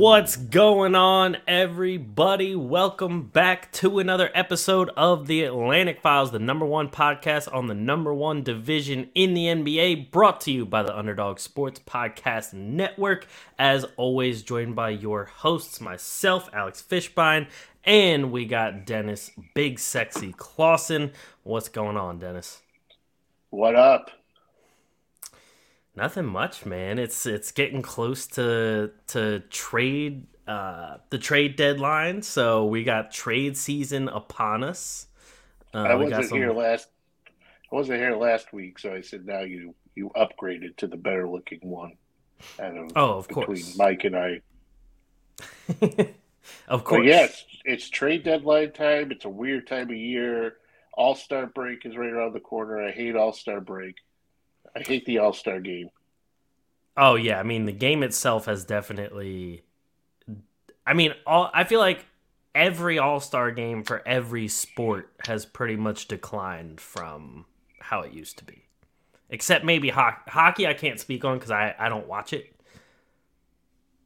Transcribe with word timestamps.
What's 0.00 0.34
going 0.34 0.94
on, 0.94 1.36
everybody? 1.46 2.56
Welcome 2.56 3.24
back 3.24 3.70
to 3.72 3.98
another 3.98 4.30
episode 4.34 4.88
of 4.96 5.26
the 5.26 5.44
Atlantic 5.44 6.00
Files, 6.00 6.30
the 6.30 6.38
number 6.38 6.64
one 6.64 6.88
podcast 6.88 7.54
on 7.54 7.66
the 7.66 7.74
number 7.74 8.14
one 8.14 8.42
division 8.42 9.10
in 9.14 9.34
the 9.34 9.44
NBA, 9.44 10.10
brought 10.10 10.40
to 10.40 10.52
you 10.52 10.64
by 10.64 10.82
the 10.82 10.98
Underdog 10.98 11.38
Sports 11.38 11.80
Podcast 11.80 12.54
Network. 12.54 13.26
As 13.58 13.84
always, 13.98 14.42
joined 14.42 14.74
by 14.74 14.88
your 14.88 15.26
hosts, 15.26 15.82
myself, 15.82 16.48
Alex 16.54 16.82
Fishbine, 16.82 17.46
and 17.84 18.32
we 18.32 18.46
got 18.46 18.86
Dennis 18.86 19.30
Big 19.52 19.78
Sexy 19.78 20.32
Clausen. 20.32 21.12
What's 21.42 21.68
going 21.68 21.98
on, 21.98 22.18
Dennis? 22.18 22.62
What 23.50 23.76
up? 23.76 24.10
Nothing 26.00 26.24
much, 26.24 26.64
man. 26.64 26.98
It's 26.98 27.26
it's 27.26 27.52
getting 27.52 27.82
close 27.82 28.26
to 28.28 28.90
to 29.08 29.40
trade 29.50 30.26
uh 30.48 30.96
the 31.10 31.18
trade 31.18 31.56
deadline, 31.56 32.22
so 32.22 32.64
we 32.64 32.84
got 32.84 33.12
trade 33.12 33.54
season 33.54 34.08
upon 34.08 34.64
us. 34.64 35.08
Uh, 35.74 35.80
I 35.82 35.94
wasn't 35.96 36.24
some- 36.24 36.38
here 36.38 36.52
last. 36.54 36.88
I 37.70 37.74
wasn't 37.76 37.98
here 37.98 38.16
last 38.16 38.50
week, 38.54 38.78
so 38.78 38.94
I 38.94 39.02
said 39.02 39.26
now 39.26 39.40
you 39.42 39.74
you 39.94 40.10
upgraded 40.16 40.78
to 40.78 40.86
the 40.86 40.96
better 40.96 41.28
looking 41.28 41.60
one. 41.60 41.92
Out 42.58 42.74
of, 42.78 42.92
Oh, 42.96 43.18
of 43.18 43.28
between 43.28 43.44
course. 43.46 43.76
Mike 43.76 44.04
and 44.04 44.16
I. 44.16 44.40
of 45.82 46.06
But 46.66 46.84
course. 46.84 47.06
yes, 47.06 47.44
it's 47.66 47.90
trade 47.90 48.22
deadline 48.24 48.72
time. 48.72 49.10
It's 49.12 49.26
a 49.26 49.28
weird 49.28 49.66
time 49.66 49.90
of 49.90 49.96
year. 49.96 50.54
All 50.94 51.14
Star 51.14 51.46
break 51.46 51.84
is 51.84 51.94
right 51.94 52.08
around 52.10 52.32
the 52.32 52.40
corner. 52.40 52.80
I 52.82 52.90
hate 52.90 53.16
All 53.16 53.34
Star 53.34 53.60
break. 53.60 53.96
I 54.74 54.80
hate 54.80 55.04
the 55.04 55.18
All 55.18 55.32
Star 55.34 55.60
game. 55.60 55.90
Oh 56.96 57.14
yeah, 57.16 57.40
I 57.40 57.42
mean 57.42 57.64
the 57.66 57.72
game 57.72 58.02
itself 58.04 58.46
has 58.46 58.64
definitely. 58.64 59.64
I 60.86 60.94
mean, 60.94 61.14
all 61.26 61.50
I 61.52 61.64
feel 61.64 61.80
like 61.80 62.06
every 62.54 62.98
All 62.98 63.20
Star 63.20 63.50
game 63.50 63.82
for 63.84 64.06
every 64.06 64.48
sport 64.48 65.12
has 65.26 65.44
pretty 65.44 65.76
much 65.76 66.08
declined 66.08 66.80
from 66.80 67.46
how 67.80 68.00
it 68.00 68.12
used 68.12 68.38
to 68.38 68.44
be, 68.44 68.64
except 69.30 69.64
maybe 69.64 69.90
ho- 69.90 70.12
hockey. 70.28 70.66
I 70.66 70.74
can't 70.74 71.00
speak 71.00 71.24
on 71.24 71.38
because 71.38 71.50
I 71.50 71.74
I 71.78 71.88
don't 71.88 72.08
watch 72.08 72.32
it, 72.32 72.54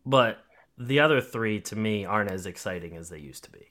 but 0.06 0.38
the 0.78 1.00
other 1.00 1.20
three 1.20 1.60
to 1.60 1.76
me 1.76 2.04
aren't 2.04 2.30
as 2.30 2.46
exciting 2.46 2.96
as 2.96 3.08
they 3.08 3.18
used 3.18 3.44
to 3.44 3.50
be. 3.50 3.70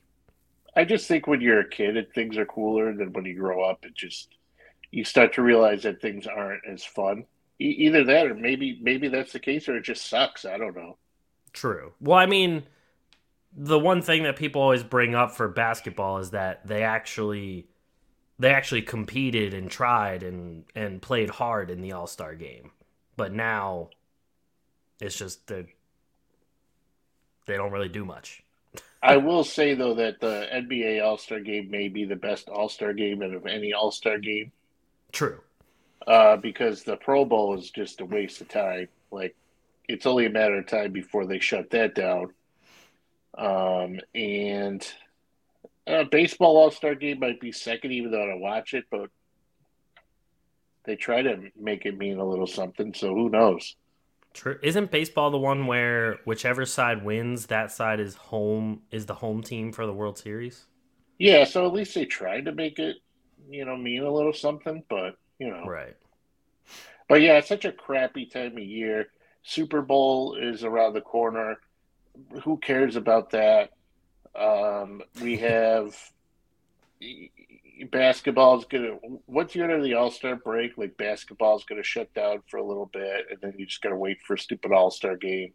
I 0.75 0.85
just 0.85 1.07
think 1.07 1.25
when 1.27 1.41
you're 1.41 1.61
a 1.61 1.69
kid, 1.69 2.13
things 2.13 2.37
are 2.37 2.45
cooler 2.45 2.93
than 2.93 3.11
when 3.13 3.25
you 3.25 3.33
grow 3.35 3.63
up. 3.63 3.85
It 3.85 3.95
just 3.95 4.35
you 4.91 5.05
start 5.05 5.33
to 5.33 5.43
realize 5.43 5.83
that 5.83 6.01
things 6.01 6.27
aren't 6.27 6.65
as 6.67 6.83
fun. 6.85 7.25
Either 7.65 8.03
that, 8.03 8.27
or 8.27 8.35
maybe 8.35 8.77
maybe 8.81 9.07
that's 9.07 9.31
the 9.31 9.39
case, 9.39 9.69
or 9.69 9.77
it 9.77 9.83
just 9.83 10.09
sucks. 10.09 10.45
I 10.45 10.57
don't 10.57 10.75
know. 10.75 10.97
True. 11.53 11.93
Well, 12.01 12.17
I 12.17 12.25
mean, 12.25 12.63
the 13.55 13.79
one 13.79 14.01
thing 14.01 14.23
that 14.23 14.35
people 14.35 14.61
always 14.61 14.83
bring 14.83 15.15
up 15.15 15.31
for 15.31 15.47
basketball 15.47 16.17
is 16.17 16.31
that 16.31 16.65
they 16.67 16.83
actually 16.83 17.67
they 18.39 18.51
actually 18.51 18.81
competed 18.81 19.53
and 19.53 19.69
tried 19.69 20.23
and 20.23 20.65
and 20.75 21.01
played 21.01 21.29
hard 21.29 21.69
in 21.69 21.81
the 21.81 21.93
All-Star 21.93 22.35
game. 22.35 22.71
But 23.15 23.31
now 23.31 23.89
it's 24.99 25.17
just 25.17 25.47
the 25.47 25.67
they 27.45 27.55
don't 27.55 27.71
really 27.71 27.89
do 27.89 28.03
much. 28.03 28.43
I 29.03 29.17
will 29.17 29.43
say 29.43 29.73
though 29.73 29.93
that 29.95 30.19
the 30.19 30.47
NBA 30.53 31.03
All 31.03 31.17
Star 31.17 31.39
Game 31.39 31.69
may 31.69 31.87
be 31.87 32.05
the 32.05 32.15
best 32.15 32.49
All 32.49 32.67
Star 32.69 32.93
game 32.93 33.21
out 33.21 33.33
of 33.33 33.45
any 33.45 33.71
All 33.73 33.91
Star 33.91 34.17
game, 34.17 34.51
True. 35.13 35.39
Uh, 36.07 36.37
because 36.37 36.83
the 36.83 36.97
Pro 36.97 37.25
Bowl 37.25 37.57
is 37.57 37.69
just 37.69 38.01
a 38.01 38.05
waste 38.05 38.41
of 38.41 38.49
time. 38.49 38.87
Like 39.11 39.35
it's 39.87 40.05
only 40.05 40.25
a 40.25 40.29
matter 40.29 40.57
of 40.57 40.67
time 40.67 40.91
before 40.91 41.25
they 41.25 41.39
shut 41.39 41.69
that 41.71 41.95
down. 41.95 42.33
Um, 43.37 43.99
and 44.13 44.85
uh, 45.87 46.03
baseball 46.05 46.57
All 46.57 46.71
Star 46.71 46.95
Game 46.95 47.19
might 47.19 47.39
be 47.39 47.51
second, 47.51 47.91
even 47.91 48.11
though 48.11 48.23
I 48.23 48.27
don't 48.27 48.41
watch 48.41 48.73
it, 48.73 48.85
but 48.91 49.09
they 50.85 50.95
try 50.95 51.21
to 51.21 51.49
make 51.59 51.85
it 51.85 51.97
mean 51.97 52.19
a 52.19 52.25
little 52.25 52.47
something. 52.47 52.93
So 52.93 53.13
who 53.13 53.29
knows? 53.29 53.75
True. 54.33 54.57
Isn't 54.63 54.91
baseball 54.91 55.29
the 55.29 55.37
one 55.37 55.67
where 55.67 56.19
whichever 56.25 56.65
side 56.65 57.05
wins, 57.05 57.47
that 57.47 57.71
side 57.71 57.99
is 57.99 58.15
home 58.15 58.81
is 58.91 59.05
the 59.05 59.13
home 59.13 59.43
team 59.43 59.71
for 59.71 59.85
the 59.85 59.93
World 59.93 60.17
Series? 60.17 60.65
Yeah, 61.19 61.43
so 61.43 61.65
at 61.67 61.73
least 61.73 61.93
they 61.93 62.05
tried 62.05 62.45
to 62.45 62.51
make 62.51 62.79
it, 62.79 62.97
you 63.49 63.63
know, 63.65 63.77
mean 63.77 64.03
a 64.03 64.11
little 64.11 64.33
something. 64.33 64.83
But 64.89 65.15
you 65.39 65.49
know, 65.49 65.65
Right. 65.65 65.95
But 67.09 67.21
yeah, 67.21 67.37
it's 67.37 67.49
such 67.49 67.65
a 67.65 67.71
crappy 67.71 68.25
time 68.25 68.57
of 68.57 68.63
year. 68.63 69.07
Super 69.43 69.81
Bowl 69.81 70.35
is 70.35 70.63
around 70.63 70.93
the 70.93 71.01
corner. 71.01 71.57
Who 72.43 72.57
cares 72.57 72.95
about 72.95 73.31
that? 73.31 73.71
Um, 74.35 75.01
we 75.21 75.37
have 75.39 75.95
basketball's 77.91 78.65
gonna. 78.65 78.97
Once 79.27 79.55
you 79.55 79.63
enter 79.63 79.81
the 79.81 79.95
All 79.95 80.11
Star 80.11 80.35
break, 80.35 80.77
like 80.77 80.97
basketball's 80.97 81.65
gonna 81.65 81.83
shut 81.83 82.13
down 82.13 82.41
for 82.47 82.57
a 82.57 82.63
little 82.63 82.89
bit, 82.91 83.27
and 83.29 83.39
then 83.41 83.53
you 83.57 83.65
just 83.65 83.81
gotta 83.81 83.95
wait 83.95 84.21
for 84.21 84.35
a 84.35 84.39
stupid 84.39 84.71
All 84.71 84.91
Star 84.91 85.15
game. 85.17 85.53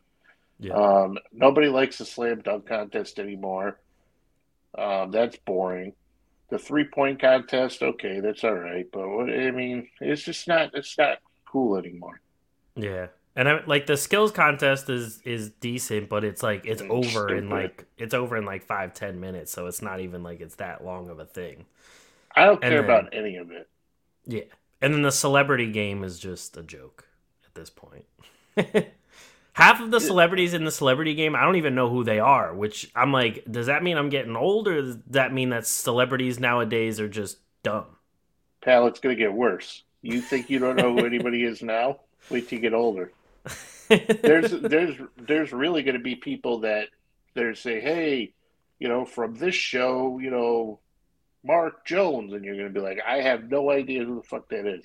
Yeah. 0.58 0.74
Um, 0.74 1.18
nobody 1.32 1.68
likes 1.68 1.98
the 1.98 2.04
slam 2.04 2.40
dunk 2.40 2.66
contest 2.66 3.18
anymore. 3.18 3.78
Um, 4.76 5.10
that's 5.10 5.36
boring. 5.36 5.94
The 6.50 6.59
three 6.59 6.84
point 6.84 7.20
contest, 7.20 7.82
okay, 7.82 8.20
that's 8.20 8.42
all 8.44 8.54
right, 8.54 8.86
but 8.92 9.06
what 9.09 9.28
I 9.31 9.50
mean, 9.50 9.88
it's 10.00 10.22
just 10.22 10.48
not. 10.48 10.70
It's 10.75 10.97
not 10.97 11.19
cool 11.47 11.76
anymore. 11.76 12.20
Yeah. 12.76 13.09
And 13.36 13.48
I 13.48 13.60
like 13.66 13.86
the 13.86 13.97
skills 13.97 14.32
contest 14.32 14.88
is 14.91 15.20
is 15.25 15.50
decent, 15.50 16.08
but 16.08 16.25
it's 16.25 16.42
like 16.42 16.64
it's 16.66 16.82
Mm, 16.82 16.91
over 16.91 17.34
in 17.34 17.50
like 17.50 17.87
it's 17.98 18.14
over 18.14 18.37
in 18.37 18.44
like 18.44 18.64
five 18.64 18.94
ten 18.94 19.20
minutes, 19.20 19.53
so 19.53 19.66
it's 19.66 19.82
not 19.82 20.00
even 20.00 20.22
like 20.22 20.41
it's 20.41 20.56
that 20.56 20.84
long 20.84 21.08
of 21.10 21.19
a 21.20 21.25
thing. 21.26 21.66
I 22.34 22.44
don't 22.47 22.62
And 22.64 22.72
care 22.72 22.82
then- 22.82 22.84
about 22.84 23.14
any 23.14 23.37
of 23.37 23.50
it. 23.50 23.69
Yeah, 24.26 24.42
and 24.81 24.92
then 24.94 25.03
the 25.03 25.12
celebrity 25.12 25.70
game 25.70 26.03
is 26.04 26.19
just 26.19 26.56
a 26.56 26.62
joke 26.62 27.08
at 27.47 27.54
this 27.54 27.70
point. 27.70 28.04
Half 29.58 29.80
of 29.80 29.91
the 29.91 29.98
celebrities 29.98 30.54
in 30.54 30.64
the 30.64 30.70
celebrity 30.70 31.14
game, 31.14 31.34
I 31.34 31.42
don't 31.42 31.56
even 31.56 31.74
know 31.74 31.91
who 31.91 32.04
they 32.04 32.20
are. 32.20 32.54
Which 32.54 32.92
I'm 32.94 33.12
like, 33.12 33.44
does 33.50 33.66
that 33.66 33.82
mean 33.82 33.98
I'm 33.98 34.08
getting 34.08 34.36
old, 34.36 34.69
or 34.69 34.80
does 34.80 34.98
that 35.08 35.32
mean 35.32 35.50
that 35.50 35.66
celebrities 35.66 36.38
nowadays 36.38 37.00
are 37.00 37.08
just 37.08 37.38
dumb? 37.64 37.86
Pal, 38.60 38.86
it's 38.86 39.00
gonna 39.00 39.16
get 39.16 39.32
worse. 39.32 39.82
You 40.00 40.20
think 40.20 40.48
you 40.48 40.60
don't 40.60 40.76
know 40.76 40.92
who 40.92 41.04
anybody 41.06 41.42
is 41.42 41.60
now? 41.60 41.98
Wait 42.30 42.48
till 42.48 42.58
you 42.58 42.62
get 42.62 42.72
older. 42.72 43.10
There's 43.88 44.52
there's 44.52 44.94
there's 45.16 45.52
really 45.52 45.82
gonna 45.82 45.98
be 45.98 46.14
people 46.14 46.60
that 46.60 46.90
they're 47.34 47.56
say, 47.56 47.80
hey, 47.80 48.34
you 48.78 48.86
know, 48.86 49.04
from 49.04 49.34
this 49.34 49.56
show, 49.56 50.20
you 50.20 50.30
know, 50.30 50.78
Mark 51.42 51.84
Jones, 51.84 52.32
and 52.32 52.44
you're 52.44 52.56
gonna 52.56 52.70
be 52.70 52.78
like, 52.78 53.00
I 53.04 53.22
have 53.22 53.50
no 53.50 53.72
idea 53.72 54.04
who 54.04 54.16
the 54.16 54.22
fuck 54.22 54.48
that 54.50 54.82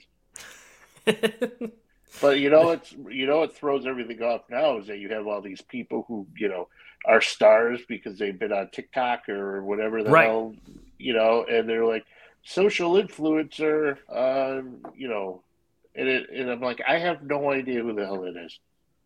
is. 1.05 1.69
But 2.22 2.40
you 2.40 2.50
know, 2.50 2.72
it's 2.72 2.91
you 3.09 3.28
know, 3.28 3.40
what 3.40 3.56
throws 3.57 3.85
everything 3.85 4.22
off 4.22 4.44
now 4.50 4.79
is 4.79 4.88
that 4.88 5.00
you 5.00 5.09
have 5.09 5.28
all 5.28 5.41
these 5.41 5.62
people 5.62 6.06
who 6.07 6.28
you 6.38 6.47
know 6.50 6.68
are 7.06 7.22
stars 7.22 7.81
because 7.88 8.18
they've 8.18 8.40
been 8.40 8.53
on 8.53 8.69
TikTok 8.72 9.28
or 9.29 9.63
whatever 9.63 10.03
the 10.03 10.13
Right. 10.13 10.16
hell, 10.16 10.56
you 10.97 11.13
know, 11.13 11.46
and 11.50 11.68
they're 11.68 11.85
like 11.85 12.06
social 12.44 12.94
influencer, 12.94 13.97
uh, 14.09 14.62
you 14.96 15.09
know, 15.09 15.44
and 15.96 16.07
it, 16.07 16.29
and 16.34 16.50
I'm 16.50 16.62
like, 16.62 16.81
I 16.88 17.00
have 17.00 17.23
no 17.23 17.52
idea 17.52 17.81
who 17.84 17.94
the 17.94 18.06
hell 18.06 18.23
it 18.23 18.38
is. 18.38 18.59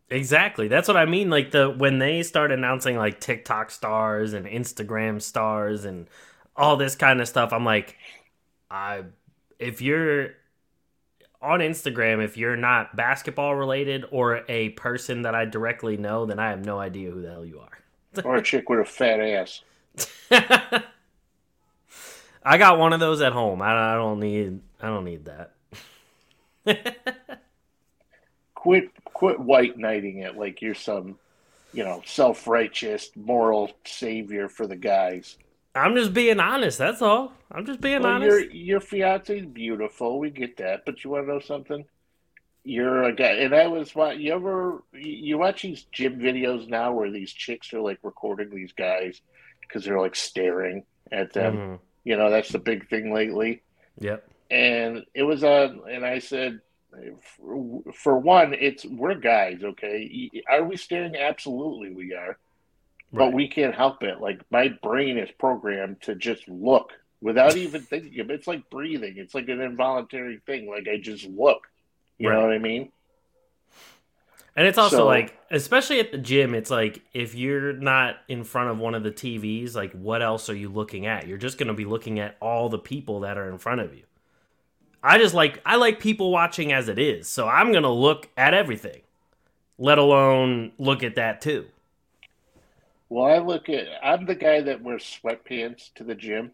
Exactly. 0.09 0.69
That's 0.69 0.87
what 0.87 0.95
I 0.97 1.05
mean. 1.05 1.29
Like 1.29 1.51
the 1.51 1.69
when 1.69 1.99
they 1.99 2.23
start 2.23 2.51
announcing 2.51 2.95
like 2.95 3.19
TikTok 3.19 3.71
stars 3.71 4.33
and 4.33 4.45
Instagram 4.45 5.21
stars 5.21 5.83
and 5.83 6.07
all 6.55 6.77
this 6.77 6.95
kind 6.95 7.19
of 7.19 7.27
stuff, 7.27 7.51
I'm 7.51 7.65
like, 7.65 7.97
I 8.71 9.03
if 9.59 9.81
you're 9.81 10.31
on 11.41 11.59
Instagram, 11.59 12.23
if 12.23 12.37
you're 12.37 12.55
not 12.55 12.95
basketball 12.95 13.55
related 13.55 14.05
or 14.11 14.43
a 14.49 14.69
person 14.69 15.21
that 15.23 15.35
I 15.35 15.45
directly 15.45 15.97
know, 15.97 16.25
then 16.25 16.39
I 16.39 16.49
have 16.49 16.65
no 16.65 16.79
idea 16.79 17.11
who 17.11 17.21
the 17.21 17.29
hell 17.29 17.45
you 17.45 17.59
are. 17.59 18.23
Or 18.23 18.37
a 18.37 18.41
chick 18.41 18.69
with 18.69 18.79
a 18.79 18.85
fat 18.85 19.19
ass. 19.19 19.61
I 22.43 22.57
got 22.57 22.79
one 22.79 22.93
of 22.93 22.99
those 22.99 23.21
at 23.21 23.33
home. 23.33 23.61
I, 23.61 23.93
I 23.93 23.95
don't 23.95 24.19
need 24.19 24.61
I 24.81 24.87
don't 24.87 25.05
need 25.05 25.25
that. 25.25 25.53
Quit 28.55 28.89
quit 29.13 29.39
white 29.39 29.77
knighting 29.77 30.19
it 30.19 30.35
like 30.37 30.61
you're 30.61 30.75
some, 30.75 31.17
you 31.73 31.83
know, 31.83 32.01
self 32.05 32.47
righteous 32.47 33.11
moral 33.15 33.71
savior 33.85 34.49
for 34.49 34.67
the 34.67 34.75
guys. 34.75 35.37
I'm 35.77 35.95
just 35.95 36.13
being 36.13 36.39
honest. 36.39 36.77
That's 36.77 37.01
all. 37.01 37.33
I'm 37.51 37.65
just 37.65 37.81
being 37.81 38.01
Well, 38.01 38.13
honest. 38.13 38.29
your 38.29 38.51
your 38.51 38.79
fiance's 38.79 39.45
beautiful. 39.45 40.19
We 40.19 40.29
get 40.29 40.57
that, 40.57 40.85
but 40.85 41.03
you 41.03 41.11
want 41.11 41.27
to 41.27 41.33
know 41.33 41.39
something? 41.39 41.85
you're 42.67 43.03
a 43.03 43.13
guy, 43.13 43.31
and 43.31 43.55
I 43.55 43.67
was 43.67 43.95
what 43.95 44.19
you 44.19 44.33
ever 44.33 44.83
you 44.93 45.37
watch 45.37 45.61
these 45.61 45.83
gym 45.91 46.19
videos 46.19 46.67
now 46.67 46.91
where 46.91 47.09
these 47.09 47.31
chicks 47.31 47.73
are 47.73 47.79
like 47.79 47.99
recording 48.03 48.49
these 48.49 48.73
guys 48.73 49.21
because 49.61 49.85
they're 49.85 49.99
like 49.99 50.17
staring 50.17 50.83
at 51.11 51.31
them. 51.31 51.55
Mm-hmm. 51.55 51.75
You 52.03 52.17
know, 52.17 52.29
that's 52.29 52.49
the 52.49 52.59
big 52.59 52.89
thing 52.89 53.13
lately. 53.13 53.63
Yep. 53.99 54.29
And 54.51 55.05
it 55.13 55.23
was 55.23 55.43
on, 55.43 55.81
and 55.89 56.05
I 56.05 56.19
said, 56.19 56.61
for, 57.37 57.83
for 57.93 58.17
one, 58.17 58.53
it's 58.53 58.85
we're 58.85 59.15
guys, 59.15 59.63
okay? 59.63 60.29
Are 60.49 60.63
we 60.63 60.77
staring? 60.77 61.15
Absolutely, 61.15 61.93
we 61.93 62.13
are. 62.13 62.37
But 63.13 63.33
we 63.33 63.47
can't 63.47 63.73
help 63.73 64.03
it. 64.03 64.19
Like 64.19 64.41
my 64.51 64.69
brain 64.83 65.17
is 65.17 65.29
programmed 65.39 66.01
to 66.01 66.15
just 66.15 66.47
look 66.47 66.91
without 67.21 67.55
even 67.57 67.81
thinking 67.81 68.19
of 68.19 68.29
it. 68.29 68.33
It's 68.33 68.47
like 68.47 68.69
breathing. 68.69 69.15
It's 69.17 69.33
like 69.33 69.49
an 69.49 69.61
involuntary 69.61 70.41
thing. 70.45 70.69
Like 70.69 70.87
I 70.87 70.97
just 70.97 71.25
look. 71.25 71.67
You 72.17 72.29
know 72.31 72.41
what 72.41 72.51
I 72.51 72.57
mean? 72.57 72.91
And 74.55 74.65
it's 74.65 74.79
also 74.79 74.97
So- 74.97 75.05
like, 75.05 75.37
especially 75.51 75.99
at 75.99 76.11
the 76.11 76.17
gym, 76.17 76.55
it's 76.55 76.71
like 76.71 77.01
if 77.13 77.35
you're 77.35 77.73
not 77.73 78.17
in 78.27 78.43
front 78.43 78.71
of 78.71 78.79
one 78.79 78.95
of 78.95 79.03
the 79.03 79.11
TVs, 79.11 79.75
like 79.75 79.91
what 79.93 80.23
else 80.23 80.49
are 80.49 80.55
you 80.55 80.69
looking 80.69 81.05
at? 81.05 81.27
You're 81.27 81.37
just 81.37 81.59
going 81.59 81.67
to 81.67 81.75
be 81.75 81.85
looking 81.85 82.19
at 82.19 82.37
all 82.41 82.67
the 82.67 82.79
people 82.79 83.19
that 83.19 83.37
are 83.37 83.49
in 83.49 83.59
front 83.59 83.81
of 83.81 83.93
you. 83.93 84.03
I 85.03 85.19
just 85.19 85.35
like 85.35 85.61
I 85.63 85.75
like 85.75 85.99
people 85.99 86.31
watching 86.31 86.73
as 86.73 86.89
it 86.89 86.97
is, 86.97 87.27
so 87.27 87.47
I'm 87.47 87.71
going 87.71 87.83
to 87.83 87.89
look 87.89 88.29
at 88.35 88.55
everything. 88.55 89.01
Let 89.77 89.99
alone 89.99 90.71
look 90.79 91.03
at 91.03 91.15
that 91.15 91.39
too. 91.39 91.67
Well, 93.09 93.25
I 93.25 93.37
look 93.39 93.69
at. 93.69 93.87
I'm 94.03 94.25
the 94.25 94.35
guy 94.35 94.61
that 94.61 94.81
wears 94.81 95.03
sweatpants 95.23 95.93
to 95.95 96.03
the 96.03 96.15
gym 96.15 96.51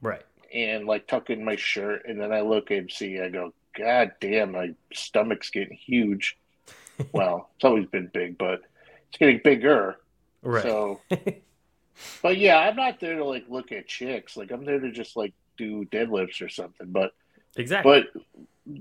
Right. 0.00 0.22
and 0.52 0.86
like 0.86 1.06
tuck 1.06 1.30
in 1.30 1.44
my 1.44 1.56
shirt, 1.56 2.02
and 2.08 2.20
then 2.20 2.32
I 2.32 2.40
look 2.40 2.70
and 2.70 2.90
see. 2.90 3.20
I 3.20 3.28
go, 3.28 3.52
God 3.78 4.12
damn, 4.20 4.52
my 4.52 4.74
stomach's 4.92 5.50
getting 5.50 5.76
huge. 5.76 6.36
well, 7.12 7.50
it's 7.56 7.64
always 7.64 7.86
been 7.86 8.10
big, 8.12 8.36
but 8.38 8.62
it's 9.08 9.18
getting 9.18 9.40
bigger. 9.42 9.96
Right. 10.42 10.62
So, 10.62 11.00
but 12.22 12.36
yeah, 12.36 12.58
I'm 12.58 12.76
not 12.76 13.00
there 13.00 13.16
to 13.16 13.24
like 13.24 13.44
look 13.48 13.72
at 13.72 13.86
chicks. 13.86 14.36
Like 14.36 14.50
I'm 14.50 14.64
there 14.64 14.80
to 14.80 14.90
just 14.90 15.16
like 15.16 15.32
do 15.56 15.84
deadlifts 15.86 16.42
or 16.42 16.48
something. 16.48 16.88
But 16.90 17.12
exactly. 17.56 18.04
but 18.14 18.22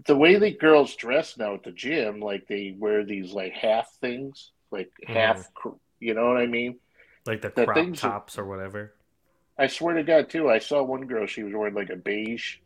the 0.07 0.15
way 0.15 0.37
that 0.37 0.59
girls 0.59 0.95
dress 0.95 1.37
now 1.37 1.53
at 1.55 1.63
the 1.63 1.71
gym, 1.71 2.19
like 2.19 2.47
they 2.47 2.75
wear 2.77 3.03
these 3.05 3.31
like 3.31 3.53
half 3.53 3.91
things, 4.01 4.51
like 4.71 4.89
Mm-hmm. 5.03 5.13
half. 5.13 5.53
cr 5.53 5.69
You 5.99 6.13
know 6.15 6.27
what 6.27 6.37
I 6.37 6.47
mean? 6.47 6.79
Like 7.25 7.41
the 7.41 7.49
crop 7.49 7.93
tops 7.95 8.37
or 8.37 8.45
whatever. 8.45 8.93
I 9.57 9.67
swear 9.67 9.95
to 9.95 10.03
God, 10.03 10.29
too. 10.29 10.49
I 10.49 10.59
saw 10.59 10.81
one 10.81 11.05
girl. 11.05 11.27
She 11.27 11.43
was 11.43 11.53
wearing 11.53 11.75
like 11.75 11.89
a 11.89 11.95
beige 11.95 12.57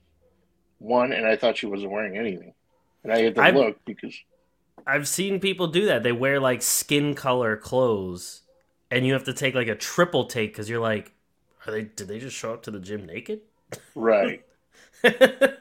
one, 0.79 1.11
and 1.11 1.25
I 1.25 1.35
thought 1.35 1.57
she 1.57 1.65
wasn't 1.65 1.91
wearing 1.91 2.17
anything. 2.17 2.53
And 3.03 3.11
I 3.11 3.19
had 3.21 3.35
to 3.35 3.41
I've- 3.41 3.57
look 3.57 3.83
because 3.85 4.15
I've 4.87 5.07
seen 5.07 5.39
people 5.39 5.67
do 5.67 5.85
that. 5.87 6.03
They 6.03 6.11
wear 6.11 6.39
like 6.39 6.61
skin 6.61 7.15
color 7.15 7.57
clothes, 7.57 8.41
and 8.91 9.05
you 9.05 9.13
have 9.13 9.23
to 9.25 9.33
take 9.33 9.55
like 9.55 9.67
a 9.67 9.75
triple 9.75 10.25
take 10.25 10.51
because 10.53 10.69
you're 10.69 10.79
like, 10.81 11.11
are 11.65 11.71
they? 11.71 11.83
Did 11.83 12.07
they 12.07 12.19
just 12.19 12.35
show 12.35 12.53
up 12.53 12.63
to 12.63 12.71
the 12.71 12.79
gym 12.79 13.05
naked? 13.05 13.41
right. 13.95 14.43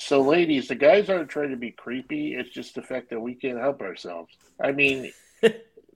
So, 0.00 0.20
ladies, 0.22 0.68
the 0.68 0.76
guys 0.76 1.10
aren't 1.10 1.28
trying 1.28 1.50
to 1.50 1.56
be 1.56 1.72
creepy. 1.72 2.34
It's 2.34 2.50
just 2.50 2.76
the 2.76 2.82
fact 2.82 3.10
that 3.10 3.20
we 3.20 3.34
can't 3.34 3.58
help 3.58 3.82
ourselves. 3.82 4.32
I 4.62 4.70
mean, 4.70 5.12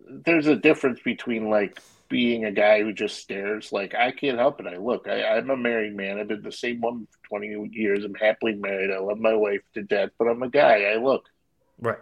there's 0.09 0.49
a 0.49 0.57
difference 0.57 0.99
between 1.05 1.49
like 1.49 1.79
being 2.13 2.45
a 2.45 2.53
guy 2.53 2.83
who 2.83 2.93
just 2.93 3.17
stares. 3.19 3.73
Like 3.73 3.95
I 3.95 4.13
can't 4.13 4.39
help 4.39 4.61
it. 4.61 4.67
I 4.67 4.77
look. 4.77 5.09
I, 5.09 5.25
I'm 5.25 5.51
a 5.51 5.57
married 5.57 5.97
man. 5.97 6.19
I've 6.19 6.29
been 6.29 6.43
the 6.43 6.53
same 6.53 6.81
woman 6.83 7.09
for 7.11 7.39
20 7.41 7.71
years. 7.73 8.05
I'm 8.05 8.15
happily 8.15 8.55
married. 8.55 8.93
I 8.93 8.99
love 8.99 9.19
my 9.19 9.35
wife 9.35 9.63
to 9.75 9.83
death. 9.83 10.11
But 10.19 10.29
I'm 10.29 10.43
a 10.43 10.51
guy. 10.51 10.83
I 10.93 10.97
look. 10.97 11.25
right. 11.81 11.99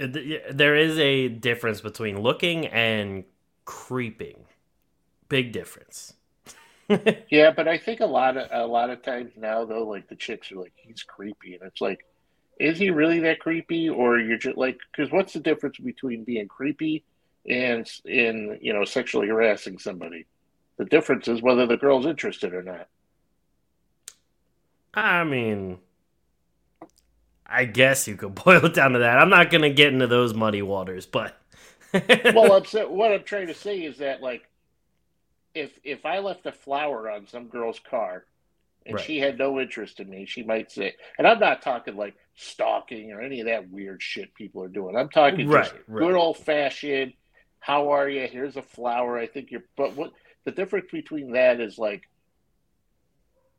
Uh, 0.00 0.08
there 0.50 0.76
is 0.76 0.98
a 0.98 1.28
difference 1.28 1.80
between 1.80 2.20
looking 2.20 2.66
and 2.66 3.24
creeping. 3.64 4.44
Big 5.28 5.52
difference. 5.52 6.14
Yeah, 7.30 7.52
but 7.52 7.68
I 7.68 7.78
think 7.78 8.00
a 8.00 8.06
lot 8.06 8.36
of 8.36 8.48
a 8.50 8.66
lot 8.66 8.90
of 8.90 9.02
times 9.02 9.32
now 9.36 9.64
though, 9.64 9.84
like 9.86 10.08
the 10.08 10.16
chicks 10.16 10.52
are 10.52 10.56
like, 10.56 10.72
he's 10.76 11.02
creepy, 11.02 11.54
and 11.54 11.62
it's 11.62 11.80
like, 11.80 12.04
is 12.60 12.78
he 12.78 12.90
really 12.90 13.20
that 13.20 13.40
creepy, 13.40 13.88
or 13.88 14.18
you're 14.18 14.38
just 14.38 14.58
like, 14.58 14.78
because 14.90 15.10
what's 15.10 15.32
the 15.32 15.40
difference 15.40 15.78
between 15.78 16.24
being 16.24 16.48
creepy 16.48 17.04
and 17.48 17.88
in 18.04 18.58
you 18.60 18.72
know 18.72 18.84
sexually 18.84 19.28
harassing 19.28 19.78
somebody? 19.78 20.26
The 20.78 20.84
difference 20.86 21.28
is 21.28 21.42
whether 21.42 21.66
the 21.66 21.76
girl's 21.76 22.06
interested 22.06 22.54
or 22.54 22.62
not. 22.62 22.88
I 24.94 25.24
mean, 25.24 25.78
I 27.46 27.64
guess 27.64 28.06
you 28.08 28.16
could 28.16 28.34
boil 28.44 28.64
it 28.66 28.74
down 28.74 28.92
to 28.92 29.00
that. 29.00 29.18
I'm 29.18 29.30
not 29.30 29.50
gonna 29.50 29.70
get 29.70 29.92
into 29.92 30.06
those 30.06 30.34
muddy 30.34 30.62
waters, 30.62 31.06
but 31.06 31.38
Well, 31.92 32.52
I'm, 32.52 32.64
what 32.90 33.12
I'm 33.12 33.22
trying 33.24 33.48
to 33.48 33.54
say 33.54 33.78
is 33.80 33.98
that 33.98 34.22
like, 34.22 34.48
if 35.54 35.70
if 35.84 36.06
I 36.06 36.20
left 36.20 36.46
a 36.46 36.52
flower 36.52 37.10
on 37.10 37.26
some 37.26 37.48
girl's 37.48 37.80
car. 37.80 38.24
And 38.84 38.96
Right. 38.96 39.04
she 39.04 39.20
had 39.20 39.38
no 39.38 39.60
interest 39.60 40.00
in 40.00 40.10
me. 40.10 40.26
She 40.26 40.42
might 40.42 40.72
say, 40.72 40.94
and 41.16 41.24
I'm 41.24 41.38
not 41.38 41.62
talking 41.62 41.94
like 41.96 42.16
stalking 42.34 43.12
or 43.12 43.20
any 43.20 43.38
of 43.38 43.46
that 43.46 43.70
weird 43.70 44.02
shit 44.02 44.34
people 44.34 44.60
are 44.64 44.68
doing. 44.68 44.96
I'm 44.96 45.08
talking 45.08 45.46
Right, 45.48 45.62
just 45.66 45.74
right. 45.86 46.00
good 46.00 46.16
old 46.16 46.38
fashioned. 46.38 47.12
How 47.62 47.90
are 47.92 48.08
you? 48.08 48.26
Here's 48.26 48.56
a 48.56 48.62
flower. 48.62 49.18
I 49.18 49.28
think 49.28 49.52
you're. 49.52 49.64
But 49.76 49.96
what 49.96 50.12
the 50.44 50.50
difference 50.52 50.88
between 50.92 51.32
that 51.32 51.60
is 51.60 51.78
like, 51.78 52.02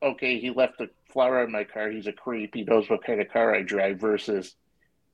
okay, 0.01 0.39
he 0.39 0.49
left 0.51 0.81
a 0.81 0.89
flower 1.11 1.43
in 1.43 1.51
my 1.51 1.63
car. 1.63 1.89
He's 1.89 2.07
a 2.07 2.13
creep. 2.13 2.53
He 2.53 2.63
knows 2.63 2.89
what 2.89 3.03
kind 3.05 3.21
of 3.21 3.29
car 3.29 3.55
I 3.55 3.61
drive. 3.63 3.99
Versus, 3.99 4.55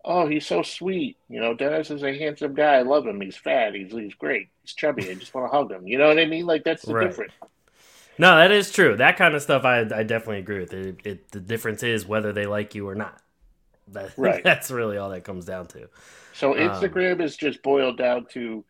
oh, 0.06 0.28
he's 0.28 0.48
so 0.48 0.64
sweet. 0.64 1.18
You 1.30 1.42
know, 1.42 1.54
Dennis 1.56 1.92
is 1.92 2.04
a 2.04 2.18
handsome 2.18 2.56
guy. 2.56 2.76
I 2.78 2.82
love 2.84 3.08
him. 3.08 3.22
He's 3.22 3.38
fat. 3.38 3.76
He's 3.76 3.92
he's 3.92 4.16
great. 4.16 4.50
He's 4.64 4.74
chubby. 4.76 5.12
I 5.12 5.16
just 5.16 5.34
want 5.36 5.52
to 5.52 5.58
hug 5.58 5.72
him. 5.72 5.88
You 5.88 5.98
know 6.00 6.08
what 6.08 6.20
I 6.20 6.26
mean? 6.26 6.46
Like 6.48 6.64
that's 6.64 6.86
the 6.86 6.96
Right. 6.96 7.10
difference. 7.10 7.34
no, 8.18 8.36
that 8.38 8.52
is 8.52 8.72
true. 8.72 8.98
That 8.98 9.18
kind 9.18 9.36
of 9.36 9.42
stuff, 9.42 9.64
I 9.66 9.82
I 9.82 10.04
definitely 10.04 10.40
agree 10.40 10.60
with. 10.60 10.74
It, 10.74 11.00
it 11.06 11.32
the 11.32 11.40
difference 11.40 11.84
is 11.84 12.06
whether 12.08 12.34
they 12.34 12.46
like 12.46 12.76
you 12.76 12.88
or 12.88 12.96
not. 12.96 13.22
That, 13.90 14.14
Right. 14.18 14.44
That's 14.44 14.72
really 14.72 14.98
all 14.98 15.10
that 15.10 15.24
comes 15.24 15.46
down 15.46 15.68
to. 15.68 15.90
So 16.34 16.54
Um, 16.54 16.60
Instagram 16.70 17.22
is 17.22 17.36
just 17.38 17.62
boiled 17.64 17.98
down 17.98 18.26
to 18.32 18.64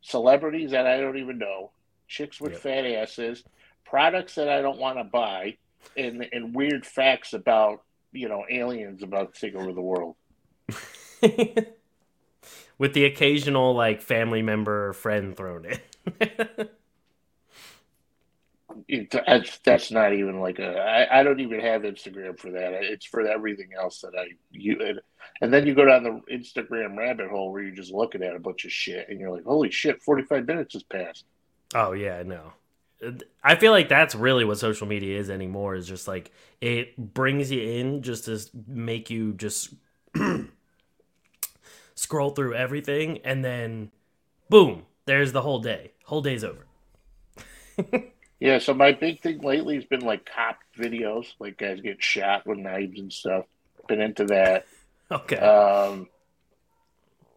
celebrities 0.00 0.70
that 0.72 0.86
I 0.86 1.00
don't 1.00 1.18
even 1.18 1.38
know, 1.38 1.70
chicks 2.06 2.40
with 2.40 2.52
Yep. 2.52 2.60
fat 2.60 2.86
asses, 2.86 3.44
products 3.84 4.34
that 4.36 4.48
I 4.48 4.62
don't 4.62 4.78
want 4.78 4.98
to 4.98 5.04
buy, 5.04 5.56
and 5.96 6.26
and 6.32 6.54
weird 6.54 6.86
facts 6.86 7.32
about 7.32 7.82
you 8.12 8.28
know 8.28 8.44
aliens 8.50 9.02
about 9.02 9.34
to 9.34 9.40
take 9.40 9.54
over 9.54 9.72
the 9.72 9.80
world. 9.80 10.16
with 12.78 12.94
the 12.94 13.04
occasional 13.04 13.74
like 13.74 14.00
family 14.00 14.42
member 14.42 14.88
or 14.88 14.92
friend 14.92 15.36
thrown 15.36 15.66
in. 15.66 15.80
That's 19.64 19.90
not 19.90 20.12
even 20.12 20.40
like 20.40 20.58
a. 20.58 20.78
I, 20.78 21.20
I 21.20 21.22
don't 21.22 21.40
even 21.40 21.60
have 21.60 21.82
Instagram 21.82 22.38
for 22.38 22.50
that. 22.50 22.72
It's 22.82 23.06
for 23.06 23.26
everything 23.26 23.70
else 23.78 24.00
that 24.00 24.14
I 24.18 24.28
you 24.50 24.78
and, 24.80 25.00
and 25.40 25.52
then 25.52 25.66
you 25.66 25.74
go 25.74 25.84
down 25.84 26.02
the 26.02 26.20
Instagram 26.32 26.96
rabbit 26.96 27.28
hole 27.30 27.52
where 27.52 27.62
you're 27.62 27.74
just 27.74 27.92
looking 27.92 28.22
at 28.22 28.34
a 28.34 28.40
bunch 28.40 28.64
of 28.64 28.72
shit 28.72 29.08
and 29.08 29.20
you're 29.20 29.30
like, 29.30 29.44
holy 29.44 29.70
shit, 29.70 30.02
forty 30.02 30.22
five 30.22 30.46
minutes 30.46 30.74
has 30.74 30.82
passed. 30.82 31.24
Oh 31.74 31.92
yeah, 31.92 32.22
no. 32.24 32.52
I 33.44 33.54
feel 33.54 33.70
like 33.70 33.88
that's 33.88 34.16
really 34.16 34.44
what 34.44 34.58
social 34.58 34.88
media 34.88 35.18
is 35.18 35.30
anymore. 35.30 35.76
Is 35.76 35.86
just 35.86 36.08
like 36.08 36.32
it 36.60 36.96
brings 36.96 37.50
you 37.50 37.62
in 37.62 38.02
just 38.02 38.24
to 38.24 38.40
make 38.66 39.08
you 39.10 39.34
just 39.34 39.72
scroll 41.94 42.30
through 42.30 42.54
everything, 42.54 43.18
and 43.18 43.44
then 43.44 43.92
boom, 44.50 44.84
there's 45.06 45.32
the 45.32 45.42
whole 45.42 45.60
day. 45.60 45.92
Whole 46.04 46.22
day's 46.22 46.42
over. 46.42 46.66
Yeah, 48.40 48.58
so 48.58 48.72
my 48.72 48.92
big 48.92 49.20
thing 49.20 49.40
lately 49.40 49.74
has 49.74 49.84
been 49.84 50.00
like 50.00 50.24
cop 50.24 50.58
videos, 50.78 51.26
like 51.40 51.58
guys 51.58 51.80
get 51.80 52.02
shot 52.02 52.46
with 52.46 52.58
knives 52.58 52.98
and 52.98 53.12
stuff. 53.12 53.44
Been 53.88 54.00
into 54.00 54.24
that. 54.26 54.66
Okay. 55.10 55.38
Um, 55.38 56.06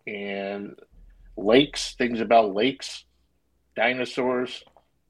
and 0.05 0.77
lakes, 1.37 1.95
things 1.95 2.19
about 2.19 2.53
lakes, 2.53 3.05
dinosaurs, 3.77 4.65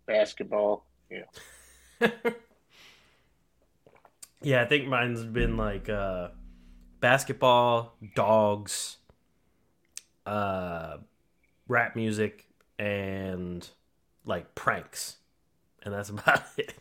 basketball. 0.05 0.85
Yeah. 1.09 2.09
yeah, 4.41 4.61
I 4.61 4.65
think 4.65 4.87
mine's 4.87 5.23
been 5.23 5.57
like 5.57 5.89
uh, 5.89 6.29
basketball, 6.99 7.95
dogs, 8.15 8.97
uh, 10.25 10.97
rap 11.67 11.95
music, 11.95 12.47
and 12.77 13.67
like 14.25 14.53
pranks, 14.55 15.17
and 15.83 15.93
that's 15.93 16.09
about 16.15 16.43
it. 16.57 16.75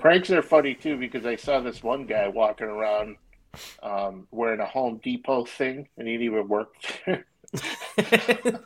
Pranks 0.00 0.30
are 0.30 0.42
funny 0.42 0.74
too 0.74 0.98
because 0.98 1.26
I 1.26 1.36
saw 1.36 1.60
this 1.60 1.82
one 1.82 2.06
guy 2.06 2.28
walking 2.28 2.66
around 2.66 3.16
um, 3.82 4.26
wearing 4.30 4.60
a 4.60 4.66
Home 4.66 5.00
Depot 5.02 5.44
thing 5.44 5.88
and 5.96 6.08
he 6.08 6.14
didn't 6.14 6.26
even 6.26 6.48
work 6.48 6.74
there. 7.06 7.26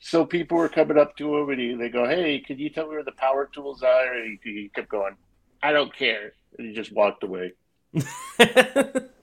so 0.00 0.26
people 0.26 0.58
were 0.58 0.68
coming 0.68 0.98
up 0.98 1.16
to 1.16 1.36
him 1.38 1.48
and 1.48 1.60
he, 1.60 1.74
they 1.74 1.88
go, 1.88 2.06
Hey, 2.06 2.40
can 2.40 2.58
you 2.58 2.68
tell 2.68 2.84
me 2.84 2.90
where 2.90 3.04
the 3.04 3.12
power 3.12 3.48
tools 3.54 3.82
are? 3.82 4.14
And 4.14 4.38
he, 4.42 4.52
he 4.52 4.70
kept 4.74 4.90
going, 4.90 5.16
I 5.62 5.72
don't 5.72 5.94
care. 5.96 6.34
And 6.58 6.68
he 6.68 6.74
just 6.74 6.92
walked 6.92 7.24
away. 7.24 7.52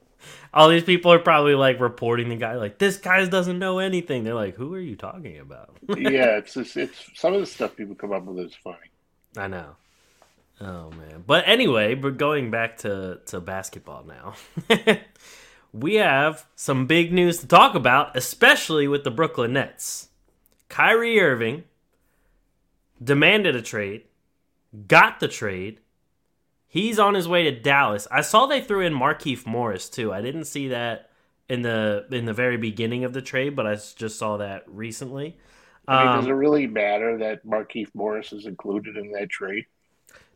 all 0.53 0.69
these 0.69 0.83
people 0.83 1.11
are 1.13 1.19
probably 1.19 1.55
like 1.55 1.79
reporting 1.79 2.29
the 2.29 2.35
guy 2.35 2.55
like 2.55 2.77
this 2.77 2.97
guy 2.97 3.23
doesn't 3.25 3.59
know 3.59 3.79
anything. 3.79 4.23
They're 4.23 4.33
like, 4.33 4.55
who 4.55 4.73
are 4.73 4.79
you 4.79 4.95
talking 4.95 5.39
about? 5.39 5.77
yeah, 5.87 6.37
it's 6.37 6.53
just, 6.53 6.77
it's 6.77 7.09
some 7.15 7.33
of 7.33 7.39
the 7.39 7.45
stuff 7.45 7.75
people 7.75 7.95
come 7.95 8.11
up 8.11 8.23
with 8.23 8.45
is 8.45 8.55
funny. 8.55 8.77
I 9.37 9.47
know. 9.47 9.75
Oh 10.61 10.91
man. 10.91 11.23
But 11.25 11.47
anyway, 11.47 11.95
but 11.95 12.17
going 12.17 12.51
back 12.51 12.77
to 12.79 13.19
to 13.27 13.39
basketball 13.39 14.05
now. 14.05 14.33
we 15.73 15.95
have 15.95 16.45
some 16.55 16.87
big 16.87 17.13
news 17.13 17.39
to 17.39 17.47
talk 17.47 17.75
about, 17.75 18.15
especially 18.17 18.87
with 18.87 19.03
the 19.03 19.11
Brooklyn 19.11 19.53
Nets. 19.53 20.09
Kyrie 20.67 21.19
Irving 21.19 21.63
demanded 23.03 23.55
a 23.55 23.61
trade, 23.61 24.03
got 24.87 25.19
the 25.19 25.27
trade. 25.27 25.79
He's 26.71 26.99
on 26.99 27.15
his 27.15 27.27
way 27.27 27.43
to 27.43 27.51
Dallas. 27.51 28.07
I 28.11 28.21
saw 28.21 28.45
they 28.45 28.61
threw 28.61 28.85
in 28.85 28.93
Markieff 28.93 29.47
Morris 29.47 29.89
too. 29.89 30.13
I 30.13 30.21
didn't 30.21 30.45
see 30.45 30.67
that 30.67 31.09
in 31.49 31.63
the 31.63 32.05
in 32.11 32.25
the 32.25 32.33
very 32.33 32.57
beginning 32.57 33.03
of 33.03 33.11
the 33.11 33.23
trade, 33.23 33.55
but 33.55 33.65
I 33.65 33.73
just 33.73 34.19
saw 34.19 34.37
that 34.37 34.63
recently. 34.67 35.35
I 35.87 36.05
mean, 36.05 36.15
does 36.15 36.25
um, 36.25 36.31
it 36.31 36.35
really 36.35 36.67
matter 36.67 37.17
that 37.17 37.43
Markieff 37.43 37.89
Morris 37.95 38.31
is 38.31 38.45
included 38.45 38.95
in 38.95 39.11
that 39.13 39.29
trade? 39.29 39.65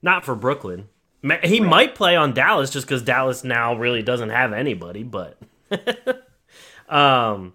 Not 0.01 0.25
for 0.25 0.33
Brooklyn. 0.33 0.89
He 1.21 1.59
right. 1.61 1.61
might 1.61 1.95
play 1.95 2.15
on 2.15 2.33
Dallas 2.33 2.71
just 2.71 2.87
because 2.87 3.03
Dallas 3.03 3.43
now 3.43 3.75
really 3.75 4.01
doesn't 4.01 4.31
have 4.31 4.51
anybody, 4.51 5.03
but 5.03 5.37
um, 6.89 7.53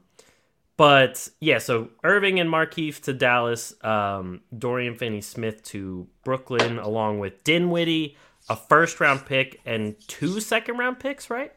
but 0.77 1.29
yeah, 1.41 1.59
so 1.59 1.91
Irving 2.05 2.39
and 2.39 2.49
Markieff 2.49 3.03
to 3.03 3.13
Dallas, 3.13 3.75
um, 3.85 4.43
Dorian 4.57 4.95
Finney 4.95 5.21
Smith 5.21 5.65
to 5.65 6.07
Brooklyn, 6.23 6.79
along 6.79 7.19
with 7.19 7.43
Dinwiddie, 7.43 8.17
a 8.49 8.57
first 8.57 9.01
round 9.01 9.27
pick, 9.27 9.61
and 9.65 9.97
two 10.09 10.41
second 10.41 10.79
round 10.79 10.99
picks, 10.99 11.31
right? 11.31 11.53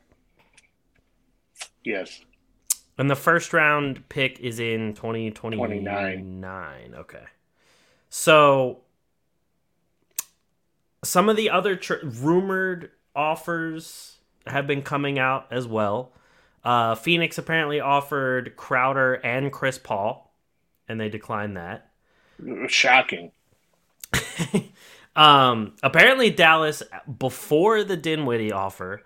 Yes. 1.84 2.22
And 2.98 3.10
the 3.10 3.16
first 3.16 3.54
round 3.54 4.08
pick 4.10 4.40
is 4.40 4.60
in 4.60 4.94
2029. 4.94 6.94
Okay. 6.96 7.24
So 8.10 8.82
some 11.04 11.30
of 11.30 11.36
the 11.36 11.50
other 11.50 11.76
tr- 11.76 12.04
rumored 12.04 12.92
offers 13.16 14.18
have 14.46 14.68
been 14.68 14.82
coming 14.82 15.18
out 15.18 15.48
as 15.52 15.68
well. 15.68 16.14
Uh, 16.64 16.96
Phoenix 16.96 17.38
apparently 17.38 17.80
offered 17.80 18.56
Crowder 18.56 19.16
and 19.16 19.52
Chris 19.52 19.80
Paul, 19.80 20.36
and 20.88 21.00
they 21.00 21.10
declined 21.10 21.58
that. 21.58 21.90
Shocking. 22.68 23.32
um, 25.16 25.74
apparently, 25.84 26.30
Dallas, 26.30 26.84
before 27.20 27.84
the 27.84 27.98
Dinwiddie 27.98 28.52
offer, 28.52 29.04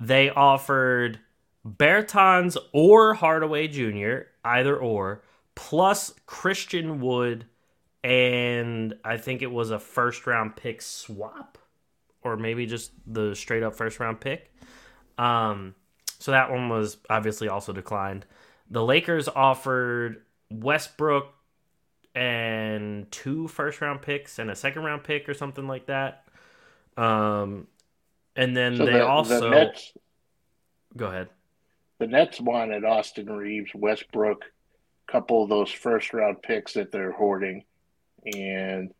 they 0.00 0.30
offered 0.30 1.20
Bertans 1.66 2.56
or 2.72 3.14
Hardaway 3.14 3.68
Jr., 3.68 4.28
either 4.44 4.76
or, 4.76 5.22
plus 5.54 6.12
Christian 6.26 7.00
Wood 7.00 7.46
and 8.04 8.94
I 9.02 9.16
think 9.16 9.40
it 9.40 9.50
was 9.50 9.70
a 9.70 9.78
first 9.78 10.26
round 10.26 10.56
pick 10.56 10.82
swap, 10.82 11.56
or 12.22 12.36
maybe 12.36 12.66
just 12.66 12.92
the 13.06 13.34
straight 13.34 13.62
up 13.62 13.74
first 13.74 13.98
round 13.98 14.20
pick. 14.20 14.54
Um, 15.16 15.74
so 16.18 16.30
that 16.30 16.50
one 16.50 16.68
was 16.68 16.98
obviously 17.08 17.48
also 17.48 17.72
declined. 17.72 18.26
The 18.70 18.84
Lakers 18.84 19.26
offered 19.26 20.22
Westbrook 20.50 21.32
and 22.14 23.10
two 23.10 23.48
first 23.48 23.80
round 23.80 24.02
picks 24.02 24.38
and 24.38 24.50
a 24.50 24.56
second 24.56 24.84
round 24.84 25.04
pick 25.04 25.28
or 25.28 25.34
something 25.34 25.66
like 25.66 25.86
that. 25.86 26.24
Um, 26.96 27.66
and 28.36 28.56
then 28.56 28.76
so 28.76 28.86
they 28.86 28.92
the, 28.92 29.06
also 29.06 29.40
the 29.40 29.50
Nets, 29.50 29.92
go 30.96 31.06
ahead. 31.06 31.28
The 31.98 32.06
Nets 32.06 32.40
wanted 32.40 32.84
Austin 32.84 33.26
Reaves, 33.26 33.70
Westbrook, 33.74 34.44
a 35.08 35.12
couple 35.12 35.42
of 35.42 35.48
those 35.48 35.70
first 35.70 36.12
round 36.12 36.42
picks 36.42 36.74
that 36.74 36.92
they're 36.92 37.12
hoarding 37.12 37.64
and 38.24 38.92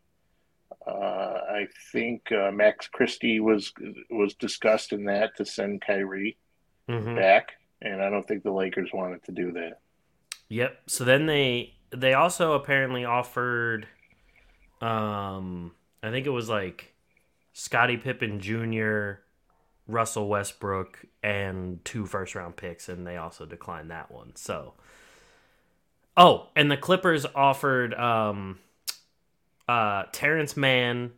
uh, 0.85 0.91
I 0.91 1.67
think 1.91 2.31
uh, 2.31 2.51
Max 2.51 2.87
Christie 2.87 3.39
was 3.39 3.73
was 4.09 4.35
discussed 4.35 4.93
in 4.93 5.05
that 5.05 5.35
to 5.37 5.45
send 5.45 5.81
Kyrie 5.81 6.37
mm-hmm. 6.87 7.15
back, 7.15 7.53
and 7.81 8.01
I 8.01 8.09
don't 8.09 8.27
think 8.27 8.43
the 8.43 8.51
Lakers 8.51 8.91
wanted 8.93 9.23
to 9.23 9.31
do 9.31 9.51
that. 9.53 9.79
Yep. 10.49 10.77
So 10.87 11.03
then 11.03 11.25
they 11.25 11.74
they 11.95 12.13
also 12.13 12.53
apparently 12.53 13.05
offered, 13.05 13.87
um, 14.81 15.71
I 16.03 16.11
think 16.11 16.25
it 16.25 16.31
was 16.31 16.49
like 16.49 16.93
Scottie 17.53 17.97
Pippen 17.97 18.39
Jr., 18.39 19.21
Russell 19.87 20.27
Westbrook, 20.27 21.05
and 21.21 21.83
two 21.85 22.05
first 22.05 22.35
round 22.35 22.55
picks, 22.55 22.89
and 22.89 23.05
they 23.05 23.17
also 23.17 23.45
declined 23.45 23.91
that 23.91 24.11
one. 24.11 24.35
So, 24.35 24.73
oh, 26.17 26.49
and 26.55 26.71
the 26.71 26.77
Clippers 26.77 27.25
offered 27.35 27.93
um 27.93 28.59
uh, 29.67 30.03
Terance 30.11 30.55
Mann 30.55 31.11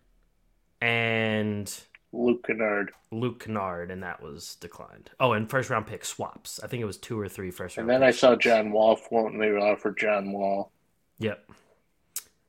and 0.81 1.67
Luke 2.13 2.45
Kennard. 2.47 2.91
Luke 3.11 3.43
Kennard, 3.43 3.91
and 3.91 4.01
that 4.03 4.21
was 4.21 4.55
declined. 4.55 5.09
Oh, 5.19 5.33
and 5.33 5.49
first 5.49 5.69
round 5.69 5.87
pick 5.87 6.05
swaps. 6.05 6.59
I 6.63 6.67
think 6.67 6.81
it 6.81 6.85
was 6.85 6.97
two 6.97 7.19
or 7.19 7.27
three 7.27 7.51
first 7.51 7.77
round. 7.77 7.89
And 7.89 8.01
then 8.01 8.07
I 8.07 8.11
saw 8.11 8.35
John 8.35 8.71
Wall 8.71 8.95
floating. 8.95 9.41
and 9.41 9.43
they 9.43 9.49
offered 9.49 9.97
John 9.97 10.31
Wall. 10.31 10.71
Yep. 11.19 11.49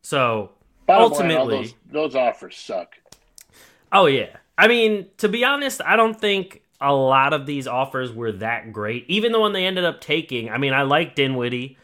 So 0.03 0.53
Bottom 0.87 1.13
ultimately, 1.13 1.55
line, 1.55 1.63
those, 1.65 1.75
those 1.91 2.15
offers 2.15 2.57
suck. 2.57 2.97
Oh 3.93 4.07
yeah. 4.07 4.37
I 4.57 4.69
mean, 4.69 5.07
to 5.19 5.29
be 5.29 5.45
honest, 5.45 5.81
I 5.85 5.97
don't 5.97 6.19
think 6.19 6.63
a 6.81 6.93
lot 6.93 7.33
of 7.33 7.47
these 7.47 7.67
offers 7.67 8.13
were 8.13 8.33
that 8.33 8.73
great. 8.73 9.05
Even 9.09 9.33
the 9.33 9.41
one 9.41 9.53
they 9.53 9.67
ended 9.67 9.85
up 9.85 10.01
taking. 10.01 10.51
I 10.51 10.59
mean, 10.59 10.73
I 10.73 10.83
like 10.83 11.15
Dinwiddie. 11.15 11.77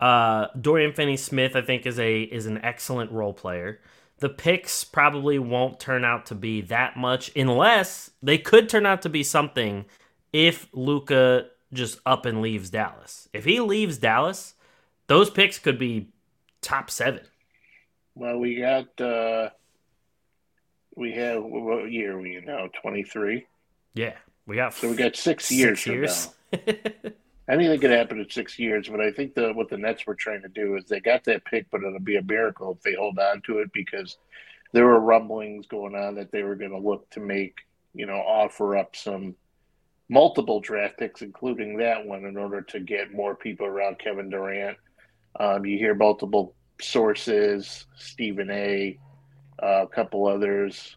Uh, 0.00 0.46
Dorian 0.58 0.92
Finney-Smith, 0.92 1.54
I 1.56 1.60
think, 1.60 1.86
is 1.86 1.98
a 1.98 2.22
is 2.22 2.46
an 2.46 2.58
excellent 2.64 3.12
role 3.12 3.34
player. 3.34 3.80
The 4.20 4.28
picks 4.28 4.84
probably 4.84 5.38
won't 5.38 5.80
turn 5.80 6.04
out 6.04 6.26
to 6.26 6.34
be 6.34 6.60
that 6.62 6.96
much, 6.96 7.34
unless 7.34 8.10
they 8.22 8.38
could 8.38 8.68
turn 8.68 8.86
out 8.86 9.02
to 9.02 9.08
be 9.08 9.22
something 9.22 9.86
if 10.32 10.68
Luka 10.72 11.46
just 11.72 12.00
up 12.04 12.26
and 12.26 12.42
leaves 12.42 12.70
Dallas. 12.70 13.28
If 13.32 13.44
he 13.44 13.60
leaves 13.60 13.98
Dallas, 13.98 14.54
those 15.06 15.30
picks 15.30 15.58
could 15.58 15.78
be 15.78 16.08
top 16.60 16.90
seven. 16.90 17.22
Well, 18.14 18.38
we 18.38 18.56
got 18.56 19.00
uh 19.00 19.50
we 20.94 21.12
have 21.12 21.42
what 21.42 21.90
year 21.90 22.16
are 22.16 22.20
we 22.20 22.36
in 22.36 22.44
now? 22.44 22.68
Twenty 22.82 23.02
three. 23.02 23.46
Yeah, 23.94 24.16
we 24.46 24.56
got 24.56 24.74
so 24.74 24.90
we 24.90 24.96
got 24.96 25.16
six, 25.16 25.46
six 25.46 25.86
years, 25.86 26.28
from 27.46 27.54
now. 27.56 27.60
anything 27.60 27.80
could 27.80 27.90
happen 27.90 28.20
in 28.20 28.30
six 28.30 28.58
years, 28.58 28.88
but 28.88 29.00
I 29.00 29.12
think 29.12 29.34
the 29.34 29.52
what 29.52 29.68
the 29.70 29.78
Nets 29.78 30.06
were 30.06 30.14
trying 30.14 30.42
to 30.42 30.48
do 30.48 30.76
is 30.76 30.84
they 30.84 31.00
got 31.00 31.24
that 31.24 31.44
pick, 31.44 31.66
but 31.70 31.82
it'll 31.82 32.00
be 32.00 32.16
a 32.16 32.22
miracle 32.22 32.72
if 32.72 32.82
they 32.82 32.94
hold 32.94 33.18
on 33.18 33.42
to 33.42 33.58
it 33.58 33.72
because 33.72 34.18
there 34.72 34.86
were 34.86 35.00
rumblings 35.00 35.66
going 35.66 35.94
on 35.94 36.14
that 36.16 36.30
they 36.30 36.42
were 36.42 36.56
going 36.56 36.70
to 36.70 36.78
look 36.78 37.08
to 37.10 37.20
make 37.20 37.56
you 37.94 38.06
know 38.06 38.18
offer 38.18 38.76
up 38.76 38.94
some 38.94 39.34
multiple 40.10 40.60
draft 40.60 40.98
picks, 40.98 41.22
including 41.22 41.76
that 41.78 42.04
one, 42.04 42.24
in 42.24 42.36
order 42.36 42.60
to 42.60 42.80
get 42.80 43.14
more 43.14 43.34
people 43.34 43.66
around 43.66 43.98
Kevin 43.98 44.28
Durant. 44.28 44.76
Um, 45.38 45.64
you 45.64 45.78
hear 45.78 45.94
multiple 45.94 46.54
sources, 46.80 47.86
Stephen 47.96 48.50
A, 48.50 48.98
uh, 49.62 49.84
a 49.84 49.86
couple 49.86 50.26
others, 50.26 50.96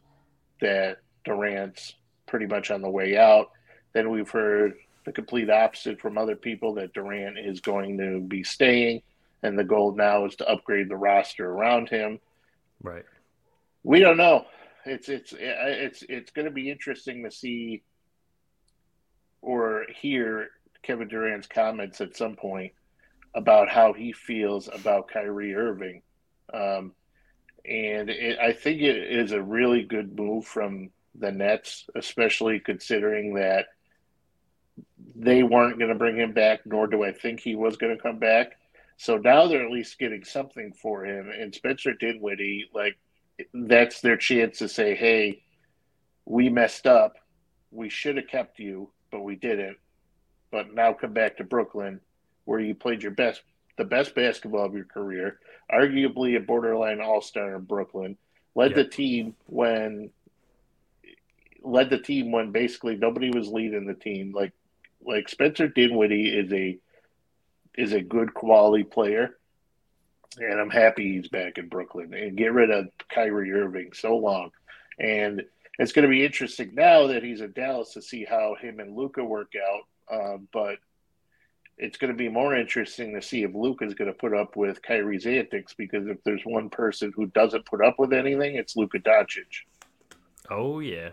that 0.62 0.98
Durant's 1.26 1.96
pretty 2.26 2.48
much 2.48 2.72
on 2.72 2.82
the 2.82 2.90
way 2.90 3.16
out. 3.16 3.52
Then 3.94 4.10
we've 4.10 4.30
heard 4.30 4.74
the 5.06 5.12
complete 5.12 5.50
opposite 5.50 6.00
from 6.00 6.18
other 6.18 6.36
people 6.36 6.76
that 6.76 6.94
Durant 6.94 7.38
is 7.38 7.62
going 7.62 7.98
to 7.98 8.20
be 8.20 8.44
staying, 8.44 9.02
and 9.42 9.58
the 9.58 9.64
goal 9.64 9.94
now 9.96 10.26
is 10.26 10.36
to 10.38 10.50
upgrade 10.50 10.90
the 10.90 10.96
roster 10.96 11.50
around 11.50 11.90
him. 11.90 12.20
Right. 12.82 13.06
We 13.84 14.00
don't 14.00 14.18
know. 14.18 14.46
It's 14.86 15.10
it's 15.10 15.34
it's 15.38 16.04
it's 16.08 16.32
going 16.32 16.46
to 16.46 16.52
be 16.52 16.70
interesting 16.70 17.24
to 17.24 17.32
see 17.32 17.84
or 19.42 19.86
hear 19.94 20.50
Kevin 20.82 21.08
Durant's 21.08 21.48
comments 21.48 22.02
at 22.02 22.16
some 22.16 22.36
point 22.36 22.74
about 23.36 23.70
how 23.70 23.94
he 23.94 24.12
feels 24.12 24.70
about 24.72 25.10
Kyrie 25.10 25.56
Irving. 25.56 26.02
Um, 26.54 26.94
and 27.66 28.10
it, 28.10 28.40
I 28.40 28.54
think 28.54 28.82
it 28.82 28.98
is 28.98 29.32
a 29.32 29.42
really 29.42 29.84
good 29.84 30.18
move 30.18 30.46
from 30.46 30.92
the 31.16 31.32
Nets, 31.32 31.86
especially 31.96 32.60
considering 32.60 33.36
that 33.36 33.68
they 35.16 35.44
weren't 35.44 35.78
going 35.78 35.90
to 35.90 35.96
bring 35.96 36.18
him 36.18 36.34
back, 36.34 36.66
nor 36.66 36.88
do 36.88 37.04
I 37.04 37.12
think 37.12 37.40
he 37.40 37.56
was 37.56 37.78
going 37.78 37.96
to 37.96 38.02
come 38.02 38.20
back. 38.20 38.58
So 38.98 39.18
now 39.18 39.48
they're 39.48 39.66
at 39.66 39.72
least 39.72 40.00
getting 40.00 40.24
something 40.24 40.74
for 40.74 41.06
him. 41.06 41.30
And 41.30 41.54
Spencer 41.54 41.94
Dinwiddie, 41.94 42.70
like, 42.74 42.98
that's 43.54 44.02
their 44.02 44.18
chance 44.18 44.60
to 44.60 44.70
say, 44.70 44.96
hey, 44.96 45.44
we 46.26 46.50
messed 46.50 46.88
up. 46.88 47.16
We 47.72 47.90
should 47.90 48.18
have 48.18 48.28
kept 48.28 48.60
you, 48.60 48.92
but 49.12 49.22
we 49.22 49.36
didn't. 49.36 49.78
But 50.52 50.74
now 50.74 50.94
come 50.94 51.14
back 51.14 51.38
to 51.38 51.44
Brooklyn, 51.44 52.00
where 52.46 52.60
you 52.60 52.76
played 52.76 53.02
your 53.02 53.12
best, 53.12 53.42
the 53.78 53.84
best 53.84 54.14
basketball 54.14 54.66
of 54.66 54.76
your 54.76 54.86
career, 54.86 55.40
arguably 55.72 56.38
a 56.38 56.40
borderline 56.40 57.02
all 57.02 57.22
star 57.22 57.56
in 57.56 57.64
Brooklyn, 57.64 58.18
led 58.56 58.72
yep. 58.72 58.76
the 58.76 58.86
team 58.86 59.36
when 59.48 60.12
led 61.64 61.90
the 61.90 61.98
team 61.98 62.32
when 62.32 62.52
basically 62.52 62.96
nobody 62.96 63.32
was 63.32 63.48
leading 63.48 63.88
the 63.88 63.94
team. 63.94 64.34
Like 64.36 64.52
like 65.06 65.30
Spencer 65.30 65.68
Dinwiddie 65.68 66.30
is 66.30 66.52
a 66.52 66.78
is 67.76 67.94
a 67.94 68.02
good 68.02 68.34
quality 68.34 68.84
player, 68.84 69.38
and 70.38 70.60
I'm 70.60 70.70
happy 70.70 71.14
he's 71.14 71.28
back 71.28 71.58
in 71.58 71.70
Brooklyn. 71.70 72.14
And 72.14 72.38
get 72.38 72.54
rid 72.54 72.72
of 72.72 72.88
Kyrie 73.10 73.52
Irving 73.52 73.92
so 73.94 74.16
long, 74.18 74.52
and 75.00 75.44
it's 75.80 75.92
going 75.92 76.04
to 76.04 76.10
be 76.10 76.26
interesting 76.26 76.72
now 76.74 77.08
that 77.08 77.24
he's 77.24 77.42
in 77.42 77.52
Dallas 77.52 77.94
to 77.94 78.02
see 78.02 78.26
how 78.26 78.56
him 78.60 78.80
and 78.80 78.96
Luka 78.96 79.24
work 79.24 79.54
out. 79.56 80.16
Um, 80.16 80.48
but 80.52 80.78
it's 81.78 81.98
going 81.98 82.12
to 82.12 82.18
be 82.18 82.30
more 82.30 82.56
interesting 82.56 83.14
to 83.14 83.22
see 83.22 83.44
if 83.44 83.56
Luka 83.56 83.86
is 83.86 83.96
going 83.96 84.12
to 84.12 84.18
put 84.18 84.34
up 84.34 84.56
with 84.56 84.82
Kyrie's 84.82 85.26
antics 85.26 85.74
because 85.74 86.08
if 86.08 86.24
there's 86.24 86.44
one 86.46 86.70
person 86.70 87.12
who 87.16 87.26
doesn't 87.28 87.66
put 87.66 87.84
up 87.84 87.98
with 87.98 88.14
anything, 88.14 88.56
it's 88.56 88.76
Luka 88.76 89.00
Doncic. 89.00 89.66
Oh 90.50 90.80
yeah, 90.80 91.12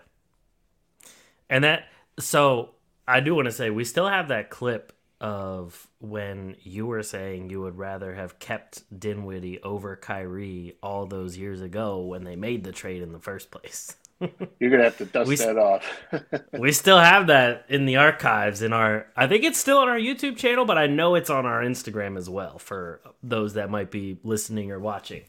and 1.49 1.65
that 1.65 1.85
so 2.19 2.71
I 3.07 3.21
do 3.21 3.35
want 3.35 3.47
to 3.47 3.53
say 3.53 3.71
we 3.71 3.85
still 3.85 4.09
have 4.09 4.29
that 4.29 4.51
clip 4.51 4.93
of 5.21 5.87
when 5.99 6.57
you 6.63 6.87
were 6.87 7.03
saying 7.03 7.51
you 7.51 7.61
would 7.61 7.77
rather 7.77 8.15
have 8.15 8.39
kept 8.39 8.83
Dinwiddie 8.99 9.63
over 9.63 9.95
Kyrie 9.97 10.77
all 10.83 11.07
those 11.07 11.37
years 11.37 11.61
ago 11.61 12.01
when 12.01 12.25
they 12.25 12.37
made 12.37 12.65
the 12.65 12.73
trade 12.73 13.03
in 13.03 13.13
the 13.13 13.19
first 13.19 13.51
place. 13.51 13.97
You're 14.59 14.71
gonna 14.71 14.85
have 14.85 14.99
to 14.99 15.07
dust 15.07 15.29
we, 15.29 15.37
that 15.37 15.59
off. 15.59 16.03
we 16.53 16.73
still 16.73 16.99
have 16.99 17.29
that 17.29 17.65
in 17.69 17.87
the 17.87 17.97
archives 17.97 18.61
in 18.61 18.73
our. 18.73 19.07
I 19.17 19.27
think 19.27 19.45
it's 19.45 19.59
still 19.59 19.79
on 19.79 19.89
our 19.89 19.99
YouTube 19.99 20.37
channel, 20.37 20.67
but 20.67 20.77
I 20.77 20.87
know 20.87 21.15
it's 21.15 21.31
on 21.31 21.47
our 21.47 21.63
Instagram 21.63 22.19
as 22.19 22.29
well 22.29 22.59
for 22.59 23.01
those 23.23 23.55
that 23.55 23.71
might 23.71 23.91
be 23.91 24.19
listening 24.23 24.73
or 24.73 24.79
watching. 24.79 25.23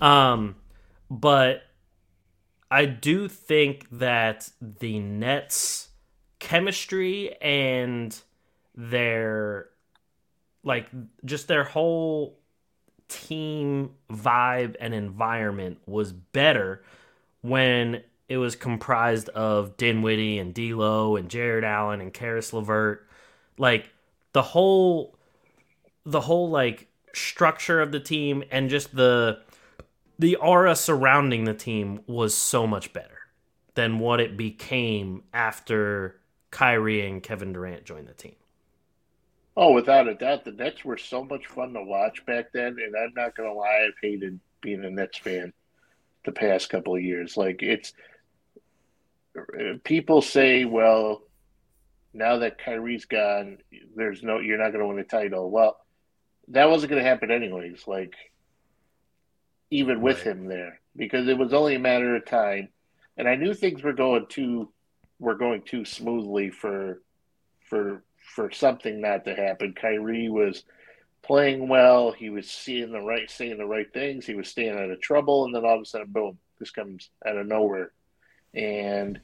Um, 0.00 0.56
but 1.10 1.64
I 2.70 2.86
do 2.86 3.28
think 3.28 3.86
that 3.92 4.48
the 4.60 5.00
Nets 5.00 5.89
chemistry 6.40 7.36
and 7.40 8.20
their 8.74 9.68
like 10.64 10.88
just 11.24 11.48
their 11.48 11.64
whole 11.64 12.38
team 13.08 13.90
vibe 14.10 14.76
and 14.80 14.94
environment 14.94 15.78
was 15.86 16.12
better 16.12 16.82
when 17.42 18.02
it 18.28 18.36
was 18.36 18.54
comprised 18.54 19.28
of 19.30 19.76
Dinwiddie 19.76 20.38
and 20.38 20.54
D'Lo 20.54 21.16
and 21.16 21.28
Jarrett 21.28 21.64
Allen 21.64 22.00
and 22.00 22.12
Caris 22.12 22.52
LeVert. 22.52 23.06
Like 23.58 23.90
the 24.32 24.42
whole, 24.42 25.16
the 26.06 26.20
whole 26.20 26.48
like 26.48 26.88
structure 27.12 27.80
of 27.80 27.90
the 27.90 28.00
team 28.00 28.44
and 28.50 28.70
just 28.70 28.94
the 28.94 29.40
the 30.20 30.36
aura 30.36 30.76
surrounding 30.76 31.44
the 31.44 31.54
team 31.54 32.00
was 32.06 32.34
so 32.34 32.66
much 32.66 32.92
better 32.92 33.18
than 33.74 33.98
what 33.98 34.20
it 34.20 34.36
became 34.36 35.22
after 35.32 36.19
Kyrie 36.50 37.06
and 37.06 37.22
Kevin 37.22 37.52
Durant 37.52 37.84
joined 37.84 38.08
the 38.08 38.14
team. 38.14 38.36
Oh, 39.56 39.72
without 39.72 40.08
a 40.08 40.14
doubt, 40.14 40.44
the 40.44 40.52
Nets 40.52 40.84
were 40.84 40.96
so 40.96 41.24
much 41.24 41.46
fun 41.46 41.72
to 41.74 41.82
watch 41.82 42.24
back 42.24 42.52
then, 42.52 42.76
and 42.78 42.94
I'm 42.96 43.12
not 43.14 43.36
gonna 43.36 43.52
lie, 43.52 43.86
I've 43.86 43.94
hated 44.00 44.40
being 44.60 44.84
a 44.84 44.90
Nets 44.90 45.18
fan 45.18 45.52
the 46.24 46.32
past 46.32 46.70
couple 46.70 46.94
of 46.94 47.02
years. 47.02 47.36
Like 47.36 47.62
it's 47.62 47.92
uh, 49.38 49.74
people 49.84 50.22
say, 50.22 50.64
well, 50.64 51.22
now 52.12 52.38
that 52.38 52.58
Kyrie's 52.58 53.04
gone, 53.04 53.58
there's 53.94 54.22
no, 54.22 54.38
you're 54.38 54.58
not 54.58 54.72
going 54.72 54.80
to 54.80 54.88
win 54.88 54.98
a 54.98 55.04
title. 55.04 55.50
Well, 55.50 55.78
that 56.48 56.68
wasn't 56.68 56.90
going 56.90 57.02
to 57.02 57.08
happen 57.08 57.30
anyways. 57.30 57.86
Like, 57.86 58.14
even 59.70 60.00
with 60.00 60.18
right. 60.18 60.26
him 60.26 60.46
there, 60.46 60.80
because 60.96 61.28
it 61.28 61.38
was 61.38 61.52
only 61.52 61.76
a 61.76 61.80
matter 61.80 62.16
of 62.16 62.26
time, 62.26 62.68
and 63.16 63.28
I 63.28 63.36
knew 63.36 63.54
things 63.54 63.82
were 63.82 63.92
going 63.92 64.26
too, 64.28 64.72
were 65.20 65.36
going 65.36 65.62
too 65.62 65.84
smoothly 65.84 66.50
for, 66.50 67.00
for, 67.68 68.02
for 68.34 68.50
something 68.50 69.00
not 69.00 69.24
to 69.26 69.34
happen. 69.34 69.74
Kyrie 69.74 70.28
was 70.28 70.64
playing 71.22 71.68
well. 71.68 72.10
He 72.10 72.30
was 72.30 72.50
seeing 72.50 72.90
the 72.90 73.00
right, 73.00 73.30
saying 73.30 73.58
the 73.58 73.66
right 73.66 73.92
things. 73.92 74.26
He 74.26 74.34
was 74.34 74.48
staying 74.48 74.76
out 74.76 74.90
of 74.90 75.00
trouble, 75.00 75.44
and 75.44 75.54
then 75.54 75.64
all 75.64 75.76
of 75.76 75.82
a 75.82 75.84
sudden, 75.84 76.08
boom, 76.10 76.38
this 76.58 76.72
comes 76.72 77.10
out 77.24 77.36
of 77.36 77.46
nowhere 77.46 77.92
and 78.54 79.20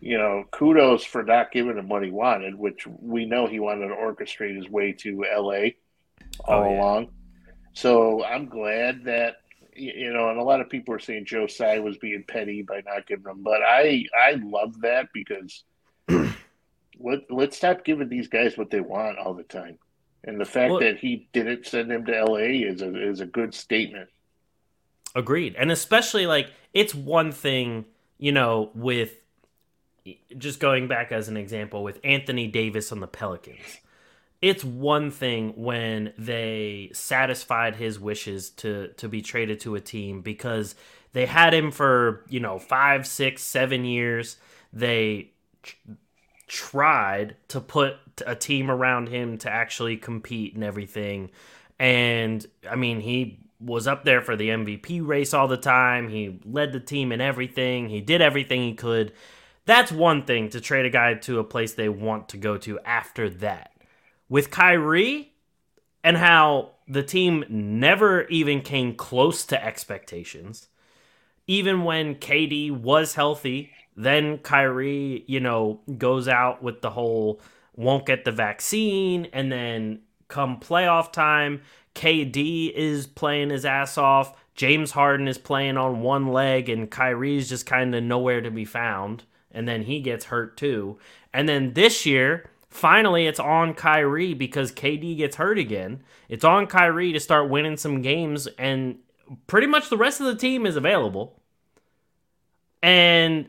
you 0.00 0.16
know, 0.16 0.44
kudos 0.50 1.04
for 1.04 1.22
not 1.22 1.52
giving 1.52 1.76
him 1.76 1.88
what 1.88 2.02
he 2.02 2.10
wanted, 2.10 2.54
which 2.54 2.86
we 2.86 3.26
know 3.26 3.46
he 3.46 3.60
wanted 3.60 3.88
to 3.88 3.94
orchestrate 3.94 4.56
his 4.56 4.68
way 4.68 4.92
to 4.92 5.24
LA 5.30 5.42
oh, 5.42 5.70
all 6.44 6.62
oh, 6.62 6.70
yeah. 6.70 6.80
along. 6.80 7.08
So 7.74 8.24
I'm 8.24 8.46
glad 8.46 9.04
that 9.04 9.39
you 9.80 10.12
know, 10.12 10.30
and 10.30 10.38
a 10.38 10.42
lot 10.42 10.60
of 10.60 10.68
people 10.68 10.94
are 10.94 11.00
saying 11.00 11.24
Joe 11.24 11.46
Tsai 11.46 11.78
was 11.78 11.96
being 11.98 12.24
petty 12.26 12.62
by 12.62 12.82
not 12.86 13.06
giving 13.06 13.30
him, 13.30 13.42
but 13.42 13.62
I 13.62 14.04
I 14.16 14.32
love 14.42 14.80
that 14.82 15.08
because 15.12 15.64
let 16.08 17.30
let's 17.30 17.56
stop 17.56 17.84
giving 17.84 18.08
these 18.08 18.28
guys 18.28 18.56
what 18.56 18.70
they 18.70 18.80
want 18.80 19.18
all 19.18 19.34
the 19.34 19.42
time. 19.42 19.78
And 20.24 20.38
the 20.38 20.44
fact 20.44 20.70
well, 20.70 20.80
that 20.80 20.98
he 20.98 21.28
didn't 21.32 21.66
send 21.66 21.90
him 21.90 22.04
to 22.04 22.24
LA 22.24 22.68
is 22.68 22.82
a 22.82 23.08
is 23.08 23.20
a 23.20 23.26
good 23.26 23.54
statement. 23.54 24.08
Agreed. 25.14 25.56
And 25.58 25.70
especially 25.70 26.26
like 26.26 26.52
it's 26.72 26.94
one 26.94 27.32
thing 27.32 27.86
you 28.20 28.32
know, 28.32 28.70
with 28.74 29.14
just 30.36 30.60
going 30.60 30.86
back 30.86 31.10
as 31.10 31.28
an 31.28 31.36
example 31.36 31.82
with 31.82 31.98
Anthony 32.04 32.46
Davis 32.46 32.92
on 32.92 33.00
the 33.00 33.06
Pelicans. 33.06 33.78
It's 34.42 34.64
one 34.64 35.10
thing 35.10 35.52
when 35.56 36.14
they 36.16 36.90
satisfied 36.94 37.76
his 37.76 38.00
wishes 38.00 38.50
to 38.50 38.88
to 38.96 39.08
be 39.08 39.20
traded 39.20 39.60
to 39.60 39.74
a 39.74 39.80
team 39.80 40.22
because 40.22 40.74
they 41.12 41.26
had 41.26 41.52
him 41.52 41.70
for 41.70 42.24
you 42.28 42.40
know 42.40 42.58
five, 42.58 43.06
six, 43.06 43.42
seven 43.42 43.84
years. 43.84 44.36
They 44.72 45.32
tried 46.46 47.36
to 47.48 47.60
put 47.60 47.96
a 48.26 48.34
team 48.34 48.70
around 48.70 49.08
him 49.08 49.38
to 49.38 49.50
actually 49.50 49.96
compete 49.96 50.54
and 50.54 50.64
everything. 50.64 51.30
And 51.78 52.44
I 52.68 52.76
mean, 52.76 53.00
he 53.00 53.40
was 53.60 53.86
up 53.86 54.04
there 54.04 54.22
for 54.22 54.36
the 54.36 54.48
MVP 54.48 55.06
race 55.06 55.34
all 55.34 55.48
the 55.48 55.56
time. 55.56 56.08
He 56.08 56.40
led 56.44 56.72
the 56.72 56.80
team 56.80 57.12
in 57.12 57.20
everything. 57.20 57.88
He 57.88 58.00
did 58.00 58.22
everything 58.22 58.62
he 58.62 58.74
could. 58.74 59.12
That's 59.66 59.92
one 59.92 60.24
thing 60.24 60.48
to 60.50 60.60
trade 60.60 60.86
a 60.86 60.90
guy 60.90 61.14
to 61.14 61.38
a 61.38 61.44
place 61.44 61.74
they 61.74 61.88
want 61.88 62.30
to 62.30 62.36
go 62.36 62.56
to 62.58 62.80
after 62.80 63.28
that. 63.30 63.72
With 64.30 64.50
Kyrie 64.50 65.34
and 66.02 66.16
how 66.16 66.70
the 66.88 67.02
team 67.02 67.44
never 67.50 68.24
even 68.28 68.62
came 68.62 68.94
close 68.94 69.44
to 69.46 69.62
expectations, 69.62 70.68
even 71.46 71.84
when 71.84 72.14
KD 72.14 72.70
was 72.70 73.14
healthy, 73.14 73.72
then 73.94 74.38
Kyrie, 74.38 75.24
you 75.26 75.40
know, 75.40 75.80
goes 75.98 76.28
out 76.28 76.62
with 76.62 76.80
the 76.80 76.90
whole 76.90 77.42
won't 77.76 78.06
get 78.06 78.24
the 78.24 78.32
vaccine 78.32 79.26
and 79.32 79.50
then 79.52 80.00
come 80.28 80.58
playoff 80.58 81.12
time 81.12 81.60
KD 81.94 82.72
is 82.72 83.06
playing 83.06 83.50
his 83.50 83.64
ass 83.64 83.98
off. 83.98 84.36
James 84.54 84.92
Harden 84.92 85.28
is 85.28 85.38
playing 85.38 85.76
on 85.76 86.02
one 86.02 86.28
leg, 86.28 86.68
and 86.68 86.90
Kyrie's 86.90 87.48
just 87.48 87.66
kind 87.66 87.94
of 87.94 88.02
nowhere 88.02 88.40
to 88.40 88.50
be 88.50 88.64
found. 88.64 89.24
And 89.50 89.66
then 89.66 89.82
he 89.82 90.00
gets 90.00 90.26
hurt 90.26 90.56
too. 90.56 90.98
And 91.32 91.48
then 91.48 91.72
this 91.74 92.06
year, 92.06 92.48
finally, 92.70 93.26
it's 93.26 93.40
on 93.40 93.74
Kyrie 93.74 94.34
because 94.34 94.72
KD 94.72 95.16
gets 95.16 95.36
hurt 95.36 95.58
again. 95.58 96.02
It's 96.28 96.44
on 96.44 96.66
Kyrie 96.66 97.12
to 97.12 97.20
start 97.20 97.50
winning 97.50 97.76
some 97.76 98.00
games, 98.00 98.46
and 98.58 98.98
pretty 99.46 99.66
much 99.66 99.90
the 99.90 99.96
rest 99.96 100.20
of 100.20 100.26
the 100.26 100.36
team 100.36 100.64
is 100.64 100.76
available. 100.76 101.40
And 102.82 103.48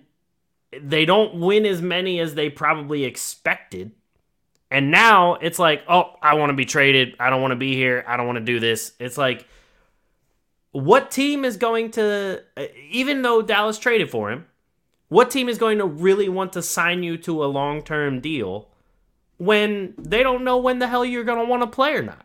they 0.80 1.06
don't 1.06 1.40
win 1.40 1.66
as 1.66 1.82
many 1.82 2.20
as 2.20 2.36
they 2.36 2.50
probably 2.50 3.06
expected. 3.06 3.92
And 4.70 4.90
now 4.90 5.36
it's 5.36 5.60
like, 5.60 5.84
oh, 5.88 6.16
I 6.22 6.36
want 6.36 6.50
to 6.50 6.56
be 6.56 6.66
traded. 6.66 7.16
I 7.20 7.30
don't 7.30 7.42
want 7.42 7.52
to 7.52 7.58
be 7.58 7.76
here. 7.76 8.04
I 8.08 8.18
don't 8.18 8.26
want 8.26 8.38
to 8.38 8.44
do 8.44 8.60
this. 8.60 8.94
It's 9.00 9.18
like, 9.18 9.46
what 10.72 11.12
team 11.12 11.44
is 11.44 11.58
going 11.58 11.92
to, 11.92 12.42
uh, 12.56 12.64
even 12.90 13.22
though 13.22 13.42
Dallas 13.42 13.78
traded 13.78 14.10
for 14.10 14.32
him, 14.32 14.46
what 15.10 15.30
team 15.30 15.50
is 15.50 15.58
going 15.58 15.80
to 15.80 15.86
really 15.86 16.30
want 16.30 16.54
to 16.54 16.62
sign 16.62 17.04
you 17.04 17.18
to 17.18 17.44
a 17.44 17.48
long 17.48 17.84
term 17.84 18.22
deal 18.22 18.71
when 19.42 19.96
they 19.98 20.22
don't 20.22 20.44
know 20.44 20.58
when 20.58 20.78
the 20.78 20.86
hell 20.86 21.04
you're 21.04 21.24
going 21.24 21.40
to 21.40 21.50
want 21.50 21.64
to 21.64 21.68
play 21.68 21.96
or 21.96 22.04
not? 22.04 22.24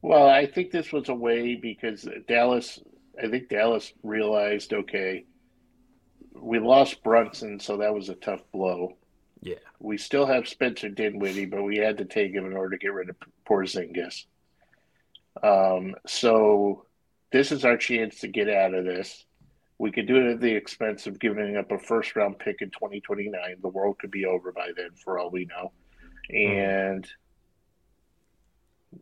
Well, 0.00 0.28
I 0.28 0.46
think 0.46 0.70
this 0.70 0.92
was 0.92 1.08
a 1.08 1.14
way 1.14 1.56
because 1.56 2.06
Dallas, 2.28 2.78
I 3.20 3.26
think 3.26 3.48
Dallas 3.48 3.92
realized, 4.04 4.72
okay, 4.72 5.24
we 6.36 6.60
lost 6.60 7.02
Brunson, 7.02 7.58
so 7.58 7.78
that 7.78 7.92
was 7.92 8.10
a 8.10 8.14
tough 8.14 8.42
blow. 8.52 8.96
Yeah. 9.40 9.56
We 9.80 9.98
still 9.98 10.24
have 10.24 10.46
Spencer 10.46 10.88
Dinwiddie, 10.88 11.46
but 11.46 11.64
we 11.64 11.78
had 11.78 11.98
to 11.98 12.04
take 12.04 12.32
him 12.32 12.46
in 12.46 12.52
order 12.52 12.76
to 12.76 12.78
get 12.78 12.92
rid 12.92 13.10
of 13.10 13.16
Porzingis. 13.44 14.26
Um, 15.42 15.96
so 16.06 16.86
this 17.32 17.50
is 17.50 17.64
our 17.64 17.76
chance 17.76 18.20
to 18.20 18.28
get 18.28 18.48
out 18.48 18.72
of 18.72 18.84
this. 18.84 19.24
We 19.78 19.92
could 19.92 20.06
do 20.06 20.16
it 20.16 20.32
at 20.32 20.40
the 20.40 20.52
expense 20.52 21.06
of 21.06 21.20
giving 21.20 21.56
up 21.56 21.70
a 21.70 21.78
first 21.78 22.16
round 22.16 22.38
pick 22.38 22.62
in 22.62 22.70
2029. 22.70 23.56
The 23.62 23.68
world 23.68 23.98
could 23.98 24.10
be 24.10 24.26
over 24.26 24.52
by 24.52 24.70
then, 24.76 24.90
for 25.02 25.18
all 25.18 25.30
we 25.30 25.44
know. 25.46 25.72
Hmm. 26.30 26.36
And 26.36 27.08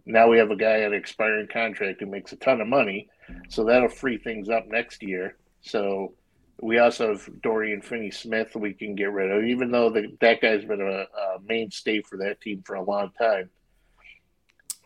now 0.04 0.28
we 0.28 0.38
have 0.38 0.50
a 0.50 0.56
guy 0.56 0.84
on 0.84 0.92
an 0.92 0.94
expiring 0.94 1.48
contract 1.48 2.00
who 2.00 2.06
makes 2.06 2.32
a 2.32 2.36
ton 2.36 2.60
of 2.60 2.68
money. 2.68 3.08
So 3.48 3.64
that'll 3.64 3.88
free 3.88 4.18
things 4.18 4.48
up 4.48 4.66
next 4.68 5.02
year. 5.02 5.36
So 5.62 6.14
we 6.60 6.78
also 6.78 7.08
have 7.08 7.42
Dorian 7.42 7.82
Finney 7.82 8.10
Smith 8.10 8.54
we 8.54 8.72
can 8.72 8.94
get 8.94 9.12
rid 9.12 9.30
of, 9.30 9.44
even 9.44 9.70
though 9.70 9.90
the, 9.90 10.16
that 10.20 10.40
guy's 10.40 10.64
been 10.64 10.80
a, 10.80 10.84
a, 10.84 11.40
mainstay 11.44 12.00
for 12.02 12.16
that 12.18 12.40
team 12.40 12.62
for 12.64 12.76
a 12.76 12.82
long 12.82 13.10
time. 13.18 13.50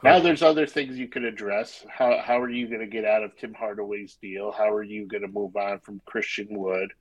Now 0.03 0.19
there's 0.19 0.43
other 0.43 0.67
things 0.67 0.99
you 0.99 1.09
could 1.09 1.25
address. 1.25 1.85
How 1.89 2.19
how 2.19 2.41
are 2.41 2.49
you 2.49 2.69
going 2.69 2.81
to 2.81 2.87
get 2.87 3.05
out 3.05 3.23
of 3.23 3.37
Tim 3.37 3.53
Hardaway's 3.53 4.17
deal? 4.21 4.51
How 4.51 4.73
are 4.73 4.83
you 4.83 5.07
going 5.07 5.23
to 5.23 5.29
move 5.29 5.57
on 5.57 5.81
from 5.81 6.01
Christian 6.07 6.49
Wood? 6.51 6.93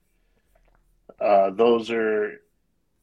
Uh, 1.20 1.52
those 1.52 1.92
are 1.92 2.42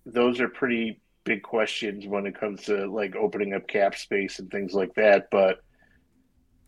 those 0.05 0.41
are 0.41 0.49
pretty 0.49 1.01
big 1.25 1.43
questions 1.43 2.07
when 2.07 2.27
it 2.27 2.39
comes 2.39 2.63
to 2.63 2.87
like 2.87 3.17
opening 3.17 3.55
up 3.55 3.67
cap 3.67 3.97
space 3.97 4.39
and 4.39 4.51
things 4.51 4.75
like 4.75 4.95
that. 4.95 5.29
But 5.31 5.61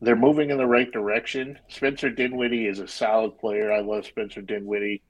they're 0.01 0.17
moving 0.17 0.51
in 0.51 0.59
the 0.59 0.67
right 0.67 0.91
direction. 0.91 1.59
Spencer 1.69 2.11
Dinwiddie 2.11 2.67
is 2.67 2.79
a 2.79 2.89
solid 2.89 3.39
player. 3.39 3.73
I 3.73 3.81
love 3.81 4.07
Spencer 4.07 4.43
Dinwiddie. 4.43 5.03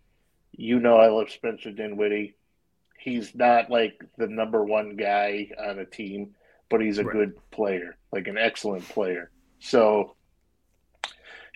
You 0.53 0.81
know, 0.81 0.97
I 0.97 1.09
love 1.09 1.31
Spencer 1.31 1.71
Dinwiddie. 1.71 2.35
He's 2.99 3.35
not 3.35 3.71
like 3.71 4.03
the 4.17 4.27
number 4.27 4.65
one 4.65 4.97
guy 4.97 5.51
on 5.59 5.79
a 5.79 5.85
team, 5.85 6.35
but 6.71 6.81
he's 6.81 6.99
a 6.99 7.05
right. 7.05 7.13
good 7.13 7.51
player, 7.51 7.97
like 8.13 8.29
an 8.29 8.39
excellent 8.39 8.89
player. 8.89 9.31
So 9.61 10.17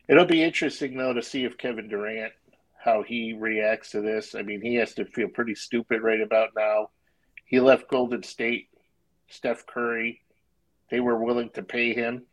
it'll 0.09 0.27
be 0.27 0.43
interesting 0.43 0.97
though 0.97 1.13
to 1.13 1.23
see 1.23 1.45
if 1.45 1.59
Kevin 1.59 1.89
Durant 1.89 2.33
how 2.83 3.03
he 3.03 3.33
reacts 3.33 3.93
to 3.93 4.01
this. 4.01 4.35
I 4.35 4.43
mean, 4.43 4.61
he 4.61 4.75
has 4.77 4.95
to 4.95 5.05
feel 5.05 5.29
pretty 5.29 5.55
stupid 5.55 6.03
right 6.03 6.21
about 6.21 6.51
now. 6.57 6.91
He 7.45 7.61
left 7.61 7.89
Golden 7.89 8.23
State. 8.23 8.69
Steph 9.29 9.67
Curry, 9.67 10.21
they 10.91 11.01
were 11.01 11.23
willing 11.23 11.51
to 11.51 11.63
pay 11.63 11.95
him 11.95 12.25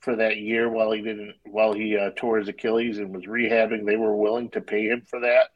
for 0.00 0.16
that 0.16 0.38
year 0.38 0.68
while 0.68 0.92
he 0.92 1.00
didn't 1.00 1.34
while 1.44 1.72
he 1.72 1.96
uh, 1.96 2.10
tore 2.16 2.38
his 2.38 2.48
Achilles 2.48 2.98
and 2.98 3.14
was 3.14 3.24
rehabbing. 3.24 3.86
They 3.86 3.96
were 3.96 4.16
willing 4.16 4.50
to 4.50 4.60
pay 4.60 4.86
him 4.86 5.02
for 5.08 5.20
that. 5.20 5.50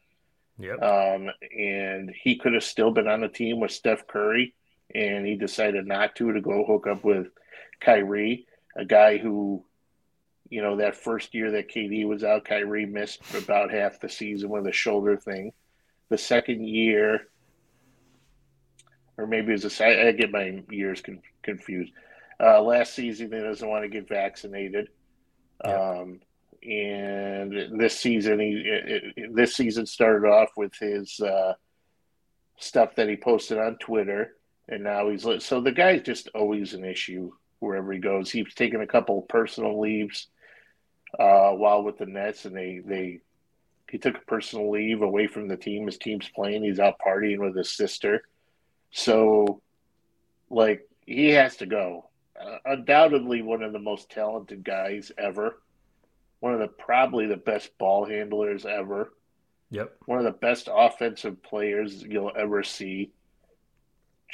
Yep. 0.58 0.82
Um, 0.82 1.30
and 1.58 2.14
he 2.22 2.36
could 2.36 2.54
have 2.54 2.64
still 2.64 2.92
been 2.92 3.08
on 3.08 3.20
the 3.20 3.28
team 3.28 3.60
with 3.60 3.72
Steph 3.72 4.06
Curry, 4.06 4.54
and 4.92 5.26
he 5.26 5.36
decided 5.36 5.86
not 5.86 6.16
to 6.16 6.32
to 6.32 6.40
go 6.40 6.64
hook 6.64 6.86
up 6.86 7.04
with 7.04 7.28
Kyrie, 7.80 8.46
a 8.76 8.84
guy 8.84 9.18
who, 9.18 9.64
you 10.48 10.62
know, 10.62 10.76
that 10.76 10.96
first 10.96 11.34
year 11.34 11.52
that 11.52 11.70
KD 11.70 12.06
was 12.06 12.24
out, 12.24 12.44
Kyrie 12.44 12.86
missed 12.86 13.22
about 13.34 13.70
half 13.70 14.00
the 14.00 14.08
season 14.08 14.48
with 14.48 14.66
a 14.66 14.72
shoulder 14.72 15.16
thing. 15.16 15.52
The 16.10 16.18
second 16.18 16.66
year, 16.66 17.28
or 19.16 19.26
maybe 19.26 19.52
it 19.52 19.62
was 19.62 19.80
a, 19.80 20.08
I 20.08 20.12
get 20.12 20.30
my 20.30 20.62
years 20.70 21.00
con- 21.00 21.22
confused. 21.42 21.92
Uh, 22.40 22.60
last 22.60 22.94
season, 22.94 23.32
he 23.32 23.38
doesn't 23.38 23.68
want 23.68 23.84
to 23.84 23.88
get 23.88 24.08
vaccinated. 24.08 24.88
Um, 25.64 26.20
and 26.62 27.80
this 27.80 27.98
season, 27.98 28.40
he 28.40 28.62
it, 28.66 29.12
it, 29.16 29.34
this 29.34 29.54
season 29.54 29.86
started 29.86 30.26
off 30.26 30.50
with 30.56 30.74
his 30.78 31.20
uh, 31.20 31.54
stuff 32.58 32.94
that 32.96 33.08
he 33.08 33.16
posted 33.16 33.58
on 33.58 33.76
Twitter, 33.76 34.36
and 34.68 34.82
now 34.82 35.10
he's 35.10 35.26
so 35.44 35.60
the 35.60 35.72
guy's 35.72 36.02
just 36.02 36.28
always 36.34 36.74
an 36.74 36.84
issue 36.84 37.32
wherever 37.58 37.92
he 37.92 37.98
goes. 37.98 38.30
He's 38.30 38.54
taken 38.54 38.80
a 38.80 38.86
couple 38.86 39.22
personal 39.22 39.80
leaves 39.80 40.28
uh, 41.18 41.50
while 41.50 41.82
with 41.82 41.98
the 41.98 42.06
Nets, 42.06 42.44
and 42.44 42.56
they 42.56 42.80
they 42.84 43.20
he 43.90 43.98
took 43.98 44.16
a 44.16 44.26
personal 44.26 44.70
leave 44.70 45.02
away 45.02 45.26
from 45.26 45.48
the 45.48 45.56
team. 45.56 45.86
His 45.86 45.98
team's 45.98 46.28
playing. 46.28 46.64
He's 46.64 46.80
out 46.80 46.98
partying 47.04 47.38
with 47.38 47.56
his 47.56 47.70
sister. 47.70 48.24
So, 48.90 49.60
like, 50.50 50.88
he 51.06 51.30
has 51.30 51.56
to 51.56 51.66
go 51.66 52.08
uh, 52.40 52.58
undoubtedly 52.64 53.42
one 53.42 53.62
of 53.62 53.72
the 53.72 53.78
most 53.78 54.10
talented 54.10 54.64
guys 54.64 55.12
ever. 55.18 55.60
One 56.40 56.54
of 56.54 56.60
the 56.60 56.68
probably 56.68 57.26
the 57.26 57.36
best 57.36 57.76
ball 57.78 58.04
handlers 58.04 58.66
ever. 58.66 59.12
Yep. 59.70 59.96
One 60.06 60.18
of 60.18 60.24
the 60.24 60.38
best 60.38 60.68
offensive 60.72 61.42
players 61.42 62.02
you'll 62.02 62.32
ever 62.36 62.62
see. 62.62 63.12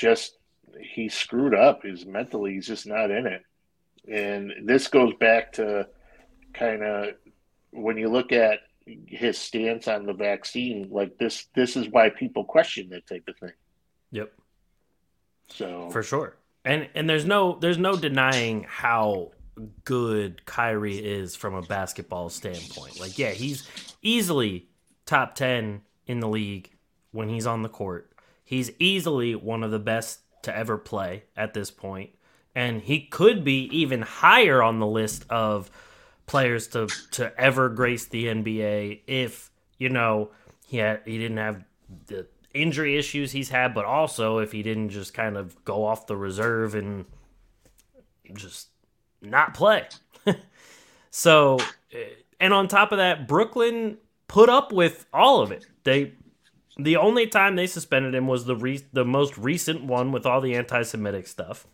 Just 0.00 0.38
he 0.80 1.08
screwed 1.08 1.54
up. 1.54 1.80
He's 1.82 2.06
mentally 2.06 2.54
he's 2.54 2.66
just 2.66 2.86
not 2.86 3.10
in 3.10 3.26
it. 3.26 3.42
And 4.10 4.52
this 4.64 4.88
goes 4.88 5.12
back 5.20 5.52
to 5.54 5.88
kind 6.54 6.82
of 6.82 7.14
when 7.70 7.98
you 7.98 8.08
look 8.08 8.32
at 8.32 8.60
his 9.06 9.36
stance 9.36 9.86
on 9.88 10.06
the 10.06 10.14
vaccine, 10.14 10.88
like 10.90 11.18
this 11.18 11.46
this 11.54 11.76
is 11.76 11.88
why 11.88 12.08
people 12.08 12.44
question 12.44 12.88
that 12.90 13.06
type 13.06 13.24
of 13.28 13.36
thing. 13.36 13.52
Yep. 14.10 14.32
So 15.48 15.90
for 15.90 16.02
sure 16.02 16.36
and 16.64 16.88
and 16.94 17.08
there's 17.08 17.24
no 17.24 17.58
there's 17.60 17.78
no 17.78 17.96
denying 17.96 18.66
how 18.68 19.32
good 19.84 20.44
Kyrie 20.46 20.98
is 20.98 21.36
from 21.36 21.54
a 21.54 21.62
basketball 21.62 22.28
standpoint. 22.28 23.00
Like, 23.00 23.18
yeah, 23.18 23.30
he's 23.30 23.68
easily 24.02 24.68
top 25.06 25.34
ten 25.34 25.82
in 26.06 26.20
the 26.20 26.28
league 26.28 26.70
when 27.12 27.28
he's 27.28 27.46
on 27.46 27.62
the 27.62 27.68
court. 27.68 28.09
He's 28.50 28.72
easily 28.80 29.36
one 29.36 29.62
of 29.62 29.70
the 29.70 29.78
best 29.78 30.22
to 30.42 30.56
ever 30.56 30.76
play 30.76 31.22
at 31.36 31.54
this 31.54 31.70
point, 31.70 32.10
and 32.52 32.82
he 32.82 33.02
could 33.02 33.44
be 33.44 33.66
even 33.66 34.02
higher 34.02 34.60
on 34.60 34.80
the 34.80 34.88
list 34.88 35.24
of 35.30 35.70
players 36.26 36.66
to 36.66 36.88
to 37.12 37.32
ever 37.40 37.68
grace 37.68 38.06
the 38.06 38.24
NBA 38.24 39.02
if 39.06 39.52
you 39.78 39.88
know 39.88 40.30
he 40.66 40.78
had, 40.78 41.02
he 41.04 41.16
didn't 41.16 41.36
have 41.36 41.62
the 42.08 42.26
injury 42.52 42.98
issues 42.98 43.30
he's 43.30 43.50
had, 43.50 43.72
but 43.72 43.84
also 43.84 44.38
if 44.38 44.50
he 44.50 44.64
didn't 44.64 44.88
just 44.88 45.14
kind 45.14 45.36
of 45.36 45.64
go 45.64 45.84
off 45.84 46.08
the 46.08 46.16
reserve 46.16 46.74
and 46.74 47.04
just 48.34 48.70
not 49.22 49.54
play. 49.54 49.84
so, 51.12 51.56
eh, 51.92 52.04
and 52.40 52.52
on 52.52 52.66
top 52.66 52.90
of 52.90 52.98
that, 52.98 53.28
Brooklyn 53.28 53.98
put 54.26 54.48
up 54.48 54.72
with 54.72 55.06
all 55.14 55.40
of 55.40 55.52
it. 55.52 55.66
They 55.84 56.14
the 56.84 56.96
only 56.96 57.26
time 57.26 57.56
they 57.56 57.66
suspended 57.66 58.14
him 58.14 58.26
was 58.26 58.44
the 58.44 58.56
re- 58.56 58.84
the 58.92 59.04
most 59.04 59.36
recent 59.38 59.84
one 59.84 60.12
with 60.12 60.26
all 60.26 60.40
the 60.40 60.54
anti-Semitic 60.54 61.26
stuff. 61.26 61.66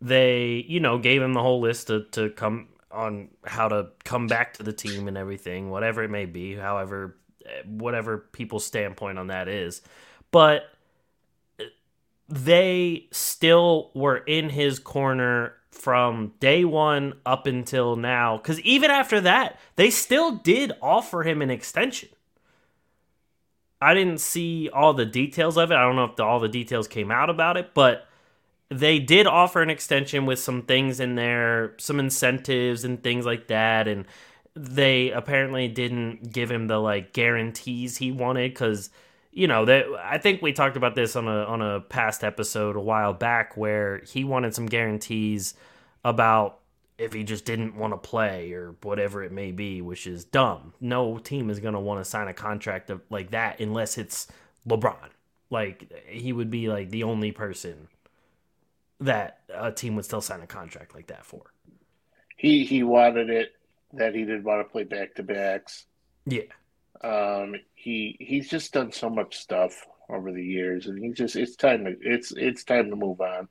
They, 0.00 0.64
you 0.68 0.80
know, 0.80 0.98
gave 0.98 1.22
him 1.22 1.34
the 1.34 1.42
whole 1.42 1.60
list 1.60 1.88
to, 1.88 2.04
to 2.12 2.30
come 2.30 2.68
on 2.90 3.28
how 3.44 3.68
to 3.68 3.88
come 4.04 4.26
back 4.26 4.54
to 4.54 4.62
the 4.62 4.72
team 4.72 5.08
and 5.08 5.16
everything, 5.16 5.70
whatever 5.70 6.02
it 6.02 6.10
may 6.10 6.24
be, 6.24 6.54
however 6.54 7.16
eh, 7.44 7.62
whatever 7.66 8.18
people's 8.18 8.64
standpoint 8.64 9.18
on 9.18 9.26
that 9.26 9.48
is. 9.48 9.82
But 10.30 10.64
eh, 11.58 11.64
they 12.28 13.08
still 13.10 13.90
were 13.94 14.18
in 14.18 14.50
his 14.50 14.78
corner 14.78 15.54
from 15.70 16.32
day 16.40 16.64
one 16.64 17.14
up 17.24 17.46
until 17.46 17.96
now. 17.96 18.36
Because 18.36 18.60
even 18.60 18.90
after 18.90 19.20
that, 19.20 19.58
they 19.76 19.90
still 19.90 20.32
did 20.36 20.72
offer 20.82 21.22
him 21.22 21.42
an 21.42 21.50
extension. 21.50 22.08
I 23.80 23.94
didn't 23.94 24.18
see 24.20 24.68
all 24.70 24.94
the 24.94 25.06
details 25.06 25.56
of 25.56 25.70
it. 25.70 25.74
I 25.74 25.82
don't 25.82 25.96
know 25.96 26.04
if 26.04 26.16
the, 26.16 26.24
all 26.24 26.40
the 26.40 26.48
details 26.48 26.88
came 26.88 27.10
out 27.10 27.30
about 27.30 27.56
it, 27.56 27.74
but 27.74 28.06
they 28.70 28.98
did 28.98 29.26
offer 29.26 29.62
an 29.62 29.70
extension 29.70 30.26
with 30.26 30.38
some 30.38 30.62
things 30.62 31.00
in 31.00 31.14
there, 31.14 31.74
some 31.78 32.00
incentives 32.00 32.84
and 32.84 33.02
things 33.02 33.24
like 33.24 33.48
that. 33.48 33.86
And 33.88 34.04
they 34.54 35.10
apparently 35.10 35.68
didn't 35.68 36.32
give 36.32 36.50
him 36.50 36.66
the 36.66 36.78
like 36.78 37.12
guarantees 37.12 37.98
he 37.98 38.10
wanted 38.10 38.52
because 38.52 38.90
you 39.30 39.46
know 39.46 39.64
that 39.64 39.86
I 40.02 40.18
think 40.18 40.42
we 40.42 40.52
talked 40.52 40.76
about 40.76 40.96
this 40.96 41.14
on 41.14 41.28
a 41.28 41.44
on 41.44 41.62
a 41.62 41.80
past 41.80 42.24
episode 42.24 42.74
a 42.74 42.80
while 42.80 43.12
back 43.12 43.56
where 43.56 44.02
he 44.08 44.24
wanted 44.24 44.54
some 44.54 44.66
guarantees 44.66 45.54
about 46.04 46.57
if 46.98 47.12
he 47.12 47.22
just 47.22 47.44
didn't 47.44 47.76
want 47.76 47.92
to 47.92 47.96
play 47.96 48.52
or 48.52 48.74
whatever 48.82 49.22
it 49.22 49.32
may 49.32 49.52
be, 49.52 49.80
which 49.80 50.06
is 50.06 50.24
dumb. 50.24 50.74
No 50.80 51.18
team 51.18 51.48
is 51.48 51.60
going 51.60 51.74
to 51.74 51.80
want 51.80 52.00
to 52.00 52.04
sign 52.04 52.28
a 52.28 52.34
contract 52.34 52.90
of, 52.90 53.00
like 53.08 53.30
that 53.30 53.60
unless 53.60 53.96
it's 53.96 54.26
LeBron. 54.68 55.10
Like 55.50 55.92
he 56.06 56.32
would 56.32 56.50
be 56.50 56.68
like 56.68 56.90
the 56.90 57.04
only 57.04 57.32
person 57.32 57.88
that 59.00 59.40
a 59.54 59.70
team 59.70 59.94
would 59.96 60.04
still 60.04 60.20
sign 60.20 60.40
a 60.40 60.46
contract 60.46 60.94
like 60.94 61.06
that 61.06 61.24
for. 61.24 61.52
He 62.36 62.64
he 62.64 62.82
wanted 62.82 63.30
it 63.30 63.52
that 63.94 64.14
he 64.14 64.20
didn't 64.20 64.44
want 64.44 64.66
to 64.66 64.70
play 64.70 64.84
back 64.84 65.14
to 65.14 65.22
backs. 65.22 65.86
Yeah. 66.26 66.42
Um, 67.02 67.54
he 67.74 68.16
he's 68.20 68.48
just 68.48 68.72
done 68.72 68.92
so 68.92 69.08
much 69.08 69.38
stuff 69.38 69.86
over 70.10 70.32
the 70.32 70.44
years, 70.44 70.86
and 70.86 71.02
he 71.02 71.12
just 71.12 71.36
it's 71.36 71.56
time 71.56 71.84
to 71.84 71.96
it's 72.00 72.32
it's 72.36 72.64
time 72.64 72.90
to 72.90 72.96
move 72.96 73.20
on. 73.20 73.48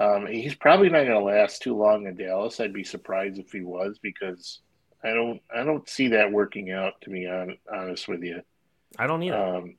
Um, 0.00 0.26
he's 0.26 0.54
probably 0.54 0.88
not 0.88 1.04
going 1.04 1.18
to 1.18 1.20
last 1.20 1.62
too 1.62 1.76
long 1.76 2.06
in 2.06 2.16
Dallas. 2.16 2.60
I'd 2.60 2.72
be 2.72 2.84
surprised 2.84 3.38
if 3.38 3.52
he 3.52 3.60
was 3.60 3.98
because 3.98 4.60
I 5.04 5.12
don't 5.12 5.40
I 5.54 5.64
don't 5.64 5.88
see 5.88 6.08
that 6.08 6.32
working 6.32 6.70
out. 6.70 7.00
To 7.02 7.10
be 7.10 7.26
on, 7.26 7.58
honest 7.72 8.08
with 8.08 8.22
you, 8.22 8.40
I 8.98 9.06
don't 9.06 9.22
either. 9.22 9.36
Um, 9.36 9.74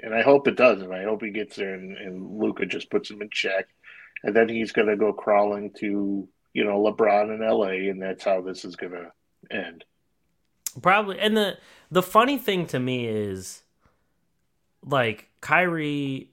and 0.00 0.14
I 0.14 0.22
hope 0.22 0.46
it 0.46 0.56
doesn't. 0.56 0.92
I 0.92 1.02
hope 1.02 1.22
he 1.22 1.30
gets 1.30 1.56
there 1.56 1.74
and, 1.74 1.96
and 1.96 2.38
Luka 2.38 2.66
just 2.66 2.90
puts 2.90 3.10
him 3.10 3.22
in 3.22 3.30
check, 3.30 3.66
and 4.22 4.36
then 4.36 4.48
he's 4.48 4.72
going 4.72 4.88
to 4.88 4.96
go 4.96 5.12
crawling 5.12 5.72
to 5.80 6.28
you 6.52 6.64
know 6.64 6.80
LeBron 6.80 7.34
in 7.34 7.40
LA, 7.40 7.90
and 7.90 8.00
that's 8.00 8.24
how 8.24 8.40
this 8.40 8.64
is 8.64 8.76
going 8.76 8.92
to 8.92 9.10
end. 9.50 9.84
Probably, 10.80 11.18
and 11.18 11.36
the 11.36 11.58
the 11.90 12.02
funny 12.02 12.38
thing 12.38 12.66
to 12.66 12.78
me 12.78 13.06
is, 13.06 13.62
like 14.84 15.28
Kyrie 15.40 16.30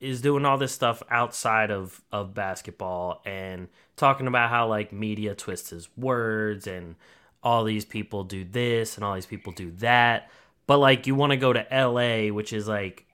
is 0.00 0.20
doing 0.20 0.44
all 0.44 0.58
this 0.58 0.72
stuff 0.72 1.02
outside 1.10 1.70
of 1.70 2.02
of 2.10 2.34
basketball 2.34 3.22
and 3.24 3.68
talking 3.96 4.26
about 4.26 4.50
how 4.50 4.68
like 4.68 4.92
media 4.92 5.34
twists 5.34 5.70
his 5.70 5.88
words 5.96 6.66
and 6.66 6.96
all 7.42 7.64
these 7.64 7.84
people 7.84 8.24
do 8.24 8.44
this 8.44 8.96
and 8.96 9.04
all 9.04 9.14
these 9.14 9.26
people 9.26 9.52
do 9.52 9.70
that. 9.72 10.30
But 10.66 10.78
like 10.78 11.06
you 11.06 11.14
want 11.14 11.30
to 11.30 11.36
go 11.36 11.52
to 11.52 11.66
LA, 11.70 12.32
which 12.32 12.52
is 12.52 12.68
like 12.68 13.06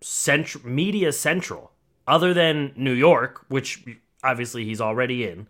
central 0.00 0.66
media 0.66 1.12
central, 1.12 1.72
other 2.06 2.34
than 2.34 2.72
New 2.76 2.92
York, 2.92 3.44
which 3.48 3.84
obviously 4.22 4.64
he's 4.64 4.80
already 4.80 5.24
in. 5.24 5.46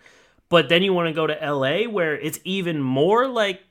But 0.48 0.68
then 0.68 0.82
you 0.82 0.92
want 0.92 1.08
to 1.08 1.14
go 1.14 1.26
to 1.26 1.34
LA 1.34 1.88
where 1.88 2.18
it's 2.18 2.38
even 2.44 2.80
more 2.80 3.26
like 3.26 3.62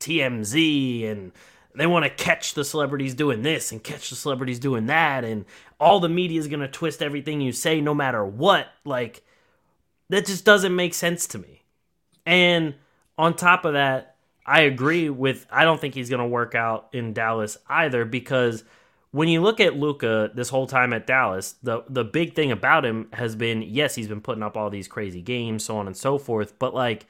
TMZ 0.00 1.10
and 1.10 1.32
they 1.74 1.86
want 1.86 2.04
to 2.04 2.10
catch 2.10 2.54
the 2.54 2.64
celebrities 2.64 3.14
doing 3.14 3.42
this 3.42 3.72
and 3.72 3.82
catch 3.82 4.10
the 4.10 4.16
celebrities 4.16 4.58
doing 4.58 4.86
that 4.86 5.24
and 5.24 5.44
all 5.78 6.00
the 6.00 6.08
media 6.08 6.38
is 6.38 6.48
going 6.48 6.60
to 6.60 6.68
twist 6.68 7.02
everything 7.02 7.40
you 7.40 7.52
say 7.52 7.80
no 7.80 7.94
matter 7.94 8.24
what 8.24 8.68
like 8.84 9.22
that 10.08 10.26
just 10.26 10.44
doesn't 10.44 10.74
make 10.74 10.94
sense 10.94 11.26
to 11.26 11.38
me 11.38 11.62
and 12.24 12.74
on 13.18 13.34
top 13.34 13.64
of 13.64 13.74
that 13.74 14.16
i 14.44 14.62
agree 14.62 15.10
with 15.10 15.46
i 15.50 15.64
don't 15.64 15.80
think 15.80 15.94
he's 15.94 16.10
going 16.10 16.20
to 16.20 16.26
work 16.26 16.54
out 16.54 16.88
in 16.92 17.12
dallas 17.12 17.58
either 17.68 18.04
because 18.04 18.64
when 19.12 19.28
you 19.28 19.40
look 19.40 19.60
at 19.60 19.78
Luka 19.78 20.30
this 20.34 20.50
whole 20.50 20.66
time 20.66 20.92
at 20.92 21.06
Dallas, 21.06 21.54
the 21.62 21.82
the 21.88 22.04
big 22.04 22.34
thing 22.34 22.52
about 22.52 22.84
him 22.84 23.08
has 23.14 23.34
been 23.34 23.62
yes, 23.62 23.94
he's 23.94 24.08
been 24.08 24.20
putting 24.20 24.42
up 24.42 24.58
all 24.58 24.68
these 24.68 24.88
crazy 24.88 25.22
games, 25.22 25.64
so 25.64 25.78
on 25.78 25.86
and 25.86 25.96
so 25.96 26.18
forth, 26.18 26.58
but 26.58 26.74
like 26.74 27.06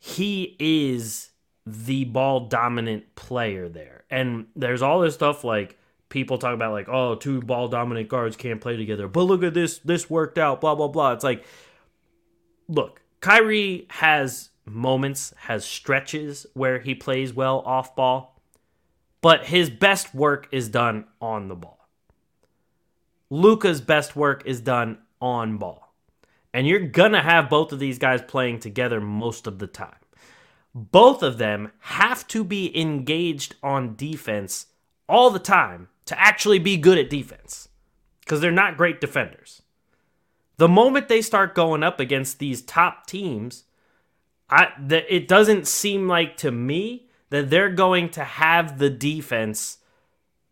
he 0.00 0.56
is 0.58 1.30
the 1.66 2.04
ball 2.04 2.48
dominant 2.48 3.14
player 3.14 3.68
there. 3.68 4.04
And 4.10 4.46
there's 4.56 4.82
all 4.82 5.00
this 5.00 5.14
stuff 5.14 5.44
like 5.44 5.78
people 6.10 6.36
talk 6.36 6.52
about 6.52 6.72
like, 6.72 6.88
oh, 6.88 7.14
two 7.14 7.40
ball 7.40 7.68
dominant 7.68 8.08
guards 8.08 8.36
can't 8.36 8.60
play 8.60 8.76
together. 8.76 9.08
But 9.08 9.22
look 9.22 9.42
at 9.42 9.54
this, 9.54 9.78
this 9.78 10.10
worked 10.10 10.36
out, 10.36 10.60
blah, 10.60 10.74
blah, 10.74 10.88
blah. 10.88 11.12
It's 11.12 11.24
like, 11.24 11.44
look, 12.68 13.00
Kyrie 13.20 13.86
has 13.88 14.50
moments, 14.66 15.32
has 15.38 15.64
stretches 15.64 16.46
where 16.52 16.80
he 16.80 16.94
plays 16.94 17.32
well 17.32 17.60
off 17.60 17.96
ball, 17.96 18.38
but 19.22 19.46
his 19.46 19.70
best 19.70 20.14
work 20.14 20.48
is 20.52 20.68
done 20.68 21.06
on 21.20 21.48
the 21.48 21.56
ball. 21.56 21.88
Luka's 23.30 23.80
best 23.80 24.14
work 24.14 24.42
is 24.44 24.60
done 24.60 24.98
on 25.20 25.56
ball. 25.56 25.94
And 26.52 26.66
you're 26.66 26.80
going 26.80 27.12
to 27.12 27.22
have 27.22 27.48
both 27.48 27.72
of 27.72 27.78
these 27.78 27.98
guys 27.98 28.20
playing 28.20 28.58
together 28.58 29.00
most 29.00 29.46
of 29.46 29.58
the 29.58 29.68
time 29.68 29.94
both 30.74 31.22
of 31.22 31.38
them 31.38 31.72
have 31.80 32.26
to 32.28 32.44
be 32.44 32.78
engaged 32.78 33.56
on 33.62 33.96
defense 33.96 34.66
all 35.08 35.30
the 35.30 35.38
time 35.38 35.88
to 36.10 36.20
actually 36.20 36.58
be 36.58 36.76
good 36.76 36.98
at 36.98 37.08
defense 37.08 37.68
because 38.20 38.40
they're 38.40 38.50
not 38.50 38.76
great 38.76 39.00
defenders. 39.00 39.62
The 40.56 40.68
moment 40.68 41.06
they 41.08 41.22
start 41.22 41.54
going 41.54 41.84
up 41.84 42.00
against 42.00 42.40
these 42.40 42.62
top 42.62 43.06
teams, 43.06 43.62
I 44.50 44.72
the, 44.84 45.14
it 45.14 45.28
doesn't 45.28 45.68
seem 45.68 46.08
like 46.08 46.36
to 46.38 46.50
me 46.50 47.06
that 47.30 47.48
they're 47.48 47.70
going 47.70 48.10
to 48.10 48.24
have 48.24 48.78
the 48.80 48.90
defense 48.90 49.78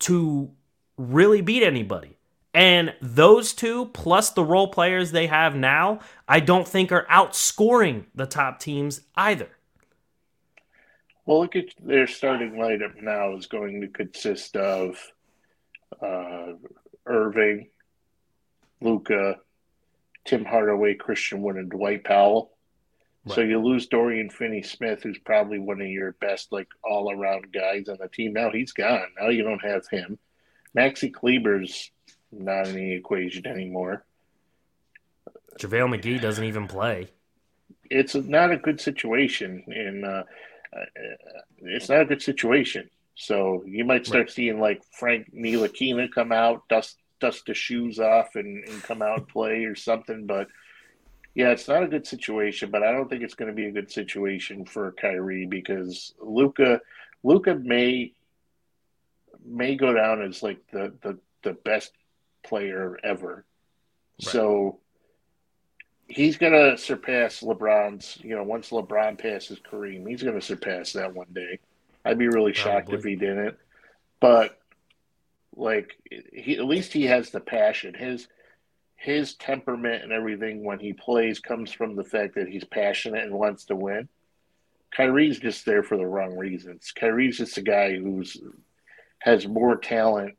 to 0.01 0.53
really 0.97 1.41
beat 1.41 1.65
anybody. 1.65 2.17
And 2.55 2.95
those 3.03 3.53
two, 3.53 3.87
plus 3.87 4.31
the 4.31 4.45
role 4.45 4.69
players 4.69 5.11
they 5.11 5.27
have 5.27 5.57
now, 5.57 5.99
I 6.29 6.39
don't 6.39 6.69
think 6.69 6.93
are 6.93 7.07
outscoring 7.11 8.05
the 8.15 8.27
top 8.27 8.61
teams 8.61 9.01
either. 9.17 9.49
Well, 11.27 11.41
look 11.41 11.57
at 11.57 11.75
their 11.85 12.07
starting 12.07 12.53
lineup 12.53 13.03
now 13.03 13.37
is 13.37 13.47
going 13.47 13.81
to 13.81 13.89
consist 13.89 14.57
of 14.57 14.97
uh, 16.03 16.53
Irving, 17.07 17.69
Luka, 18.81 19.37
Tim 20.25 20.45
Hardaway, 20.45 20.95
Christian 20.95 21.43
Wood, 21.43 21.57
and 21.57 21.71
Dwight 21.71 22.05
Powell. 22.05 22.53
Right. 23.25 23.35
So 23.35 23.41
you 23.43 23.61
lose 23.61 23.87
Dorian 23.87 24.31
Finney 24.31 24.63
Smith, 24.63 25.03
who's 25.03 25.19
probably 25.19 25.59
one 25.59 25.81
of 25.81 25.89
your 25.89 26.13
best, 26.13 26.53
like 26.53 26.69
all 26.85 27.13
around 27.13 27.53
guys 27.53 27.89
on 27.89 27.99
the 28.01 28.09
team. 28.09 28.33
Now 28.33 28.51
he's 28.51 28.73
gone. 28.73 29.09
Now 29.21 29.29
you 29.29 29.43
don't 29.43 29.65
have 29.65 29.87
him. 29.89 30.19
Maxi 30.77 31.13
Kleber's 31.13 31.91
not 32.31 32.69
in 32.69 32.75
the 32.77 32.93
equation 32.93 33.47
anymore. 33.47 34.05
JaVale 35.59 35.99
McGee 35.99 36.21
doesn't 36.21 36.45
even 36.45 36.69
play. 36.69 37.09
It's 37.91 38.15
not 38.15 38.53
a 38.53 38.57
good 38.57 38.81
situation. 38.81 39.65
And 39.67 40.05
uh, 40.05 40.23
uh, 40.77 40.85
it's 41.59 41.89
not 41.89 42.03
a 42.03 42.05
good 42.05 42.23
situation. 42.23 42.89
So 43.19 43.65
you 43.67 43.85
might 43.85 44.07
start 44.07 44.27
right. 44.27 44.31
seeing 44.31 44.61
like 44.61 44.81
Frank 44.93 45.35
Ntilikina 45.35 46.09
come 46.15 46.31
out, 46.31 46.69
dust 46.69 46.99
dust 47.21 47.47
the 47.47 47.55
shoes 47.55 47.99
off, 47.99 48.37
and, 48.37 48.67
and 48.69 48.83
come 48.85 49.03
out 49.03 49.19
and 49.19 49.29
play 49.29 49.65
or 49.65 49.75
something. 49.75 50.25
But 50.25 50.47
yeah, 51.35 51.51
it's 51.51 51.67
not 51.67 51.83
a 51.83 51.89
good 51.89 52.07
situation. 52.07 52.71
But 52.71 52.85
I 52.85 52.93
don't 52.93 53.11
think 53.11 53.25
it's 53.25 53.35
going 53.35 53.51
to 53.51 53.57
be 53.57 53.67
a 53.67 53.73
good 53.73 53.91
situation 53.91 54.65
for 54.65 54.93
Kyrie 54.93 55.47
because 55.47 56.15
Luca 56.21 56.81
Luka 57.25 57.57
may 57.57 58.13
may 59.45 59.75
go 59.75 59.93
down 59.93 60.23
as 60.23 60.41
like 60.41 60.61
the 60.73 60.95
the, 61.03 61.19
the 61.43 61.55
best 61.55 61.91
player 62.45 62.99
ever. 63.03 63.45
Right. 64.23 64.31
So 64.31 64.79
he's 66.07 66.37
going 66.37 66.53
to 66.53 66.79
surpass 66.79 67.41
LeBron's. 67.41 68.17
You 68.23 68.37
know, 68.37 68.45
once 68.45 68.71
LeBron 68.71 69.19
passes 69.19 69.59
Kareem, 69.59 70.09
he's 70.09 70.23
going 70.23 70.39
to 70.39 70.47
surpass 70.47 70.93
that 70.93 71.13
one 71.13 71.33
day. 71.33 71.59
I'd 72.09 72.19
be 72.19 72.29
really 72.29 72.55
shocked 72.55 72.89
Probably. 72.89 72.99
if 72.99 73.05
he 73.05 73.17
didn't. 73.17 73.57
But 74.21 74.59
like, 75.55 75.93
he 76.33 76.57
at 76.57 76.65
least 76.65 76.93
he 76.93 77.05
has 77.07 77.31
the 77.31 77.41
passion. 77.41 77.95
His 77.95 78.29
his 78.97 79.35
temperament 79.35 80.03
and 80.03 80.13
everything 80.13 80.65
when 80.65 80.81
he 80.81 80.93
plays 80.93 81.39
comes 81.39 81.73
from 81.73 81.95
the 81.95 82.05
fact 82.05 82.35
that 82.35 82.49
he's 82.49 82.65
passionate 82.65 83.25
and 83.25 83.33
wants 83.33 83.67
to 83.67 83.77
win. 83.77 84.09
Kyrie's 84.91 85.39
just 85.39 85.65
there 85.65 85.83
for 85.83 85.97
the 85.97 86.07
wrong 86.07 86.37
reasons. 86.37 86.93
Kyrie's 86.93 87.39
just 87.39 87.59
a 87.59 87.63
guy 87.63 87.97
who's 87.97 88.37
has 89.21 89.47
more 89.47 89.77
talent 89.77 90.37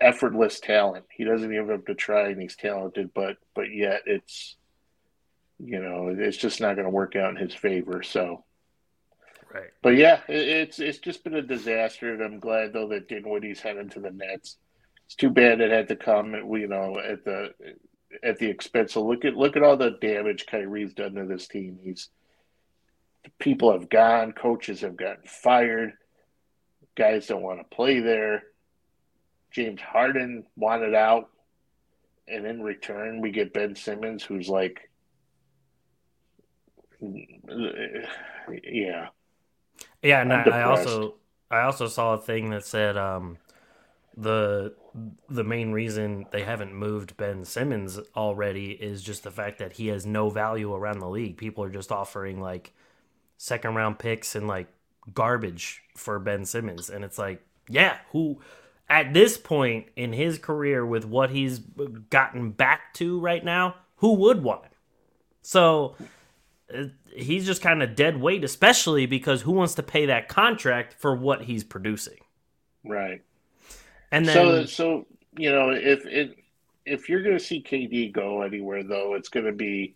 effortless 0.00 0.60
talent. 0.60 1.04
He 1.10 1.24
doesn't 1.24 1.52
even 1.52 1.68
have 1.68 1.84
to 1.86 1.94
try, 1.94 2.28
and 2.28 2.40
he's 2.40 2.56
talented. 2.56 3.10
But 3.14 3.36
but 3.54 3.72
yet 3.72 4.02
it's 4.06 4.56
you 5.58 5.80
know 5.80 6.14
it's 6.16 6.36
just 6.36 6.60
not 6.60 6.76
going 6.76 6.86
to 6.86 6.90
work 6.90 7.16
out 7.16 7.30
in 7.30 7.36
his 7.36 7.54
favor. 7.54 8.02
So. 8.02 8.44
Right. 9.56 9.70
But 9.82 9.96
yeah, 9.96 10.20
it, 10.28 10.48
it's 10.48 10.78
it's 10.78 10.98
just 10.98 11.24
been 11.24 11.34
a 11.34 11.42
disaster, 11.42 12.12
and 12.12 12.22
I'm 12.22 12.40
glad 12.40 12.72
though 12.72 12.88
that 12.88 13.08
Dinwiddie's 13.08 13.60
heading 13.60 13.88
to 13.90 14.00
the 14.00 14.10
Nets. 14.10 14.56
It's 15.06 15.14
too 15.14 15.30
bad 15.30 15.60
it 15.60 15.70
had 15.70 15.88
to 15.88 15.96
come, 15.96 16.34
you 16.34 16.68
know, 16.68 16.98
at 16.98 17.24
the 17.24 17.54
at 18.22 18.38
the 18.38 18.48
expense 18.48 18.96
of 18.96 19.04
look 19.04 19.24
at 19.24 19.36
look 19.36 19.56
at 19.56 19.62
all 19.62 19.76
the 19.76 19.96
damage 20.00 20.46
Kyrie's 20.46 20.92
done 20.92 21.14
to 21.14 21.24
this 21.24 21.48
team. 21.48 21.78
He's 21.82 22.10
people 23.38 23.72
have 23.72 23.88
gone, 23.88 24.32
coaches 24.32 24.82
have 24.82 24.96
gotten 24.96 25.26
fired, 25.26 25.92
guys 26.94 27.26
don't 27.26 27.42
want 27.42 27.60
to 27.60 27.76
play 27.76 28.00
there. 28.00 28.42
James 29.52 29.80
Harden 29.80 30.44
wanted 30.56 30.94
out, 30.94 31.30
and 32.28 32.46
in 32.46 32.62
return 32.62 33.22
we 33.22 33.30
get 33.30 33.54
Ben 33.54 33.74
Simmons, 33.74 34.22
who's 34.22 34.50
like, 34.50 34.90
yeah, 37.00 39.08
yeah. 40.06 40.20
And 40.22 40.32
I, 40.32 40.42
I, 40.42 40.62
also 40.62 41.14
I 41.50 41.62
also 41.62 41.88
saw 41.88 42.14
a 42.14 42.18
thing 42.18 42.50
that 42.50 42.64
said 42.64 42.96
um, 42.96 43.38
the 44.16 44.74
the 45.28 45.44
main 45.44 45.72
reason 45.72 46.26
they 46.30 46.42
haven't 46.42 46.74
moved 46.74 47.16
Ben 47.16 47.44
Simmons 47.44 47.98
already 48.16 48.70
is 48.70 49.02
just 49.02 49.24
the 49.24 49.30
fact 49.30 49.58
that 49.58 49.74
he 49.74 49.88
has 49.88 50.06
no 50.06 50.30
value 50.30 50.74
around 50.74 51.00
the 51.00 51.08
league. 51.08 51.36
People 51.36 51.64
are 51.64 51.70
just 51.70 51.92
offering 51.92 52.40
like 52.40 52.72
second 53.36 53.74
round 53.74 53.98
picks 53.98 54.34
and 54.34 54.48
like 54.48 54.68
garbage 55.12 55.82
for 55.96 56.18
Ben 56.18 56.44
Simmons, 56.44 56.88
and 56.88 57.04
it's 57.04 57.18
like, 57.18 57.44
yeah, 57.68 57.98
who 58.12 58.40
at 58.88 59.12
this 59.12 59.36
point 59.36 59.86
in 59.96 60.12
his 60.12 60.38
career 60.38 60.86
with 60.86 61.04
what 61.04 61.30
he's 61.30 61.58
gotten 62.10 62.50
back 62.50 62.94
to 62.94 63.18
right 63.20 63.44
now, 63.44 63.74
who 63.96 64.14
would 64.14 64.42
want 64.42 64.64
him? 64.64 64.70
So 65.42 65.96
Uh, 66.72 66.84
he's 67.14 67.46
just 67.46 67.62
kind 67.62 67.82
of 67.82 67.94
dead 67.94 68.20
weight, 68.20 68.44
especially 68.44 69.06
because 69.06 69.42
who 69.42 69.52
wants 69.52 69.74
to 69.74 69.82
pay 69.82 70.06
that 70.06 70.28
contract 70.28 70.94
for 70.98 71.14
what 71.14 71.42
he's 71.42 71.64
producing? 71.64 72.18
Right. 72.84 73.22
And 74.10 74.26
then, 74.26 74.34
so, 74.34 74.64
so 74.64 75.06
you 75.36 75.50
know, 75.50 75.70
if 75.70 76.04
it 76.06 76.36
if 76.84 77.08
you're 77.08 77.22
going 77.22 77.36
to 77.36 77.44
see 77.44 77.62
KD 77.62 78.12
go 78.12 78.42
anywhere, 78.42 78.82
though, 78.82 79.14
it's 79.14 79.28
going 79.28 79.46
to 79.46 79.52
be 79.52 79.94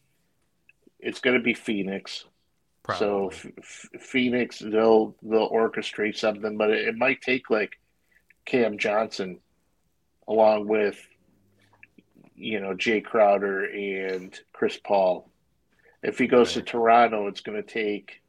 it's 0.98 1.20
going 1.20 1.36
to 1.36 1.42
be 1.42 1.54
Phoenix. 1.54 2.24
Probably. 2.82 3.06
So 3.06 3.52
F- 3.58 3.88
Phoenix, 4.00 4.58
they'll 4.58 5.14
they'll 5.22 5.50
orchestrate 5.50 6.16
something, 6.16 6.56
but 6.56 6.70
it, 6.70 6.88
it 6.88 6.96
might 6.96 7.20
take 7.20 7.50
like 7.50 7.78
Cam 8.44 8.78
Johnson, 8.78 9.38
along 10.28 10.66
with 10.66 10.98
you 12.34 12.60
know 12.60 12.74
Jay 12.74 13.00
Crowder 13.00 13.64
and 13.64 14.38
Chris 14.52 14.78
Paul. 14.82 15.29
If 16.02 16.18
he 16.18 16.26
goes 16.26 16.56
right. 16.56 16.64
to 16.64 16.72
Toronto, 16.72 17.26
it's 17.26 17.40
going 17.40 17.62
to 17.62 17.68
take 17.68 18.20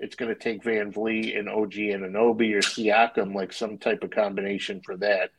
it's 0.00 0.14
going 0.14 0.32
to 0.32 0.40
take 0.40 0.62
VanVleet 0.62 1.36
and 1.36 1.48
OG 1.48 1.72
Anunoby 1.72 2.54
or 2.54 2.60
Siakam, 2.60 3.34
like 3.34 3.52
some 3.52 3.78
type 3.78 4.04
of 4.04 4.10
combination 4.10 4.80
for 4.80 4.96
that. 4.98 5.30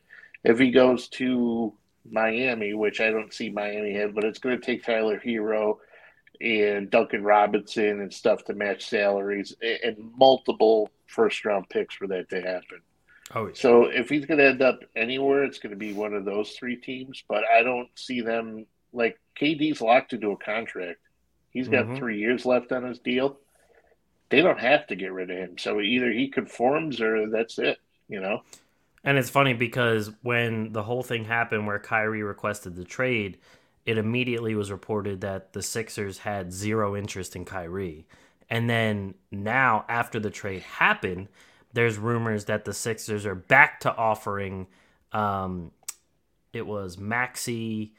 If 0.44 0.58
he 0.58 0.70
goes 0.70 1.08
to 1.08 1.72
Miami, 2.08 2.74
which 2.74 3.00
I 3.00 3.10
don't 3.10 3.32
see 3.32 3.50
Miami 3.50 3.94
have, 3.94 4.14
but 4.14 4.24
it's 4.24 4.38
going 4.38 4.58
to 4.58 4.64
take 4.64 4.84
Tyler 4.84 5.18
Herro 5.18 5.78
and 6.40 6.90
Duncan 6.90 7.22
Robinson 7.22 8.00
and 8.00 8.12
stuff 8.12 8.44
to 8.44 8.54
match 8.54 8.88
salaries 8.88 9.54
and 9.62 9.96
multiple 10.16 10.90
first 11.06 11.44
round 11.44 11.68
picks 11.68 11.94
for 11.94 12.06
that 12.08 12.30
to 12.30 12.40
happen. 12.40 12.80
Oh, 13.34 13.46
yeah. 13.46 13.52
So 13.54 13.84
if 13.84 14.08
he's 14.08 14.26
going 14.26 14.38
to 14.38 14.48
end 14.48 14.62
up 14.62 14.80
anywhere, 14.96 15.44
it's 15.44 15.58
going 15.58 15.70
to 15.70 15.76
be 15.76 15.92
one 15.92 16.14
of 16.14 16.24
those 16.24 16.52
three 16.52 16.76
teams. 16.76 17.22
But 17.28 17.44
I 17.44 17.62
don't 17.62 17.88
see 17.94 18.22
them 18.22 18.66
like 18.92 19.18
KD's 19.38 19.80
locked 19.80 20.12
into 20.12 20.30
a 20.30 20.36
contract. 20.36 21.00
He's 21.50 21.68
got 21.68 21.86
mm-hmm. 21.86 21.96
three 21.96 22.18
years 22.18 22.46
left 22.46 22.72
on 22.72 22.84
his 22.84 22.98
deal. 22.98 23.38
They 24.28 24.40
don't 24.42 24.60
have 24.60 24.86
to 24.88 24.96
get 24.96 25.12
rid 25.12 25.30
of 25.30 25.36
him. 25.36 25.58
So 25.58 25.80
either 25.80 26.10
he 26.10 26.28
conforms 26.28 27.00
or 27.00 27.28
that's 27.28 27.58
it. 27.58 27.78
You 28.08 28.20
know. 28.20 28.42
And 29.02 29.16
it's 29.16 29.30
funny 29.30 29.54
because 29.54 30.10
when 30.22 30.72
the 30.72 30.82
whole 30.82 31.02
thing 31.02 31.24
happened 31.24 31.66
where 31.66 31.78
Kyrie 31.78 32.22
requested 32.22 32.76
the 32.76 32.84
trade, 32.84 33.38
it 33.86 33.98
immediately 33.98 34.54
was 34.54 34.70
reported 34.70 35.22
that 35.22 35.52
the 35.52 35.62
Sixers 35.62 36.18
had 36.18 36.52
zero 36.52 36.96
interest 36.96 37.34
in 37.34 37.44
Kyrie. 37.44 38.06
And 38.50 38.68
then 38.68 39.14
now, 39.30 39.84
after 39.88 40.20
the 40.20 40.30
trade 40.30 40.62
happened, 40.62 41.28
there's 41.72 41.96
rumors 41.96 42.46
that 42.46 42.64
the 42.64 42.74
Sixers 42.74 43.24
are 43.24 43.34
back 43.34 43.80
to 43.80 43.94
offering. 43.94 44.66
Um, 45.12 45.70
it 46.52 46.66
was 46.66 46.98
Maxey, 46.98 47.94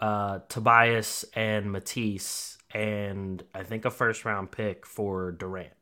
uh, 0.00 0.40
Tobias, 0.48 1.24
and 1.34 1.72
Matisse, 1.72 2.58
and 2.72 3.42
I 3.54 3.62
think 3.62 3.84
a 3.84 3.90
first 3.90 4.24
round 4.24 4.50
pick 4.50 4.86
for 4.86 5.32
Durant. 5.32 5.72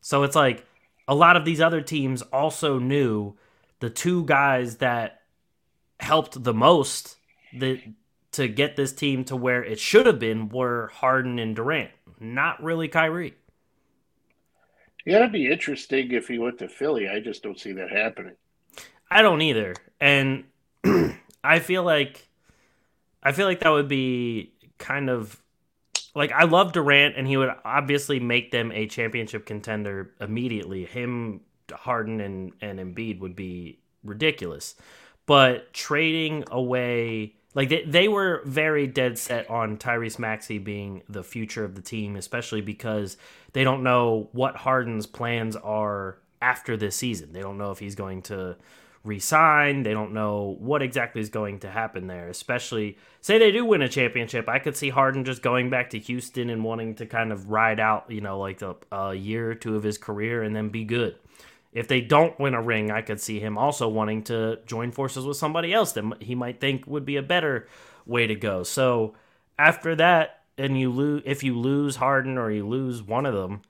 So 0.00 0.24
it's 0.24 0.36
like 0.36 0.66
a 1.06 1.14
lot 1.14 1.36
of 1.36 1.44
these 1.44 1.60
other 1.60 1.80
teams 1.80 2.22
also 2.22 2.78
knew 2.78 3.34
the 3.80 3.90
two 3.90 4.24
guys 4.24 4.76
that 4.76 5.22
helped 6.00 6.42
the 6.42 6.54
most 6.54 7.16
that 7.58 7.80
to 8.32 8.48
get 8.48 8.76
this 8.76 8.92
team 8.92 9.24
to 9.24 9.36
where 9.36 9.62
it 9.62 9.78
should 9.78 10.06
have 10.06 10.18
been 10.18 10.48
were 10.48 10.90
Harden 10.94 11.38
and 11.38 11.54
Durant, 11.54 11.90
not 12.18 12.62
really 12.62 12.88
Kyrie. 12.88 13.34
Yeah, 15.04 15.18
it'd 15.18 15.32
be 15.32 15.50
interesting 15.50 16.12
if 16.12 16.28
he 16.28 16.38
went 16.38 16.58
to 16.58 16.68
Philly. 16.68 17.08
I 17.08 17.20
just 17.20 17.42
don't 17.42 17.58
see 17.58 17.72
that 17.72 17.90
happening. 17.90 18.34
I 19.10 19.20
don't 19.20 19.42
either, 19.42 19.74
and 20.00 20.44
I 21.44 21.58
feel 21.58 21.82
like 21.82 22.28
I 23.22 23.32
feel 23.32 23.46
like 23.46 23.60
that 23.60 23.70
would 23.70 23.88
be 23.88 24.52
kind 24.78 25.08
of 25.08 25.40
like 26.14 26.32
I 26.32 26.44
love 26.44 26.72
Durant, 26.72 27.16
and 27.16 27.26
he 27.26 27.36
would 27.36 27.54
obviously 27.64 28.20
make 28.20 28.50
them 28.50 28.72
a 28.72 28.86
championship 28.86 29.46
contender 29.46 30.12
immediately. 30.20 30.84
Him 30.84 31.40
Harden 31.72 32.20
and 32.20 32.52
and 32.60 32.78
Embiid 32.78 33.20
would 33.20 33.36
be 33.36 33.78
ridiculous. 34.04 34.74
But 35.24 35.72
trading 35.72 36.44
away 36.50 37.34
like 37.54 37.68
they, 37.68 37.84
they 37.84 38.08
were 38.08 38.42
very 38.44 38.86
dead 38.86 39.18
set 39.18 39.48
on 39.48 39.76
Tyrese 39.76 40.18
Maxey 40.18 40.58
being 40.58 41.02
the 41.08 41.22
future 41.22 41.64
of 41.64 41.74
the 41.74 41.82
team, 41.82 42.16
especially 42.16 42.60
because 42.60 43.16
they 43.52 43.62
don't 43.62 43.82
know 43.82 44.28
what 44.32 44.56
Harden's 44.56 45.06
plans 45.06 45.54
are 45.56 46.18
after 46.40 46.76
this 46.76 46.96
season. 46.96 47.32
They 47.32 47.40
don't 47.40 47.58
know 47.58 47.70
if 47.70 47.78
he's 47.78 47.94
going 47.94 48.22
to 48.22 48.56
resign. 49.04 49.82
They 49.82 49.92
don't 49.92 50.12
know 50.12 50.56
what 50.60 50.82
exactly 50.82 51.20
is 51.20 51.28
going 51.28 51.60
to 51.60 51.70
happen 51.70 52.06
there. 52.06 52.28
Especially, 52.28 52.98
say 53.20 53.38
they 53.38 53.50
do 53.50 53.64
win 53.64 53.82
a 53.82 53.88
championship, 53.88 54.48
I 54.48 54.58
could 54.58 54.76
see 54.76 54.90
Harden 54.90 55.24
just 55.24 55.42
going 55.42 55.70
back 55.70 55.90
to 55.90 55.98
Houston 55.98 56.50
and 56.50 56.64
wanting 56.64 56.94
to 56.96 57.06
kind 57.06 57.32
of 57.32 57.50
ride 57.50 57.80
out, 57.80 58.10
you 58.10 58.20
know, 58.20 58.38
like 58.38 58.62
a, 58.62 58.76
a 58.90 59.14
year 59.14 59.50
or 59.50 59.54
two 59.54 59.76
of 59.76 59.82
his 59.82 59.98
career 59.98 60.42
and 60.42 60.54
then 60.54 60.68
be 60.68 60.84
good. 60.84 61.16
If 61.72 61.88
they 61.88 62.02
don't 62.02 62.38
win 62.38 62.54
a 62.54 62.62
ring, 62.62 62.90
I 62.90 63.00
could 63.00 63.20
see 63.20 63.40
him 63.40 63.56
also 63.56 63.88
wanting 63.88 64.24
to 64.24 64.58
join 64.66 64.92
forces 64.92 65.24
with 65.24 65.38
somebody 65.38 65.72
else 65.72 65.92
that 65.92 66.18
he 66.20 66.34
might 66.34 66.60
think 66.60 66.86
would 66.86 67.06
be 67.06 67.16
a 67.16 67.22
better 67.22 67.66
way 68.04 68.26
to 68.26 68.34
go. 68.34 68.62
So 68.62 69.14
after 69.58 69.96
that, 69.96 70.40
and 70.58 70.78
you 70.78 70.90
lose 70.90 71.22
if 71.24 71.42
you 71.42 71.58
lose 71.58 71.96
Harden 71.96 72.36
or 72.36 72.50
you 72.50 72.68
lose 72.68 73.02
one 73.02 73.24
of 73.24 73.32
them, 73.32 73.62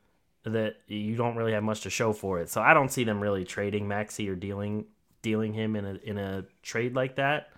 that 0.44 0.76
you 0.88 1.14
don't 1.14 1.36
really 1.36 1.52
have 1.52 1.62
much 1.62 1.82
to 1.82 1.90
show 1.90 2.12
for 2.12 2.40
it. 2.40 2.50
So 2.50 2.60
I 2.60 2.74
don't 2.74 2.90
see 2.90 3.04
them 3.04 3.20
really 3.20 3.44
trading 3.44 3.86
Maxey 3.86 4.28
or 4.28 4.34
dealing 4.34 4.86
dealing 5.22 5.52
him 5.52 5.76
in 5.76 5.84
a 5.84 5.94
in 6.04 6.18
a 6.18 6.44
trade 6.62 6.94
like 6.94 7.16
that. 7.16 7.50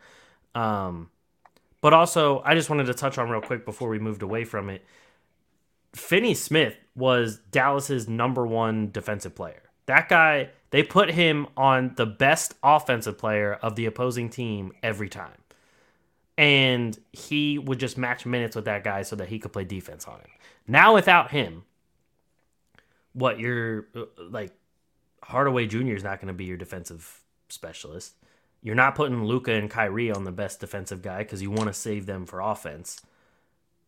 Um, 0.55 1.11
but 1.81 1.93
also, 1.93 2.41
I 2.45 2.55
just 2.55 2.71
wanted 2.71 2.87
to 2.87 2.95
touch 2.95 3.19
on 3.19 3.29
real 3.29 3.41
quick 3.41 3.65
before 3.65 3.89
we 3.89 3.99
moved 3.99 4.23
away 4.23 4.45
from 4.45 4.71
it. 4.71 4.85
Finney 5.95 6.35
Smith 6.35 6.77
was 6.97 7.39
Dallas's 7.51 8.09
number 8.09 8.47
one 8.47 8.91
defensive 8.91 9.35
player. 9.35 9.63
That 9.87 10.09
guy, 10.09 10.51
they 10.71 10.83
put 10.83 11.11
him 11.11 11.47
on 11.57 11.93
the 11.97 12.07
best 12.07 12.55
offensive 12.63 13.19
player 13.19 13.55
of 13.55 13.77
the 13.77 13.87
opposing 13.87 14.31
team 14.31 14.73
every 14.83 15.09
time. 15.09 15.37
And 16.37 16.99
he 17.13 17.59
would 17.59 17.79
just 17.79 17.99
match 17.99 18.27
minutes 18.27 18.57
with 18.57 18.65
that 18.65 18.83
guy 18.83 19.03
so 19.03 19.15
that 19.17 19.29
he 19.29 19.39
could 19.39 19.53
play 19.53 19.65
defense 19.65 20.07
on 20.07 20.21
him. 20.21 20.31
Now, 20.67 20.95
without 20.95 21.31
him, 21.31 21.65
what 23.13 23.39
you're 23.39 23.87
uh, 23.95 24.05
like, 24.31 24.53
Hardaway 25.23 25.67
Jr. 25.67 25.93
is 25.93 26.03
not 26.03 26.19
going 26.19 26.29
to 26.29 26.35
be 26.35 26.45
your 26.45 26.57
defensive 26.57 27.24
specialist. 27.55 28.15
You're 28.63 28.75
not 28.75 28.95
putting 28.95 29.25
Luka 29.25 29.53
and 29.53 29.71
Kyrie 29.71 30.11
on 30.11 30.25
the 30.25 30.33
best 30.33 30.61
defensive 30.61 31.03
guy 31.03 31.19
because 31.19 31.43
you 31.43 31.51
want 31.51 31.69
to 31.69 31.75
save 31.75 32.07
them 32.07 32.27
for 32.27 32.41
offense. 32.41 33.01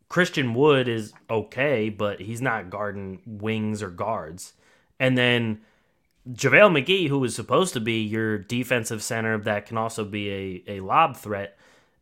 Christian 0.09 0.55
Wood 0.55 0.87
is 0.87 1.13
okay, 1.29 1.89
but 1.89 2.21
he's 2.21 2.41
not 2.41 2.71
guarding 2.71 3.23
wings 3.27 3.83
or 3.83 3.91
guards. 3.91 4.53
And 5.01 5.17
then 5.17 5.61
JaVale 6.31 6.85
McGee, 6.85 7.09
who 7.09 7.19
was 7.19 7.35
supposed 7.35 7.75
to 7.75 7.81
be 7.81 8.03
your 8.03 8.39
defensive 8.39 9.03
center 9.03 9.39
that 9.39 9.67
can 9.67 9.79
also 9.79 10.05
be 10.05 10.63
a, 10.69 10.77
a 10.77 10.81
lob 10.81 11.17
threat. 11.17 11.59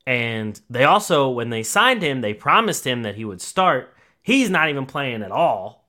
And 0.07 0.61
they 0.69 0.85
also, 0.85 1.31
when 1.31 1.51
they 1.51 1.63
signed 1.63 2.03
him, 2.03 2.21
they 2.21 2.35
promised 2.35 2.87
him 2.87 3.03
that 3.03 3.15
he 3.15 3.25
would 3.25 3.41
start. 3.41 3.95
He's 4.23 4.51
not 4.51 4.69
even 4.69 4.87
playing 4.87 5.23
at 5.23 5.33
all. 5.33 5.84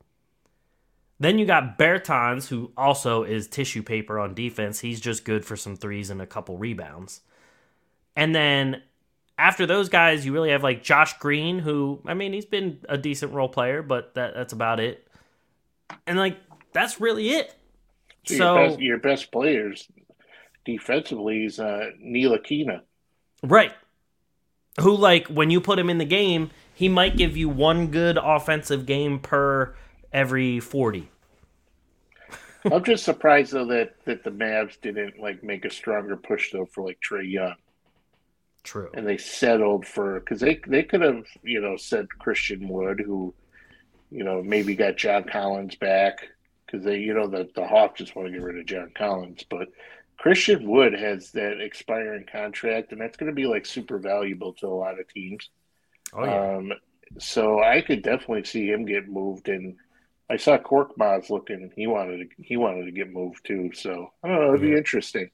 Then 1.20 1.40
you 1.40 1.46
got 1.46 1.78
Bertans, 1.80 2.48
who 2.50 2.72
also 2.76 3.24
is 3.24 3.48
tissue 3.48 3.84
paper 3.84 4.20
on 4.20 4.34
defense. 4.34 4.82
He's 4.82 5.00
just 5.00 5.24
good 5.24 5.46
for 5.46 5.56
some 5.56 5.76
threes 5.78 6.10
and 6.10 6.22
a 6.22 6.28
couple 6.28 6.58
rebounds. 6.58 7.22
And 8.16 8.36
then 8.36 8.82
after 9.38 9.66
those 9.66 9.88
guys, 9.90 10.26
you 10.26 10.34
really 10.34 10.52
have 10.52 10.64
like 10.64 10.84
Josh 10.84 11.18
Green, 11.20 11.60
who, 11.60 12.02
I 12.06 12.14
mean, 12.14 12.34
he's 12.34 12.46
been 12.46 12.80
a 12.90 12.98
decent 12.98 13.32
role 13.34 13.50
player, 13.50 13.82
but 13.82 14.14
that, 14.16 14.34
that's 14.34 14.54
about 14.54 14.80
it. 14.80 15.08
And 16.06 16.18
like, 16.18 16.38
that's 16.74 17.00
really 17.00 17.30
it. 17.30 17.56
So, 18.26 18.36
so 18.38 18.56
your, 18.56 18.68
best, 18.68 18.80
your 18.80 18.98
best 18.98 19.32
players 19.32 19.88
defensively 20.66 21.46
is 21.46 21.60
uh, 21.60 21.92
Ntilikina. 22.04 22.82
Right. 23.44 23.74
Who, 24.82 24.96
like, 24.98 25.28
when 25.28 25.50
you 25.50 25.62
put 25.62 25.80
him 25.80 25.90
in 25.90 26.00
the 26.00 26.06
game, 26.06 26.52
he 26.74 26.90
might 26.90 27.16
give 27.16 27.38
you 27.38 27.48
one 27.48 27.88
good 27.88 28.18
offensive 28.22 28.86
game 28.86 29.20
per 29.20 29.76
every 30.16 30.60
40. 30.60 31.10
I'm 32.72 32.84
just 32.84 33.04
surprised 33.04 33.52
though 33.52 33.66
that 33.68 33.96
that 34.06 34.24
the 34.24 34.32
Mavs 34.32 34.82
didn't 34.82 35.20
like 35.20 35.44
make 35.44 35.66
a 35.66 35.70
stronger 35.70 36.18
push 36.18 36.52
though 36.52 36.66
for 36.66 36.84
like 36.84 37.00
Trae 37.00 37.32
Young. 37.32 37.56
True. 38.64 38.90
And 38.96 39.06
they 39.06 39.18
settled 39.18 39.86
for 39.86 40.20
because 40.20 40.40
they 40.40 40.60
they 40.68 40.82
could 40.82 41.02
have 41.02 41.26
you 41.44 41.62
know 41.62 41.78
said 41.78 42.10
Christian 42.10 42.68
Wood 42.68 43.04
who, 43.06 43.36
you 44.10 44.24
know 44.24 44.42
maybe 44.42 44.76
got 44.76 44.98
John 44.98 45.26
Collins 45.26 45.76
back 45.76 46.28
because 46.66 46.84
they, 46.86 46.98
you 46.98 47.14
know, 47.14 47.28
the 47.28 47.50
the 47.56 47.66
Hawks 47.66 48.00
just 48.00 48.16
want 48.16 48.28
to 48.28 48.32
get 48.32 48.42
rid 48.42 48.58
of 48.58 48.66
John 48.66 48.92
Collins, 48.96 49.46
but 49.50 49.70
Christian 50.18 50.68
Wood 50.68 50.94
has 50.94 51.32
that 51.32 51.62
expiring 51.62 52.26
contract, 52.32 52.92
and 52.92 53.00
that's 53.00 53.18
going 53.18 53.32
to 53.32 53.36
be 53.36 53.46
like 53.46 53.66
super 53.66 54.00
valuable 54.00 54.54
to 54.54 54.68
a 54.68 54.70
lot 54.70 55.00
of 55.00 55.08
teams. 55.08 55.50
Oh, 56.14 56.24
yeah. 56.24 56.56
Um, 56.56 56.74
so 57.20 57.62
I 57.62 57.82
could 57.82 58.02
definitely 58.02 58.46
see 58.46 58.68
him 58.68 58.86
get 58.86 59.08
moved, 59.08 59.50
and 59.50 59.76
I 60.30 60.38
saw 60.38 60.58
Korkmaz 60.58 61.30
looking. 61.30 61.58
And 61.58 61.72
he 61.76 61.88
wanted 61.88 62.30
to, 62.30 62.44
he 62.44 62.58
wanted 62.58 62.86
to 62.86 62.92
get 62.92 63.12
moved 63.12 63.46
too. 63.46 63.72
So 63.74 64.12
I 64.24 64.28
don't 64.28 64.40
know. 64.40 64.54
It'd 64.54 64.62
yeah. 64.62 64.74
be 64.74 64.78
interesting. 64.78 65.30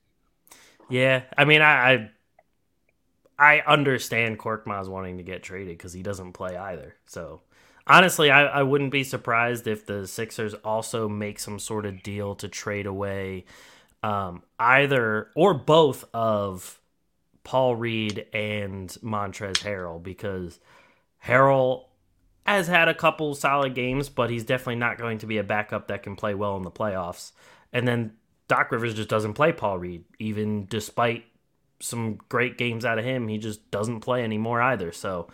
Yeah, 0.89 1.23
I 1.37 1.45
mean, 1.45 1.61
I 1.61 1.93
I, 1.93 2.09
I 3.39 3.59
understand 3.65 4.39
Korkmaz 4.39 4.87
wanting 4.87 5.17
to 5.17 5.23
get 5.23 5.43
traded 5.43 5.77
because 5.77 5.93
he 5.93 6.03
doesn't 6.03 6.33
play 6.33 6.57
either. 6.57 6.95
So 7.05 7.41
honestly, 7.87 8.29
I, 8.29 8.43
I 8.45 8.63
wouldn't 8.63 8.91
be 8.91 9.03
surprised 9.03 9.67
if 9.67 9.85
the 9.85 10.05
Sixers 10.05 10.53
also 10.53 11.07
make 11.07 11.39
some 11.39 11.59
sort 11.59 11.85
of 11.85 12.03
deal 12.03 12.35
to 12.35 12.47
trade 12.47 12.85
away 12.85 13.45
um, 14.03 14.43
either 14.59 15.29
or 15.35 15.53
both 15.53 16.05
of 16.13 16.79
Paul 17.43 17.75
Reed 17.75 18.25
and 18.33 18.89
Montrezl 19.01 19.63
Harrell 19.63 20.01
because 20.01 20.59
Harrell 21.25 21.85
has 22.55 22.67
had 22.67 22.87
a 22.87 22.93
couple 22.93 23.33
solid 23.35 23.75
games, 23.75 24.09
but 24.09 24.29
he's 24.29 24.43
definitely 24.43 24.75
not 24.75 24.97
going 24.97 25.19
to 25.19 25.25
be 25.25 25.37
a 25.37 25.43
backup 25.43 25.87
that 25.87 26.03
can 26.03 26.15
play 26.15 26.33
well 26.33 26.57
in 26.57 26.63
the 26.63 26.71
playoffs. 26.71 27.31
And 27.73 27.87
then 27.87 28.13
Doc 28.47 28.71
Rivers 28.71 28.93
just 28.93 29.09
doesn't 29.09 29.33
play 29.33 29.51
Paul 29.51 29.79
Reed, 29.79 30.03
even 30.19 30.65
despite 30.65 31.25
some 31.79 32.19
great 32.29 32.57
games 32.57 32.85
out 32.85 32.99
of 32.99 33.05
him. 33.05 33.27
He 33.27 33.37
just 33.37 33.69
doesn't 33.71 34.01
play 34.01 34.23
anymore 34.23 34.61
either. 34.61 34.91
So, 34.91 35.27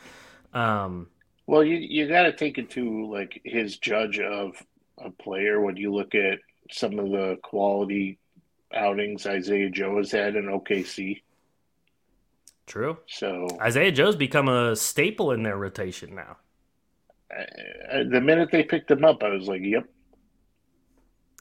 um, 0.53 1.07
well, 1.45 1.63
you 1.63 1.75
you 1.77 2.07
got 2.07 2.23
to 2.23 2.33
take 2.33 2.57
into 2.57 3.11
like 3.11 3.41
his 3.43 3.77
judge 3.77 4.19
of 4.19 4.61
a 4.97 5.09
player 5.09 5.61
when 5.61 5.77
you 5.77 5.93
look 5.93 6.15
at 6.15 6.39
some 6.71 6.99
of 6.99 7.09
the 7.09 7.37
quality 7.43 8.19
outings 8.73 9.25
Isaiah 9.25 9.69
Joe 9.69 9.97
has 9.97 10.11
had 10.11 10.35
in 10.35 10.45
OKC. 10.45 11.21
True. 12.65 12.97
So 13.07 13.47
Isaiah 13.61 13.91
Joe's 13.91 14.17
become 14.17 14.49
a 14.49 14.75
staple 14.75 15.31
in 15.31 15.43
their 15.43 15.57
rotation 15.57 16.15
now. 16.15 16.37
I, 17.31 18.03
the 18.03 18.21
minute 18.21 18.49
they 18.51 18.63
picked 18.63 18.91
him 18.91 19.03
up, 19.05 19.23
I 19.23 19.29
was 19.29 19.47
like, 19.47 19.61
"Yep." 19.63 19.87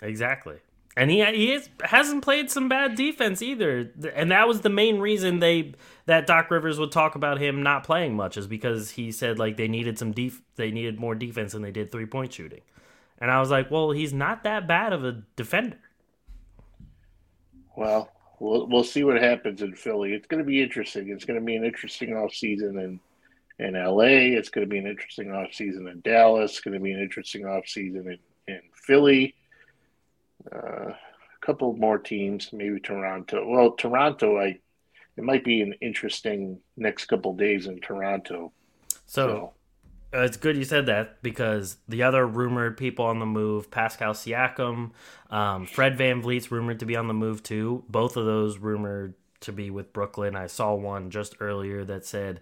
Exactly. 0.03 0.57
And 0.97 1.11
he 1.11 1.23
he 1.27 1.53
is, 1.53 1.69
hasn't 1.83 2.25
played 2.25 2.51
some 2.51 2.69
bad 2.71 2.95
defense 2.95 3.43
either, 3.43 3.93
and 4.15 4.31
that 4.31 4.49
was 4.49 4.63
the 4.63 4.71
main 4.71 4.99
reason 4.99 5.41
they 5.41 5.75
that 6.07 6.27
Doc 6.27 6.51
Rivers 6.51 6.79
would 6.79 6.91
talk 6.91 7.15
about 7.15 7.39
him 7.39 7.63
not 7.63 7.85
playing 7.85 8.17
much 8.17 8.39
is 8.39 8.47
because 8.47 8.93
he 8.93 9.13
said 9.13 9.39
like 9.39 9.59
they 9.59 9.69
needed 9.69 9.99
some 9.99 10.13
def 10.13 10.41
they 10.57 10.71
needed 10.71 10.99
more 10.99 11.15
defense 11.15 11.53
than 11.53 11.61
they 11.63 11.71
did 11.71 11.93
three 11.93 12.07
point 12.07 12.33
shooting, 12.33 12.63
and 13.19 13.31
I 13.31 13.41
was 13.41 13.51
like, 13.51 13.71
well, 13.71 13.91
he's 13.91 14.15
not 14.15 14.43
that 14.45 14.67
bad 14.67 14.95
of 14.95 15.05
a 15.05 15.23
defender. 15.37 15.79
Well, 17.77 18.11
we'll 18.41 18.67
we'll 18.67 18.85
see 18.85 19.05
what 19.05 19.21
happens 19.23 19.61
in 19.61 19.75
Philly. 19.75 20.15
It's 20.15 20.27
going 20.27 20.39
to 20.43 20.47
be 20.47 20.63
interesting. 20.63 21.11
It's 21.11 21.27
going 21.27 21.39
to 21.39 21.45
be 21.45 21.57
an 21.57 21.65
interesting 21.65 22.17
off 22.17 22.33
season 22.35 22.79
in 22.79 23.01
in 23.59 23.75
LA. 23.75 24.37
It's 24.37 24.51
going 24.51 24.67
to 24.67 24.71
be 24.71 24.79
an 24.79 24.87
interesting 24.87 25.33
off 25.33 25.53
season 25.53 25.89
in 25.89 26.01
Dallas. 26.01 26.53
It's 26.53 26.61
going 26.61 26.75
to 26.75 26.81
be 26.81 26.93
an 26.93 27.01
interesting 27.01 27.47
off 27.47 27.67
season 27.67 28.09
in 28.09 28.55
in 28.55 28.61
Philly 28.75 29.35
uh, 30.53 30.91
a 30.91 30.99
couple 31.41 31.75
more 31.75 31.99
teams, 31.99 32.51
maybe 32.53 32.81
Toronto. 32.81 33.47
Well, 33.47 33.73
Toronto, 33.73 34.39
I 34.39 34.59
it 35.17 35.25
might 35.25 35.45
be 35.45 35.63
an 35.63 35.75
interesting 35.81 36.59
next 36.77 37.07
couple 37.07 37.35
days 37.35 37.67
in 37.67 37.81
Toronto. 37.81 38.53
So, 38.89 38.97
so. 39.07 39.53
Uh, 40.15 40.23
it's 40.23 40.37
good 40.37 40.57
you 40.57 40.65
said 40.65 40.87
that 40.87 41.21
because 41.23 41.79
the 41.89 42.03
other 42.03 42.27
rumored 42.27 42.77
people 42.77 43.05
on 43.05 43.19
the 43.19 43.27
move, 43.27 43.71
Pascal 43.71 44.13
Siakam, 44.13 44.93
um, 45.31 45.67
Fred 45.67 45.99
VanVleet's 45.99 46.51
rumored 46.51 46.79
to 46.81 46.87
be 46.87 46.97
on 46.97 47.09
the 47.09 47.15
move 47.15 47.43
too. 47.43 47.83
Both 47.89 48.17
of 48.17 48.25
those 48.25 48.59
rumored 48.59 49.15
to 49.41 49.53
be 49.53 49.69
with 49.71 49.93
Brooklyn. 49.93 50.37
I 50.37 50.47
saw 50.47 50.75
one 50.75 51.11
just 51.11 51.37
earlier 51.41 51.85
that 51.85 52.07
said 52.07 52.41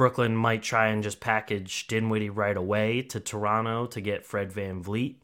Brooklyn 0.00 0.34
might 0.34 0.62
try 0.62 0.86
and 0.86 1.02
just 1.02 1.20
package 1.20 1.86
Dinwiddie 1.86 2.30
right 2.30 2.56
away 2.56 3.02
to 3.02 3.20
Toronto 3.20 3.84
to 3.88 4.00
get 4.00 4.24
Fred 4.24 4.50
VanVleet. 4.50 5.16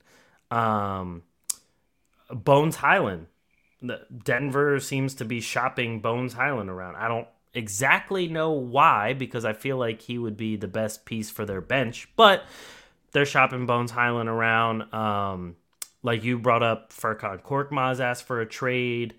Um, 0.51 1.23
Bones 2.31 2.77
Hyland. 2.77 3.29
Denver 4.23 4.79
seems 4.79 5.15
to 5.15 5.25
be 5.25 5.41
shopping 5.41 6.01
Bones 6.01 6.35
Hyland 6.35 6.69
around. 6.69 6.97
I 6.97 7.09
don't 7.09 7.27
exactly 7.55 8.29
know 8.29 8.51
why 8.51 9.15
because 9.15 9.47
I 9.47 9.55
feel 9.55 9.79
like 9.79 10.03
he 10.03 10.19
would 10.19 10.37
be 10.37 10.57
the 10.57 10.69
best 10.69 11.07
piece 11.07 11.31
for 11.31 11.47
their 11.47 11.63
bench, 11.63 12.07
but 12.15 12.45
they're 13.13 13.25
shopping 13.25 13.65
Bones 13.65 13.93
Hyland 13.93 14.29
around. 14.29 14.93
Um, 14.93 15.57
like 16.03 16.23
you 16.23 16.39
brought 16.39 16.63
up, 16.63 16.93
Furkan 16.93 17.43
Korkmaz 17.43 17.99
asked 17.99 18.25
for 18.25 18.43
a 18.43 18.47
trade. 18.47 19.15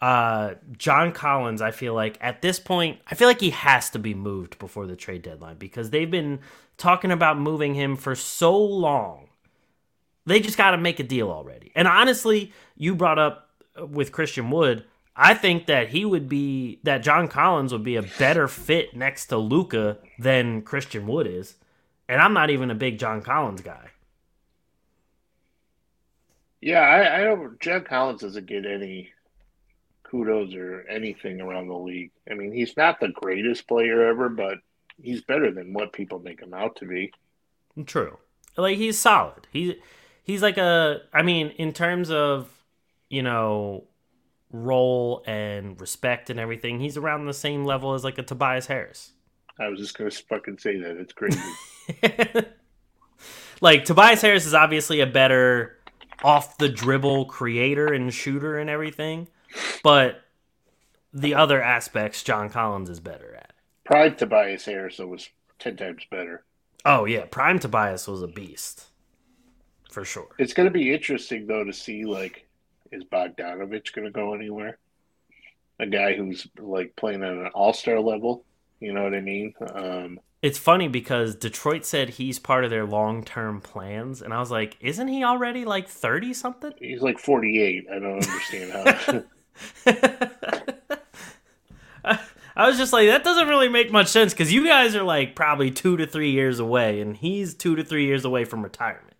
Uh, 0.00 0.54
John 0.76 1.12
Collins, 1.12 1.62
I 1.62 1.70
feel 1.70 1.94
like 1.94 2.18
at 2.20 2.42
this 2.42 2.60
point, 2.60 3.00
I 3.06 3.14
feel 3.14 3.28
like 3.28 3.40
he 3.40 3.50
has 3.50 3.90
to 3.90 3.98
be 3.98 4.14
moved 4.14 4.58
before 4.58 4.86
the 4.86 4.96
trade 4.96 5.22
deadline 5.22 5.56
because 5.56 5.90
they've 5.90 6.10
been 6.10 6.40
talking 6.76 7.10
about 7.10 7.38
moving 7.38 7.74
him 7.74 7.96
for 7.96 8.14
so 8.14 8.56
long 8.56 9.28
they 10.26 10.40
just 10.40 10.58
got 10.58 10.72
to 10.72 10.76
make 10.78 11.00
a 11.00 11.04
deal 11.04 11.30
already. 11.30 11.72
And 11.74 11.88
honestly, 11.88 12.52
you 12.76 12.94
brought 12.94 13.18
up 13.18 13.50
with 13.78 14.12
Christian 14.12 14.50
Wood. 14.50 14.84
I 15.14 15.34
think 15.34 15.66
that 15.66 15.88
he 15.90 16.04
would 16.04 16.28
be 16.28 16.80
that 16.82 16.98
John 16.98 17.28
Collins 17.28 17.72
would 17.72 17.84
be 17.84 17.96
a 17.96 18.02
better 18.02 18.48
fit 18.48 18.94
next 18.94 19.26
to 19.26 19.38
Luka 19.38 19.98
than 20.18 20.62
Christian 20.62 21.06
Wood 21.06 21.26
is. 21.26 21.54
And 22.08 22.20
I'm 22.20 22.34
not 22.34 22.50
even 22.50 22.70
a 22.70 22.74
big 22.74 22.98
John 22.98 23.22
Collins 23.22 23.62
guy. 23.62 23.90
Yeah, 26.60 26.80
I, 26.80 27.20
I 27.20 27.24
don't. 27.24 27.58
John 27.60 27.84
Collins 27.84 28.20
doesn't 28.22 28.46
get 28.46 28.66
any 28.66 29.12
kudos 30.10 30.54
or 30.54 30.84
anything 30.88 31.40
around 31.40 31.68
the 31.68 31.76
league. 31.76 32.10
I 32.30 32.34
mean, 32.34 32.52
he's 32.52 32.76
not 32.76 33.00
the 33.00 33.08
greatest 33.08 33.66
player 33.68 34.06
ever, 34.08 34.28
but 34.28 34.58
he's 35.00 35.22
better 35.22 35.52
than 35.52 35.72
what 35.72 35.92
people 35.92 36.18
make 36.18 36.40
him 36.40 36.54
out 36.54 36.76
to 36.76 36.86
be. 36.86 37.12
True. 37.84 38.18
Like 38.56 38.78
he's 38.78 38.98
solid. 38.98 39.46
He 39.52 39.80
he's 40.22 40.42
like 40.42 40.58
a 40.58 41.02
I 41.12 41.22
mean, 41.22 41.48
in 41.58 41.72
terms 41.72 42.10
of, 42.10 42.48
you 43.10 43.22
know, 43.22 43.84
role 44.50 45.22
and 45.26 45.78
respect 45.80 46.30
and 46.30 46.40
everything, 46.40 46.80
he's 46.80 46.96
around 46.96 47.26
the 47.26 47.34
same 47.34 47.64
level 47.64 47.94
as 47.94 48.04
like 48.04 48.18
a 48.18 48.22
Tobias 48.22 48.66
Harris. 48.66 49.12
I 49.58 49.68
was 49.68 49.80
just 49.80 49.96
gonna 49.96 50.10
fucking 50.10 50.58
say 50.58 50.78
that. 50.78 50.96
It's 50.96 51.12
crazy. 51.12 51.40
like 53.60 53.84
Tobias 53.84 54.22
Harris 54.22 54.46
is 54.46 54.54
obviously 54.54 55.00
a 55.00 55.06
better 55.06 55.76
off 56.24 56.58
the 56.58 56.68
dribble 56.68 57.26
creator 57.26 57.92
and 57.92 58.12
shooter 58.12 58.58
and 58.58 58.70
everything, 58.70 59.28
but 59.82 60.22
the 61.12 61.34
other 61.34 61.62
aspects 61.62 62.22
John 62.22 62.50
Collins 62.50 62.90
is 62.90 63.00
better 63.00 63.34
at. 63.34 63.52
Prime 63.84 64.16
Tobias 64.16 64.64
Harris 64.64 64.98
was 64.98 65.28
ten 65.58 65.76
times 65.76 66.04
better. 66.10 66.44
Oh 66.84 67.04
yeah, 67.04 67.24
Prime 67.30 67.58
Tobias 67.58 68.06
was 68.06 68.22
a 68.22 68.28
beast 68.28 68.86
for 69.90 70.04
sure. 70.04 70.28
It's 70.38 70.52
going 70.52 70.68
to 70.68 70.72
be 70.72 70.92
interesting 70.92 71.46
though 71.46 71.64
to 71.64 71.72
see 71.72 72.04
like 72.04 72.46
is 72.92 73.04
Bogdanovich 73.04 73.92
going 73.92 74.04
to 74.04 74.10
go 74.10 74.34
anywhere? 74.34 74.78
A 75.78 75.86
guy 75.86 76.14
who's 76.14 76.46
like 76.58 76.94
playing 76.96 77.22
at 77.22 77.32
an 77.32 77.48
all 77.48 77.72
star 77.72 78.00
level. 78.00 78.44
You 78.80 78.92
know 78.92 79.04
what 79.04 79.14
I 79.14 79.20
mean? 79.20 79.54
Um, 79.72 80.20
it's 80.42 80.58
funny 80.58 80.88
because 80.88 81.34
Detroit 81.34 81.84
said 81.84 82.10
he's 82.10 82.38
part 82.38 82.64
of 82.64 82.70
their 82.70 82.84
long 82.84 83.24
term 83.24 83.60
plans, 83.60 84.22
and 84.22 84.32
I 84.32 84.38
was 84.38 84.50
like, 84.50 84.76
isn't 84.80 85.08
he 85.08 85.24
already 85.24 85.64
like 85.64 85.88
thirty 85.88 86.34
something? 86.34 86.72
He's 86.78 87.00
like 87.00 87.18
forty 87.18 87.60
eight. 87.60 87.86
I 87.90 87.98
don't 87.98 88.22
understand 88.22 88.72
how. 88.72 89.22
I 92.58 92.68
was 92.68 92.78
just 92.78 92.92
like, 92.92 93.08
that 93.08 93.24
doesn't 93.24 93.48
really 93.48 93.68
make 93.68 93.92
much 93.92 94.08
sense 94.08 94.32
because 94.32 94.52
you 94.52 94.66
guys 94.66 94.96
are 94.96 95.02
like 95.02 95.34
probably 95.34 95.70
two 95.70 95.96
to 95.96 96.06
three 96.06 96.30
years 96.30 96.58
away, 96.58 97.00
and 97.00 97.16
he's 97.16 97.54
two 97.54 97.76
to 97.76 97.84
three 97.84 98.06
years 98.06 98.24
away 98.24 98.44
from 98.44 98.62
retirement 98.62 99.16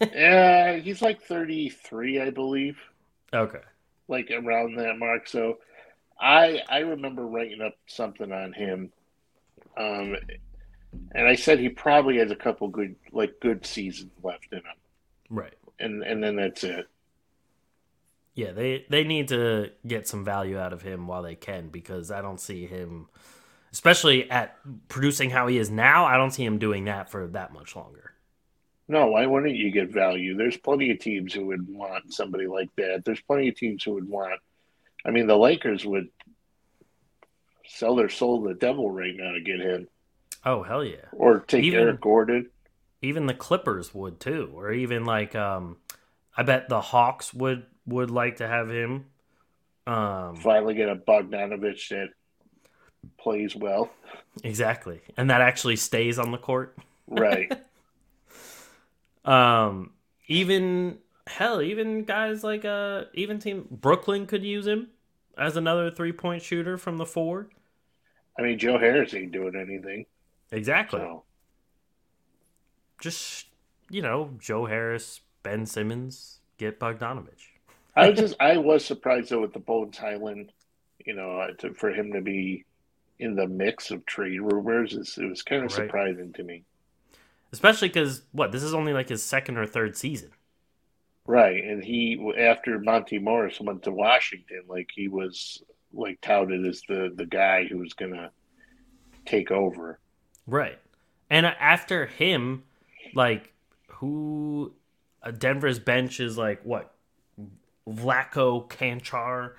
yeah, 0.00 0.76
he's 0.76 1.02
like 1.02 1.22
33, 1.22 2.20
I 2.20 2.30
believe. 2.30 2.78
Okay. 3.32 3.60
Like 4.08 4.30
around 4.30 4.76
that 4.76 4.98
mark. 4.98 5.28
So 5.28 5.58
I 6.20 6.60
I 6.68 6.78
remember 6.78 7.26
writing 7.26 7.60
up 7.60 7.74
something 7.86 8.32
on 8.32 8.52
him. 8.52 8.92
Um 9.76 10.16
and 11.14 11.28
I 11.28 11.36
said 11.36 11.60
he 11.60 11.68
probably 11.68 12.18
has 12.18 12.30
a 12.30 12.36
couple 12.36 12.68
good 12.68 12.96
like 13.12 13.38
good 13.40 13.64
seasons 13.64 14.12
left 14.22 14.48
in 14.52 14.58
him. 14.58 14.64
Right. 15.28 15.54
And 15.78 16.02
and 16.02 16.22
then 16.22 16.36
that's 16.36 16.64
it. 16.64 16.88
Yeah, 18.34 18.52
they 18.52 18.86
they 18.88 19.04
need 19.04 19.28
to 19.28 19.70
get 19.86 20.08
some 20.08 20.24
value 20.24 20.58
out 20.58 20.72
of 20.72 20.82
him 20.82 21.06
while 21.06 21.22
they 21.22 21.34
can 21.34 21.68
because 21.68 22.10
I 22.10 22.22
don't 22.22 22.40
see 22.40 22.66
him 22.66 23.08
especially 23.72 24.30
at 24.30 24.56
producing 24.88 25.30
how 25.30 25.46
he 25.46 25.58
is 25.58 25.70
now, 25.70 26.04
I 26.04 26.16
don't 26.16 26.32
see 26.32 26.44
him 26.44 26.58
doing 26.58 26.84
that 26.84 27.10
for 27.10 27.26
that 27.28 27.52
much 27.52 27.76
longer. 27.76 28.14
No, 28.88 29.08
why 29.08 29.24
wouldn't 29.26 29.54
you 29.54 29.70
get 29.70 29.90
value? 29.90 30.36
There's 30.36 30.56
plenty 30.56 30.90
of 30.90 30.98
teams 30.98 31.32
who 31.32 31.46
would 31.46 31.68
want 31.68 32.12
somebody 32.12 32.46
like 32.48 32.74
that. 32.76 33.04
There's 33.04 33.20
plenty 33.20 33.48
of 33.48 33.54
teams 33.54 33.84
who 33.84 33.92
would 33.92 34.08
want. 34.08 34.40
I 35.06 35.10
mean, 35.10 35.28
the 35.28 35.36
Lakers 35.36 35.86
would 35.86 36.08
sell 37.66 37.94
their 37.94 38.08
soul 38.08 38.42
to 38.42 38.48
the 38.48 38.58
devil 38.58 38.90
right 38.90 39.14
now 39.16 39.32
to 39.32 39.40
get 39.40 39.60
him. 39.60 39.86
Oh 40.44 40.62
hell 40.64 40.82
yeah! 40.82 41.06
Or 41.12 41.40
take 41.40 41.62
even, 41.64 41.80
Eric 41.80 42.00
Gordon. 42.00 42.50
Even 43.00 43.26
the 43.26 43.34
Clippers 43.34 43.94
would 43.94 44.18
too, 44.18 44.50
or 44.54 44.72
even 44.72 45.04
like 45.04 45.36
um, 45.36 45.76
I 46.36 46.42
bet 46.42 46.68
the 46.68 46.80
Hawks 46.80 47.32
would 47.32 47.66
would 47.90 48.10
like 48.10 48.36
to 48.36 48.48
have 48.48 48.70
him. 48.70 49.06
Um, 49.86 50.36
Finally, 50.36 50.74
get 50.74 50.88
a 50.88 50.96
Bogdanovich 50.96 51.88
that 51.90 52.08
plays 53.18 53.54
well. 53.54 53.90
Exactly, 54.44 55.00
and 55.16 55.30
that 55.30 55.40
actually 55.40 55.76
stays 55.76 56.18
on 56.18 56.32
the 56.32 56.38
court. 56.38 56.76
Right. 57.06 57.52
Um, 59.24 59.90
even 60.28 60.98
hell, 61.26 61.60
even 61.60 62.04
guys 62.04 62.42
like 62.42 62.64
uh, 62.64 63.04
even 63.14 63.38
team 63.38 63.66
Brooklyn 63.70 64.26
could 64.26 64.42
use 64.42 64.66
him 64.66 64.88
as 65.36 65.56
another 65.56 65.90
three 65.90 66.12
point 66.12 66.42
shooter 66.42 66.78
from 66.78 66.96
the 66.96 67.06
four. 67.06 67.48
I 68.38 68.42
mean, 68.42 68.58
Joe 68.58 68.78
Harris 68.78 69.12
ain't 69.14 69.32
doing 69.32 69.54
anything. 69.56 70.06
Exactly. 70.50 71.00
So. 71.00 71.24
Just 73.00 73.46
you 73.90 74.02
know, 74.02 74.30
Joe 74.38 74.66
Harris, 74.66 75.20
Ben 75.42 75.66
Simmons, 75.66 76.38
get 76.58 76.80
Bogdanovich. 76.80 77.49
I 77.96 78.10
was 78.10 78.18
just 78.18 78.36
I 78.40 78.56
was 78.56 78.84
surprised 78.84 79.30
though 79.30 79.40
with 79.40 79.52
the 79.52 79.58
Bones 79.58 79.98
Hyland, 79.98 80.52
you 81.04 81.14
know, 81.14 81.40
uh, 81.40 81.52
to, 81.58 81.74
for 81.74 81.90
him 81.90 82.12
to 82.12 82.20
be 82.20 82.64
in 83.18 83.36
the 83.36 83.46
mix 83.46 83.90
of 83.90 84.04
trade 84.06 84.40
rumors. 84.40 85.18
It 85.18 85.26
was 85.26 85.42
kind 85.42 85.64
of 85.64 85.70
right. 85.72 85.86
surprising 85.86 86.32
to 86.34 86.42
me. 86.42 86.64
Especially 87.52 87.88
because 87.88 88.22
what 88.32 88.52
this 88.52 88.62
is 88.62 88.74
only 88.74 88.92
like 88.92 89.08
his 89.08 89.22
second 89.22 89.58
or 89.58 89.66
third 89.66 89.96
season. 89.96 90.30
Right, 91.26 91.62
and 91.62 91.84
he 91.84 92.32
after 92.38 92.78
Monty 92.78 93.18
Morris 93.18 93.60
went 93.60 93.82
to 93.84 93.92
Washington, 93.92 94.62
like 94.68 94.88
he 94.92 95.08
was 95.08 95.62
like 95.92 96.20
touted 96.20 96.66
as 96.66 96.82
the 96.88 97.12
the 97.14 97.26
guy 97.26 97.64
who 97.64 97.78
was 97.78 97.92
gonna 97.92 98.30
take 99.26 99.50
over. 99.50 99.98
Right, 100.46 100.78
and 101.28 101.46
after 101.46 102.06
him, 102.06 102.64
like 103.14 103.52
who 103.88 104.72
uh, 105.22 105.30
Denver's 105.30 105.78
bench 105.78 106.20
is 106.20 106.38
like 106.38 106.62
what 106.64 106.94
Vlatko 107.90 108.68
Cancar. 108.68 109.52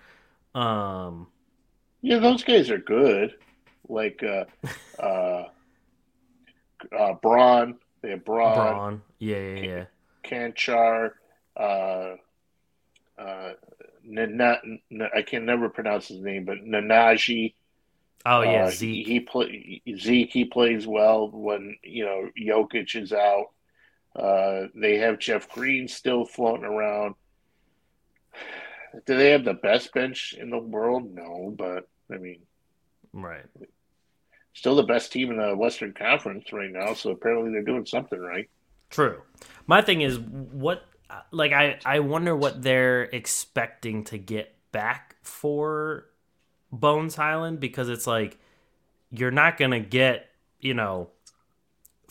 Um, 0.59 1.27
yeah, 2.01 2.19
those 2.19 2.43
guys 2.43 2.69
are 2.69 2.77
good. 2.77 3.35
Like 3.87 4.23
uh, 4.23 4.45
uh, 5.01 5.45
uh, 6.97 7.13
Braun. 7.21 7.77
They 8.01 8.11
have 8.11 8.25
Braun, 8.25 8.53
Braun. 8.55 9.01
Yeah, 9.19 9.37
yeah, 9.37 9.61
yeah. 9.61 9.85
Cancar, 10.23 11.11
uh, 11.55 12.15
uh, 13.17 13.53
Nana, 14.03 14.57
I 15.15 15.21
can 15.21 15.45
never 15.45 15.69
pronounce 15.69 16.07
his 16.07 16.21
name, 16.21 16.45
but 16.45 16.63
Nanaji. 16.65 17.53
Oh 18.25 18.41
yeah, 18.41 18.65
Uh, 18.65 18.71
Zeke. 18.71 19.05
He, 19.07 19.13
he 19.13 19.19
play 19.19 19.81
Zeke. 19.97 20.31
He 20.31 20.45
plays 20.45 20.87
well 20.87 21.29
when 21.31 21.75
you 21.83 22.05
know 22.05 22.29
Jokic 22.39 22.95
is 22.95 23.13
out. 23.13 23.47
Uh, 24.15 24.67
they 24.75 24.97
have 24.97 25.19
Jeff 25.19 25.49
Green 25.49 25.87
still 25.87 26.25
floating 26.25 26.65
around. 26.65 27.15
Do 29.05 29.17
they 29.17 29.31
have 29.31 29.45
the 29.45 29.53
best 29.53 29.93
bench 29.93 30.35
in 30.37 30.49
the 30.49 30.57
world? 30.57 31.13
No, 31.13 31.53
but 31.57 31.87
I 32.13 32.17
mean, 32.17 32.41
right. 33.13 33.45
still 34.53 34.75
the 34.75 34.83
best 34.83 35.11
team 35.11 35.31
in 35.31 35.37
the 35.37 35.55
Western 35.55 35.93
Conference 35.93 36.51
right 36.51 36.71
now. 36.71 36.93
So 36.93 37.11
apparently 37.11 37.51
they're 37.51 37.63
doing 37.63 37.85
something 37.85 38.19
right. 38.19 38.49
True. 38.89 39.21
My 39.67 39.81
thing 39.81 40.01
is 40.01 40.19
what 40.19 40.83
like 41.31 41.51
I 41.53 41.79
I 41.85 41.99
wonder 41.99 42.35
what 42.35 42.61
they're 42.61 43.03
expecting 43.03 44.03
to 44.05 44.17
get 44.17 44.55
back 44.71 45.15
for 45.21 46.05
Bones 46.71 47.15
Hyland 47.15 47.59
because 47.59 47.89
it's 47.89 48.07
like 48.07 48.37
you're 49.09 49.31
not 49.31 49.57
going 49.57 49.71
to 49.71 49.79
get, 49.79 50.29
you 50.59 50.73
know, 50.73 51.09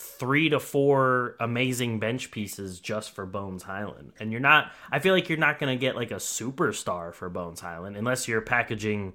3 0.00 0.48
to 0.48 0.60
4 0.60 1.36
amazing 1.40 2.00
bench 2.00 2.30
pieces 2.30 2.80
just 2.80 3.12
for 3.12 3.26
Bones 3.26 3.64
Hyland. 3.64 4.12
And 4.18 4.32
you're 4.32 4.40
not 4.40 4.72
I 4.90 4.98
feel 4.98 5.14
like 5.14 5.28
you're 5.28 5.38
not 5.38 5.58
going 5.58 5.76
to 5.76 5.80
get 5.80 5.96
like 5.96 6.10
a 6.10 6.16
superstar 6.16 7.14
for 7.14 7.28
Bones 7.28 7.60
Hyland 7.60 7.96
unless 7.96 8.26
you're 8.28 8.40
packaging 8.40 9.14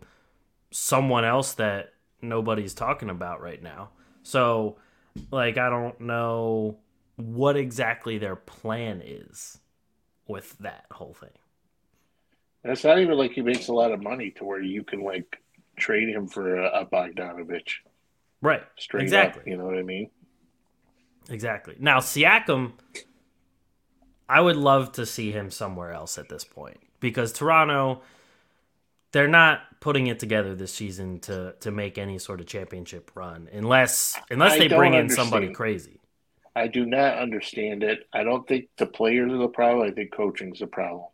someone 0.72 1.26
else 1.26 1.54
that 1.54 1.94
nobody's 2.22 2.74
talking 2.74 3.10
about 3.10 3.42
right 3.42 3.62
now. 3.62 3.92
So 4.24 4.78
like 5.32 5.58
I 5.58 5.70
don't 5.70 6.00
know 6.02 6.78
what 7.18 7.58
exactly 7.58 8.18
their 8.18 8.36
plan 8.36 9.02
is 9.06 9.60
with 10.28 10.58
that 10.60 10.86
whole 10.92 11.14
thing. 11.14 11.32
And 12.64 12.72
it's 12.74 12.84
not 12.84 13.00
even 13.00 13.18
like 13.18 13.32
he 13.32 13.42
makes 13.42 13.68
a 13.68 13.74
lot 13.74 13.92
of 13.92 14.02
money 14.02 14.32
to 14.32 14.44
where 14.46 14.62
you 14.62 14.84
can 14.84 15.02
like 15.02 15.42
trade 15.78 16.10
him 16.10 16.28
for 16.28 16.56
a, 16.58 16.82
a 16.82 16.86
Bogdanovich 16.86 17.80
Right. 18.42 18.64
straight 18.78 19.14
exactly. 19.14 19.14
up. 19.14 19.44
You 19.46 19.58
know 19.58 19.66
what 19.66 19.78
I 19.78 19.84
mean? 19.84 20.12
Exactly. 21.30 21.76
Now 21.80 22.00
Siakam 22.00 22.74
I 24.28 24.42
would 24.42 24.56
love 24.56 24.94
to 24.94 25.06
see 25.06 25.32
him 25.32 25.52
somewhere 25.52 25.92
else 25.92 26.18
at 26.18 26.30
this 26.30 26.44
point 26.44 26.78
because 27.00 27.32
Toronto 27.32 28.02
they're 29.12 29.28
not 29.28 29.62
putting 29.80 30.08
it 30.08 30.20
together 30.20 30.56
this 30.56 30.74
season 30.74 31.20
to 31.22 31.56
to 31.62 31.72
make 31.72 31.98
any 31.98 32.18
sort 32.18 32.42
of 32.42 32.48
championship 32.48 33.12
run 33.16 33.48
unless 33.52 34.20
unless 34.30 34.54
I 34.54 34.60
they 34.60 34.68
bring 34.68 34.94
in 34.94 35.10
somebody 35.10 35.54
crazy. 35.54 36.00
I 36.56 36.68
do 36.68 36.86
not 36.86 37.18
understand 37.18 37.84
it. 37.84 38.08
I 38.14 38.24
don't 38.24 38.48
think 38.48 38.70
the 38.78 38.86
players 38.86 39.32
are 39.32 39.38
the 39.38 39.48
problem. 39.48 39.88
I 39.88 39.92
think 39.92 40.12
coaching's 40.12 40.60
the 40.60 40.68
problem. 40.68 41.06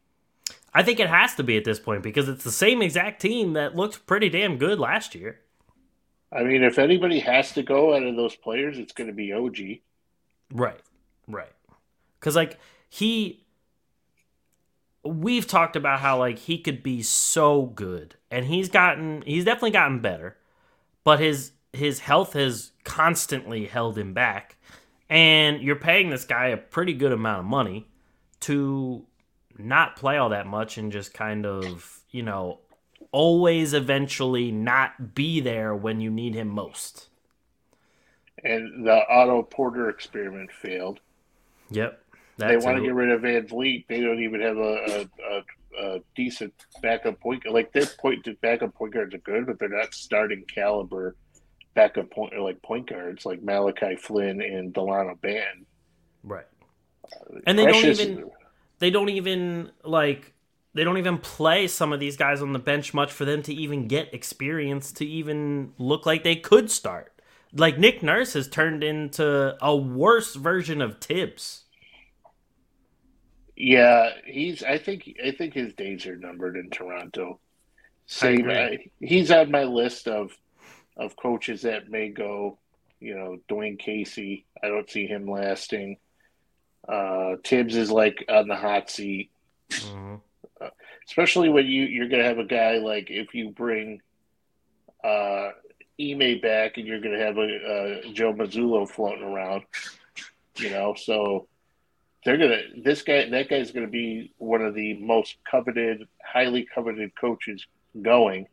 I 0.73 0.83
think 0.83 0.99
it 0.99 1.09
has 1.09 1.35
to 1.35 1.43
be 1.43 1.57
at 1.57 1.65
this 1.65 1.79
point 1.79 2.03
because 2.03 2.29
it's 2.29 2.43
the 2.43 2.51
same 2.51 2.81
exact 2.81 3.21
team 3.21 3.53
that 3.53 3.75
looked 3.75 4.05
pretty 4.05 4.29
damn 4.29 4.57
good 4.57 4.79
last 4.79 5.15
year. 5.15 5.41
I 6.31 6.43
mean, 6.43 6.63
if 6.63 6.79
anybody 6.79 7.19
has 7.19 7.51
to 7.53 7.63
go 7.63 7.93
out 7.93 8.03
of 8.03 8.15
those 8.15 8.35
players, 8.35 8.77
it's 8.77 8.93
going 8.93 9.07
to 9.07 9.13
be 9.13 9.33
OG. 9.33 9.81
Right. 10.51 10.81
Right. 11.27 11.51
Cuz 12.19 12.35
like 12.35 12.59
he 12.89 13.43
we've 15.03 15.47
talked 15.47 15.75
about 15.75 15.99
how 15.99 16.19
like 16.19 16.39
he 16.39 16.59
could 16.59 16.83
be 16.83 17.01
so 17.01 17.63
good 17.63 18.15
and 18.29 18.45
he's 18.45 18.69
gotten 18.69 19.23
he's 19.23 19.45
definitely 19.45 19.71
gotten 19.71 19.99
better, 19.99 20.37
but 21.03 21.19
his 21.19 21.53
his 21.73 21.99
health 21.99 22.33
has 22.33 22.71
constantly 22.83 23.65
held 23.65 23.97
him 23.97 24.13
back 24.13 24.57
and 25.09 25.61
you're 25.61 25.75
paying 25.75 26.09
this 26.09 26.23
guy 26.23 26.47
a 26.47 26.57
pretty 26.57 26.93
good 26.93 27.11
amount 27.11 27.39
of 27.39 27.45
money 27.45 27.87
to 28.41 29.05
not 29.57 29.95
play 29.95 30.17
all 30.17 30.29
that 30.29 30.47
much 30.47 30.77
and 30.77 30.91
just 30.91 31.13
kind 31.13 31.45
of, 31.45 31.99
you 32.11 32.23
know, 32.23 32.59
always 33.11 33.73
eventually 33.73 34.51
not 34.51 35.13
be 35.13 35.41
there 35.41 35.75
when 35.75 35.99
you 35.99 36.09
need 36.09 36.33
him 36.33 36.47
most. 36.47 37.09
And 38.43 38.85
the 38.85 39.01
Otto 39.07 39.43
Porter 39.43 39.89
experiment 39.89 40.51
failed. 40.51 40.99
Yep. 41.69 42.01
they 42.37 42.57
want 42.57 42.77
to 42.77 42.83
get 42.83 42.93
rid 42.93 43.11
of 43.11 43.21
VanVleet. 43.21 43.85
They 43.87 44.01
don't 44.01 44.21
even 44.21 44.41
have 44.41 44.57
a, 44.57 44.61
a, 44.61 45.43
a, 45.79 45.95
a 45.95 45.99
decent 46.15 46.53
backup 46.81 47.19
point. 47.19 47.43
Like 47.49 47.71
their 47.71 47.85
point 47.85 48.27
backup 48.41 48.73
point 48.73 48.93
guards 48.93 49.13
are 49.13 49.19
good, 49.19 49.45
but 49.45 49.59
they're 49.59 49.69
not 49.69 49.93
starting 49.93 50.43
caliber 50.53 51.15
backup 51.73 52.09
point 52.11 52.33
or 52.33 52.41
like 52.41 52.61
point 52.61 52.89
guards 52.89 53.25
like 53.25 53.41
Malachi 53.41 53.95
Flynn 53.95 54.41
and 54.41 54.73
Delano 54.73 55.15
Ban. 55.21 55.65
right. 56.23 56.45
Uh, 57.05 57.39
and 57.47 57.57
they 57.57 57.65
don't 57.65 57.85
even 57.85 58.29
they 58.79 58.89
don't 58.89 59.09
even 59.09 59.71
like 59.83 60.33
they 60.73 60.83
don't 60.83 60.97
even 60.97 61.17
play 61.17 61.67
some 61.67 61.91
of 61.91 61.99
these 61.99 62.15
guys 62.17 62.41
on 62.41 62.53
the 62.53 62.59
bench 62.59 62.93
much 62.93 63.11
for 63.11 63.25
them 63.25 63.41
to 63.43 63.53
even 63.53 63.87
get 63.87 64.13
experience 64.13 64.91
to 64.93 65.05
even 65.05 65.73
look 65.77 66.05
like 66.05 66.23
they 66.23 66.35
could 66.35 66.71
start. 66.71 67.10
Like 67.53 67.77
Nick 67.77 68.01
Nurse 68.01 68.33
has 68.33 68.47
turned 68.47 68.83
into 68.83 69.55
a 69.61 69.75
worse 69.75 70.35
version 70.35 70.81
of 70.81 70.99
Thibs. 70.99 71.63
Yeah, 73.55 74.09
he's. 74.25 74.63
I 74.63 74.77
think. 74.77 75.13
I 75.23 75.31
think 75.31 75.53
his 75.53 75.73
days 75.73 76.07
are 76.07 76.15
numbered 76.15 76.55
in 76.55 76.69
Toronto. 76.69 77.39
Same. 78.07 78.49
I, 78.49 78.77
he's 78.99 79.31
on 79.31 79.51
my 79.51 79.65
list 79.65 80.07
of 80.07 80.31
of 80.97 81.15
coaches 81.15 81.61
that 81.63 81.89
may 81.89 82.09
go. 82.09 82.57
You 82.99 83.15
know, 83.15 83.37
Dwane 83.49 83.77
Casey. 83.77 84.45
I 84.63 84.67
don't 84.67 84.89
see 84.89 85.05
him 85.05 85.29
lasting. 85.29 85.97
Uh, 86.87 87.35
Thibs 87.43 87.75
is 87.75 87.91
like 87.91 88.25
on 88.29 88.47
the 88.47 88.55
hot 88.55 88.89
seat, 88.89 89.29
Mhm. 89.69 90.21
especially 91.07 91.49
when 91.49 91.67
you 91.67 91.83
you're 91.83 92.09
gonna 92.09 92.23
have 92.23 92.39
a 92.39 92.45
guy 92.45 92.77
like 92.77 93.11
if 93.11 93.35
you 93.35 93.49
bring 93.49 94.01
uh, 95.03 95.49
Ime 95.99 96.39
back 96.41 96.77
and 96.77 96.87
you're 96.87 97.01
gonna 97.01 97.19
have 97.19 97.37
a, 97.37 98.05
a 98.07 98.13
Joe 98.13 98.33
Mazzulla 98.33 98.89
floating 98.89 99.23
around. 99.23 99.63
You 100.57 100.69
know, 100.69 100.95
so 100.95 101.47
they're 102.23 102.37
gonna 102.37 102.61
this 102.83 103.01
guy 103.01 103.29
that 103.29 103.49
guy's 103.49 103.71
gonna 103.71 103.87
be 103.87 104.33
one 104.37 104.61
of 104.61 104.75
the 104.75 104.93
most 104.95 105.37
coveted, 105.49 106.07
highly 106.23 106.67
coveted 106.73 107.11
coaches 107.19 107.65
going. 108.01 108.47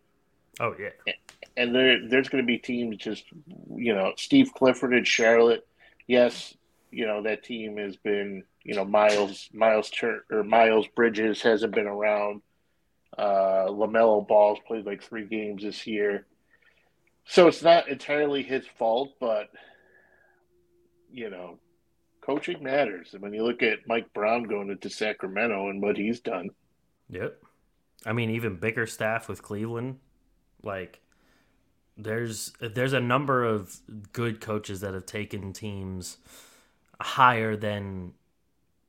Oh 0.61 0.75
yeah. 0.79 1.13
And 1.57 1.75
there 1.75 2.09
there's 2.09 2.29
gonna 2.29 2.45
be 2.45 2.59
teams 2.59 2.97
just 2.97 3.25
you 3.75 3.95
know, 3.95 4.13
Steve 4.17 4.51
Clifford 4.55 4.95
in 4.95 5.05
Charlotte. 5.05 5.67
Yes, 6.07 6.55
you 6.91 7.07
know, 7.07 7.23
that 7.23 7.45
team 7.45 7.77
has 7.77 7.97
been, 7.97 8.45
you 8.65 8.75
know, 8.75 8.85
Miles 8.85 9.51
Miles 9.53 9.91
Tur- 9.91 10.25
or 10.31 10.43
Miles 10.45 10.87
Bridges 10.95 11.43
hasn't 11.43 11.75
been 11.75 11.87
around. 11.87 12.43
Uh 13.17 13.67
LaMelo 13.69 14.27
Ball's 14.27 14.59
played 14.67 14.87
like 14.87 15.03
three 15.03 15.27
games 15.27 15.63
this 15.63 15.87
year. 15.87 16.27
So 17.29 17.47
it's 17.47 17.63
not 17.63 17.89
entirely 17.89 18.43
his 18.43 18.67
fault, 18.67 19.11
but 19.21 19.51
you 21.13 21.31
know, 21.31 21.59
coaching 22.21 22.63
matters. 22.63 23.11
And 23.13 23.23
when 23.23 23.35
you 23.35 23.45
look 23.45 23.63
at 23.63 23.87
Mike 23.87 24.13
Brown 24.15 24.45
going 24.45 24.71
into 24.71 24.91
Sacramento 24.91 25.69
and 25.69 25.83
what 25.83 25.97
he's 25.97 26.21
done, 26.21 26.51
Yep. 27.11 27.43
I 28.07 28.13
mean, 28.13 28.31
even 28.31 28.57
Bickerstaff 28.57 29.29
with 29.29 29.43
Cleveland, 29.43 29.99
like 30.63 31.01
there's 31.97 32.53
there's 32.61 32.93
a 32.93 33.01
number 33.01 33.45
of 33.45 33.77
good 34.13 34.41
coaches 34.41 34.81
that 34.81 34.95
have 34.95 35.07
taken 35.07 35.53
teams 35.53 36.19
higher 37.01 37.57
than 37.57 38.13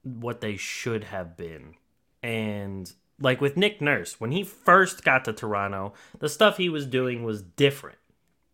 what 0.04 0.42
they 0.42 0.56
should 0.58 1.06
have 1.06 1.36
been. 1.36 1.76
And 2.22 2.92
like 3.20 3.42
with 3.42 3.58
Nick 3.58 3.82
Nurse, 3.82 4.20
when 4.20 4.32
he 4.32 4.44
first 4.44 5.04
got 5.04 5.26
to 5.26 5.34
Toronto, 5.34 5.94
the 6.20 6.30
stuff 6.30 6.58
he 6.58 6.70
was 6.70 6.86
doing 6.86 7.24
was 7.24 7.42
different. 7.42 7.98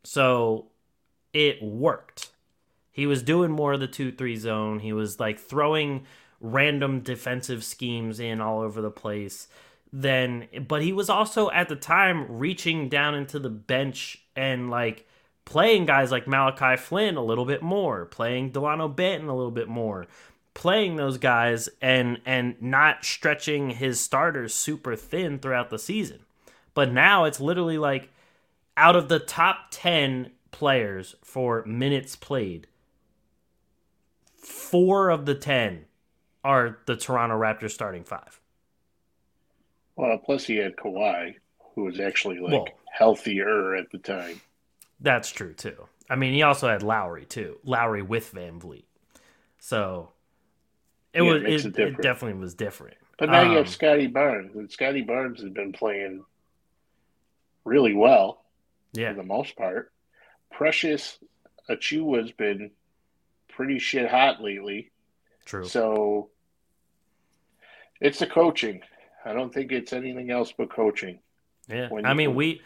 So 0.05 0.67
it 1.33 1.61
worked. 1.61 2.29
He 2.91 3.05
was 3.05 3.23
doing 3.23 3.51
more 3.51 3.73
of 3.73 3.79
the 3.79 3.87
2 3.87 4.11
3 4.11 4.35
zone. 4.37 4.79
He 4.79 4.93
was 4.93 5.19
like 5.19 5.39
throwing 5.39 6.05
random 6.39 7.01
defensive 7.01 7.63
schemes 7.63 8.19
in 8.19 8.39
all 8.39 8.61
over 8.61 8.81
the 8.81 8.91
place. 8.91 9.47
Then, 9.91 10.47
but 10.67 10.81
he 10.81 10.93
was 10.93 11.09
also 11.09 11.49
at 11.51 11.69
the 11.69 11.75
time 11.75 12.25
reaching 12.29 12.89
down 12.89 13.15
into 13.15 13.39
the 13.39 13.49
bench 13.49 14.23
and 14.35 14.69
like 14.69 15.07
playing 15.45 15.85
guys 15.85 16.11
like 16.11 16.27
Malachi 16.27 16.75
Flynn 16.77 17.15
a 17.15 17.23
little 17.23 17.45
bit 17.45 17.61
more, 17.61 18.05
playing 18.05 18.51
Dalano 18.51 18.93
Banton 18.93 19.29
a 19.29 19.33
little 19.33 19.51
bit 19.51 19.67
more, 19.67 20.07
playing 20.53 20.95
those 20.95 21.17
guys 21.17 21.69
and 21.81 22.19
and 22.25 22.61
not 22.61 23.05
stretching 23.05 23.71
his 23.71 23.99
starters 23.99 24.53
super 24.53 24.95
thin 24.95 25.39
throughout 25.39 25.69
the 25.69 25.79
season. 25.79 26.19
But 26.73 26.91
now 26.91 27.25
it's 27.25 27.39
literally 27.39 27.77
like 27.77 28.09
out 28.77 28.95
of 28.95 29.09
the 29.09 29.19
top 29.19 29.67
10 29.71 30.31
players 30.51 31.15
for 31.23 31.63
minutes 31.65 32.15
played, 32.15 32.67
4 34.37 35.09
of 35.09 35.25
the 35.25 35.35
10 35.35 35.85
are 36.43 36.77
the 36.85 36.95
Toronto 36.95 37.35
Raptors 37.39 37.71
starting 37.71 38.03
5. 38.03 38.39
well, 39.95 40.17
plus 40.17 40.45
he 40.45 40.57
had 40.57 40.75
Kawhi, 40.75 41.35
who 41.73 41.85
was 41.85 41.99
actually 41.99 42.39
like 42.39 42.51
Well- 42.51 42.67
healthier 42.91 43.75
at 43.75 43.89
the 43.91 43.97
time. 43.97 44.39
That's 44.99 45.29
true 45.31 45.53
too. 45.53 45.87
I 46.09 46.15
mean, 46.15 46.33
he 46.33 46.43
also 46.43 46.67
had 46.69 46.83
Lowry 46.83 47.25
too. 47.25 47.59
Lowry 47.63 48.01
with 48.01 48.31
VanVleet. 48.33 48.85
So 49.59 50.11
it 51.13 51.23
Yeah, 51.23 51.31
was 51.33 51.65
it, 51.65 51.77
it 51.77 51.79
it 51.79 52.01
definitely 52.01 52.39
was 52.39 52.53
different. 52.53 52.97
But 53.17 53.29
now 53.29 53.41
you 53.41 53.49
Um, 53.51 53.55
have 53.57 53.69
Scottie 53.69 54.07
Barnes, 54.07 54.55
and 54.55 54.71
Scottie 54.71 55.01
Barnes 55.01 55.41
has 55.41 55.49
been 55.49 55.71
playing 55.73 56.23
really 57.65 57.93
well 57.93 58.44
Yeah. 58.97 59.11
for 59.11 59.17
the 59.17 59.23
most 59.23 59.55
part. 59.55 59.91
Precious 60.51 61.19
Achiuwa's 61.69 62.31
been 62.31 62.71
pretty 63.49 63.79
shit 63.79 64.09
hot 64.09 64.41
lately. 64.41 64.91
True. 65.45 65.65
So 65.65 66.29
it's 68.01 68.19
the 68.19 68.27
coaching. 68.27 68.81
I 69.23 69.33
don't 69.33 69.53
think 69.53 69.71
it's 69.71 69.93
anything 69.93 70.31
else 70.31 70.53
but 70.55 70.69
coaching. 70.69 71.19
Yeah. 71.67 71.89
when 71.89 72.05
I 72.05 72.13
mean, 72.13 72.35
we 72.35 72.61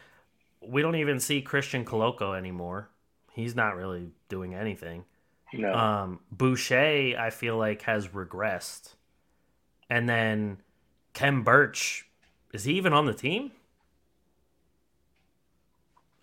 we 0.62 0.82
don't 0.82 0.96
even 0.96 1.20
see 1.20 1.42
Christian 1.42 1.86
Koloko 1.86 2.38
anymore. 2.38 2.90
He's 3.34 3.56
not 3.56 3.76
really 3.76 4.10
doing 4.28 4.54
anything. 4.54 5.06
No. 5.54 5.74
Um, 5.74 6.20
Boucher, 6.32 7.16
I 7.18 7.30
feel 7.30 7.58
like 7.58 7.84
has 7.84 8.10
regressed, 8.10 8.96
and 9.90 10.08
then 10.08 10.62
Khem 11.14 11.44
Birch, 11.44 12.08
is 12.54 12.66
he 12.66 12.74
even 12.74 12.94
on 12.94 13.06
the 13.06 13.14
team? 13.14 13.52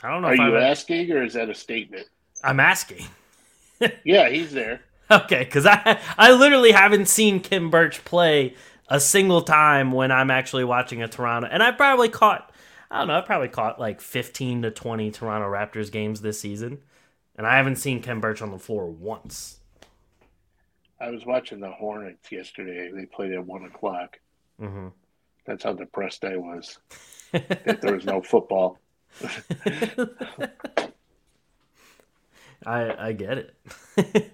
I 0.03 0.11
don't 0.11 0.23
know. 0.23 0.29
Are 0.29 0.35
if 0.35 0.39
you 0.39 0.57
I've, 0.57 0.59
asking 0.59 1.11
or 1.11 1.23
is 1.25 1.33
that 1.33 1.49
a 1.49 1.55
statement? 1.55 2.09
I'm 2.43 2.61
asking. 2.61 3.07
Yeah, 4.05 4.29
he's 4.31 4.53
there. 4.53 4.87
Okay, 5.11 5.45
because 5.45 5.67
I 5.67 6.01
I 6.19 6.33
literally 6.33 6.73
haven't 6.73 7.07
seen 7.07 7.41
Khem 7.41 7.71
Birch 7.71 8.05
play 8.05 8.55
a 8.89 8.99
single 8.99 9.43
time 9.43 9.93
when 9.93 10.11
I'm 10.11 10.31
actually 10.31 10.65
watching 10.65 11.03
a 11.03 11.09
Toronto, 11.09 11.49
and 11.51 11.63
I 11.63 11.71
probably 11.73 12.09
caught 12.09 12.53
I 12.91 12.99
don't 12.99 13.09
know 13.09 13.17
I 13.19 13.21
probably 13.21 13.49
caught 13.49 13.79
like 13.79 14.01
15 14.01 14.63
to 14.63 14.71
20 14.71 15.11
Toronto 15.13 15.49
Raptors 15.49 15.93
games 15.93 16.23
this 16.23 16.41
season, 16.41 16.83
and 17.37 17.47
I 17.47 17.57
haven't 17.57 17.77
seen 17.77 18.03
Khem 18.03 18.21
Birch 18.21 18.43
on 18.43 18.51
the 18.51 18.59
floor 18.59 18.87
once. 18.91 19.61
I 21.01 21.11
was 21.11 21.25
watching 21.25 21.61
the 21.61 21.71
Hornets 21.71 22.31
yesterday. 22.31 22.91
They 22.93 23.07
played 23.07 23.33
at 23.33 23.47
one 23.47 23.65
o'clock. 23.65 24.19
hmm 24.59 24.89
That's 25.47 25.65
how 25.65 25.73
depressed 25.73 26.25
I 26.27 26.37
was 26.37 26.79
that 27.65 27.81
there 27.83 27.93
was 27.95 28.07
no 28.07 28.23
football. 28.23 28.81
I 32.67 33.09
I 33.09 33.13
get 33.13 33.39
it. 33.39 33.55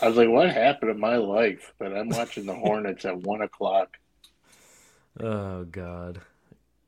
I 0.00 0.06
was 0.08 0.16
like, 0.16 0.28
what 0.28 0.50
happened 0.50 0.92
in 0.92 1.00
my 1.00 1.16
life? 1.16 1.72
But 1.78 1.96
I'm 1.96 2.10
watching 2.10 2.46
the 2.46 2.54
Hornets 2.54 3.04
at 3.04 3.18
one 3.18 3.42
o'clock. 3.42 3.98
oh 5.20 5.64
God. 5.64 6.20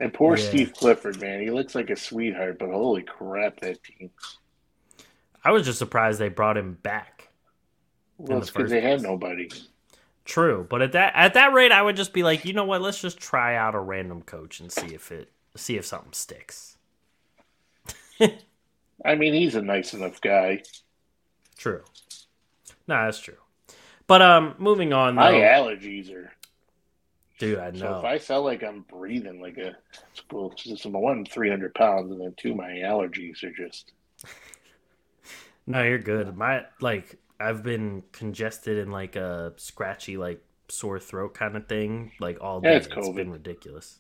And 0.01 0.12
poor 0.12 0.37
Yeah. 0.37 0.39
Steve 0.39 0.72
Clifford, 0.74 1.20
man. 1.20 1.41
He 1.43 1.51
looks 1.51 1.74
like 1.74 1.91
a 1.91 1.97
sweetheart, 1.97 2.59
but 2.59 2.70
holy 2.70 3.03
crap, 3.03 3.61
that 3.61 3.82
team. 3.82 4.11
I 5.43 5.51
was 5.53 5.64
just 5.64 5.78
surprised 5.78 6.18
they 6.18 6.28
brought 6.28 6.57
him 6.59 6.74
back. 6.74 7.28
Well, 8.18 8.41
the 8.41 8.47
it's 8.47 8.51
because 8.51 8.68
first 8.68 8.70
they 8.70 8.80
had 8.82 9.01
nobody. 9.03 9.49
True, 10.24 10.66
but 10.68 10.82
at 10.82 10.93
that 10.93 11.12
at 11.14 11.34
that 11.34 11.53
rate, 11.53 11.70
I 11.72 11.82
would 11.82 11.97
just 11.97 12.12
be 12.12 12.22
like, 12.24 12.45
you 12.45 12.53
know 12.53 12.64
what? 12.64 12.82
Let's 12.82 13.01
just 13.01 13.18
try 13.18 13.55
out 13.57 13.74
a 13.74 13.80
random 13.80 14.22
coach 14.22 14.59
and 14.61 14.72
see 14.72 14.93
if 14.95 15.12
it 15.12 15.30
see 15.57 15.76
if 15.76 15.87
something 15.87 16.12
sticks. 16.12 16.76
I 19.04 19.14
mean, 19.14 19.34
he's 19.34 19.54
a 19.54 19.62
nice 19.62 19.94
enough 19.94 20.20
guy. 20.20 20.62
True. 21.56 21.82
No, 22.88 23.04
that's 23.04 23.18
true. 23.20 23.36
But 24.06 24.22
um, 24.22 24.54
moving 24.58 24.92
on 24.92 25.14
My 25.14 25.32
allergies 25.32 26.12
are. 26.12 26.32
dude, 27.38 27.58
I 27.58 27.72
So 27.72 27.90
know. 27.90 27.98
if 27.98 28.04
I 28.04 28.18
felt 28.18 28.44
like 28.44 28.62
I'm 28.62 28.82
breathing 28.82 29.40
like 29.40 29.58
a. 29.58 29.76
Well, 30.32 30.52
just 30.56 30.86
one, 30.86 31.24
300 31.24 31.74
pounds, 31.74 32.10
and 32.10 32.20
then 32.20 32.34
two, 32.36 32.54
my 32.54 32.70
allergies 32.70 33.42
are 33.44 33.52
just. 33.52 33.92
No, 35.66 35.82
you're 35.82 35.98
good. 35.98 36.36
My 36.36 36.66
like, 36.80 37.16
I've 37.40 37.62
been 37.62 38.04
congested 38.12 38.78
and 38.78 38.92
like 38.92 39.16
a 39.16 39.52
scratchy, 39.56 40.16
like 40.16 40.42
sore 40.68 40.98
throat 41.00 41.34
kind 41.34 41.56
of 41.56 41.66
thing, 41.68 42.12
like 42.20 42.38
all 42.40 42.60
day. 42.60 42.76
it's 42.76 42.86
it's 42.94 43.08
COVID. 43.08 43.14
been 43.16 43.30
ridiculous. 43.30 43.98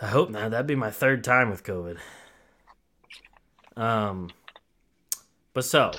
I 0.00 0.06
hope 0.06 0.30
not. 0.30 0.50
That'd 0.50 0.66
be 0.66 0.74
my 0.74 0.90
third 0.90 1.24
time 1.24 1.50
with 1.50 1.64
COVID. 1.64 1.98
Um, 3.76 4.30
but 5.52 5.64
so 5.64 5.92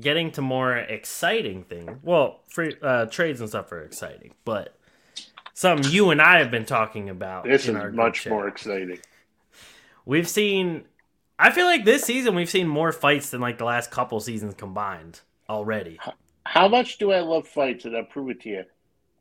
getting 0.00 0.30
to 0.32 0.42
more 0.42 0.76
exciting 0.76 1.64
thing. 1.64 2.00
Well, 2.02 2.40
free 2.48 2.74
uh, 2.82 3.06
trades 3.06 3.40
and 3.40 3.48
stuff 3.48 3.70
are 3.72 3.82
exciting, 3.82 4.34
but 4.44 4.76
something 5.52 5.90
you 5.90 6.10
and 6.10 6.20
I 6.20 6.38
have 6.38 6.50
been 6.50 6.66
talking 6.66 7.10
about. 7.10 7.44
This 7.44 7.68
in 7.68 7.76
is 7.76 7.82
our 7.82 7.90
much 7.90 8.22
chat. 8.22 8.32
more 8.32 8.48
exciting. 8.48 8.98
We've 10.04 10.28
seen. 10.28 10.84
I 11.38 11.50
feel 11.50 11.66
like 11.66 11.84
this 11.84 12.04
season 12.04 12.34
we've 12.34 12.50
seen 12.50 12.68
more 12.68 12.92
fights 12.92 13.30
than 13.30 13.40
like 13.40 13.58
the 13.58 13.64
last 13.64 13.90
couple 13.90 14.20
seasons 14.20 14.54
combined 14.54 15.20
already. 15.48 15.98
How 16.44 16.68
much 16.68 16.98
do 16.98 17.10
I 17.10 17.20
love 17.20 17.48
fights? 17.48 17.84
And 17.86 17.96
I'll 17.96 18.04
prove 18.04 18.30
it 18.30 18.40
to 18.42 18.48
you. 18.50 18.64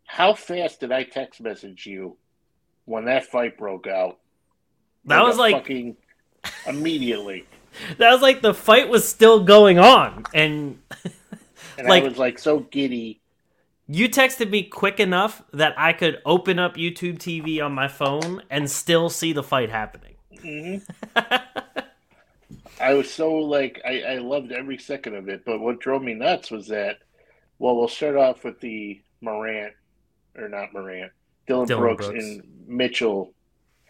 How 0.05 0.35
fast 0.35 0.81
did 0.81 0.91
I 0.91 1.03
text 1.03 1.41
message 1.41 1.87
you 1.87 2.17
when 2.85 3.05
that 3.05 3.25
fight 3.25 3.57
broke 3.57 3.87
out? 3.87 4.19
That 5.05 5.23
was 5.23 5.37
like 5.37 5.55
fucking 5.55 5.97
immediately, 6.67 7.45
that 7.97 8.11
was 8.11 8.21
like 8.21 8.41
the 8.41 8.53
fight 8.53 8.89
was 8.89 9.07
still 9.07 9.43
going 9.43 9.79
on, 9.79 10.23
and 10.33 10.79
and 11.77 11.87
Like- 11.87 12.03
I 12.03 12.07
was 12.07 12.17
like 12.17 12.39
so 12.39 12.59
giddy. 12.59 13.21
you 13.87 14.07
texted 14.09 14.49
me 14.49 14.63
quick 14.63 14.99
enough 14.99 15.41
that 15.53 15.73
I 15.77 15.93
could 15.93 16.21
open 16.25 16.59
up 16.59 16.75
YouTube 16.75 17.17
TV 17.17 17.63
on 17.63 17.73
my 17.73 17.87
phone 17.87 18.41
and 18.49 18.69
still 18.69 19.09
see 19.09 19.33
the 19.33 19.43
fight 19.43 19.69
happening. 19.69 20.15
Mm-hmm. 20.37 21.17
I 22.81 22.93
was 22.95 23.11
so 23.11 23.33
like 23.33 23.81
I, 23.85 24.01
I 24.01 24.17
loved 24.17 24.51
every 24.51 24.77
second 24.77 25.15
of 25.15 25.29
it. 25.29 25.45
But 25.45 25.59
what 25.59 25.79
drove 25.79 26.01
me 26.01 26.13
nuts 26.13 26.51
was 26.51 26.67
that. 26.67 26.97
Well, 27.59 27.77
we'll 27.77 27.87
start 27.87 28.17
off 28.17 28.43
with 28.43 28.59
the 28.59 29.01
Morant, 29.21 29.73
or 30.35 30.49
not 30.49 30.73
Morant, 30.73 31.11
Dillon, 31.47 31.67
Dillon 31.67 31.81
Brooks, 31.81 32.07
Brooks. 32.07 32.23
and 32.23 32.43
Mitchell 32.67 33.33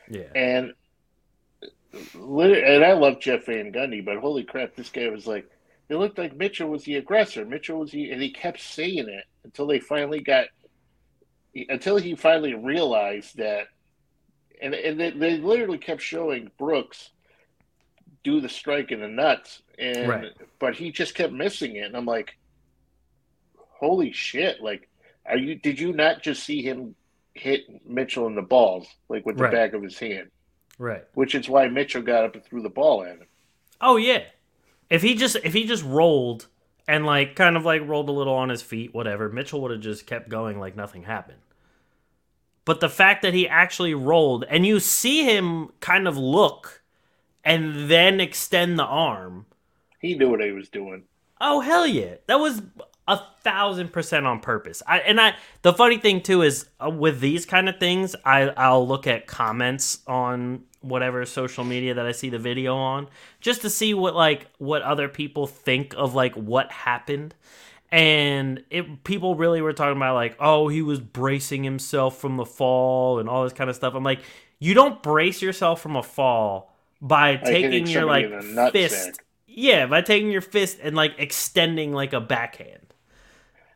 Yeah, 0.09 0.23
And 0.35 0.73
and 1.93 2.83
I 2.83 2.93
love 2.93 3.19
Jeff 3.19 3.45
Van 3.45 3.71
Gundy, 3.71 4.03
but 4.03 4.17
holy 4.17 4.43
crap, 4.43 4.75
this 4.75 4.89
guy 4.89 5.09
was 5.09 5.27
like, 5.27 5.49
it 5.89 5.95
looked 5.95 6.17
like 6.17 6.35
Mitchell 6.35 6.69
was 6.69 6.83
the 6.83 6.95
aggressor. 6.95 7.45
Mitchell 7.45 7.79
was 7.79 7.91
the, 7.91 8.11
and 8.11 8.21
he 8.21 8.31
kept 8.31 8.59
saying 8.59 9.07
it 9.09 9.25
until 9.43 9.67
they 9.67 9.79
finally 9.79 10.21
got, 10.21 10.45
until 11.69 11.97
he 11.97 12.15
finally 12.15 12.55
realized 12.55 13.37
that, 13.37 13.67
and 14.61 14.73
and 14.73 14.99
they, 14.99 15.11
they 15.11 15.37
literally 15.37 15.77
kept 15.77 16.01
showing 16.01 16.49
Brooks 16.57 17.11
do 18.23 18.39
the 18.39 18.49
strike 18.49 18.91
in 18.91 19.01
the 19.01 19.07
nuts, 19.07 19.61
and 19.77 20.07
Right. 20.07 20.31
but 20.59 20.75
he 20.75 20.91
just 20.91 21.15
kept 21.15 21.33
missing 21.33 21.75
it, 21.75 21.85
and 21.85 21.97
I'm 21.97 22.05
like, 22.05 22.31
holy 23.79 24.13
shit, 24.13 24.61
like, 24.61 24.89
are 25.25 25.37
you? 25.37 25.55
Did 25.55 25.79
you 25.79 25.93
not 25.93 26.23
just 26.23 26.43
see 26.43 26.61
him 26.63 26.95
hit 27.33 27.61
Mitchell 27.85 28.27
in 28.27 28.35
the 28.35 28.41
balls, 28.41 28.87
like 29.09 29.25
with 29.25 29.37
the 29.37 29.43
Right. 29.43 29.51
back 29.51 29.73
of 29.73 29.83
his 29.83 29.99
hand? 29.99 30.29
Right. 30.77 31.03
which 31.13 31.35
is 31.35 31.49
why 31.49 31.67
Mitchell 31.67 32.01
got 32.01 32.23
up 32.23 32.35
and 32.35 32.43
threw 32.43 32.61
the 32.61 32.69
ball 32.69 33.03
at 33.03 33.17
him. 33.17 33.27
Oh 33.81 33.97
yeah. 33.97 34.23
If 34.89 35.01
he 35.01 35.15
just 35.15 35.35
if 35.43 35.53
he 35.53 35.65
just 35.65 35.83
rolled 35.83 36.47
and 36.87 37.05
like 37.05 37.35
kind 37.35 37.57
of 37.57 37.65
like 37.65 37.81
rolled 37.85 38.09
a 38.09 38.13
little 38.13 38.33
on 38.35 38.49
his 38.49 38.61
feet, 38.61 38.93
whatever, 38.93 39.29
Mitchell 39.29 39.61
would 39.61 39.71
have 39.71 39.81
just 39.81 40.05
kept 40.05 40.29
going 40.29 40.59
like 40.59 40.75
nothing 40.75 41.03
happened. 41.03 41.39
But 42.65 42.79
the 42.79 42.89
fact 42.89 43.23
that 43.23 43.33
he 43.33 43.47
actually 43.47 43.93
rolled 43.93 44.45
and 44.49 44.65
you 44.65 44.79
see 44.79 45.23
him 45.23 45.69
kind 45.79 46.07
of 46.07 46.17
look 46.17 46.83
and 47.43 47.89
then 47.89 48.21
extend 48.21 48.79
the 48.79 48.85
arm. 48.85 49.45
He 49.99 50.15
knew 50.15 50.29
what 50.29 50.41
he 50.41 50.51
was 50.51 50.69
doing. 50.69 51.03
Oh 51.41 51.59
hell 51.59 51.85
yeah. 51.85 52.15
That 52.27 52.39
was 52.39 52.61
a 53.07 53.19
thousand 53.41 53.91
percent 53.91 54.25
on 54.25 54.39
purpose. 54.39 54.81
I 54.87 54.99
and 54.99 55.19
I 55.19 55.35
the 55.61 55.73
funny 55.73 55.97
thing 55.97 56.21
too 56.21 56.41
is 56.41 56.67
uh, 56.83 56.89
with 56.89 57.19
these 57.19 57.45
kind 57.45 57.67
of 57.67 57.79
things, 57.79 58.15
I 58.25 58.49
I'll 58.49 58.87
look 58.87 59.07
at 59.07 59.27
comments 59.27 59.99
on 60.07 60.63
whatever 60.81 61.25
social 61.25 61.63
media 61.63 61.93
that 61.93 62.05
I 62.05 62.11
see 62.11 62.29
the 62.29 62.39
video 62.39 62.75
on 62.75 63.07
just 63.39 63.61
to 63.61 63.69
see 63.69 63.93
what 63.93 64.15
like 64.15 64.47
what 64.57 64.81
other 64.81 65.07
people 65.07 65.47
think 65.47 65.93
of 65.97 66.15
like 66.15 66.35
what 66.35 66.71
happened. 66.71 67.35
And 67.91 68.63
it 68.71 69.03
people 69.03 69.35
really 69.35 69.61
were 69.61 69.73
talking 69.73 69.97
about 69.97 70.15
like, 70.15 70.35
oh, 70.39 70.67
he 70.67 70.81
was 70.81 70.99
bracing 70.99 71.63
himself 71.63 72.17
from 72.17 72.37
the 72.37 72.45
fall 72.45 73.19
and 73.19 73.29
all 73.29 73.43
this 73.43 73.53
kind 73.53 73.69
of 73.69 73.75
stuff. 73.75 73.93
I'm 73.93 74.03
like, 74.03 74.21
you 74.59 74.73
don't 74.73 75.03
brace 75.03 75.41
yourself 75.41 75.81
from 75.81 75.95
a 75.95 76.03
fall 76.03 76.73
by 77.01 77.35
taking 77.35 77.85
your 77.85 78.05
like 78.05 78.31
fist 78.71 79.19
yeah, 79.55 79.85
by 79.85 80.01
taking 80.01 80.31
your 80.31 80.41
fist 80.41 80.79
and 80.81 80.95
like 80.95 81.13
extending 81.17 81.93
like 81.93 82.13
a 82.13 82.21
backhand. 82.21 82.92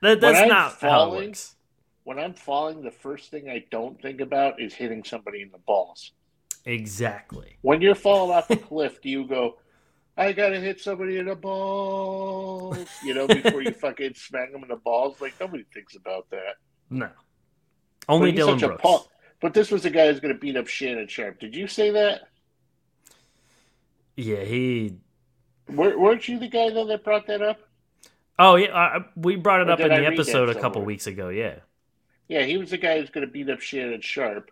That, 0.01 0.21
that's 0.21 0.39
I'm 0.39 0.47
not 0.49 0.71
how 0.73 0.77
it 0.77 0.79
falling- 0.79 1.27
works. 1.29 1.55
When 2.03 2.19
I'm 2.19 2.33
falling, 2.33 2.83
the 2.83 2.91
first 2.91 3.31
thing 3.31 3.49
I 3.49 3.65
don't 3.69 4.01
think 4.01 4.21
about 4.21 4.61
is 4.61 4.73
hitting 4.73 5.03
somebody 5.03 5.41
in 5.41 5.51
the 5.51 5.57
balls. 5.57 6.13
Exactly. 6.63 7.57
When 7.61 7.81
you're 7.81 7.95
falling 7.95 8.35
off 8.35 8.49
a 8.49 8.55
cliff, 8.55 9.01
do 9.01 9.09
you 9.09 9.25
go, 9.27 9.57
I 10.15 10.31
gotta 10.31 10.57
hit 10.59 10.79
somebody 10.79 11.17
in 11.17 11.25
the 11.25 11.35
balls? 11.35 12.77
You 13.03 13.13
know, 13.13 13.27
before 13.27 13.61
you 13.61 13.71
fucking 13.81 14.13
smack 14.15 14.53
them 14.53 14.63
in 14.63 14.69
the 14.69 14.77
balls? 14.77 15.19
Like, 15.19 15.33
nobody 15.39 15.65
thinks 15.73 15.95
about 15.97 16.29
that. 16.29 16.55
No. 16.89 17.09
Only 18.07 18.31
But 18.31 18.35
Dillon 18.37 18.59
Brooks. 18.59 18.81
punk. 18.81 19.03
But 19.41 19.53
this 19.53 19.69
was 19.69 19.83
the 19.83 19.89
guy 19.89 20.07
who's 20.09 20.21
gonna 20.21 20.33
beat 20.33 20.55
up 20.55 20.67
Shannon 20.67 21.09
Sharpe. 21.09 21.39
Did 21.39 21.55
you 21.55 21.67
say 21.67 21.91
that? 21.91 22.21
Yeah, 24.15 24.43
he 24.43 24.95
weren't 25.69 26.27
you 26.27 26.39
the 26.39 26.47
guy 26.47 26.69
though 26.69 26.85
that 26.87 27.03
brought 27.03 27.27
that 27.27 27.41
up? 27.41 27.59
Oh 28.39 28.55
yeah, 28.55 28.67
uh, 28.67 28.99
we 29.15 29.35
brought 29.35 29.61
it 29.61 29.69
Or 29.69 29.71
up 29.73 29.79
in 29.79 29.91
I 29.91 29.99
the 29.99 30.05
episode 30.07 30.49
a 30.49 30.59
couple 30.59 30.83
weeks 30.83 31.07
ago. 31.07 31.29
Yeah. 31.29 31.55
Yeah, 32.27 32.43
he 32.43 32.57
was 32.57 32.71
the 32.71 32.77
guy 32.77 32.99
who's 32.99 33.09
going 33.09 33.25
to 33.25 33.31
beat 33.31 33.49
up 33.49 33.61
Shannon 33.61 34.01
Sharpe, 34.01 34.51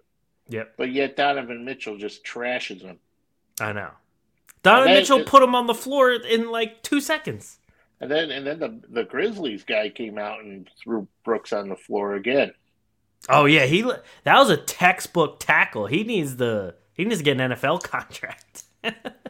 Yep. 0.50 0.74
but 0.78 0.92
yet 0.92 1.18
Donovan 1.18 1.66
Mitchell 1.66 1.98
just 1.98 2.24
trashes 2.26 2.82
him. 2.82 3.00
I 3.60 3.74
know. 3.74 3.90
Donovan 4.64 4.88
then- 4.94 5.02
Mitchell 5.02 5.24
put 5.26 5.44
him 5.44 5.54
on 5.56 5.68
the 5.68 5.74
floor 5.74 6.12
in 6.14 6.50
like 6.52 6.82
two 6.84 7.02
seconds. 7.02 7.60
And 8.02 8.10
then 8.12 8.30
and 8.32 8.46
then 8.46 8.60
the 8.60 8.82
the 8.90 9.04
Grizzlies 9.04 9.64
guy 9.64 9.90
came 9.90 10.18
out 10.18 10.40
and 10.44 10.70
threw 10.82 11.08
Brooks 11.24 11.54
on 11.54 11.70
the 11.70 11.76
floor 11.78 12.16
again. 12.16 12.54
Oh 13.30 13.46
yeah, 13.46 13.66
he 13.66 13.82
that 13.82 14.38
was 14.38 14.50
a 14.50 14.58
textbook 14.58 15.40
tackle. 15.40 15.86
He 15.88 16.04
needs 16.04 16.36
the 16.38 16.76
he 16.94 17.06
needs 17.06 17.20
to 17.20 17.24
get 17.24 17.40
an 17.40 17.52
NFL 17.52 17.84
contract. 17.84 18.64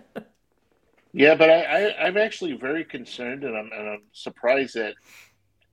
Yeah, 1.15 1.35
but 1.35 1.49
I, 1.49 1.63
I 1.63 2.07
I'm 2.07 2.17
actually 2.17 2.57
very 2.57 2.83
concerned, 2.83 3.45
and 3.45 3.55
I'm 3.55 3.69
and 3.71 3.89
I'm 3.89 4.01
surprised 4.11 4.75
that 4.75 4.95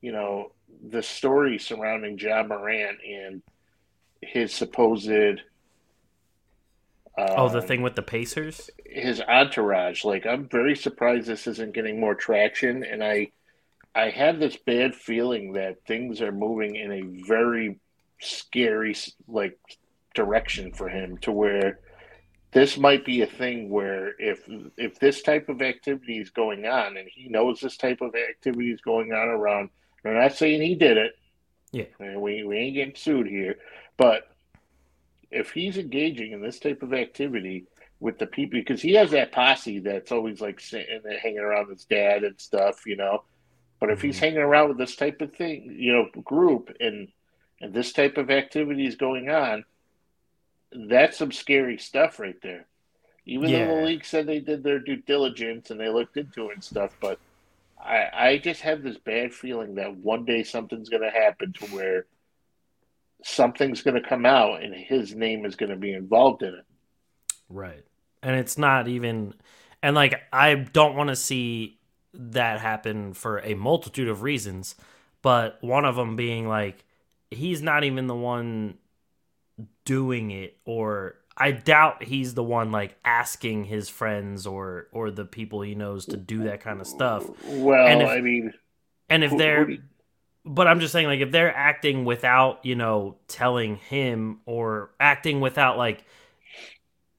you 0.01 0.13
know 0.13 0.53
the 0.89 1.03
story 1.03 1.59
surrounding 1.59 2.17
Ja 2.17 2.45
Morant 2.45 2.99
and 3.05 3.43
his 4.21 4.55
supposed 4.55 5.11
oh, 7.19 7.49
the 7.49 7.59
um, 7.59 7.67
thing 7.67 7.83
with 7.83 7.97
the 7.97 8.03
Pacers. 8.03 8.71
his 8.87 9.21
entourage. 9.21 10.05
Like 10.05 10.27
I'm 10.27 10.49
very 10.49 10.77
surprised 10.77 11.27
this 11.27 11.49
isn't 11.49 11.75
getting 11.75 11.99
more 11.99 12.15
traction, 12.15 12.85
and 12.85 13.03
I 13.03 13.33
I 13.97 14.11
have 14.11 14.39
this 14.39 14.57
bad 14.57 14.95
feeling 14.95 15.55
that 15.55 15.85
things 15.89 16.23
are 16.23 16.31
moving 16.31 16.77
in 16.77 16.93
a 16.93 17.03
very 17.27 17.81
scary 18.21 18.95
like 19.27 19.59
direction 20.15 20.73
for 20.73 20.89
him 20.89 21.19
to 21.19 21.33
where 21.33 21.81
this 22.53 22.77
might 22.77 23.05
be 23.05 23.23
a 23.23 23.27
thing 23.27 23.71
where 23.71 24.13
if 24.19 24.47
if 24.77 24.99
this 24.99 25.23
type 25.23 25.49
of 25.49 25.63
activity 25.63 26.19
is 26.19 26.31
going 26.31 26.67
on 26.67 26.97
and 26.97 27.09
he 27.09 27.29
knows 27.29 27.61
this 27.61 27.77
type 27.77 28.01
of 28.01 28.15
activity 28.15 28.71
is 28.71 28.81
going 28.81 29.13
on 29.13 29.29
around 29.29 29.71
and 30.05 30.17
I'm 30.17 30.23
not 30.23 30.35
saying 30.35 30.63
he 30.63 30.75
did 30.75 30.97
it. 30.97 31.13
Yeah. 31.71 31.85
And 32.01 32.21
we, 32.21 32.45
we 32.45 32.59
ain't 32.59 32.75
getting 32.75 32.95
sued 32.95 33.27
here. 33.27 33.57
But 33.97 34.29
if 35.31 35.51
he's 35.53 35.79
engaging 35.79 36.33
in 36.33 36.43
this 36.43 36.59
type 36.59 36.83
of 36.83 36.93
activity 36.93 37.67
with 38.01 38.19
the 38.19 38.27
people, 38.27 38.59
because 38.59 38.83
he 38.83 38.95
has 38.95 39.11
that 39.13 39.33
posse 39.33 39.79
that's 39.79 40.13
always 40.13 40.41
like 40.41 40.61
sitting 40.61 41.01
there 41.05 41.19
hanging 41.19 41.39
around 41.39 41.71
his 41.71 41.85
dad 41.85 42.25
and 42.25 42.39
stuff, 42.41 42.85
you 42.87 42.97
know. 42.97 43.23
But 43.81 43.91
if 43.91 44.03
he's 44.03 44.17
mm-hmm. 44.17 44.25
hanging 44.25 44.39
around 44.39 44.69
with 44.69 44.79
this 44.79 44.97
type 44.97 45.21
of 45.21 45.35
thing, 45.35 45.77
you 45.79 45.93
know, 45.93 46.23
group 46.23 46.75
and 46.81 47.09
and 47.61 47.73
this 47.73 47.93
type 47.93 48.19
of 48.19 48.29
activity 48.29 48.87
is 48.87 48.97
going 48.97 49.31
on, 49.31 49.65
that's 50.75 51.19
some 51.19 51.33
scary 51.33 51.79
stuff 51.79 52.19
right 52.19 52.41
there. 52.43 52.67
Even 53.25 53.53
though 53.53 53.77
the 53.77 53.83
league 53.83 54.05
said 54.05 54.27
they 54.27 54.41
did 54.41 54.65
their 54.65 54.81
due 54.81 54.97
diligence 54.97 55.71
and 55.71 55.79
they 55.79 55.89
looked 55.89 56.17
into 56.17 56.51
it 56.51 56.55
and 56.55 56.65
stuff, 56.65 56.97
but 57.01 57.21
I, 57.81 58.09
I 58.13 58.39
just 58.39 58.63
have 58.63 58.83
this 58.83 58.99
bad 58.99 59.33
feeling 59.33 59.77
that 59.77 59.97
one 59.97 60.25
day 60.25 60.43
something's 60.43 60.89
going 60.89 61.03
to 61.03 61.11
happen 61.11 61.53
to 61.53 61.67
where 61.67 62.07
something's 63.25 63.83
going 63.83 64.01
to 64.01 64.09
come 64.09 64.27
out 64.27 64.63
and 64.63 64.75
his 64.75 65.15
name 65.15 65.45
is 65.45 65.55
going 65.55 65.71
to 65.71 65.77
be 65.77 65.93
involved 65.93 66.43
in 66.43 66.55
it. 66.55 66.65
Right. 67.49 67.85
And 68.23 68.37
it's 68.37 68.59
not 68.59 68.89
even 68.89 69.35
and 69.83 69.95
like 69.95 70.21
I 70.33 70.55
don't 70.55 70.97
want 70.97 71.11
to 71.11 71.17
see 71.17 71.79
that 72.15 72.61
happen 72.61 73.15
for 73.15 73.39
a 73.41 73.55
multitude 73.55 74.09
of 74.09 74.23
reasons, 74.23 74.75
but 75.23 75.59
one 75.61 75.85
of 75.85 75.97
them 75.97 76.17
being 76.17 76.49
like 76.49 76.85
he's 77.31 77.63
not 77.63 77.85
even 77.85 78.07
the 78.07 78.15
one 78.15 78.79
doing 79.85 80.31
it 80.31 80.57
or 80.65 81.17
I 81.37 81.53
doubt 81.53 82.05
he's 82.05 82.35
the 82.35 82.43
one 82.43 82.71
like 82.73 82.97
asking 83.05 83.65
his 83.65 83.89
friends 83.89 84.47
or 84.47 84.89
or 84.93 85.11
the 85.11 85.25
people 85.25 85.63
he 85.63 85.75
knows 85.75 86.07
to 86.07 86.17
do 86.17 86.45
that 86.45 86.61
kind 86.61 86.81
of 86.81 86.87
stuff. 86.87 87.29
Well, 87.47 87.87
And 87.87 88.03
if- 88.03 88.09
I 88.09 88.21
mean, 88.21 88.53
And 89.09 89.25
if 89.25 89.37
they're 89.37 89.71
you- 89.71 89.83
but 90.45 90.67
I'm 90.67 90.81
just 90.81 90.93
saying, 90.93 91.07
like, 91.07 91.21
if 91.21 91.31
they're 91.31 91.55
acting 91.55 92.05
without, 92.05 92.65
you 92.67 92.75
know, 92.75 93.17
telling 93.29 93.77
him 93.77 94.41
or 94.45 94.91
acting 94.99 95.41
without, 95.41 95.79
like, 95.79 96.05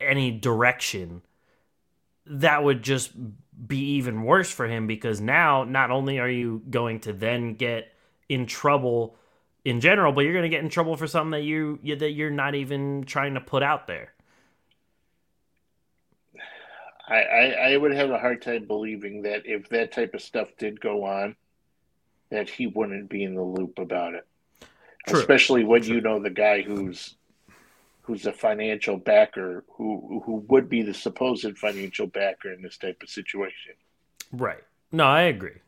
any 0.01 0.29
direction, 0.31 1.21
that 2.25 2.63
would 2.63 2.83
just 2.83 3.13
be 3.67 3.77
even 3.95 4.23
worse 4.23 4.51
for 4.51 4.67
him 4.67 4.87
because 4.87 5.21
now 5.21 5.63
not 5.63 5.89
only 5.89 6.19
are 6.19 6.29
you 6.29 6.63
going 6.69 6.99
to 7.01 7.13
then 7.13 7.53
get 7.53 7.93
in 8.27 8.45
trouble 8.45 9.15
in 9.65 9.79
general, 9.79 10.11
but 10.11 10.21
you're 10.21 10.33
going 10.33 10.43
to 10.43 10.49
get 10.49 10.63
in 10.63 10.69
trouble 10.69 10.97
for 10.97 11.07
something 11.07 11.31
that 11.31 11.43
you 11.43 11.79
you- 11.81 11.95
that 11.95 12.11
you're 12.11 12.29
not 12.31 12.55
even 12.55 13.03
trying 13.05 13.33
to 13.35 13.41
put 13.41 13.63
out 13.63 13.87
there. 13.87 14.13
I, 17.07 17.15
I, 17.21 17.45
I 17.73 17.77
would 17.77 17.93
have 17.93 18.11
a 18.11 18.17
hard 18.17 18.41
time 18.41 18.65
believing 18.65 19.23
that 19.23 19.45
if 19.45 19.67
that 19.69 19.91
type 19.91 20.13
of 20.13 20.21
stuff 20.21 20.47
did 20.57 20.79
go 20.79 21.03
on, 21.03 21.35
that 22.29 22.49
he 22.49 22.67
wouldn't 22.67 23.09
be 23.09 23.23
in 23.23 23.35
the 23.35 23.43
loop 23.43 23.77
about 23.77 24.13
it. 24.13 24.25
True. 25.07 25.19
Especially 25.19 25.65
when 25.65 25.81
True. 25.83 25.95
you 25.95 26.01
know 26.01 26.19
the 26.19 26.29
guy 26.29 26.61
who's 26.61 27.15
who's 28.03 28.25
a 28.25 28.33
financial 28.33 28.97
backer 28.97 29.63
who 29.75 30.21
who 30.25 30.45
would 30.47 30.69
be 30.69 30.81
the 30.81 30.93
supposed 30.93 31.57
financial 31.57 32.07
backer 32.07 32.51
in 32.51 32.61
this 32.61 32.77
type 32.77 33.01
of 33.03 33.09
situation. 33.09 33.73
Right. 34.31 34.63
No, 34.91 35.03
I 35.05 35.23
agree. 35.23 35.59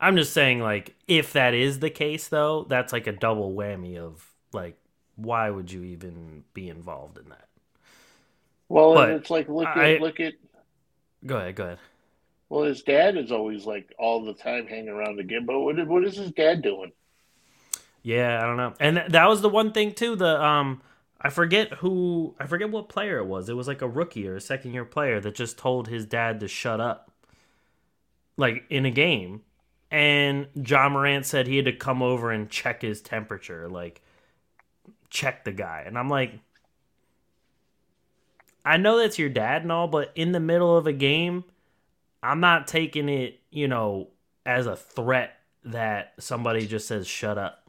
I'm 0.00 0.16
just 0.16 0.32
saying, 0.32 0.60
like, 0.60 0.94
if 1.08 1.32
that 1.32 1.54
is 1.54 1.80
the 1.80 1.90
case, 1.90 2.28
though, 2.28 2.64
that's 2.64 2.92
like 2.92 3.06
a 3.06 3.12
double 3.12 3.54
whammy 3.54 3.96
of, 3.98 4.30
like, 4.52 4.76
why 5.16 5.50
would 5.50 5.70
you 5.70 5.82
even 5.84 6.44
be 6.54 6.68
involved 6.68 7.18
in 7.18 7.28
that? 7.30 7.48
Well, 8.68 8.94
But 8.94 9.08
and 9.08 9.12
it's 9.12 9.30
like 9.30 9.48
look 9.48 9.76
I- 9.76 9.94
at 9.94 10.00
look 10.00 10.20
at 10.20 10.34
Go 11.24 11.36
ahead, 11.36 11.56
go 11.56 11.64
ahead. 11.64 11.78
well, 12.48 12.64
his 12.64 12.82
dad 12.82 13.16
is 13.16 13.30
always 13.32 13.66
like 13.66 13.94
all 13.98 14.24
the 14.24 14.34
time 14.34 14.66
hanging 14.66 14.88
around 14.88 15.16
the. 15.16 15.40
But 15.40 15.60
what 15.60 15.86
what 15.86 16.04
is 16.04 16.16
his 16.16 16.32
dad 16.32 16.62
doing? 16.62 16.92
Yeah, 18.02 18.42
I 18.42 18.46
don't 18.46 18.56
know. 18.56 18.74
And 18.78 18.96
th- 18.96 19.08
that 19.10 19.26
was 19.28 19.40
the 19.42 19.48
one 19.48 19.72
thing 19.72 19.92
too. 19.92 20.16
The 20.16 20.42
um, 20.42 20.82
I 21.20 21.30
forget 21.30 21.72
who, 21.74 22.34
I 22.38 22.46
forget 22.46 22.70
what 22.70 22.88
player 22.88 23.18
it 23.18 23.26
was. 23.26 23.48
It 23.48 23.54
was 23.56 23.68
like 23.68 23.82
a 23.82 23.88
rookie 23.88 24.28
or 24.28 24.36
a 24.36 24.40
second 24.40 24.74
year 24.74 24.84
player 24.84 25.20
that 25.20 25.34
just 25.34 25.58
told 25.58 25.88
his 25.88 26.06
dad 26.06 26.40
to 26.40 26.48
shut 26.48 26.80
up, 26.80 27.10
like 28.36 28.64
in 28.70 28.84
a 28.86 28.90
game. 28.90 29.42
And 29.90 30.48
Ja 30.54 30.88
Morant 30.88 31.24
said 31.26 31.46
he 31.46 31.56
had 31.56 31.66
to 31.66 31.72
come 31.72 32.02
over 32.02 32.30
and 32.32 32.50
check 32.50 32.82
his 32.82 33.00
temperature, 33.00 33.68
like 33.68 34.02
check 35.10 35.44
the 35.44 35.52
guy. 35.52 35.84
And 35.86 35.96
I'm 35.98 36.08
like, 36.08 36.40
I 38.64 38.76
know 38.78 38.98
that's 38.98 39.18
your 39.18 39.28
dad 39.28 39.62
and 39.62 39.70
all, 39.70 39.86
but 39.88 40.10
in 40.14 40.32
the 40.32 40.40
middle 40.40 40.76
of 40.76 40.86
a 40.86 40.92
game, 40.92 41.44
I'm 42.22 42.40
not 42.40 42.66
taking 42.66 43.08
it, 43.08 43.40
you 43.50 43.68
know, 43.68 44.08
as 44.44 44.66
a 44.66 44.76
threat 44.76 45.36
that 45.64 46.14
somebody 46.18 46.66
just 46.66 46.86
says 46.88 47.06
shut 47.06 47.38
up 47.38 47.62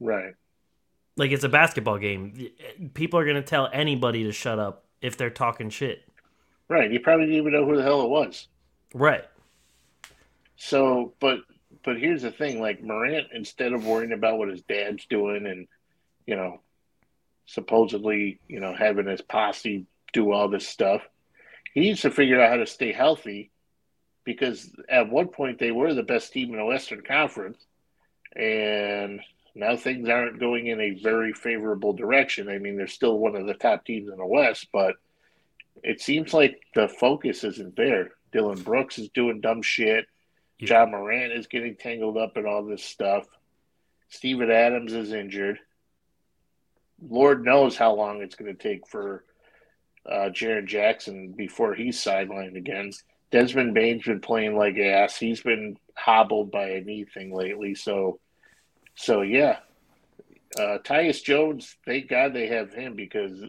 Right. 0.00 0.34
like 1.16 1.30
it's 1.30 1.44
a 1.44 1.48
basketball 1.48 1.98
game. 1.98 2.48
People 2.94 3.18
are 3.20 3.24
gonna 3.26 3.42
tell 3.42 3.68
anybody 3.72 4.24
to 4.24 4.32
shut 4.32 4.58
up 4.58 4.84
if 5.00 5.16
they're 5.16 5.30
talking 5.30 5.70
shit. 5.70 6.02
Right. 6.68 6.90
You 6.90 7.00
probably 7.00 7.26
didn't 7.26 7.38
even 7.40 7.52
know 7.52 7.64
who 7.66 7.76
the 7.76 7.82
hell 7.82 8.02
it 8.02 8.08
was. 8.08 8.48
Right. 8.94 9.24
So, 10.56 11.14
but 11.20 11.38
but 11.84 11.98
here's 11.98 12.22
the 12.22 12.30
thing: 12.30 12.60
like 12.60 12.82
Morant, 12.82 13.28
instead 13.32 13.72
of 13.72 13.86
worrying 13.86 14.12
about 14.12 14.38
what 14.38 14.48
his 14.48 14.62
dad's 14.62 15.06
doing 15.06 15.46
and 15.46 15.66
you 16.26 16.36
know, 16.36 16.60
supposedly 17.46 18.40
you 18.48 18.60
know 18.60 18.74
having 18.74 19.06
his 19.06 19.22
posse 19.22 19.86
do 20.12 20.32
all 20.32 20.48
this 20.48 20.68
stuff, 20.68 21.02
he 21.74 21.80
needs 21.80 22.02
to 22.02 22.10
figure 22.10 22.40
out 22.40 22.50
how 22.50 22.56
to 22.56 22.66
stay 22.66 22.92
healthy. 22.92 23.50
Because 24.24 24.70
at 24.88 25.10
one 25.10 25.28
point 25.28 25.58
they 25.58 25.72
were 25.72 25.94
the 25.94 26.04
best 26.04 26.32
team 26.32 26.52
in 26.52 26.58
the 26.58 26.64
Western 26.64 27.02
Conference, 27.02 27.58
and 28.36 29.20
now 29.54 29.76
things 29.76 30.08
aren't 30.08 30.38
going 30.38 30.68
in 30.68 30.80
a 30.80 31.02
very 31.02 31.32
favorable 31.32 31.92
direction. 31.92 32.48
I 32.48 32.58
mean, 32.58 32.76
they're 32.76 32.86
still 32.86 33.18
one 33.18 33.34
of 33.34 33.46
the 33.46 33.54
top 33.54 33.84
teams 33.84 34.08
in 34.08 34.16
the 34.16 34.26
West, 34.26 34.68
but 34.72 34.94
it 35.82 36.00
seems 36.00 36.32
like 36.32 36.60
the 36.74 36.88
focus 36.88 37.44
isn't 37.44 37.76
there. 37.76 38.12
Dillon 38.32 38.62
Brooks 38.62 38.98
is 38.98 39.08
doing 39.10 39.40
dumb 39.40 39.62
shit. 39.62 40.06
Yeah. 40.62 40.84
Ja 40.84 40.86
Morant 40.86 41.32
is 41.32 41.46
getting 41.48 41.74
tangled 41.74 42.16
up 42.16 42.36
in 42.36 42.46
all 42.46 42.64
this 42.64 42.84
stuff. 42.84 43.26
Steven 44.08 44.50
Adams 44.50 44.92
is 44.92 45.12
injured. 45.12 45.58
Lord 47.08 47.44
knows 47.44 47.76
how 47.76 47.94
long 47.94 48.22
it's 48.22 48.36
going 48.36 48.54
to 48.54 48.62
take 48.62 48.86
for 48.86 49.24
uh, 50.08 50.28
Jaren 50.30 50.66
Jackson 50.66 51.32
before 51.32 51.74
he's 51.74 51.98
sidelined 51.98 52.56
again. 52.56 52.92
Desmond 53.30 53.74
Bane's 53.74 54.04
been 54.04 54.20
playing 54.20 54.56
like 54.56 54.78
ass. 54.78 55.16
He's 55.16 55.40
been 55.40 55.78
hobbled 55.96 56.52
by 56.52 56.68
a 56.68 56.80
knee 56.80 57.04
thing 57.04 57.34
lately. 57.34 57.74
So, 57.74 58.20
so 58.94 59.22
yeah, 59.22 59.58
uh, 60.58 60.78
Tyus 60.84 61.22
Jones. 61.22 61.76
Thank 61.84 62.08
God 62.08 62.34
they 62.34 62.48
have 62.48 62.72
him 62.72 62.94
because 62.94 63.42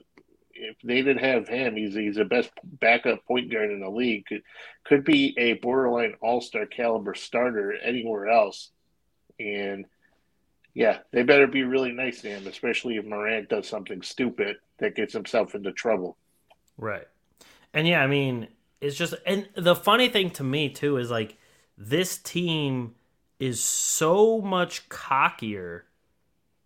if 0.53 0.77
they 0.83 1.01
didn't 1.01 1.23
have 1.23 1.47
him, 1.47 1.75
he's 1.75 1.95
he's 1.95 2.15
the 2.15 2.25
best 2.25 2.51
backup 2.63 3.25
point 3.25 3.51
guard 3.51 3.71
in 3.71 3.79
the 3.79 3.89
league. 3.89 4.25
Could 4.25 4.43
could 4.83 5.03
be 5.03 5.35
a 5.37 5.53
borderline 5.53 6.15
All 6.21 6.41
Star 6.41 6.65
caliber 6.65 7.15
starter 7.15 7.73
anywhere 7.73 8.27
else. 8.27 8.69
And 9.39 9.85
yeah, 10.73 10.99
they 11.11 11.23
better 11.23 11.47
be 11.47 11.63
really 11.63 11.91
nice 11.91 12.21
to 12.21 12.29
him, 12.29 12.47
especially 12.47 12.97
if 12.97 13.05
Morant 13.05 13.49
does 13.49 13.67
something 13.67 14.01
stupid 14.01 14.57
that 14.79 14.95
gets 14.95 15.13
himself 15.13 15.55
into 15.55 15.71
trouble. 15.71 16.17
Right. 16.77 17.07
And 17.73 17.87
yeah, 17.87 18.01
I 18.01 18.07
mean, 18.07 18.47
it's 18.81 18.95
just 18.95 19.13
and 19.25 19.47
the 19.55 19.75
funny 19.75 20.09
thing 20.09 20.29
to 20.31 20.43
me 20.43 20.69
too 20.69 20.97
is 20.97 21.09
like 21.09 21.37
this 21.77 22.17
team 22.17 22.95
is 23.39 23.63
so 23.63 24.41
much 24.41 24.87
cockier 24.89 25.81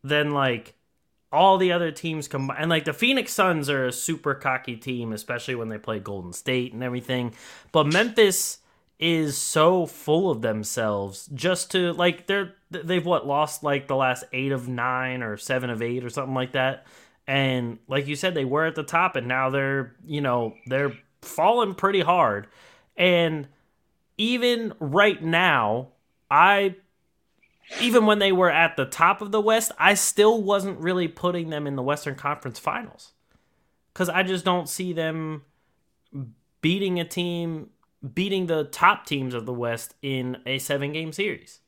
than 0.03 0.31
like 0.31 0.76
all 1.31 1.57
the 1.57 1.71
other 1.71 1.91
teams 1.91 2.27
combined. 2.27 2.61
And 2.61 2.69
like 2.69 2.85
the 2.85 2.93
Phoenix 2.93 3.33
Suns 3.33 3.69
are 3.69 3.85
a 3.85 3.91
super 3.91 4.33
cocky 4.33 4.75
team, 4.75 5.13
especially 5.13 5.55
when 5.55 5.69
they 5.69 5.77
play 5.77 5.99
Golden 5.99 6.33
State 6.33 6.73
and 6.73 6.83
everything. 6.83 7.33
But 7.71 7.87
Memphis 7.87 8.59
is 8.99 9.37
so 9.37 9.85
full 9.85 10.31
of 10.31 10.41
themselves 10.41 11.29
just 11.33 11.71
to 11.71 11.93
like 11.93 12.25
they're 12.25 12.55
they've 12.71 13.05
what 13.05 13.27
lost 13.27 13.63
like 13.63 13.87
the 13.87 13.95
last 13.95 14.23
eight 14.33 14.51
of 14.51 14.67
nine 14.67 15.21
or 15.21 15.37
seven 15.37 15.69
of 15.69 15.83
eight 15.83 16.03
or 16.03 16.09
something 16.09 16.33
like 16.33 16.53
that 16.53 16.87
and 17.27 17.77
like 17.87 18.07
you 18.07 18.15
said 18.15 18.33
they 18.33 18.45
were 18.45 18.65
at 18.65 18.73
the 18.73 18.81
top 18.81 19.15
and 19.15 19.27
now 19.27 19.51
they're 19.51 19.95
you 20.03 20.19
know 20.19 20.55
they're 20.65 20.93
falling 21.21 21.75
pretty 21.75 22.01
hard 22.01 22.47
and 22.95 23.47
even 24.17 24.73
right 24.79 25.21
now 25.21 25.89
i 26.31 26.75
even 27.81 28.05
when 28.05 28.19
they 28.19 28.31
were 28.31 28.51
at 28.51 28.75
the 28.75 28.85
top 28.85 29.21
of 29.21 29.31
the 29.31 29.41
west 29.41 29.71
i 29.77 29.93
still 29.93 30.41
wasn't 30.41 30.79
really 30.79 31.07
putting 31.07 31.49
them 31.49 31.67
in 31.67 31.75
the 31.75 31.83
western 31.83 32.15
conference 32.15 32.59
finals 32.59 33.13
because 33.93 34.09
i 34.09 34.23
just 34.23 34.45
don't 34.45 34.69
see 34.69 34.93
them 34.93 35.43
beating 36.61 36.99
a 36.99 37.05
team 37.05 37.69
beating 38.13 38.47
the 38.47 38.65
top 38.65 39.05
teams 39.05 39.33
of 39.33 39.45
the 39.45 39.53
West 39.53 39.95
in 40.01 40.37
a 40.45 40.59
seven 40.59 40.93
game 40.93 41.11
series. 41.11 41.59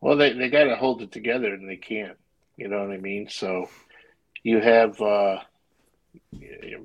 Well, 0.00 0.16
they, 0.16 0.32
they 0.32 0.48
got 0.48 0.64
to 0.64 0.76
hold 0.76 1.02
it 1.02 1.10
together 1.10 1.52
and 1.52 1.68
they 1.68 1.76
can't. 1.76 2.16
You 2.56 2.68
know 2.68 2.80
what 2.80 2.92
I 2.92 2.98
mean? 2.98 3.28
So 3.28 3.68
you 4.42 4.60
have 4.60 5.00
uh, 5.00 5.40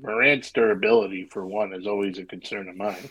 Morant's 0.02 0.52
durability, 0.52 1.26
for 1.26 1.46
one, 1.46 1.74
is 1.74 1.88
always 1.88 2.18
a 2.18 2.26
concern 2.26 2.70
of 2.70 2.76
mine. 2.76 3.10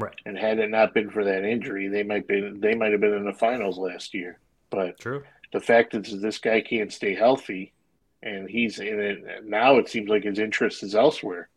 Right. 0.00 0.14
And 0.24 0.36
had 0.36 0.58
it 0.58 0.70
not 0.70 0.94
been 0.94 1.10
for 1.10 1.24
that 1.24 1.44
injury, 1.44 1.88
they 1.88 2.02
might 2.02 2.26
be 2.26 2.52
they 2.56 2.74
might 2.74 2.92
have 2.92 3.02
been 3.02 3.12
in 3.12 3.26
the 3.26 3.34
finals 3.34 3.78
last 3.78 4.14
year. 4.14 4.38
But 4.70 4.98
True. 4.98 5.22
the 5.52 5.60
fact 5.60 5.94
is 5.94 6.10
that 6.10 6.22
this 6.22 6.38
guy 6.38 6.62
can't 6.62 6.92
stay 6.92 7.14
healthy, 7.14 7.74
and 8.22 8.48
he's 8.48 8.78
in 8.78 8.98
it 8.98 9.44
now, 9.44 9.76
it 9.76 9.88
seems 9.88 10.08
like 10.08 10.24
his 10.24 10.38
interest 10.38 10.82
is 10.82 10.94
elsewhere. 10.94 11.50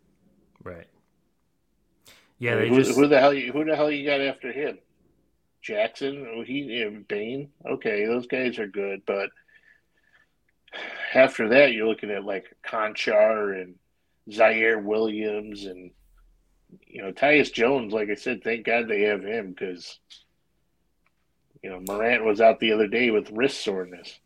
Right. 0.61 0.87
Yeah, 2.37 2.55
they 2.55 2.67
who, 2.67 2.83
just 2.83 2.97
who 2.97 3.07
the 3.07 3.19
hell 3.19 3.33
you 3.33 3.53
who 3.53 3.63
the 3.63 3.75
hell 3.75 3.89
you 3.89 4.05
got 4.05 4.19
after 4.19 4.51
him? 4.51 4.77
Jackson, 5.61 6.27
oh, 6.35 6.43
he 6.43 6.85
Bane. 7.07 7.49
Okay, 7.65 8.05
those 8.05 8.27
guys 8.27 8.59
are 8.59 8.67
good, 8.67 9.03
but 9.05 9.29
after 11.13 11.47
that, 11.49 11.71
you're 11.71 11.87
looking 11.87 12.11
at 12.11 12.25
like 12.25 12.53
Konchar 12.67 13.61
and 13.61 13.75
Ziaire 14.29 14.83
Williams 14.83 15.65
and 15.65 15.91
you 16.87 17.01
know 17.01 17.11
Tyus 17.11 17.51
Jones. 17.51 17.93
Like 17.93 18.09
I 18.09 18.15
said, 18.15 18.43
thank 18.43 18.65
God 18.65 18.87
they 18.87 19.01
have 19.03 19.23
him 19.23 19.51
because 19.51 19.99
you 21.61 21.69
know 21.69 21.79
Morant 21.87 22.25
was 22.25 22.41
out 22.41 22.59
the 22.59 22.71
other 22.71 22.87
day 22.87 23.11
with 23.11 23.31
wrist 23.31 23.63
soreness, 23.63 24.19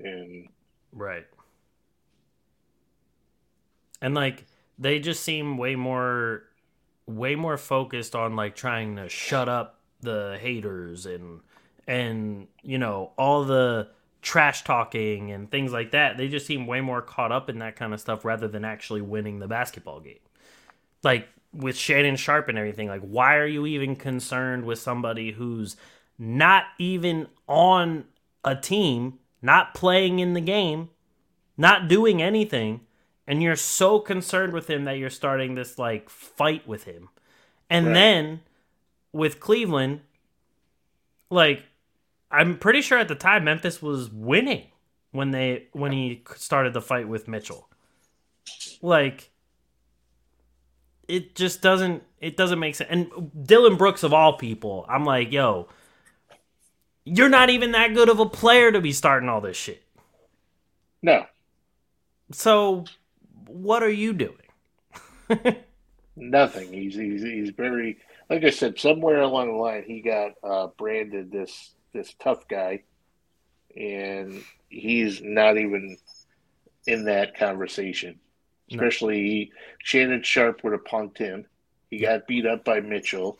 and 0.00 0.48
right. 0.92 1.26
And 4.00 4.14
like 4.14 4.44
they 4.78 4.98
just 4.98 5.22
seem 5.22 5.56
way 5.56 5.76
more 5.76 6.44
way 7.06 7.34
more 7.34 7.56
focused 7.56 8.14
on 8.14 8.36
like 8.36 8.54
trying 8.54 8.96
to 8.96 9.08
shut 9.08 9.48
up 9.48 9.80
the 10.00 10.38
haters 10.40 11.06
and 11.06 11.40
and 11.86 12.46
you 12.62 12.78
know 12.78 13.12
all 13.16 13.44
the 13.44 13.88
trash 14.22 14.64
talking 14.64 15.30
and 15.30 15.50
things 15.50 15.72
like 15.72 15.90
that. 15.92 16.16
They 16.16 16.28
just 16.28 16.46
seem 16.46 16.66
way 16.66 16.80
more 16.80 17.02
caught 17.02 17.30
up 17.30 17.50
in 17.50 17.58
that 17.58 17.76
kind 17.76 17.92
of 17.92 18.00
stuff 18.00 18.24
rather 18.24 18.48
than 18.48 18.64
actually 18.64 19.02
winning 19.02 19.38
the 19.38 19.46
basketball 19.46 20.00
game. 20.00 20.18
Like 21.02 21.28
with 21.54 21.76
Shannon 21.76 22.16
Sharpe 22.16 22.48
and 22.48 22.58
everything, 22.58 22.88
like 22.88 23.02
why 23.02 23.36
are 23.36 23.46
you 23.46 23.66
even 23.66 23.96
concerned 23.96 24.64
with 24.64 24.78
somebody 24.78 25.32
who's 25.32 25.76
not 26.18 26.64
even 26.78 27.28
on 27.48 28.04
a 28.44 28.56
team, 28.56 29.18
not 29.40 29.74
playing 29.74 30.18
in 30.18 30.34
the 30.34 30.40
game, 30.40 30.90
not 31.56 31.88
doing 31.88 32.20
anything? 32.20 32.80
and 33.26 33.42
you're 33.42 33.56
so 33.56 33.98
concerned 34.00 34.52
with 34.52 34.68
him 34.68 34.84
that 34.84 34.98
you're 34.98 35.10
starting 35.10 35.54
this 35.54 35.78
like 35.78 36.10
fight 36.10 36.66
with 36.66 36.84
him. 36.84 37.08
And 37.70 37.86
right. 37.86 37.94
then 37.94 38.40
with 39.12 39.40
Cleveland, 39.40 40.00
like 41.30 41.64
I'm 42.30 42.58
pretty 42.58 42.82
sure 42.82 42.98
at 42.98 43.08
the 43.08 43.14
time 43.14 43.44
Memphis 43.44 43.80
was 43.80 44.10
winning 44.10 44.66
when 45.12 45.30
they 45.30 45.68
when 45.72 45.92
he 45.92 46.22
started 46.36 46.72
the 46.72 46.82
fight 46.82 47.08
with 47.08 47.28
Mitchell. 47.28 47.68
Like 48.82 49.30
it 51.08 51.34
just 51.34 51.62
doesn't 51.62 52.02
it 52.20 52.36
doesn't 52.36 52.58
make 52.58 52.74
sense. 52.74 52.90
And 52.90 53.30
Dillon 53.46 53.76
Brooks 53.76 54.02
of 54.02 54.12
all 54.12 54.36
people, 54.36 54.86
I'm 54.88 55.04
like, 55.04 55.32
yo, 55.32 55.68
you're 57.04 57.28
not 57.28 57.50
even 57.50 57.72
that 57.72 57.94
good 57.94 58.08
of 58.08 58.18
a 58.18 58.26
player 58.26 58.72
to 58.72 58.80
be 58.80 58.92
starting 58.92 59.28
all 59.28 59.40
this 59.40 59.56
shit. 59.56 59.82
No. 61.02 61.26
So 62.32 62.84
what 63.46 63.82
are 63.82 63.90
you 63.90 64.12
doing? 64.12 64.36
Nothing. 66.16 66.72
He's, 66.72 66.94
he's 66.94 67.22
he's 67.22 67.50
very 67.50 67.98
like 68.30 68.44
I 68.44 68.50
said. 68.50 68.78
Somewhere 68.78 69.20
along 69.20 69.48
the 69.48 69.58
line, 69.58 69.84
he 69.86 70.00
got 70.00 70.32
uh, 70.42 70.68
branded 70.78 71.30
this 71.30 71.74
this 71.92 72.14
tough 72.18 72.46
guy, 72.48 72.82
and 73.76 74.42
he's 74.68 75.20
not 75.22 75.58
even 75.58 75.96
in 76.86 77.04
that 77.04 77.36
conversation. 77.36 78.18
Especially 78.70 79.50
no. 79.52 79.60
Shannon 79.78 80.22
Sharpe 80.22 80.64
would 80.64 80.72
have 80.72 80.84
punked 80.84 81.18
him. 81.18 81.46
He 81.90 81.98
got 81.98 82.26
beat 82.26 82.46
up 82.46 82.64
by 82.64 82.80
Mitchell, 82.80 83.38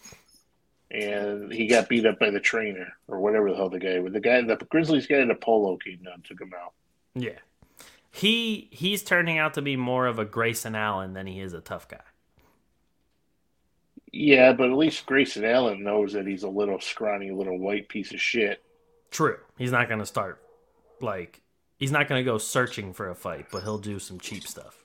and 0.91 1.53
he 1.53 1.67
got 1.67 1.89
beat 1.89 2.07
up 2.07 2.19
by 2.19 2.31
the 2.31 2.41
trainer 2.41 2.93
or 3.09 3.21
whatever 3.21 3.51
the 3.51 3.57
hell 3.57 3.71
the 3.71 3.79
guy. 3.79 3.99
With 3.99 4.13
the 4.13 4.21
guy, 4.21 4.43
the 4.43 4.57
Grizzlies 4.71 5.07
guy 5.07 5.19
in 5.19 5.29
the 5.29 5.35
polo 5.35 5.77
came 5.77 6.03
down, 6.03 6.23
took 6.23 6.41
him 6.41 6.53
out. 6.55 6.73
Yeah, 7.15 7.39
he 8.11 8.69
he's 8.71 9.03
turning 9.03 9.39
out 9.39 9.55
to 9.55 9.63
be 9.63 9.77
more 9.77 10.07
of 10.07 10.19
a 10.19 10.25
Grayson 10.25 10.75
Allen 10.75 11.15
than 11.15 11.27
he 11.27 11.41
is 11.41 11.53
a 11.53 11.61
tough 11.61 11.89
guy. 11.89 12.01
Yeah, 14.13 14.53
but 14.53 14.71
at 14.71 14.77
least 14.77 15.07
Grayson 15.07 15.45
Allen 15.45 15.83
knows 15.83 16.13
that 16.13 16.25
he's 16.25 16.45
a 16.45 16.49
little 16.49 16.81
scrawny, 16.81 17.33
little 17.33 17.59
white 17.59 17.89
piece 17.89 18.15
of 18.15 18.21
shit. 18.21 18.63
True. 19.11 19.39
He's 19.59 19.73
not 19.73 19.89
going 19.89 19.99
to 19.99 20.07
start 20.07 20.41
like 21.01 21.41
he's 21.77 21.91
not 21.91 22.09
going 22.09 22.21
to 22.21 22.25
go 22.25 22.39
searching 22.39 22.93
for 22.93 23.11
a 23.11 23.17
fight, 23.17 23.47
but 23.51 23.65
he'll 23.65 23.79
do 23.79 23.99
some 23.99 24.21
cheap 24.21 24.47
stuff. 24.47 24.84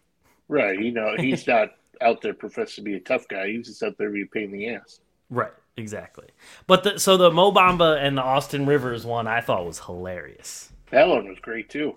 Right. 0.50 0.78
You 0.78 0.92
know, 0.92 1.16
he's 1.18 1.48
not 1.48 1.70
out 2.02 2.22
there 2.22 2.34
professing 2.34 2.84
to 2.84 2.92
be 2.92 2.98
a 2.98 3.00
tough 3.00 3.28
guy. 3.30 3.48
He's 3.48 3.68
just 3.68 3.84
out 3.84 3.98
there 3.98 4.08
to 4.08 4.14
be 4.14 4.24
a 4.24 4.26
pain 4.26 4.46
in 4.46 4.52
the 4.52 4.70
ass. 4.70 5.00
Right. 5.30 5.54
Exactly. 5.78 6.28
But 6.68 6.84
the, 6.84 7.00
so 7.00 7.16
the 7.16 7.32
Mo 7.32 7.54
Bamba 7.54 7.98
and 8.04 8.18
the 8.18 8.22
Austin 8.22 8.66
Rivers 8.66 9.06
one 9.06 9.28
I 9.28 9.40
thought 9.40 9.66
was 9.66 9.80
hilarious. 9.80 10.72
That 10.92 11.08
one 11.08 11.28
was 11.28 11.40
great 11.40 11.70
too. 11.70 11.96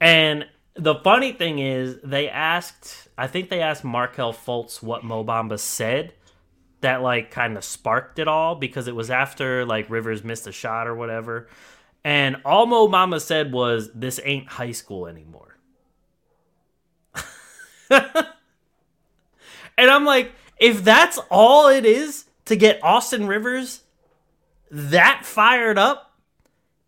And 0.00 0.46
the 0.74 0.96
funny 0.96 1.32
thing 1.32 1.58
is, 1.58 1.96
they 2.04 2.28
asked, 2.28 3.08
I 3.16 3.26
think 3.26 3.48
they 3.48 3.62
asked 3.62 3.84
Markelle 3.84 4.34
Fultz 4.34 4.82
what 4.82 5.02
Mo 5.02 5.24
Bamba 5.24 5.58
said 5.58 6.12
that 6.82 7.00
like 7.02 7.30
kind 7.30 7.56
of 7.56 7.64
sparked 7.64 8.18
it 8.18 8.28
all 8.28 8.54
because 8.54 8.86
it 8.86 8.94
was 8.94 9.10
after 9.10 9.64
like 9.64 9.88
Rivers 9.88 10.22
missed 10.22 10.46
a 10.46 10.52
shot 10.52 10.86
or 10.86 10.94
whatever. 10.94 11.48
And 12.04 12.36
all 12.44 12.66
Mo 12.66 12.86
Bamba 12.88 13.20
said 13.20 13.52
was, 13.52 13.90
This 13.94 14.20
ain't 14.22 14.48
high 14.48 14.72
school 14.72 15.06
anymore. 15.06 15.55
and 19.78 19.90
I'm 19.90 20.04
like, 20.04 20.32
if 20.58 20.82
that's 20.84 21.18
all 21.30 21.68
it 21.68 21.84
is 21.84 22.24
to 22.46 22.56
get 22.56 22.82
Austin 22.82 23.26
Rivers 23.26 23.82
that 24.70 25.24
fired 25.24 25.78
up, 25.78 26.14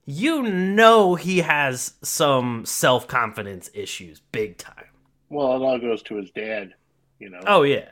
you 0.07 0.43
know 0.43 1.15
he 1.15 1.39
has 1.39 1.95
some 2.03 2.65
self 2.65 3.07
confidence 3.07 3.71
issues, 3.75 4.21
big 4.33 4.57
time. 4.57 4.87
Well, 5.29 5.55
it 5.55 5.65
all 5.65 5.79
goes 5.79 6.03
to 6.05 6.17
his 6.17 6.31
dad, 6.31 6.75
you 7.19 7.29
know. 7.29 7.41
Oh 7.47 7.63
yeah, 7.63 7.89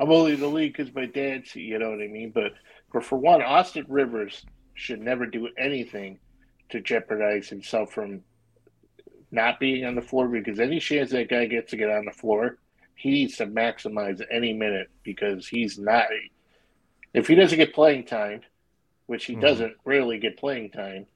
I'm 0.00 0.10
only 0.10 0.32
in 0.32 0.40
the 0.40 0.46
league 0.46 0.74
because 0.76 0.94
my 0.94 1.06
dad's, 1.06 1.54
you 1.54 1.78
know 1.78 1.90
what 1.90 2.00
I 2.00 2.08
mean. 2.08 2.30
But 2.30 2.54
for 2.90 3.00
for 3.00 3.18
one, 3.18 3.42
Austin 3.42 3.84
Rivers 3.88 4.46
should 4.74 5.00
never 5.00 5.26
do 5.26 5.48
anything 5.58 6.18
to 6.70 6.80
jeopardize 6.80 7.48
himself 7.48 7.92
from 7.92 8.22
not 9.30 9.60
being 9.60 9.84
on 9.84 9.94
the 9.94 10.02
floor 10.02 10.28
because 10.28 10.60
any 10.60 10.80
chance 10.80 11.10
that 11.10 11.28
guy 11.28 11.46
gets 11.46 11.70
to 11.70 11.76
get 11.76 11.90
on 11.90 12.04
the 12.04 12.12
floor, 12.12 12.58
he 12.94 13.10
needs 13.10 13.36
to 13.36 13.46
maximize 13.46 14.20
any 14.30 14.52
minute 14.52 14.90
because 15.02 15.46
he's 15.46 15.78
not. 15.78 16.06
If 17.14 17.28
he 17.28 17.34
doesn't 17.34 17.58
get 17.58 17.74
playing 17.74 18.04
time, 18.04 18.42
which 19.06 19.24
he 19.24 19.34
mm-hmm. 19.34 19.42
doesn't 19.42 19.76
rarely 19.84 20.18
get 20.18 20.38
playing 20.38 20.70
time, 20.70 21.06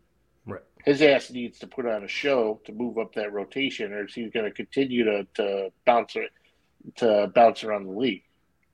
his 0.85 1.01
ass 1.01 1.31
needs 1.31 1.61
to 1.61 1.67
put 1.67 1.87
on 1.87 2.03
a 2.03 2.09
show 2.09 2.61
to 2.65 2.73
move 2.73 2.99
up 2.99 3.15
that 3.15 3.33
rotation, 3.33 3.93
or 3.93 4.07
he's 4.07 4.33
going 4.33 4.45
to 4.45 4.51
continue 4.51 5.05
to, 5.05 5.27
to 5.35 5.73
bounce 5.85 6.17
to 6.97 7.31
bounce 7.35 7.63
around 7.63 7.85
the 7.85 7.93
league. 7.93 8.25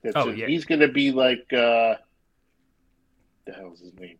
That's 0.02 0.16
oh, 0.16 0.30
yeah. 0.30 0.46
He's 0.46 0.64
going 0.64 0.80
to 0.80 0.88
be 0.88 1.12
like 1.12 1.52
uh, 1.52 1.96
the 3.48 3.52
hell's 3.54 3.80
his 3.80 3.92
name? 3.98 4.18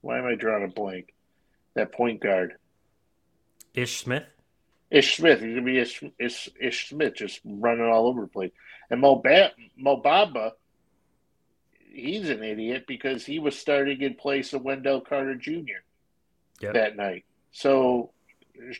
Why 0.00 0.18
am 0.18 0.26
I 0.26 0.34
drawing 0.34 0.64
a 0.64 0.68
blank? 0.68 1.14
That 1.74 1.92
point 1.92 2.20
guard, 2.20 2.54
Ish 3.74 3.98
Smith. 3.98 4.24
Ish 4.90 5.16
Smith. 5.16 5.40
He's 5.40 5.54
going 5.54 5.56
to 5.56 5.62
be 5.62 5.78
Ish, 5.78 6.02
Ish, 6.18 6.48
Ish 6.60 6.88
Smith, 6.88 7.14
just 7.14 7.40
running 7.44 7.84
all 7.84 8.06
over 8.06 8.22
the 8.22 8.26
place. 8.28 8.52
And 8.90 9.00
Mo, 9.00 9.16
ba- 9.16 9.52
Mo 9.76 10.00
Bamba 10.00 10.52
he's 11.94 12.28
an 12.28 12.42
idiot 12.42 12.84
because 12.86 13.24
he 13.24 13.38
was 13.38 13.56
starting 13.56 14.00
in 14.02 14.14
place 14.14 14.52
of 14.52 14.62
Wendell 14.62 15.00
Carter 15.00 15.36
Jr. 15.36 15.82
Yep. 16.60 16.74
that 16.74 16.96
night. 16.96 17.24
So 17.52 18.10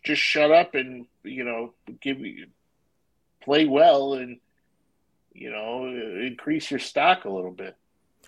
just 0.03 0.20
shut 0.20 0.51
up 0.51 0.74
and 0.74 1.07
you 1.22 1.45
know 1.45 1.74
give 2.01 2.18
me 2.18 2.45
play 3.42 3.66
well 3.66 4.14
and 4.14 4.38
you 5.32 5.51
know 5.51 5.86
increase 6.24 6.70
your 6.70 6.80
stock 6.80 7.24
a 7.24 7.30
little 7.30 7.51
bit. 7.51 7.76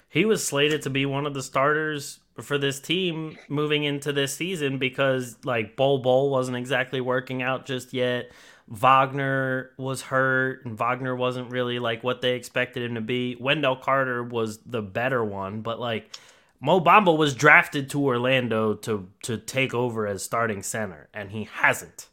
He 0.08 0.24
was 0.24 0.46
slated 0.46 0.82
to 0.82 0.90
be 0.90 1.06
one 1.06 1.26
of 1.26 1.34
the 1.34 1.42
starters 1.42 2.20
for 2.40 2.58
this 2.58 2.80
team 2.80 3.38
moving 3.48 3.84
into 3.84 4.12
this 4.12 4.34
season 4.34 4.78
because 4.78 5.36
like 5.44 5.76
Bol 5.76 5.98
Bol 5.98 6.30
wasn't 6.30 6.56
exactly 6.56 7.00
working 7.00 7.42
out 7.42 7.66
just 7.66 7.92
yet. 7.92 8.30
Wagner 8.68 9.70
was 9.76 10.02
hurt, 10.02 10.64
and 10.64 10.76
Wagner 10.76 11.14
wasn't 11.14 11.50
really 11.50 11.78
like 11.78 12.02
what 12.02 12.20
they 12.20 12.34
expected 12.34 12.82
him 12.82 12.96
to 12.96 13.00
be. 13.00 13.36
Wendell 13.38 13.76
Carter 13.76 14.22
was 14.24 14.58
the 14.58 14.82
better 14.82 15.24
one, 15.24 15.60
but 15.60 15.78
like 15.78 16.16
Mo 16.60 16.80
Bamba 16.80 17.16
was 17.16 17.34
drafted 17.34 17.88
to 17.90 18.04
Orlando 18.04 18.74
to 18.74 19.08
to 19.22 19.38
take 19.38 19.72
over 19.72 20.06
as 20.06 20.24
starting 20.24 20.62
center, 20.62 21.08
and 21.14 21.30
he 21.30 21.44
hasn't, 21.44 22.08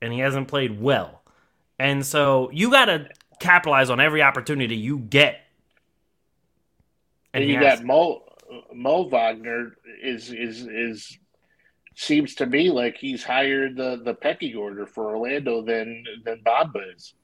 and 0.00 0.12
he 0.12 0.20
hasn't 0.20 0.46
played 0.46 0.80
well, 0.80 1.22
and 1.80 2.06
so 2.06 2.48
you 2.52 2.70
got 2.70 2.84
to 2.84 3.08
capitalize 3.40 3.90
on 3.90 4.00
every 4.00 4.22
opportunity 4.22 4.76
you 4.76 4.98
get. 4.98 5.40
And, 7.34 7.44
he 7.44 7.52
you 7.52 7.58
has 7.58 7.78
got 7.80 7.86
Mo 7.86 8.22
Mo 8.74 9.08
Wagner 9.08 9.76
is 10.02 10.30
is 10.32 10.66
is 10.66 11.18
seems 11.94 12.34
to 12.36 12.46
me 12.46 12.70
like 12.70 12.96
he's 12.96 13.22
higher 13.24 13.68
the 13.72 14.00
the 14.02 14.14
pecking 14.14 14.56
order 14.56 14.86
for 14.86 15.16
Orlando 15.16 15.62
than 15.62 16.04
than 16.24 16.40
Bamba 16.44 16.94
is. 16.94 17.14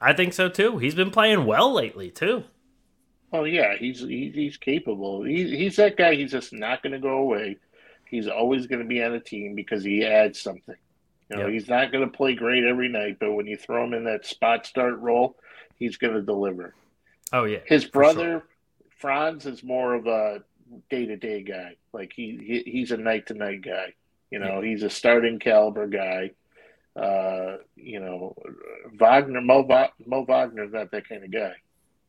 I 0.00 0.12
think 0.12 0.32
so 0.32 0.48
too. 0.48 0.78
He's 0.78 0.94
been 0.94 1.10
playing 1.10 1.44
well 1.46 1.72
lately 1.72 2.10
too. 2.10 2.44
Oh 3.32 3.44
yeah, 3.44 3.76
he's 3.76 4.00
he's, 4.00 4.34
he's 4.34 4.56
capable. 4.56 5.22
He, 5.24 5.56
he's 5.56 5.76
that 5.76 5.96
guy. 5.96 6.14
He's 6.14 6.30
just 6.32 6.52
not 6.52 6.82
going 6.82 6.92
to 6.92 6.98
go 7.00 7.18
away. 7.18 7.56
He's 8.08 8.28
always 8.28 8.66
going 8.66 8.80
to 8.80 8.86
be 8.86 9.02
on 9.02 9.12
a 9.14 9.20
team 9.20 9.54
because 9.54 9.82
he 9.82 10.04
adds 10.04 10.40
something. 10.40 10.76
You 11.30 11.36
know, 11.36 11.46
Yep. 11.46 11.52
he's 11.52 11.68
not 11.68 11.90
going 11.90 12.04
to 12.08 12.16
play 12.16 12.34
great 12.34 12.64
every 12.64 12.88
night, 12.88 13.16
but 13.18 13.32
when 13.32 13.46
you 13.46 13.56
throw 13.56 13.82
him 13.84 13.94
in 13.94 14.04
that 14.04 14.24
spot 14.26 14.66
start 14.66 14.98
role, 15.00 15.36
he's 15.78 15.96
going 15.96 16.14
to 16.14 16.22
deliver. 16.22 16.74
Oh 17.32 17.44
yeah, 17.44 17.58
His 17.66 17.84
brother 17.84 18.44
Franz 18.98 19.46
is 19.46 19.62
more 19.62 19.94
of 19.94 20.06
a 20.06 20.42
day 20.90 21.06
to 21.06 21.16
day 21.16 21.42
guy. 21.42 21.76
Like 21.92 22.12
he, 22.14 22.62
he 22.64 22.70
he's 22.70 22.90
a 22.90 22.96
night 22.96 23.26
to 23.28 23.34
night 23.34 23.62
guy. 23.62 23.94
You 24.30 24.38
know, 24.40 24.60
he's 24.60 24.82
a 24.82 24.90
starting 24.90 25.38
caliber 25.38 25.86
guy. 25.86 26.30
Uh, 26.96 27.58
you 27.76 28.00
know, 28.00 28.34
Wagner 28.98 29.40
Mo, 29.40 29.62
Va- 29.64 29.92
Mo 30.06 30.24
Wagner's 30.24 30.72
not 30.72 30.90
that 30.92 31.08
kind 31.08 31.24
of 31.24 31.32
guy. 31.32 31.54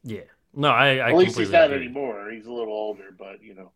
Yeah. 0.04 0.22
No, 0.54 0.70
I, 0.70 0.98
I 0.98 1.10
At 1.10 1.16
least 1.16 1.38
he's 1.38 1.52
not 1.52 1.66
agree. 1.72 1.86
anymore. 1.86 2.32
He's 2.32 2.46
a 2.46 2.52
little 2.52 2.74
older, 2.74 3.14
but 3.18 3.44
you 3.44 3.54
know. 3.56 3.72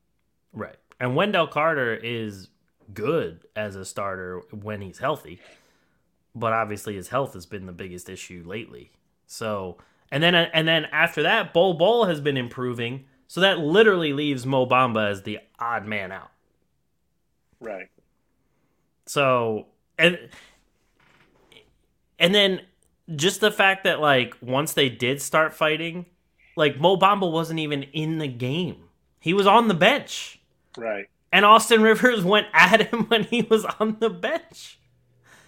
Right. 0.54 0.78
And 1.00 1.16
Wendell 1.16 1.48
Carter 1.48 1.96
is 1.96 2.50
good 2.94 3.46
as 3.56 3.76
a 3.76 3.86
starter 3.86 4.42
when 4.52 4.82
he's 4.82 5.00
healthy. 5.00 5.40
But 6.36 6.54
obviously 6.54 6.96
his 6.96 7.10
health 7.10 7.34
has 7.34 7.46
been 7.46 7.66
the 7.66 7.72
biggest 7.72 8.08
issue 8.10 8.44
lately. 8.46 8.92
So, 9.28 9.78
and 10.12 10.24
then 10.24 10.36
and 10.36 10.68
then 10.68 10.86
after 10.86 11.24
that, 11.24 11.54
Bol 11.54 11.76
Bol 11.76 12.06
has 12.06 12.22
been 12.22 12.38
improving. 12.38 13.06
So 13.28 13.42
that 13.42 13.60
literally 13.60 14.12
leaves 14.12 14.46
Mo 14.46 14.66
Bamba 14.66 15.12
as 15.12 15.22
the 15.22 15.40
odd 15.60 15.86
man 15.86 16.12
out. 16.12 16.32
Right. 17.60 17.90
So, 19.06 19.68
and 19.98 20.18
and 22.18 22.34
then 22.34 22.62
just 23.16 23.40
the 23.42 23.52
fact 23.52 23.84
that 23.84 24.00
like 24.00 24.36
once 24.42 24.74
they 24.74 24.90
did 24.90 25.22
start 25.22 25.54
fighting, 25.54 26.08
like 26.56 26.80
Mo 26.80 26.98
Bamba 26.98 27.32
wasn't 27.32 27.60
even 27.60 27.84
in 27.84 28.18
the 28.18 28.28
game. 28.28 28.86
He 29.20 29.34
was 29.34 29.46
on 29.46 29.68
the 29.68 29.74
bench. 29.74 30.40
Right. 30.78 31.08
And 31.32 31.46
Austin 31.46 31.82
Rivers 31.82 32.24
went 32.24 32.48
at 32.54 32.92
him 32.92 33.06
when 33.06 33.26
he 33.26 33.44
was 33.44 33.66
on 33.80 33.98
the 34.00 34.10
bench. 34.10 34.79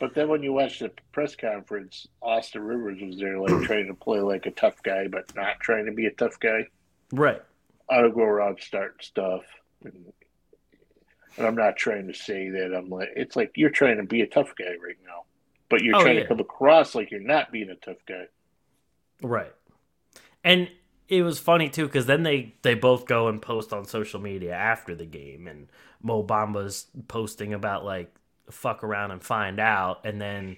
But 0.01 0.15
then 0.15 0.29
when 0.29 0.41
you 0.41 0.51
watch 0.51 0.79
the 0.79 0.91
press 1.11 1.35
conference, 1.35 2.07
Austin 2.23 2.63
Rivers 2.63 2.99
was 3.01 3.19
there 3.19 3.39
like 3.39 3.61
trying 3.67 3.85
to 3.85 3.93
play 3.93 4.19
like 4.19 4.47
a 4.47 4.51
tough 4.51 4.81
guy, 4.81 5.07
but 5.07 5.33
not 5.35 5.59
trying 5.59 5.85
to 5.85 5.91
be 5.91 6.07
a 6.07 6.11
tough 6.11 6.39
guy. 6.39 6.65
Right. 7.13 7.39
I'll 7.87 8.09
go 8.09 8.23
around 8.23 8.57
starting 8.61 8.97
stuff. 8.99 9.43
And, 9.83 10.11
and 11.37 11.45
I'm 11.47 11.55
not 11.55 11.77
trying 11.77 12.07
to 12.07 12.15
say 12.15 12.49
that 12.49 12.73
I'm 12.75 12.89
like 12.89 13.09
it's 13.15 13.35
like 13.35 13.51
you're 13.55 13.69
trying 13.69 13.97
to 13.97 14.03
be 14.03 14.21
a 14.21 14.27
tough 14.27 14.53
guy 14.57 14.71
right 14.83 14.97
now. 15.05 15.25
But 15.69 15.83
you're 15.83 15.95
Oh, 15.95 16.01
trying 16.01 16.15
yeah. 16.15 16.23
to 16.23 16.27
come 16.27 16.39
across 16.39 16.95
like 16.95 17.11
you're 17.11 17.19
not 17.21 17.51
being 17.51 17.69
a 17.69 17.75
tough 17.75 18.03
guy. 18.07 18.25
Right. 19.21 19.53
And 20.43 20.67
it 21.09 21.21
was 21.21 21.37
funny 21.37 21.69
too 21.69 21.85
because 21.85 22.07
then 22.07 22.23
they 22.23 22.55
they 22.63 22.73
both 22.73 23.05
go 23.05 23.27
and 23.27 23.39
post 23.39 23.71
on 23.71 23.85
social 23.85 24.19
media 24.19 24.53
after 24.53 24.95
the 24.95 25.05
game, 25.05 25.47
and 25.47 25.67
Mo 26.01 26.23
Bamba's 26.23 26.87
posting 27.07 27.53
about 27.53 27.85
like 27.85 28.11
fuck 28.53 28.83
around 28.83 29.11
and 29.11 29.21
find 29.23 29.59
out, 29.59 30.05
and 30.05 30.21
then 30.21 30.57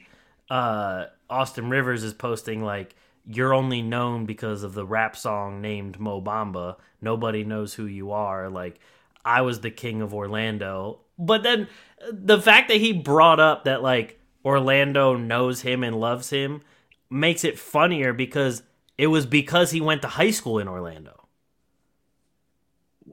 uh, 0.50 1.06
Austin 1.30 1.70
Rivers 1.70 2.04
is 2.04 2.14
posting 2.14 2.64
like 2.64 2.96
you're 3.26 3.54
only 3.54 3.82
known 3.82 4.26
because 4.26 4.64
of 4.64 4.74
the 4.74 4.86
rap 4.86 5.16
song 5.16 5.62
named 5.62 6.00
Mo 6.00 6.22
Bamba. 6.22 6.76
Nobody 7.02 7.44
knows 7.44 7.74
who 7.74 7.86
you 7.86 8.12
are. 8.12 8.50
Like 8.50 8.80
I 9.24 9.42
was 9.42 9.62
the 9.62 9.72
king 9.72 10.02
of 10.02 10.14
Orlando. 10.14 11.00
But 11.18 11.44
then 11.44 11.68
the 12.12 12.42
fact 12.42 12.68
that 12.68 12.78
he 12.82 12.92
brought 12.92 13.40
up 13.40 13.64
that 13.64 13.82
like 13.82 14.20
Orlando 14.44 15.16
knows 15.16 15.62
him 15.62 15.84
and 15.84 15.98
loves 16.00 16.30
him 16.32 16.62
makes 17.10 17.44
it 17.46 17.58
funnier 17.58 18.12
because 18.12 18.64
it 18.98 19.08
was 19.08 19.26
because 19.26 19.72
he 19.72 19.80
went 19.80 20.02
to 20.02 20.08
high 20.10 20.32
school 20.32 20.60
in 20.60 20.68
Orlando. 20.68 21.28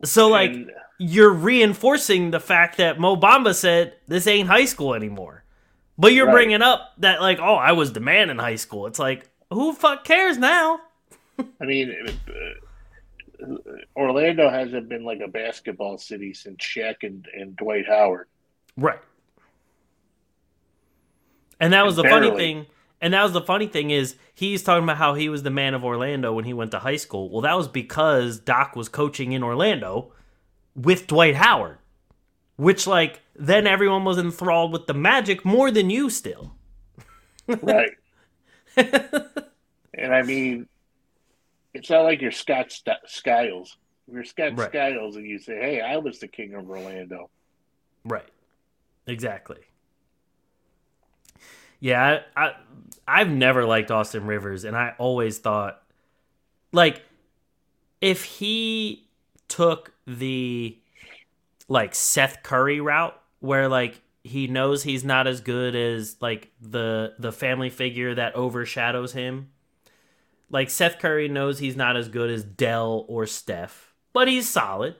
So 0.05 0.29
like 0.29 0.51
And- 0.51 0.71
you're 1.03 1.33
reinforcing 1.33 2.31
the 2.31 2.39
fact 2.41 2.77
that 2.77 3.01
Mo 3.01 3.17
Bamba 3.17 3.55
said 3.55 3.95
this 4.07 4.27
ain't 4.27 4.49
high 4.49 4.67
school 4.67 4.95
anymore. 4.95 5.45
But 5.97 6.13
you're 6.13 6.27
Right. 6.27 6.33
bringing 6.33 6.61
up 6.61 6.93
that 6.99 7.23
like 7.23 7.39
oh 7.41 7.55
I 7.55 7.73
was 7.73 7.95
the 7.95 8.01
man 8.01 8.29
in 8.29 8.39
high 8.39 8.57
school. 8.57 8.87
It's 8.87 8.99
like 8.99 9.29
who 9.51 9.73
fuck 9.73 10.05
cares 10.05 10.37
now? 10.37 10.81
I 11.39 11.65
mean, 11.65 11.95
uh, 13.43 13.47
Orlando 13.97 14.51
hasn't 14.51 14.91
been 14.91 15.05
like 15.05 15.21
a 15.21 15.29
basketball 15.29 15.97
city 15.97 16.35
since 16.35 16.59
Shaq 16.63 16.97
and, 17.03 17.27
and 17.35 17.57
Dwight 17.57 17.87
Howard. 17.89 18.29
Right. 18.77 19.01
And 21.59 21.73
that 21.73 21.85
was 21.85 21.97
the 21.97 22.05
funny 22.05 22.31
thing. 22.31 22.67
And 23.01 23.15
that 23.15 23.23
was 23.23 23.33
the 23.33 23.41
funny 23.41 23.67
thing 23.67 23.91
is 23.91 24.17
he's 24.35 24.63
talking 24.63 24.85
about 24.85 24.99
how 24.99 25.15
he 25.15 25.31
was 25.31 25.43
the 25.43 25.51
man 25.51 25.73
of 25.73 25.83
Orlando 25.85 26.35
when 26.35 26.45
he 26.45 26.53
went 26.53 26.71
to 26.73 26.79
high 26.79 26.97
school. 26.97 27.31
Well, 27.31 27.41
that 27.41 27.57
was 27.57 27.69
because 27.69 28.39
Doc 28.39 28.77
was 28.77 28.89
coaching 28.91 29.33
in 29.33 29.43
Orlando 29.43 30.13
with 30.75 31.07
Dwight 31.07 31.37
Howard, 31.37 31.79
which 32.57 32.87
like 32.87 33.23
then 33.35 33.67
everyone 33.67 34.05
was 34.05 34.19
enthralled 34.19 34.73
with 34.73 34.87
the 34.87 34.95
Magic 34.95 35.45
more 35.45 35.71
than 35.71 35.91
you 35.91 36.11
still. 36.11 36.55
Right. 37.47 37.93
and 38.77 40.15
I 40.15 40.23
mean, 40.23 40.69
it's 41.75 41.91
not 41.91 42.03
like 42.03 42.21
you're 42.21 42.31
Scott 42.31 42.71
St- 42.71 42.97
Skiles. 43.07 43.77
If 44.07 44.15
you're 44.15 44.25
Scott 44.25 44.57
Right. 44.57 44.69
Skiles 44.69 45.17
and 45.17 45.27
you 45.27 45.39
say, 45.39 45.55
hey, 45.55 45.81
I 45.81 45.97
was 45.97 46.19
the 46.21 46.29
king 46.29 46.55
of 46.55 46.69
Orlando. 46.69 47.31
Right. 48.05 48.29
Exactly. 49.07 49.59
Yeah, 51.81 52.21
I, 52.37 52.45
I 52.47 52.55
I've 53.09 53.31
never 53.31 53.65
liked 53.65 53.91
Austin 53.91 54.27
Rivers 54.27 54.65
and 54.65 54.77
I 54.77 54.95
always 54.99 55.39
thought 55.39 55.83
like 56.73 57.03
if 58.01 58.25
he 58.25 59.09
took 59.51 59.93
the 60.07 60.79
like 61.69 61.95
Seth 61.95 62.43
Curry 62.43 62.81
route 62.81 63.21
where 63.41 63.69
like 63.69 64.01
he 64.23 64.47
knows 64.47 64.83
he's 64.83 65.05
not 65.05 65.27
as 65.27 65.41
good 65.41 65.75
as 65.75 66.17
like 66.21 66.51
the 66.61 67.15
the 67.19 67.33
family 67.33 67.71
figure 67.71 68.15
that 68.15 68.35
overshadows 68.35 69.13
him. 69.13 69.51
Like 70.51 70.71
Seth 70.71 70.99
Curry 70.99 71.29
knows 71.29 71.59
he's 71.59 71.77
not 71.77 71.97
as 71.97 72.09
good 72.09 72.31
as 72.31 72.43
Dell 72.43 73.05
or 73.09 73.27
Steph, 73.27 73.93
but 74.13 74.29
he's 74.29 74.49
solid. 74.49 74.97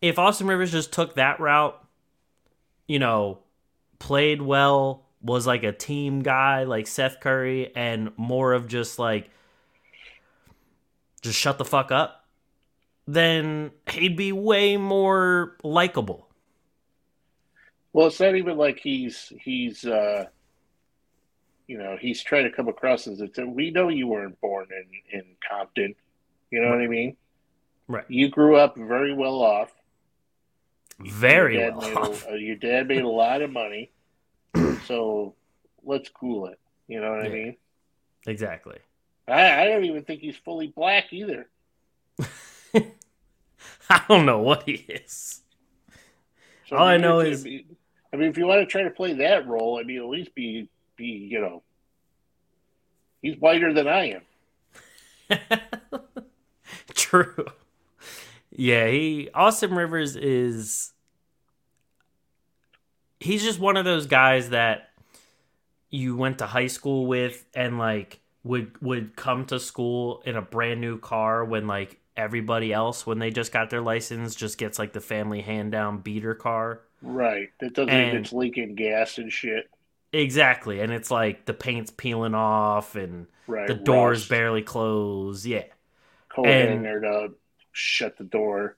If 0.00 0.18
Austin 0.18 0.46
Rivers 0.46 0.72
just 0.72 0.92
took 0.92 1.14
that 1.14 1.40
route, 1.40 1.82
you 2.86 2.98
know, 2.98 3.38
played 3.98 4.42
well, 4.42 5.06
was 5.22 5.46
like 5.46 5.62
a 5.62 5.72
team 5.72 6.22
guy 6.22 6.64
like 6.64 6.86
Seth 6.86 7.20
Curry, 7.20 7.74
and 7.74 8.10
more 8.16 8.52
of 8.52 8.68
just 8.68 8.98
like 8.98 9.30
just 11.22 11.38
shut 11.38 11.58
the 11.58 11.64
fuck 11.64 11.90
up, 11.90 12.19
then 13.06 13.70
he'd 13.90 14.16
be 14.16 14.32
way 14.32 14.76
more 14.76 15.56
likable. 15.62 16.28
Well, 17.92 18.06
it's 18.06 18.20
not 18.20 18.36
even 18.36 18.56
like 18.56 18.78
he's 18.78 19.32
he's 19.40 19.84
uh 19.84 20.26
you 21.66 21.78
know 21.78 21.96
he's 22.00 22.22
trying 22.22 22.44
to 22.44 22.50
come 22.50 22.68
across 22.68 23.06
as 23.06 23.20
a 23.20 23.46
we 23.46 23.70
know 23.70 23.88
you 23.88 24.06
weren't 24.06 24.40
born 24.40 24.68
in 24.70 25.18
in 25.18 25.24
Compton, 25.48 25.94
you 26.50 26.60
know 26.60 26.68
what 26.68 26.80
I 26.80 26.86
mean? 26.86 27.16
Right. 27.88 28.04
You 28.08 28.28
grew 28.28 28.56
up 28.56 28.76
very 28.76 29.12
well 29.12 29.42
off. 29.42 29.72
Very 31.00 31.58
your 31.58 31.72
well 31.72 31.98
off. 31.98 32.26
A, 32.28 32.38
your 32.38 32.56
dad 32.56 32.86
made 32.86 33.02
a 33.02 33.08
lot 33.08 33.42
of 33.42 33.50
money, 33.50 33.90
so 34.86 35.34
let's 35.82 36.08
cool 36.08 36.46
it. 36.46 36.60
You 36.86 37.00
know 37.00 37.10
what 37.10 37.24
I 37.24 37.28
mean? 37.28 37.56
Exactly. 38.26 38.78
I, 39.26 39.62
I 39.62 39.64
don't 39.66 39.84
even 39.84 40.04
think 40.04 40.20
he's 40.20 40.36
fully 40.36 40.68
black 40.68 41.12
either. 41.12 41.48
I 43.90 44.04
don't 44.08 44.26
know 44.26 44.38
what 44.40 44.64
he 44.64 44.72
is. 44.88 45.42
So 46.68 46.76
All 46.76 46.86
I 46.86 46.96
know 46.96 47.20
is- 47.20 47.44
I 48.12 48.16
mean, 48.16 48.28
if 48.28 48.36
you 48.38 48.46
want 48.46 48.60
to 48.60 48.66
try 48.66 48.82
to 48.82 48.90
play 48.90 49.12
that 49.14 49.46
role, 49.46 49.78
I 49.78 49.84
mean, 49.84 49.98
at 49.98 50.08
least 50.08 50.34
be 50.34 50.68
be 50.96 51.04
you 51.04 51.40
know, 51.40 51.62
he's 53.22 53.36
whiter 53.38 53.72
than 53.72 53.86
I 53.86 54.20
am. 55.30 55.40
True. 56.94 57.46
Yeah, 58.50 58.88
he 58.88 59.30
Austin 59.32 59.74
Rivers 59.74 60.16
is 60.16 60.92
he's 63.20 63.42
just 63.44 63.60
one 63.60 63.76
of 63.76 63.84
those 63.84 64.06
guys 64.06 64.50
that 64.50 64.90
you 65.90 66.16
went 66.16 66.38
to 66.38 66.46
high 66.46 66.66
school 66.66 67.06
with 67.06 67.44
and 67.54 67.78
like 67.78 68.20
would 68.42 68.80
would 68.82 69.14
come 69.16 69.44
to 69.46 69.60
school 69.60 70.22
in 70.24 70.36
a 70.36 70.42
brand 70.42 70.80
new 70.80 70.98
car 70.98 71.44
when 71.44 71.66
like 71.66 72.00
everybody 72.16 72.72
else 72.72 73.06
when 73.06 73.18
they 73.18 73.30
just 73.30 73.52
got 73.52 73.70
their 73.70 73.80
license 73.80 74.34
just 74.34 74.58
gets 74.58 74.78
like 74.78 74.92
the 74.92 75.00
family 75.00 75.40
hand 75.40 75.72
down 75.72 75.98
beater 75.98 76.34
car. 76.34 76.80
Right. 77.02 77.48
That 77.60 77.72
doesn't 77.74 77.90
And- 77.90 78.18
it's 78.18 78.32
leaking 78.32 78.74
gas 78.74 79.18
and 79.18 79.32
shit. 79.32 79.70
Exactly. 80.12 80.80
And 80.80 80.92
it's 80.92 81.10
like 81.10 81.46
the 81.46 81.54
paint's 81.54 81.90
peeling 81.90 82.34
off 82.34 82.96
and 82.96 83.26
Right. 83.46 83.66
the 83.68 83.74
doors 83.74 84.20
rust, 84.20 84.28
barely 84.30 84.62
close. 84.62 85.46
Yeah. 85.46 85.64
coat 86.28 86.46
and- 86.46 86.84
hanger 86.84 87.00
to 87.00 87.34
shut 87.72 88.16
the 88.16 88.24
door. 88.24 88.76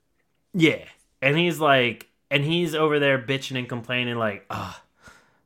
Yeah. 0.54 0.84
And 1.20 1.36
he's 1.36 1.58
like, 1.60 2.08
and 2.30 2.42
he's 2.44 2.74
over 2.74 2.98
there 2.98 3.18
bitching 3.18 3.58
and 3.58 3.68
complaining, 3.68 4.16
like, 4.16 4.46
ah, 4.50 4.82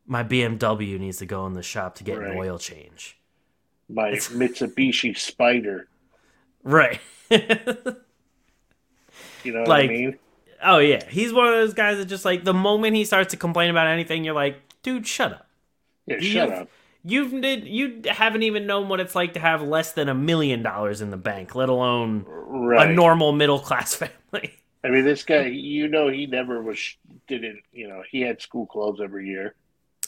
my 0.07 0.23
BMW 0.23 0.99
needs 1.01 1.17
to 1.19 1.27
go 1.27 1.47
in 1.47 1.55
the 1.55 1.63
shop 1.65 1.97
to 1.97 2.05
get 2.05 2.19
an 2.19 2.37
oil 2.37 2.59
change. 2.59 3.19
My 3.89 4.09
It's- 4.09 4.29
Mitsubishi 4.29 5.17
Spider. 5.19 5.89
Right. 6.67 7.01
You 9.45 9.53
know 9.53 9.61
what 9.61 9.69
Like- 9.69 9.91
I 9.91 9.93
mean? 9.93 10.19
oh, 10.63 10.79
yeah. 10.79 11.05
He's 11.09 11.33
one 11.33 11.47
of 11.47 11.55
those 11.55 11.73
guys 11.75 11.99
that 11.99 12.07
just 12.07 12.25
like, 12.25 12.43
the 12.45 12.53
moment 12.55 12.97
he 12.97 13.05
starts 13.05 13.31
to 13.31 13.37
complain 13.37 13.71
about 13.71 13.87
anything, 13.87 14.25
you're 14.25 14.35
like, 14.35 14.57
dude, 14.83 15.07
shut 15.07 15.33
up. 15.33 15.47
Yeah, 16.07 16.17
you- 16.17 16.31
shut 16.31 16.51
up. 16.53 16.69
You've 17.09 17.31
did 17.41 17.69
you 17.69 18.03
haven't 18.09 18.43
even 18.43 18.67
known 18.67 18.89
what 18.89 18.99
it's 18.99 19.15
like 19.15 19.35
to 19.35 19.39
have 19.41 19.63
less 19.63 19.93
than 19.93 20.09
a 20.09 20.15
million 20.15 20.65
dollars 20.65 21.01
in 21.01 21.13
the 21.13 21.17
bank, 21.17 21.55
let 21.55 21.69
alone 21.69 22.25
Right. 22.27 22.91
a 22.91 22.93
normal 22.93 23.31
middle 23.31 23.61
class 23.61 23.95
family. 24.33 24.55
I 24.83 24.89
mean, 24.89 25.05
this 25.05 25.23
guy, 25.23 25.45
you 25.47 25.87
know, 25.87 26.09
he 26.09 26.27
never 26.27 26.61
was, 26.61 26.97
didn't, 27.29 27.61
you 27.73 27.87
know, 27.87 28.03
he 28.11 28.23
had 28.23 28.43
school 28.43 28.67
clothes 28.67 29.01
every 29.01 29.29
year. 29.29 29.55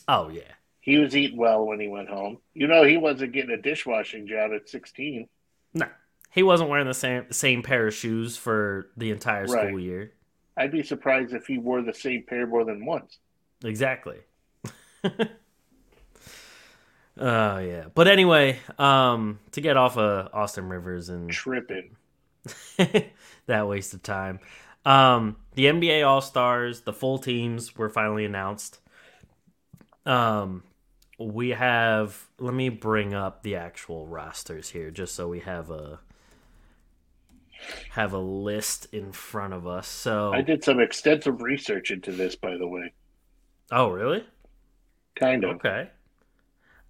Oh 0.09 0.29
yeah. 0.29 0.43
He 0.81 0.99
was 0.99 1.17
eating 1.17 1.37
well 1.39 1.65
when 1.65 1.79
he 1.79 1.87
went 1.87 2.09
home. 2.09 2.39
You 2.55 2.67
know, 2.67 2.83
he 2.83 2.97
wasn't 2.97 3.31
getting 3.31 3.53
a 3.53 3.63
dishwashing 3.63 4.27
job 4.27 4.51
at 4.53 4.69
16. 4.69 5.29
No. 5.75 5.87
He 6.31 6.43
wasn't 6.43 6.71
wearing 6.71 6.87
the 6.87 6.95
same 6.95 7.31
same 7.33 7.63
pair 7.63 7.87
of 7.89 7.95
shoes 7.95 8.37
for 8.37 8.91
the 8.97 9.11
entire 9.11 9.47
school 9.47 9.77
Right. 9.77 9.83
year. 9.83 10.13
I'd 10.57 10.73
be 10.73 10.83
surprised 10.83 11.33
if 11.35 11.47
he 11.47 11.59
wore 11.59 11.83
the 11.83 11.95
same 11.95 12.25
pair 12.25 12.47
more 12.47 12.65
than 12.65 12.85
once. 12.85 13.19
Exactly. 13.65 14.19
Oh 17.21 17.59
yeah. 17.59 17.87
But 17.95 18.09
anyway, 18.09 18.61
um 18.79 19.41
to 19.53 19.61
get 19.61 19.77
off 19.77 19.97
of 19.99 20.33
Austin 20.33 20.69
Rivers 20.69 21.09
and 21.09 21.31
Tripping. 21.31 21.97
that 23.47 23.69
waste 23.69 23.95
of 23.95 24.03
time. 24.03 24.39
Um 24.85 25.37
the 25.55 25.67
NBA 25.67 26.07
All-Stars, 26.07 26.83
the 26.83 26.93
full 26.93 27.19
teams 27.19 27.77
were 27.77 27.89
finally 27.91 28.25
announced. 28.25 28.79
Um 30.07 30.63
we 31.19 31.51
have 31.51 32.27
let 32.39 32.55
me 32.55 32.69
bring 32.69 33.15
up 33.15 33.43
the 33.43 33.57
actual 33.57 34.07
rosters 34.07 34.71
here 34.71 34.91
just 34.91 35.15
so 35.15 35.29
we 35.29 35.41
have 35.41 35.71
a 35.71 35.99
have 37.91 38.13
a 38.13 38.19
list 38.19 38.87
in 38.93 39.13
front 39.13 39.55
of 39.55 39.67
us. 39.67 39.89
So 39.89 40.33
I 40.33 40.43
did 40.43 40.63
some 40.65 40.81
extensive 40.81 41.43
research 41.43 41.91
into 41.91 42.13
this, 42.13 42.37
by 42.37 42.57
the 42.57 42.67
way. 42.67 42.93
Oh, 43.71 43.89
really? 43.89 44.25
Kind 45.15 45.45
of. 45.45 45.57
Okay. 45.57 45.91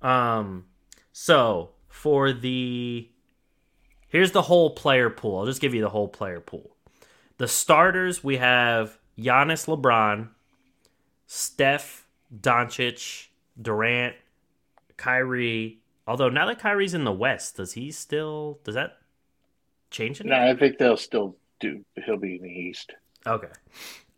Um 0.03 0.67
so 1.13 1.71
for 1.89 2.33
the 2.33 3.09
here's 4.09 4.33
the 4.33 4.43
whole 4.43 4.71
player 4.71 5.11
pool. 5.11 5.39
I'll 5.39 5.47
just 5.47 5.61
give 5.61 5.75
you 5.75 5.81
the 5.81 5.89
whole 5.89 6.09
player 6.09 6.41
pool. 6.41 6.77
The 7.39 7.49
starters 7.49 8.23
we 8.23 8.37
have 8.37 8.99
Giannis 9.19 9.67
LeBron, 9.67 10.29
Steph, 11.27 12.07
Doncic, 12.35 13.29
Durant, 13.61 14.15
Kyrie. 14.97 15.81
Although 16.07 16.29
now 16.29 16.47
that 16.47 16.61
Kyrie's 16.61 16.95
in 16.95 17.05
the 17.05 17.13
West, 17.13 17.57
does 17.57 17.73
he 17.73 17.91
still 17.91 18.61
does 18.65 18.75
that 18.75 18.99
change 19.91 20.21
it? 20.21 20.27
No. 20.27 20.37
I 20.37 20.55
think 20.55 20.79
they'll 20.79 20.97
still 20.97 21.37
do. 21.61 21.85
He'll 22.05 22.17
be 22.17 22.37
in 22.37 22.43
the 22.43 22.49
East. 22.49 22.93
Okay. 23.27 23.49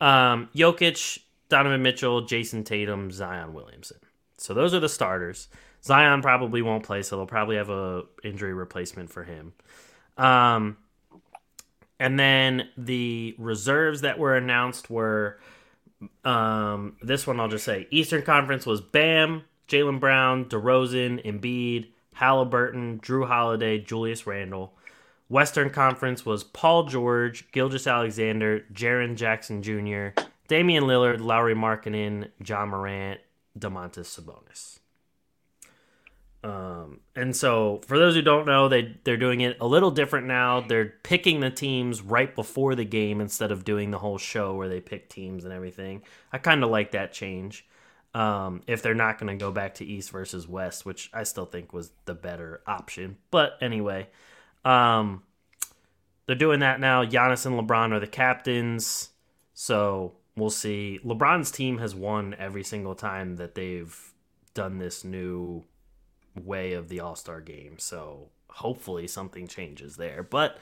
Um, 0.00 0.48
Jokic, 0.54 1.18
Donovan 1.48 1.82
Mitchell, 1.82 2.22
Jayson 2.22 2.64
Tatum, 2.64 3.10
Zion 3.10 3.52
Williamson. 3.52 3.98
So 4.38 4.54
those 4.54 4.72
are 4.72 4.80
the 4.80 4.88
starters. 4.88 5.48
Zion 5.82 6.22
probably 6.22 6.62
won't 6.62 6.84
play, 6.84 7.02
so 7.02 7.16
they'll 7.16 7.26
probably 7.26 7.56
have 7.56 7.70
a 7.70 8.04
injury 8.22 8.54
replacement 8.54 9.10
for 9.10 9.24
him. 9.24 9.52
Um, 10.16 10.76
and 11.98 12.18
then 12.18 12.68
the 12.76 13.34
reserves 13.38 14.02
that 14.02 14.18
were 14.18 14.36
announced 14.36 14.90
were 14.90 15.38
um, 16.24 16.96
this 17.02 17.26
one. 17.26 17.40
I'll 17.40 17.48
just 17.48 17.64
say 17.64 17.86
Eastern 17.90 18.22
Conference 18.22 18.64
was 18.64 18.80
Bam, 18.80 19.44
Jaylen 19.68 20.00
Brown, 20.00 20.46
DeRozan, 20.46 21.24
Embiid, 21.24 21.88
Halliburton, 22.14 23.00
Jrue 23.00 23.26
Holiday, 23.26 23.78
Julius 23.78 24.26
Randle. 24.26 24.74
Western 25.30 25.70
Conference 25.70 26.26
was 26.26 26.42
Paul 26.42 26.84
George, 26.84 27.50
Gilgis 27.52 27.90
Alexander, 27.90 28.64
Jaren 28.72 29.14
Jackson 29.14 29.62
Jr., 29.62 30.20
Damian 30.48 30.84
Lillard, 30.84 31.20
Lauri 31.20 31.54
Markkanen, 31.54 32.30
Ja 32.44 32.66
Morant, 32.66 33.20
Domantas 33.56 34.20
Sabonis. 34.20 34.80
Um, 36.42 37.00
and 37.14 37.36
so, 37.36 37.80
for 37.86 37.96
those 37.96 38.16
who 38.16 38.22
don't 38.22 38.44
know, 38.44 38.68
they 38.68 38.96
they're 39.04 39.16
doing 39.16 39.40
it 39.42 39.56
a 39.60 39.66
little 39.66 39.92
different 39.92 40.26
now. 40.26 40.62
They're 40.62 40.94
picking 41.04 41.38
the 41.38 41.50
teams 41.50 42.02
right 42.02 42.34
before 42.34 42.74
the 42.74 42.84
game 42.84 43.20
instead 43.20 43.52
of 43.52 43.64
doing 43.64 43.92
the 43.92 43.98
whole 43.98 44.18
show 44.18 44.54
where 44.54 44.68
they 44.68 44.80
pick 44.80 45.08
teams 45.08 45.44
and 45.44 45.52
everything. 45.52 46.02
I 46.32 46.38
kind 46.38 46.64
of 46.64 46.70
like 46.70 46.90
that 46.92 47.12
change. 47.12 47.66
Um, 48.14 48.62
if 48.66 48.82
they're 48.82 48.94
not 48.94 49.18
going 49.18 49.38
to 49.38 49.40
go 49.40 49.52
back 49.52 49.74
to 49.74 49.84
East 49.84 50.10
versus 50.10 50.48
West, 50.48 50.84
which 50.84 51.08
I 51.12 51.22
still 51.22 51.46
think 51.46 51.72
was 51.72 51.92
the 52.06 52.14
better 52.14 52.62
option. 52.66 53.18
But 53.30 53.56
anyway, 53.60 54.08
um, 54.64 55.22
they're 56.26 56.36
doing 56.36 56.60
that 56.60 56.80
now. 56.80 57.04
Giannis 57.04 57.46
and 57.46 57.58
LeBron 57.58 57.92
are 57.92 58.00
the 58.00 58.06
captains, 58.06 59.10
so 59.54 60.12
we'll 60.36 60.50
see. 60.50 61.00
LeBron's 61.04 61.50
team 61.50 61.78
has 61.78 61.94
won 61.94 62.34
every 62.38 62.64
single 62.64 62.94
time 62.94 63.36
that 63.36 63.54
they've 63.54 64.12
done 64.54 64.78
this 64.78 65.04
new 65.04 65.64
way 66.34 66.72
of 66.72 66.88
the 66.88 67.00
All 67.00 67.16
Star 67.16 67.40
game. 67.40 67.78
So 67.78 68.28
hopefully 68.48 69.06
something 69.06 69.46
changes 69.46 69.96
there. 69.96 70.22
But 70.22 70.58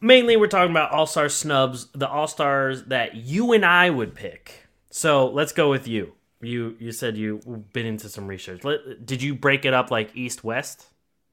mainly 0.00 0.36
we're 0.36 0.48
talking 0.48 0.70
about 0.70 0.92
All 0.92 1.06
Star 1.06 1.28
snubs, 1.28 1.88
the 1.92 2.08
All 2.08 2.26
Stars 2.26 2.84
that 2.84 3.16
you 3.16 3.52
and 3.52 3.64
I 3.64 3.90
would 3.90 4.14
pick. 4.14 4.66
So 4.90 5.28
let's 5.28 5.52
go 5.52 5.70
with 5.70 5.86
you. 5.86 6.14
You 6.40 6.76
you 6.78 6.92
said 6.92 7.16
you've 7.16 7.72
been 7.72 7.86
into 7.86 8.08
some 8.08 8.26
research. 8.26 8.64
Let, 8.64 9.04
did 9.04 9.22
you 9.22 9.34
break 9.34 9.64
it 9.64 9.74
up 9.74 9.90
like 9.90 10.16
East 10.16 10.42
West? 10.42 10.86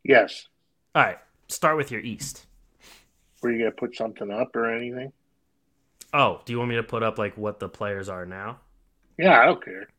Yes. 0.08 0.48
All 0.96 1.04
right, 1.04 1.20
start 1.50 1.76
with 1.76 1.92
your 1.92 2.00
East. 2.02 2.46
Were 3.42 3.52
you 3.52 3.60
gonna 3.60 3.72
put 3.72 3.96
something 3.96 4.32
up 4.32 4.56
or 4.56 4.74
anything? 4.74 5.12
Oh, 6.14 6.42
do 6.46 6.54
you 6.54 6.58
want 6.58 6.70
me 6.70 6.78
to 6.78 6.84
put 6.84 7.04
up 7.04 7.20
like 7.20 7.38
what 7.38 7.60
the 7.60 7.68
players 7.68 8.08
are 8.08 8.26
now? 8.26 8.60
Yeah, 9.20 9.40
I 9.40 9.46
don't 9.46 9.64
care. 9.64 9.90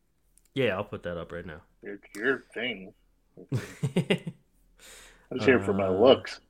Yeah, 0.55 0.77
I'll 0.77 0.85
put 0.85 1.03
that 1.03 1.19
up 1.19 1.31
right 1.31 1.45
now. 1.45 1.61
It's 1.83 2.03
your 2.17 2.45
thing. 2.55 2.95
I'm 5.31 5.41
here 5.41 5.61
for 5.61 5.75
my 5.75 5.87
Uh, 5.87 5.91
looks. 5.91 6.41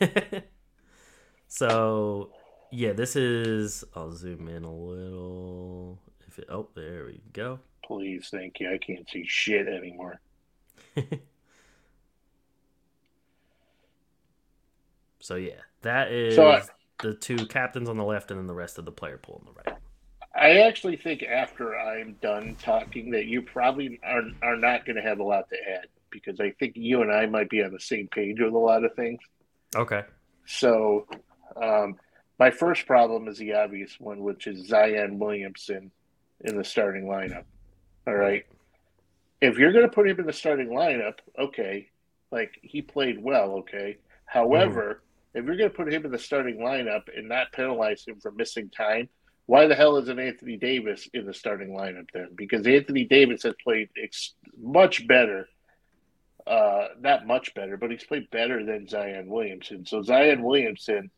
so, 1.48 2.32
yeah, 2.72 2.92
this 2.94 3.14
is. 3.14 3.84
I'll 3.94 4.12
zoom 4.12 4.48
in 4.48 4.64
a 4.64 4.74
little. 4.74 6.00
If 6.26 6.38
it, 6.38 6.46
oh, 6.48 6.68
there 6.74 7.04
we 7.04 7.20
go. 7.34 7.60
Please, 7.84 8.28
thank 8.30 8.58
you. 8.58 8.72
I 8.72 8.78
can't 8.78 9.08
see 9.10 9.26
shit 9.28 9.68
anymore. 9.68 10.20
So 15.22 15.36
yeah, 15.36 15.60
that 15.82 16.10
is 16.10 16.34
So 16.34 16.50
I- 16.50 16.62
the 17.00 17.14
two 17.14 17.46
captains 17.46 17.88
on 17.88 17.96
the 17.96 18.04
left, 18.04 18.30
and 18.30 18.38
then 18.38 18.46
the 18.46 18.54
rest 18.54 18.78
of 18.78 18.84
the 18.84 18.92
player 18.92 19.18
pool 19.18 19.42
on 19.46 19.52
the 19.54 19.60
right. 19.70 19.78
I 20.34 20.60
actually 20.66 20.96
think 20.96 21.22
after 21.22 21.78
I'm 21.78 22.14
done 22.22 22.56
talking 22.56 23.10
that 23.10 23.26
you 23.26 23.42
probably 23.42 24.00
are 24.02 24.22
are 24.42 24.56
not 24.56 24.84
going 24.84 24.96
to 24.96 25.02
have 25.02 25.18
a 25.18 25.22
lot 25.22 25.48
to 25.50 25.56
add 25.70 25.86
because 26.10 26.40
I 26.40 26.50
think 26.52 26.76
you 26.76 27.02
and 27.02 27.12
I 27.12 27.26
might 27.26 27.50
be 27.50 27.62
on 27.62 27.72
the 27.72 27.80
same 27.80 28.08
page 28.08 28.40
with 28.40 28.52
a 28.52 28.58
lot 28.58 28.84
of 28.84 28.94
things. 28.94 29.20
Okay. 29.74 30.02
So, 30.44 31.06
um, 31.56 31.96
my 32.38 32.50
first 32.50 32.86
problem 32.86 33.28
is 33.28 33.38
the 33.38 33.54
obvious 33.54 33.98
one, 34.00 34.22
which 34.22 34.46
is 34.46 34.66
Zion 34.66 35.18
Williamson 35.18 35.90
in 36.42 36.56
the 36.56 36.64
starting 36.64 37.04
lineup. 37.04 37.44
All 38.06 38.14
right. 38.14 38.44
If 39.40 39.58
you're 39.58 39.72
going 39.72 39.88
to 39.88 39.92
put 39.92 40.08
him 40.08 40.18
in 40.20 40.26
the 40.26 40.32
starting 40.32 40.68
lineup, 40.68 41.18
okay, 41.38 41.88
like 42.30 42.58
he 42.62 42.82
played 42.82 43.22
well, 43.22 43.52
okay. 43.58 43.98
However, 44.26 45.02
if 45.34 45.44
you're 45.44 45.56
going 45.56 45.70
to 45.70 45.76
put 45.76 45.92
him 45.92 46.04
in 46.04 46.10
the 46.10 46.18
starting 46.18 46.58
lineup 46.58 47.02
and 47.16 47.28
not 47.28 47.52
penalize 47.52 48.04
him 48.06 48.20
for 48.20 48.30
missing 48.30 48.70
time, 48.70 49.08
why 49.46 49.66
the 49.66 49.74
hell 49.74 49.96
isn't 49.96 50.18
Anthony 50.18 50.56
Davis 50.56 51.08
in 51.12 51.26
the 51.26 51.34
starting 51.34 51.70
lineup 51.70 52.08
then? 52.12 52.28
Because 52.34 52.66
Anthony 52.66 53.04
Davis 53.04 53.42
has 53.42 53.54
played 53.62 53.88
ex- 54.00 54.34
much 54.60 55.06
better, 55.08 55.48
uh, 56.46 56.88
not 57.00 57.26
much 57.26 57.54
better, 57.54 57.76
but 57.76 57.90
he's 57.90 58.04
played 58.04 58.30
better 58.30 58.64
than 58.64 58.88
Zion 58.88 59.26
Williamson. 59.26 59.84
So 59.86 60.02
Zion 60.02 60.42
Williamson 60.42 61.10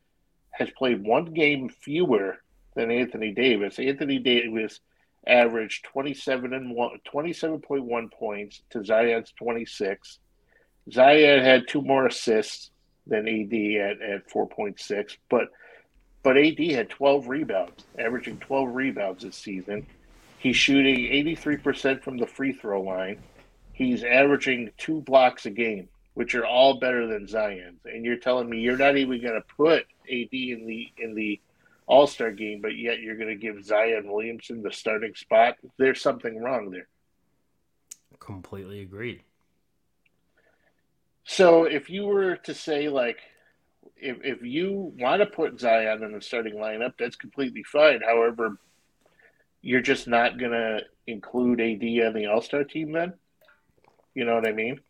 has 0.51 0.71
played 0.71 1.05
one 1.05 1.27
game 1.27 1.69
fewer 1.69 2.39
than 2.75 2.91
Anthony 2.91 3.33
Davis. 3.33 3.79
Anthony 3.79 4.19
Davis 4.19 4.81
averaged 5.27 5.85
27 5.85 6.53
and 6.53 6.75
1, 6.75 6.91
27.1 7.13 8.13
points 8.13 8.63
to 8.71 8.85
Zion's 8.85 9.33
26. 9.39 10.19
Zion 10.91 11.45
had 11.45 11.67
two 11.67 11.83
more 11.83 12.07
assists 12.07 12.71
than 13.07 13.29
AD 13.29 13.53
at, 13.53 14.03
at 14.03 14.29
4.6, 14.31 15.17
but 15.29 15.51
but 16.25 16.39
AD 16.39 16.59
had 16.59 16.89
12 16.89 17.29
rebounds, 17.29 17.85
averaging 17.99 18.39
12 18.39 18.75
rebounds 18.75 19.25
this 19.25 19.37
season. 19.37 19.87
He's 20.39 20.57
shooting 20.57 20.97
83% 20.97 22.03
from 22.03 22.17
the 22.17 22.27
free 22.27 22.55
throw 22.55 22.81
line. 22.81 23.19
He's 23.75 24.03
averaging 24.03 24.71
two 24.79 25.03
blocks 25.03 25.45
a 25.45 25.51
game, 25.51 25.89
which 26.15 26.35
are 26.35 26.47
all 26.47 26.79
better 26.79 27.07
than 27.07 27.29
Zion's. 27.29 27.81
And 27.85 28.07
you're 28.07 28.17
telling 28.17 28.49
me 28.49 28.61
you're 28.61 28.79
not 28.79 28.97
even 28.97 29.21
going 29.21 29.35
to 29.35 29.55
put 29.55 29.87
AD 30.11 30.33
in 30.33 30.67
the 30.67 30.91
in 30.97 31.15
the 31.15 31.41
All 31.87 32.07
Star 32.07 32.31
game, 32.31 32.63
but 32.63 32.77
yet 32.77 33.01
you're 33.01 33.17
going 33.17 33.29
to 33.29 33.37
give 33.37 33.63
Zion 33.63 34.11
Williamson 34.11 34.63
the 34.63 34.73
starting 34.73 35.15
spot? 35.15 35.57
There's 35.77 36.01
something 36.01 36.41
wrong 36.41 36.71
there. 36.71 36.89
Completely 38.19 38.81
agreed. 38.81 39.23
So 41.25 41.65
if 41.65 41.89
you 41.91 42.05
were 42.07 42.37
to 42.37 42.55
say 42.55 42.89
like 42.89 43.19
if 43.97 44.19
if 44.23 44.43
you 44.43 44.93
want 44.99 45.21
to 45.21 45.27
put 45.27 45.59
Zion 45.59 46.03
in 46.03 46.13
the 46.13 46.21
starting 46.21 46.55
lineup, 46.55 46.95
that's 46.99 47.17
completely 47.17 47.63
fine. 47.63 48.01
However, 48.03 48.59
you're 49.63 49.81
just 49.81 50.07
not 50.07 50.39
gonna 50.39 50.81
include 51.07 51.61
AD 51.61 51.83
on 52.07 52.13
the 52.13 52.27
All 52.27 52.43
Star 52.43 52.65
team 52.65 52.93
then. 52.93 53.15
You 54.15 54.25
know 54.25 54.35
what 54.35 54.47
I 54.47 54.53
mean? 54.53 54.81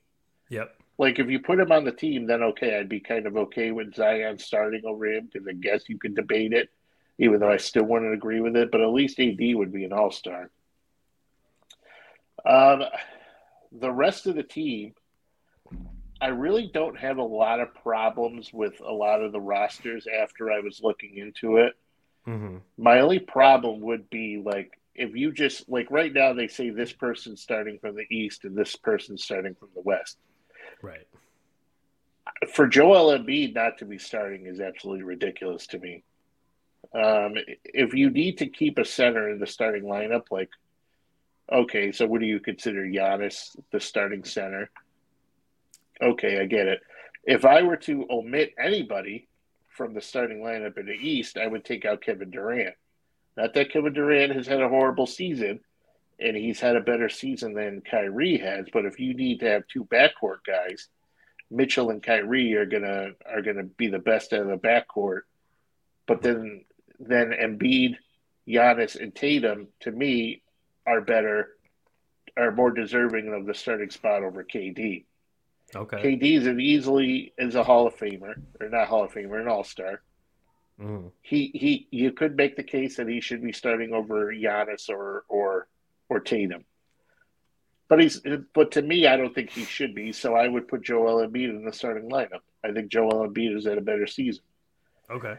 Yep. 0.51 0.77
Like 0.99 1.19
if 1.19 1.29
you 1.29 1.41
put 1.41 1.61
him 1.61 1.73
on 1.73 1.85
the 1.85 1.93
team, 1.93 2.27
then 2.27 2.43
okay, 2.43 2.79
I'd 2.79 2.89
be 2.89 3.01
kind 3.01 3.27
of 3.27 3.37
okay 3.37 3.71
with 3.71 3.95
Zion 3.95 4.39
starting 4.39 4.83
over 4.85 5.07
him 5.07 5.29
because 5.33 5.47
I 5.49 5.53
guess 5.53 5.89
you 5.89 5.99
could 5.99 6.15
debate 6.15 6.53
it, 6.53 6.71
even 7.19 7.41
though 7.41 7.51
I 7.51 7.57
still 7.57 7.85
wouldn't 7.85 8.15
agree 8.15 8.41
with 8.41 8.57
it. 8.57 8.71
But 8.71 8.81
at 8.81 8.91
least 8.91 9.21
AD 9.21 9.39
would 9.41 9.73
be 9.73 9.85
an 9.85 9.93
All 9.93 10.11
Star. 10.11 10.51
Um, 12.45 12.83
the 13.73 13.91
rest 13.91 14.27
of 14.27 14.35
the 14.35 14.43
team, 14.43 14.95
I 16.25 16.29
really 16.29 16.71
don't 16.73 16.97
have 16.97 17.19
a 17.19 17.23
lot 17.23 17.61
of 17.61 17.75
problems 17.75 18.51
with 18.51 18.81
a 18.81 18.91
lot 18.91 19.21
of 19.21 19.31
the 19.31 19.41
rosters 19.41 20.07
after 20.07 20.51
I 20.51 20.61
was 20.61 20.81
looking 20.83 21.19
into 21.19 21.59
it. 21.59 21.75
Mm-hmm. 22.27 22.57
My 22.79 23.01
only 23.01 23.19
problem 23.19 23.83
would 23.83 24.09
be 24.09 24.41
like 24.43 24.81
if 24.95 25.15
you 25.15 25.33
just 25.33 25.69
like 25.69 25.91
right 25.91 26.11
now 26.11 26.33
they 26.33 26.49
say 26.49 26.71
this 26.71 26.95
person's 26.95 27.43
starting 27.43 27.79
from 27.79 27.95
the 27.95 28.07
east 28.11 28.45
and 28.45 28.57
this 28.57 28.75
person's 28.75 29.23
starting 29.23 29.55
from 29.55 29.69
the 29.75 29.83
west. 29.83 30.17
Right. 30.81 31.07
For 32.55 32.69
Joel 32.69 33.19
Embiid 33.19 33.55
not 33.55 33.77
to 33.81 33.85
be 33.85 33.99
starting 33.99 34.47
is 34.47 34.61
absolutely 34.61 35.05
ridiculous 35.05 35.67
to 35.69 35.79
me. 35.79 36.05
Um, 36.95 37.35
if 37.65 37.93
you 37.93 38.09
need 38.09 38.39
to 38.39 38.47
keep 38.47 38.79
a 38.79 38.87
center 38.87 39.29
in 39.29 39.41
the 39.41 39.47
starting 39.47 39.83
lineup, 39.83 40.31
like 40.31 40.49
okay, 41.53 41.93
so 41.93 42.07
what 42.07 42.23
do 42.23 42.27
you 42.27 42.41
consider 42.41 42.83
Giannis 42.87 43.55
the 43.73 43.81
starting 43.81 44.25
center? 44.25 44.71
Okay, 46.05 46.39
I 46.41 46.45
get 46.45 46.69
it. 46.69 46.81
If 47.25 47.47
I 47.47 47.63
were 47.63 47.79
to 47.79 48.07
omit 48.11 48.53
anybody 48.59 49.27
from 49.71 49.95
the 49.95 50.03
starting 50.03 50.41
lineup 50.41 50.77
in 50.77 50.85
the 50.85 50.93
East, 50.93 51.39
I 51.39 51.47
would 51.47 51.65
take 51.65 51.87
out 51.87 52.03
Kevin 52.03 52.31
Durant. 52.31 52.75
Not 53.39 53.55
that 53.55 53.71
Kevin 53.71 53.95
Durant 53.95 54.35
has 54.35 54.47
had 54.47 54.61
a 54.61 54.69
horrible 54.69 55.07
season, 55.07 55.61
and 56.21 56.37
he's 56.37 56.61
had 56.61 56.77
a 56.77 56.83
better 56.83 57.09
season 57.09 57.55
than 57.55 57.81
Kyrie 57.81 58.37
has. 58.37 58.67
But 58.71 58.85
if 58.85 59.01
you 59.01 59.15
need 59.15 59.41
to 59.41 59.51
have 59.51 59.67
two 59.67 59.85
backcourt 59.87 60.45
guys, 60.47 60.89
Mitchell 61.51 61.91
and 61.91 62.03
Kyrie 62.03 62.55
are 62.55 62.67
gonna 62.67 63.13
are 63.27 63.43
gonna 63.43 63.65
be 63.65 63.89
the 63.89 63.99
best 63.99 64.33
out 64.35 64.43
of 64.43 64.49
the 64.49 64.57
backcourt. 64.57 65.23
But 66.07 66.21
then 66.21 66.67
then 67.01 67.31
Embiid, 67.31 67.97
Giannis, 68.47 69.01
and 69.01 69.15
Tatum 69.15 69.69
to 69.81 69.91
me 69.91 70.43
are 70.87 71.01
better, 71.01 71.57
are 72.37 72.53
more 72.53 72.71
deserving 72.71 73.33
of 73.33 73.47
the 73.47 73.55
starting 73.55 73.91
spot 73.91 74.23
over 74.23 74.45
KD. 74.45 75.07
Okay. 75.77 76.17
KD 76.17 76.39
is 76.39 76.47
an 76.47 76.61
easily 76.61 77.33
is 77.39 77.55
a 77.55 77.65
Hall 77.65 77.87
of 77.87 77.97
Famer 77.97 78.35
or 78.61 78.69
not 78.69 78.89
Hall 78.89 79.05
of 79.05 79.13
Famer, 79.13 79.41
an 79.41 79.49
All 79.49 79.65
Star. 79.65 80.03
Mm-hmm. 80.81 81.09
He 81.23 81.51
he, 81.55 81.89
you 81.91 82.13
could 82.13 82.37
make 82.37 82.57
the 82.57 82.63
case 82.63 82.97
that 82.97 83.09
he 83.09 83.21
should 83.21 83.43
be 83.43 83.53
starting 83.53 83.93
over 83.93 84.33
Giannis 84.33 84.89
or 84.89 85.25
or 85.29 85.69
or 86.09 86.21
Tatum. 86.21 86.65
But 87.89 88.01
he's 88.01 88.21
but 88.55 88.73
to 88.73 88.83
me, 88.83 89.07
I 89.07 89.17
don't 89.17 89.35
think 89.35 89.51
he 89.51 89.65
should 89.65 89.95
be. 89.95 90.13
So 90.13 90.35
I 90.35 90.49
would 90.49 90.69
put 90.69 90.83
Joel 90.83 91.27
Embiid 91.27 91.51
in 91.51 91.65
the 91.65 91.73
starting 91.73 92.11
lineup. 92.11 92.41
I 92.65 92.73
think 92.73 92.89
Joel 92.89 93.29
Embiid 93.29 93.55
has 93.55 93.67
at 93.67 93.79
a 93.79 93.83
better 93.83 94.07
season. 94.07 94.43
Okay. 95.11 95.37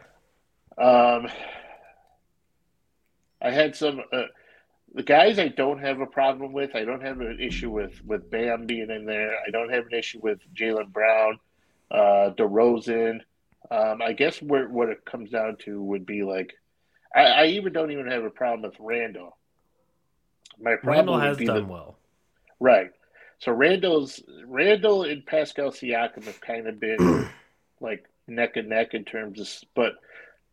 Um, 0.78 1.28
I 3.42 3.52
had 3.52 3.76
some 3.76 4.02
uh, 4.12 4.24
the 4.96 5.04
guys 5.04 5.38
I 5.40 5.50
don't 5.50 5.80
have 5.80 6.00
a 6.00 6.06
problem 6.06 6.54
with. 6.54 6.74
I 6.74 6.86
don't 6.86 7.02
have 7.02 7.20
an 7.20 7.38
issue 7.40 7.70
with 7.70 8.04
with 8.06 8.32
Bam 8.32 8.66
being 8.66 8.90
in 8.90 9.06
there. 9.06 9.34
I 9.46 9.52
don't 9.52 9.70
have 9.70 9.88
an 9.88 9.94
issue 9.94 10.20
with 10.24 10.40
Jalen 10.56 10.92
Brown, 10.92 11.40
uh, 11.92 12.32
DeRozan. 12.38 13.20
Um, 13.70 14.02
I 14.02 14.14
guess 14.14 14.42
where 14.42 14.70
what 14.70 14.90
it 14.90 15.04
comes 15.04 15.32
down 15.32 15.58
to 15.66 15.82
would 15.84 16.06
be 16.06 16.24
like, 16.24 16.54
I, 17.14 17.24
I 17.24 17.46
even 17.48 17.74
don't 17.74 17.92
even 17.92 18.08
have 18.08 18.24
a 18.24 18.30
problem 18.30 18.70
with 18.70 18.80
Randle. 18.80 19.38
My 20.60 20.78
problem 20.78 20.96
Randle 20.96 21.20
has 21.20 21.38
done 21.38 21.68
the- 21.68 21.74
well. 21.74 21.98
Right. 22.60 22.92
So 23.40 23.52
Randle's 23.52 24.24
Randle 24.46 25.04
and 25.04 25.26
Pascal 25.26 25.72
Siakam 25.72 26.24
have 26.24 26.40
kind 26.40 26.68
of 26.68 26.80
been 26.80 27.30
like 27.82 28.06
neck 28.28 28.56
and 28.56 28.70
neck 28.70 28.94
in 28.94 29.04
terms 29.04 29.42
of, 29.42 29.50
but 29.76 29.96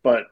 but 0.03 0.25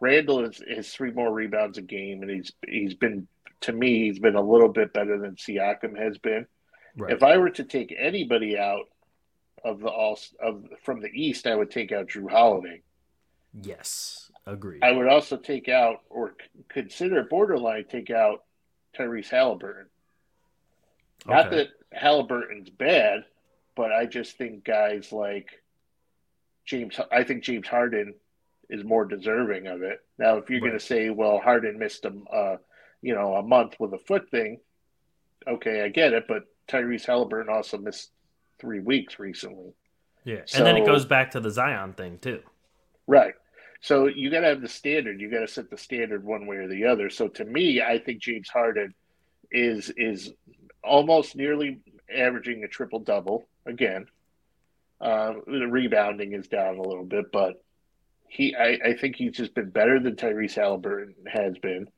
Randle 0.00 0.44
is 0.44 0.60
has 0.68 0.92
three 0.92 1.12
more 1.12 1.32
rebounds 1.32 1.78
a 1.78 1.82
game, 1.82 2.22
and 2.22 2.30
he's 2.30 2.52
he's 2.66 2.94
been 2.94 3.28
to 3.62 3.72
me 3.72 4.06
he's 4.06 4.18
been 4.18 4.36
a 4.36 4.42
little 4.42 4.68
bit 4.68 4.92
better 4.92 5.18
than 5.18 5.36
Siakam 5.36 5.98
has 5.98 6.18
been. 6.18 6.46
Right. 6.96 7.12
If 7.12 7.22
I 7.22 7.36
were 7.38 7.50
to 7.50 7.64
take 7.64 7.94
anybody 7.98 8.58
out 8.58 8.88
of 9.64 9.80
the 9.80 9.88
all 9.88 10.18
of 10.40 10.64
from 10.82 11.00
the 11.00 11.08
East, 11.08 11.46
I 11.46 11.54
would 11.54 11.70
take 11.70 11.92
out 11.92 12.08
Jrue 12.08 12.30
Holiday. 12.30 12.82
yes. 13.60 14.30
Agreed. 14.44 14.82
I 14.82 14.90
would 14.90 15.06
also 15.06 15.36
take 15.36 15.68
out 15.68 16.00
or 16.10 16.34
consider 16.68 17.22
borderline 17.22 17.84
take 17.88 18.10
out 18.10 18.42
Tyrese 18.98 19.28
Halliburton. 19.28 19.86
Not 21.26 21.50
that 21.50 21.68
Halliburton's 21.92 22.70
bad, 22.70 23.24
but 23.76 23.92
I 23.92 24.06
just 24.06 24.36
think 24.36 24.64
guys 24.64 25.12
like 25.12 25.62
James, 26.64 26.98
I 27.10 27.22
think 27.22 27.44
James 27.44 27.68
Harden 27.68 28.14
is 28.68 28.84
more 28.84 29.04
deserving 29.04 29.66
of 29.66 29.82
it. 29.82 30.00
Now, 30.18 30.38
if 30.38 30.50
you're 30.50 30.60
going 30.60 30.72
to 30.72 30.80
say, 30.80 31.10
well, 31.10 31.38
Harden 31.38 31.78
missed 31.78 32.04
a, 32.04 32.12
uh, 32.34 32.56
you 33.02 33.14
know, 33.14 33.34
a 33.34 33.42
month 33.42 33.74
with 33.78 33.92
a 33.92 33.98
foot 33.98 34.30
thing, 34.30 34.60
okay, 35.46 35.82
I 35.82 35.88
get 35.88 36.12
it. 36.12 36.24
But 36.26 36.44
Tyrese 36.68 37.06
Halliburton 37.06 37.52
also 37.52 37.78
missed 37.78 38.10
three 38.58 38.80
weeks 38.80 39.18
recently. 39.18 39.72
yeah. 40.24 40.40
and 40.54 40.64
then 40.64 40.76
it 40.76 40.86
goes 40.86 41.04
back 41.04 41.32
to 41.32 41.40
the 41.40 41.50
Zion 41.50 41.92
thing 41.92 42.18
too. 42.18 42.40
Right. 43.06 43.34
So 43.80 44.06
you 44.06 44.30
got 44.30 44.40
to 44.40 44.46
have 44.46 44.60
the 44.60 44.68
standard. 44.68 45.20
You 45.20 45.28
got 45.28 45.40
to 45.40 45.48
set 45.48 45.68
the 45.68 45.76
standard 45.76 46.24
one 46.24 46.46
way 46.46 46.56
or 46.56 46.68
the 46.68 46.86
other. 46.86 47.10
So 47.10 47.26
to 47.28 47.44
me, 47.44 47.82
I 47.82 47.98
think 47.98 48.22
James 48.22 48.48
Harden 48.48 48.94
is 49.50 49.92
is 49.96 50.32
almost 50.84 51.36
nearly 51.36 51.80
averaging 52.14 52.62
a 52.62 52.68
triple 52.68 53.00
double 53.00 53.48
again. 53.66 54.06
Uh, 55.00 55.34
the 55.46 55.66
rebounding 55.66 56.32
is 56.32 56.46
down 56.46 56.78
a 56.78 56.82
little 56.82 57.04
bit, 57.04 57.32
but 57.32 57.62
he 58.28 58.54
I, 58.54 58.78
I 58.84 58.96
think 58.96 59.16
he's 59.16 59.32
just 59.32 59.52
been 59.54 59.70
better 59.70 59.98
than 59.98 60.14
Tyrese 60.14 60.54
Halliburton 60.54 61.14
has 61.26 61.58
been. 61.58 61.88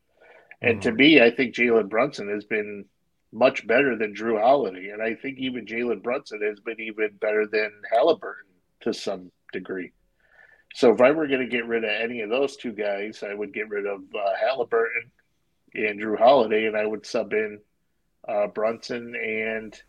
And 0.63 0.81
to 0.83 0.93
me, 0.93 1.21
I 1.21 1.31
think 1.31 1.55
Jalen 1.55 1.89
Brunson 1.89 2.29
has 2.31 2.45
been 2.45 2.87
much 3.33 3.67
better 3.67 3.97
than 3.97 4.15
Jrue 4.15 4.41
Holiday, 4.41 4.91
and 4.91 5.03
I 5.03 5.15
think 5.15 5.39
even 5.39 5.67
Jalen 5.67 6.03
Brunson 6.03 6.41
has 6.43 6.61
been 6.61 6.81
even 6.81 7.11
better 7.21 7.47
than 7.47 7.71
Halliburton 7.93 8.51
to 8.81 8.95
some 8.95 9.31
degree. 9.53 9.93
So 10.75 10.93
if 10.93 11.01
I 11.01 11.11
were 11.11 11.27
going 11.27 11.41
to 11.41 11.47
get 11.47 11.67
rid 11.67 11.85
of 11.85 11.91
any 11.91 12.21
of 12.21 12.31
those 12.31 12.57
two 12.57 12.73
guys, 12.73 13.23
I 13.23 13.35
would 13.35 13.53
get 13.53 13.69
rid 13.69 13.87
of 13.87 14.01
uh, 14.15 14.35
Halliburton 14.41 15.11
and 15.75 16.01
Jrue 16.01 16.19
Holiday, 16.19 16.67
and 16.67 16.77
I 16.77 16.87
would 16.87 17.05
sub 17.05 17.33
in 17.33 17.61
uh, 18.29 18.47
Brunson 18.49 19.15
and 19.15 19.83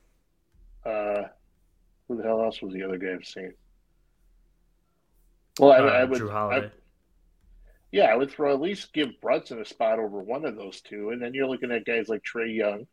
uh, 0.85 1.23
who 2.07 2.17
the 2.17 2.23
hell 2.23 2.43
else 2.43 2.61
was 2.61 2.73
the 2.73 2.83
other 2.83 2.97
guy 2.97 3.09
I'm 3.09 3.23
saying? 3.23 3.53
Well, 5.59 5.71
I, 5.71 5.77
Uh, 5.79 5.83
I 5.83 6.03
would, 6.03 6.21
Jrue 6.21 6.29
I, 6.29 6.33
Holiday. 6.33 6.71
Yeah, 7.95 8.05
I 8.05 8.15
would 8.15 8.31
throw 8.31 8.53
at 8.53 8.61
least 8.61 8.93
give 8.93 9.21
Brunson 9.21 9.61
a 9.61 9.65
spot 9.65 9.99
over 9.99 10.19
one 10.19 10.45
of 10.45 10.55
those 10.55 10.81
two, 10.81 11.11
and 11.11 11.21
then 11.21 11.33
you're 11.33 11.47
looking 11.47 11.71
at 11.71 11.85
guys 11.85 12.09
like 12.09 12.23
Trae 12.23 12.53
Young, 12.53 12.87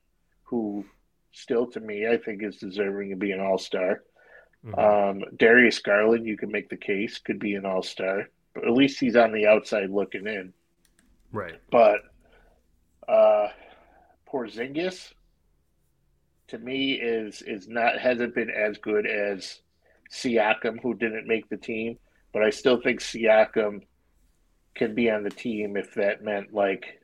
who 0.44 0.84
still 1.32 1.66
to 1.72 1.80
me 1.80 2.06
I 2.06 2.18
think 2.18 2.42
is 2.42 2.58
deserving 2.58 3.12
of 3.12 3.18
being 3.18 3.34
an 3.34 3.40
All 3.40 3.58
Star. 3.58 4.02
Um, 4.78 5.24
Darius 5.36 5.80
Garland, 5.80 6.26
you 6.26 6.36
can 6.36 6.52
make 6.52 6.68
the 6.68 6.76
case, 6.76 7.18
could 7.18 7.40
be 7.40 7.54
an 7.54 7.66
all 7.66 7.82
star, 7.82 8.28
but 8.54 8.64
at 8.64 8.72
least 8.72 9.00
he's 9.00 9.16
on 9.16 9.32
the 9.32 9.46
outside 9.46 9.90
looking 9.90 10.26
in. 10.26 10.52
Right. 11.32 11.60
But 11.70 11.98
uh, 13.08 13.48
Porzingis, 14.30 15.12
to 16.48 16.58
me, 16.58 16.92
is 16.92 17.42
is 17.42 17.66
not 17.66 17.98
hasn't 17.98 18.34
been 18.34 18.50
as 18.50 18.78
good 18.78 19.06
as 19.06 19.60
Siakam, 20.12 20.80
who 20.80 20.94
didn't 20.94 21.26
make 21.26 21.48
the 21.48 21.56
team. 21.56 21.98
But 22.32 22.44
I 22.44 22.50
still 22.50 22.80
think 22.80 23.00
Siakam 23.00 23.82
can 24.74 24.94
be 24.94 25.10
on 25.10 25.22
the 25.22 25.30
team 25.30 25.76
if 25.76 25.94
that 25.94 26.22
meant 26.22 26.52
like 26.52 27.02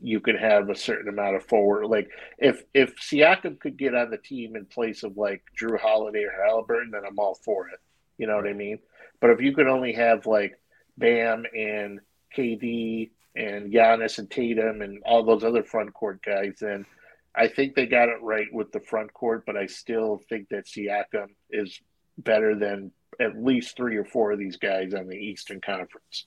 you 0.00 0.20
could 0.20 0.38
have 0.38 0.68
a 0.68 0.76
certain 0.76 1.08
amount 1.08 1.36
of 1.36 1.44
forward. 1.44 1.86
Like 1.86 2.10
if 2.38 2.62
if 2.72 2.96
Siakam 2.96 3.58
could 3.58 3.76
get 3.76 3.94
on 3.94 4.10
the 4.10 4.18
team 4.18 4.56
in 4.56 4.66
place 4.66 5.02
of 5.02 5.16
like 5.16 5.42
Drew 5.54 5.76
Holiday 5.76 6.24
or 6.24 6.44
Halliburton, 6.44 6.92
then 6.92 7.02
I'm 7.06 7.18
all 7.18 7.34
for 7.34 7.68
it. 7.68 7.80
You 8.16 8.26
know 8.26 8.36
what 8.36 8.48
I 8.48 8.52
mean? 8.52 8.78
But 9.20 9.30
if 9.30 9.40
you 9.40 9.54
could 9.54 9.66
only 9.66 9.92
have 9.92 10.26
like 10.26 10.58
Bam 10.96 11.44
and 11.56 12.00
KD 12.36 13.10
and 13.34 13.72
Giannis 13.72 14.18
and 14.18 14.30
Tatum 14.30 14.82
and 14.82 15.02
all 15.04 15.24
those 15.24 15.44
other 15.44 15.62
front 15.62 15.92
court 15.94 16.20
guys, 16.24 16.56
then 16.60 16.86
I 17.34 17.48
think 17.48 17.74
they 17.74 17.86
got 17.86 18.08
it 18.08 18.22
right 18.22 18.52
with 18.52 18.72
the 18.72 18.80
front 18.80 19.12
court. 19.12 19.44
But 19.46 19.56
I 19.56 19.66
still 19.66 20.20
think 20.28 20.48
that 20.50 20.66
Siakam 20.66 21.28
is 21.50 21.80
better 22.18 22.54
than 22.54 22.92
at 23.20 23.42
least 23.42 23.76
three 23.76 23.96
or 23.96 24.04
four 24.04 24.32
of 24.32 24.38
these 24.38 24.56
guys 24.56 24.94
on 24.94 25.08
the 25.08 25.16
Eastern 25.16 25.60
Conference. 25.60 26.26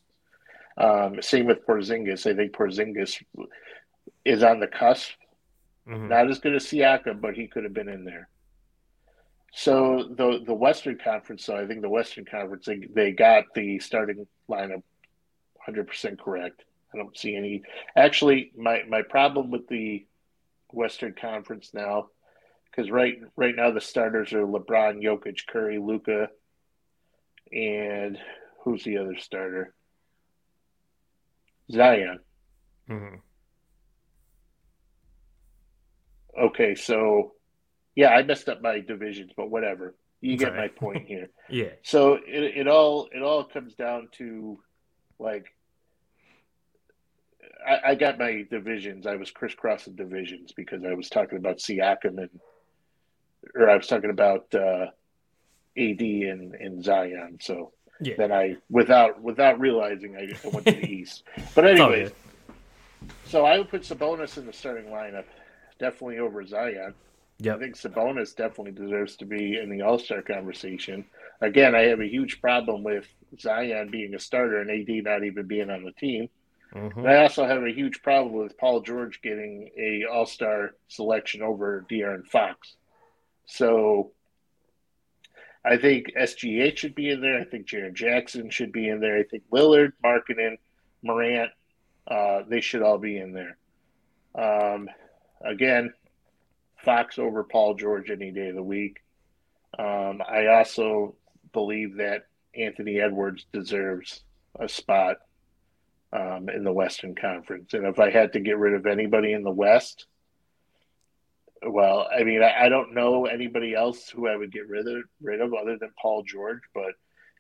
Um, 0.77 1.22
same 1.22 1.45
with 1.45 1.65
Porzingis. 1.65 2.30
I 2.30 2.35
think 2.35 2.53
Porzingis 2.53 3.22
is 4.26 4.43
on 4.43 4.60
the 4.60 4.68
cusp. 4.68 5.11
Mhm. 5.88 6.10
Not 6.10 6.30
as 6.30 6.39
good 6.39 6.56
as 6.56 6.65
Siakam, 6.65 7.22
but 7.22 7.35
he 7.35 7.48
could 7.48 7.64
have 7.64 7.73
been 7.73 7.89
in 7.89 8.06
there. 8.06 8.30
So 9.53 10.03
the 10.03 10.41
the 10.45 10.53
Western 10.53 10.98
Conference, 10.98 11.43
so 11.43 11.57
I 11.57 11.65
think 11.68 11.81
the 11.81 11.89
Western 11.89 12.26
Conference 12.26 12.65
they, 12.65 12.77
they 12.77 13.11
got 13.11 13.53
the 13.53 13.80
starting 13.80 14.26
lineup 14.49 14.84
100% 15.68 16.18
correct. 16.19 16.64
I 16.93 16.98
don't 16.98 17.18
see 17.18 17.35
any. 17.35 17.64
Actually, 17.95 18.52
my 18.56 18.84
my 18.88 19.02
problem 19.02 19.52
with 19.52 19.68
the 19.68 20.06
Western 20.72 21.14
Conference 21.14 21.73
now, 21.73 22.10
because 22.69 22.89
right 22.89 23.19
right 23.35 23.56
now 23.56 23.72
the 23.72 23.81
starters 23.81 24.31
are 24.34 24.45
LeBron, 24.45 25.02
Jokic, 25.03 25.45
Curry, 25.48 25.80
Luka, 25.80 26.30
and 27.52 28.18
who's 28.64 28.84
the 28.84 28.98
other 28.98 29.18
starter? 29.18 29.73
Zion. 31.72 32.19
Mhm. 32.89 33.22
Okay, 36.39 36.76
so 36.76 37.34
yeah, 37.95 38.10
I 38.10 38.23
messed 38.23 38.49
up 38.49 38.61
my 38.61 38.80
divisions, 38.80 39.31
but 39.35 39.49
whatever. 39.49 39.95
You 40.22 40.38
get 40.38 40.56
my 40.56 40.68
point 40.84 41.07
here. 41.07 41.30
Yeah. 41.49 41.72
So 41.84 42.14
it, 42.14 42.57
it 42.57 42.68
all 42.68 43.10
it 43.14 43.22
all 43.22 43.43
comes 43.43 43.76
down 43.76 44.10
to 44.18 44.60
like 45.19 45.48
I, 47.68 47.91
I 47.91 47.95
got 47.95 48.18
my 48.19 48.45
divisions. 48.49 49.06
I 49.06 49.15
was 49.15 49.31
crisscrossing 49.31 49.95
divisions 49.95 50.52
because 50.52 50.84
I 50.85 50.93
was 50.93 51.10
talking 51.10 51.38
about 51.38 51.57
Siakam 51.57 52.18
and 52.18 52.39
or 53.56 53.69
I 53.69 53.76
was 53.76 53.88
talking 53.88 54.10
about 54.10 54.53
uh, 54.53 54.88
AD 55.77 56.02
and, 56.02 56.53
and 56.56 56.84
Zion. 56.84 57.39
So 57.41 57.73
Yeah. 58.01 58.15
then 58.17 58.31
I 58.31 58.55
without 58.69 59.21
without 59.21 59.59
realizing 59.59 60.15
I, 60.15 60.21
I 60.43 60.49
went 60.49 60.65
to 60.65 60.71
the 60.73 60.85
East. 60.89 61.23
But 61.55 61.65
anyway, 61.65 62.11
so 63.25 63.45
I 63.45 63.57
would 63.57 63.69
put 63.69 63.83
Sabonis 63.83 64.37
in 64.37 64.45
the 64.45 64.53
starting 64.53 64.85
lineup, 64.91 65.25
definitely 65.79 66.19
over 66.19 66.45
Zion. 66.45 66.93
I 67.43 67.57
think 67.57 67.75
Sabonis 67.75 68.35
definitely 68.35 68.71
deserves 68.73 69.15
to 69.17 69.25
be 69.25 69.57
in 69.57 69.69
the 69.69 69.81
All 69.81 69.97
Star 69.97 70.21
conversation. 70.21 71.05
Again, 71.41 71.73
I 71.73 71.81
have 71.83 71.99
a 71.99 72.07
huge 72.07 72.39
problem 72.39 72.83
with 72.83 73.07
Zion 73.39 73.89
being 73.89 74.13
a 74.13 74.19
starter 74.19 74.61
and 74.61 74.69
AD 74.69 75.03
not 75.03 75.23
even 75.23 75.47
being 75.47 75.69
on 75.71 75.83
the 75.83 75.91
team. 75.93 76.29
Mhm. 76.75 76.97
And 76.97 77.07
I 77.07 77.17
also 77.23 77.45
have 77.45 77.63
a 77.63 77.71
huge 77.71 78.01
problem 78.03 78.33
with 78.35 78.57
Paul 78.57 78.81
George 78.81 79.21
getting 79.23 79.71
a 79.77 80.05
All 80.05 80.25
Star 80.27 80.75
selection 80.87 81.41
over 81.41 81.83
De'Aaron 81.89 82.27
Fox. 82.27 82.75
So 83.47 84.11
I 85.63 85.77
think 85.77 86.13
SGA 86.17 86.75
should 86.75 86.95
be 86.95 87.09
in 87.09 87.21
there. 87.21 87.39
I 87.39 87.43
think 87.43 87.67
Jaren 87.67 87.93
Jackson 87.93 88.49
should 88.49 88.71
be 88.71 88.89
in 88.89 88.99
there. 88.99 89.17
I 89.17 89.23
think 89.23 89.43
Lillard, 89.51 89.93
Markkanen, 90.03 90.57
Morant, 91.03 91.51
uh, 92.07 92.41
they 92.47 92.61
should 92.61 92.81
all 92.81 92.97
be 92.97 93.17
in 93.17 93.33
there. 93.33 93.57
Um, 94.33 94.89
again, 95.43 95.93
Fox 96.83 97.19
over 97.19 97.43
Paul 97.43 97.75
George 97.75 98.09
any 98.09 98.31
day 98.31 98.49
of 98.49 98.55
the 98.55 98.63
week. 98.63 98.97
Um, 99.77 100.21
I 100.27 100.47
also 100.47 101.15
believe 101.53 101.97
that 101.97 102.27
Anthony 102.55 102.99
Edwards 102.99 103.45
deserves 103.53 104.23
a 104.59 104.67
spot 104.67 105.17
um, 106.11 106.49
in 106.49 106.63
the 106.63 106.73
Western 106.73 107.15
Conference. 107.15 107.73
And 107.73 107.85
if 107.85 107.99
I 107.99 108.09
had 108.09 108.33
to 108.33 108.39
get 108.39 108.57
rid 108.57 108.73
of 108.73 108.85
anybody 108.85 109.33
in 109.33 109.43
the 109.43 109.51
West, 109.51 110.07
well, 111.63 112.07
I 112.15 112.23
mean, 112.23 112.41
I, 112.41 112.65
I 112.65 112.69
don't 112.69 112.93
know 112.93 113.25
anybody 113.25 113.75
else 113.75 114.09
who 114.09 114.27
I 114.27 114.35
would 114.35 114.51
get 114.51 114.67
rid 114.67 114.88
of, 114.88 115.03
rid 115.21 115.41
of 115.41 115.53
other 115.53 115.77
than 115.77 115.91
Paul 116.01 116.23
George. 116.23 116.61
But 116.73 116.93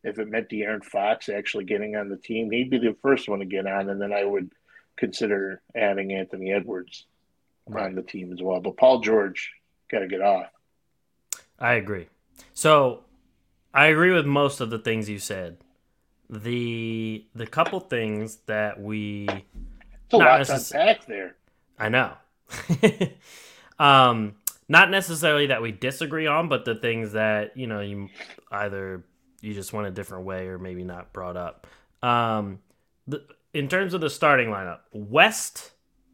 if 0.03 0.19
it 0.19 0.27
meant 0.27 0.49
De'Aaron 0.49 0.83
Fox 0.83 1.29
actually 1.29 1.65
getting 1.65 1.95
on 1.95 2.09
the 2.09 2.17
team, 2.17 2.51
he'd 2.51 2.69
be 2.69 2.77
the 2.77 2.95
first 3.01 3.27
one 3.27 3.39
to 3.39 3.45
get 3.45 3.67
on, 3.67 3.89
and 3.89 4.01
then 4.01 4.13
I 4.13 4.23
would 4.23 4.51
consider 4.97 5.61
adding 5.75 6.13
Anthony 6.13 6.51
Edwards 6.51 7.05
on 7.73 7.95
the 7.95 8.01
team 8.01 8.31
as 8.33 8.41
well. 8.41 8.59
But 8.59 8.77
Paul 8.77 8.99
George 8.99 9.51
got 9.91 9.99
to 9.99 10.07
get 10.07 10.21
off. 10.21 10.47
I 11.59 11.73
agree. 11.73 12.07
So 12.53 13.03
I 13.73 13.87
agree 13.87 14.11
with 14.11 14.25
most 14.25 14.61
of 14.61 14.69
the 14.69 14.79
things 14.79 15.09
you 15.09 15.19
said. 15.19 15.57
The 16.29 17.25
the 17.35 17.45
couple 17.45 17.81
things 17.81 18.37
that 18.45 18.79
we 18.79 19.27
It's 19.29 20.13
a 20.13 20.17
lot 20.17 20.45
to 20.45 20.53
necess- 20.53 21.05
there. 21.05 21.35
I 21.77 21.89
know. 21.89 22.13
um, 23.81 24.35
not 24.69 24.91
necessarily 24.91 25.47
that 25.47 25.61
we 25.61 25.71
disagree 25.71 26.27
on, 26.27 26.47
but 26.47 26.65
the 26.65 26.75
things 26.75 27.13
that 27.13 27.57
you 27.57 27.65
know 27.65 27.81
you 27.81 28.09
either 28.51 29.03
you 29.41 29.55
just 29.55 29.73
went 29.73 29.87
a 29.87 29.91
different 29.91 30.23
way 30.23 30.47
or 30.47 30.59
maybe 30.59 30.83
not 30.83 31.11
brought 31.11 31.35
up. 31.35 31.65
Um, 32.03 32.59
the, 33.07 33.25
in 33.55 33.67
terms 33.67 33.95
of 33.95 34.01
the 34.01 34.09
starting 34.09 34.49
lineup, 34.49 34.81
West, 34.93 35.71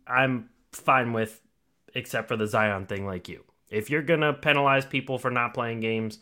I'm 0.07 0.49
fine 0.71 1.11
with, 1.11 1.41
except 1.93 2.29
for 2.29 2.37
the 2.37 2.47
Zion 2.47 2.85
thing. 2.85 3.05
Like 3.05 3.27
you, 3.27 3.43
if 3.69 3.89
you're 3.89 4.01
gonna 4.01 4.33
penalize 4.33 4.85
people 4.85 5.17
for 5.17 5.29
not 5.29 5.53
playing 5.53 5.81
games, 5.81 6.19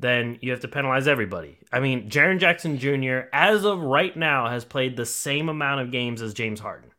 then 0.00 0.38
you 0.40 0.50
have 0.52 0.60
to 0.60 0.68
penalize 0.68 1.06
everybody. 1.06 1.58
I 1.70 1.80
mean, 1.80 2.08
Jaren 2.08 2.40
Jackson 2.40 2.78
Jr. 2.78 3.28
as 3.30 3.66
of 3.66 3.82
right 3.82 4.16
now 4.16 4.48
has 4.48 4.64
played 4.64 4.96
the 4.96 5.06
same 5.06 5.50
amount 5.50 5.82
of 5.82 5.90
games 5.90 6.22
as 6.22 6.32
James 6.32 6.60
Harden. 6.60 6.92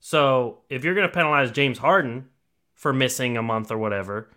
So 0.00 0.62
if 0.68 0.82
you're 0.82 0.94
to 0.94 1.08
penalize 1.08 1.52
James 1.52 1.78
Harden 1.78 2.29
for 2.80 2.94
missing 2.94 3.36
a 3.36 3.42
month 3.42 3.70
or 3.70 3.76
whatever, 3.76 4.30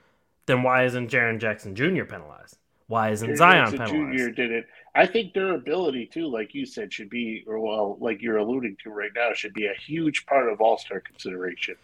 then 0.48 0.64
why 0.64 0.84
isn't 0.84 1.10
Jaren 1.10 1.40
Jackson 1.40 1.76
Jr. 1.76 2.04
penalized? 2.04 2.58
Why 2.88 3.12
isn't 3.12 3.30
Jaren 3.32 3.38
Zion 3.38 3.72
Jackson 3.72 3.96
penalized? 3.96 4.18
Jr. 4.18 4.30
did 4.32 4.52
it. 4.52 4.66
I 4.94 5.06
think 5.06 5.34
durability 5.34 6.08
too, 6.08 6.28
like 6.28 6.54
you 6.54 6.66
said, 6.66 6.92
should 6.92 7.10
be, 7.10 7.46
or 7.48 7.58
well, 7.62 7.98
like 8.02 8.22
you're 8.22 8.38
alluding 8.38 8.76
to 8.84 8.90
right 8.90 9.12
now, 9.16 9.30
should 9.34 9.54
be 9.54 9.68
a 9.68 9.74
huge 9.74 10.26
part 10.26 10.52
of 10.52 10.60
All 10.60 10.78
Star 10.78 11.00
consideration. 11.00 11.76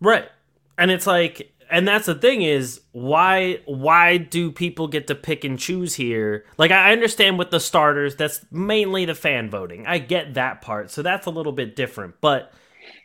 Right. 0.00 0.28
And 0.76 0.90
it's 0.90 1.06
like 1.06 1.52
and 1.70 1.86
that's 1.86 2.06
the 2.06 2.16
thing 2.16 2.42
is 2.42 2.80
why 2.90 3.60
why 3.64 4.16
do 4.16 4.50
people 4.50 4.88
get 4.88 5.06
to 5.06 5.14
pick 5.14 5.44
and 5.44 5.56
choose 5.56 5.94
here? 5.94 6.44
Like 6.58 6.72
I 6.72 6.90
understand 6.90 7.38
with 7.38 7.52
the 7.52 7.60
starters, 7.60 8.16
that's 8.16 8.44
mainly 8.50 9.04
the 9.04 9.14
fan 9.14 9.50
voting. 9.50 9.86
I 9.86 9.98
get 9.98 10.34
that 10.34 10.62
part. 10.62 10.90
So 10.90 11.00
that's 11.00 11.26
a 11.26 11.30
little 11.30 11.52
bit 11.52 11.76
different. 11.76 12.16
But 12.20 12.52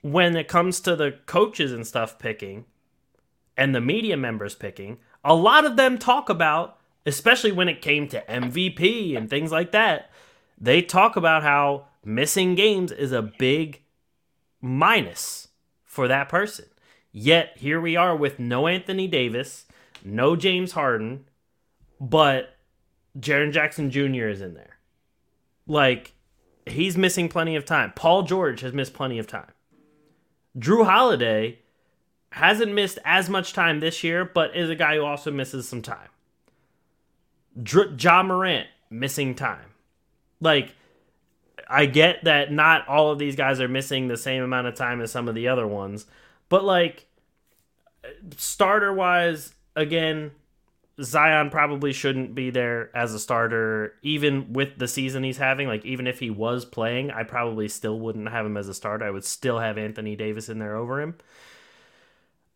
when 0.02 0.36
it 0.36 0.48
comes 0.48 0.80
to 0.82 0.96
the 0.96 1.14
coaches 1.28 1.72
and 1.72 1.86
stuff 1.86 2.18
picking 2.18 2.66
and 3.58 3.74
the 3.74 3.82
media 3.82 4.16
members 4.16 4.56
picking, 4.56 5.00
a 5.24 5.34
lot 5.34 5.66
of 5.66 5.76
them 5.76 5.98
talk 5.98 6.30
about, 6.30 6.78
especially 7.06 7.52
when 7.52 7.68
it 7.68 7.82
came 7.82 8.08
to 8.10 8.24
MVP 8.30 9.18
and 9.18 9.30
things 9.30 9.52
like 9.52 9.72
that, 9.72 10.12
they 10.60 10.82
talk 10.82 11.16
about 11.16 11.44
how 11.44 11.88
missing 12.06 12.56
games 12.56 12.92
is 12.92 13.12
a 13.12 13.22
big 13.22 13.82
minus 14.62 15.50
for 15.84 16.08
that 16.08 16.30
person. 16.30 16.66
Yet 17.12 17.54
here 17.58 17.82
we 17.82 17.96
are 17.96 18.16
with 18.16 18.40
no 18.40 18.68
Anthony 18.68 19.08
Davis, 19.08 19.66
no 20.04 20.36
James 20.36 20.74
Harden, 20.74 21.26
but 22.00 22.56
Jaren 23.20 23.52
Jackson 23.52 23.90
Jr. 23.90 24.28
is 24.28 24.42
in 24.42 24.54
there. 24.54 24.78
Like, 25.66 26.14
he's 26.66 26.98
missing 26.98 27.28
plenty 27.28 27.56
of 27.56 27.66
time. 27.66 27.92
Paul 27.96 28.24
George 28.24 28.62
has 28.62 28.74
missed 28.74 28.94
plenty 28.94 29.18
of 29.18 29.28
time. 29.28 29.52
Jrue 30.58 30.86
Holiday 30.86 31.60
hasn't 32.32 32.74
missed 32.74 33.00
as 33.06 33.30
much 33.30 33.54
time 33.54 33.80
this 33.80 34.04
year, 34.04 34.26
but 34.26 34.56
is 34.56 34.70
a 34.70 34.76
guy 34.76 34.96
who 34.96 35.04
also 35.04 35.32
misses 35.32 35.68
some 35.68 35.82
time. 35.82 36.10
Dr- 37.62 38.02
Ja 38.02 38.24
Morant 38.24 38.68
missing 38.90 39.36
time. 39.36 39.74
Like, 40.40 40.76
I 41.70 41.86
get 41.86 42.24
that 42.24 42.52
not 42.52 42.88
all 42.88 43.12
of 43.12 43.20
these 43.20 43.36
guys 43.36 43.60
are 43.60 43.68
missing 43.68 44.08
the 44.08 44.18
same 44.18 44.44
amount 44.44 44.68
of 44.68 44.76
time 44.76 45.02
as 45.02 45.12
some 45.12 45.28
of 45.28 45.36
the 45.36 45.48
other 45.48 45.68
ones, 45.68 46.06
but 46.50 46.64
like 46.64 47.08
starter 48.38 48.94
wise, 48.94 49.54
again, 49.76 50.32
Zion 51.02 51.50
probably 51.50 51.94
shouldn't 51.94 52.34
be 52.34 52.50
there 52.50 52.96
as 52.96 53.14
a 53.14 53.20
starter, 53.20 53.94
even 54.02 54.54
with 54.54 54.78
the 54.78 54.88
season 54.88 55.24
he's 55.24 55.38
having. 55.38 55.68
Like, 55.68 55.86
even 55.86 56.08
if 56.08 56.20
he 56.20 56.30
was 56.30 56.66
playing, 56.66 57.12
I 57.12 57.24
probably 57.24 57.68
still 57.68 58.00
wouldn't 58.00 58.30
have 58.30 58.46
him 58.46 58.58
as 58.58 58.68
a 58.68 58.74
starter. 58.74 59.06
I 59.06 59.12
would 59.12 59.26
still 59.26 59.60
have 59.60 59.78
Anthony 59.78 60.16
Davis 60.16 60.50
in 60.50 60.58
there 60.58 60.76
over 60.76 61.02
him. 61.02 61.16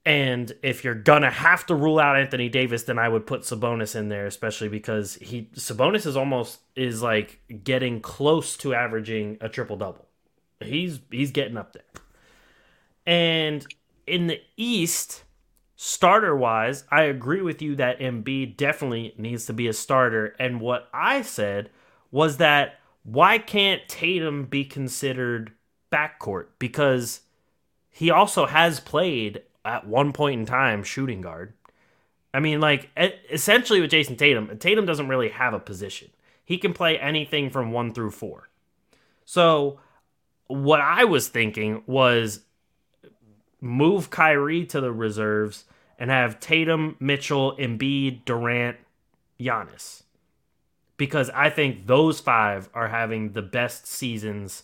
And 0.06 0.52
if 0.64 0.84
you're 0.84 0.96
gonna 0.96 1.30
have 1.30 1.66
to 1.68 1.76
rule 1.76 2.00
out 2.00 2.18
Anthony 2.18 2.50
Davis, 2.50 2.84
then 2.84 2.98
I 2.98 3.08
would 3.08 3.28
put 3.28 3.42
Sabonis 3.42 3.96
in 3.96 4.10
there, 4.10 4.26
especially 4.26 4.68
because 4.68 5.16
he 5.16 5.50
Sabonis 5.54 6.08
is 6.08 6.18
almost 6.18 6.60
is 6.76 7.04
like 7.04 7.40
getting 7.64 8.02
close 8.02 8.58
to 8.58 8.74
averaging 8.74 9.38
a 9.42 9.50
triple 9.50 9.78
double. 9.78 10.08
He's 10.60 11.00
he's 11.12 11.32
getting 11.32 11.58
up 11.58 11.74
there. 11.74 11.84
And 13.06 13.66
in 14.08 14.28
the 14.28 14.42
East, 14.58 15.24
starter 15.76 16.36
wise, 16.36 16.84
I 16.90 17.04
agree 17.04 17.42
with 17.42 17.62
you 17.62 17.76
that 17.76 18.00
Embiid 18.00 18.58
definitely 18.58 19.14
needs 19.18 19.46
to 19.46 19.54
be 19.54 19.68
a 19.68 19.74
starter. 19.74 20.36
And 20.40 20.62
what 20.62 20.90
I 20.94 21.22
said 21.22 21.70
was 22.10 22.38
that 22.38 22.80
why 23.04 23.38
can't 23.38 23.88
Tatum 23.88 24.46
be 24.46 24.64
considered 24.64 25.54
backcourt? 25.92 26.48
Because 26.60 27.22
he 27.90 28.12
also 28.12 28.46
has 28.46 28.80
played 28.80 29.42
at 29.64 29.88
one 29.88 30.14
point 30.14 30.40
in 30.40 30.46
time 30.46 30.84
shooting 30.84 31.22
guard. 31.22 31.54
I 32.34 32.40
mean, 32.40 32.62
like 32.62 32.90
essentially 33.32 33.82
with 33.82 33.92
Jayson 33.92 34.16
Tatum, 34.16 34.58
Tatum 34.58 34.86
doesn't 34.86 35.08
really 35.08 35.30
have 35.30 35.54
a 35.54 35.60
position. 35.60 36.10
He 36.44 36.58
can 36.58 36.74
play 36.74 36.98
anything 36.98 37.50
from 37.50 37.72
one 37.72 37.94
through 37.94 38.12
four. 38.12 38.50
So, 39.26 39.80
what 40.48 40.82
I 40.82 41.06
was 41.06 41.30
thinking 41.30 41.84
was 41.86 42.42
move 43.62 44.10
Kyrie 44.10 44.66
to 44.66 44.82
the 44.82 44.92
reserves 44.92 45.66
and 45.98 46.10
have 46.10 46.40
Tatum, 46.40 46.98
Mitchell, 47.00 47.56
Embiid, 47.58 48.26
Durant, 48.26 48.78
Giannis. 49.40 50.04
Because 50.98 51.30
I 51.30 51.50
think 51.50 51.88
those 51.88 52.20
five 52.20 52.70
are 52.74 52.90
having 52.90 53.34
the 53.34 53.42
best 53.42 53.88
seasons 53.88 54.64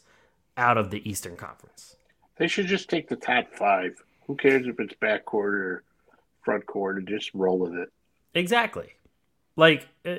out 0.58 0.78
of 0.78 0.90
the 0.90 1.08
Eastern 1.10 1.36
Conference. 1.36 1.96
They 2.38 2.48
should 2.48 2.68
just 2.68 2.90
take 2.90 3.08
the 3.08 3.16
top 3.16 3.54
five 3.54 4.04
who 4.28 4.36
cares 4.36 4.68
if 4.68 4.80
it's 4.80 4.94
back 4.96 5.26
court 5.26 5.56
or 5.56 5.84
front 6.44 6.66
court 6.66 7.04
just 7.06 7.34
roll 7.34 7.58
with 7.58 7.74
it. 7.74 7.92
Exactly. 8.34 8.94
Like 9.56 9.88
uh, 10.06 10.18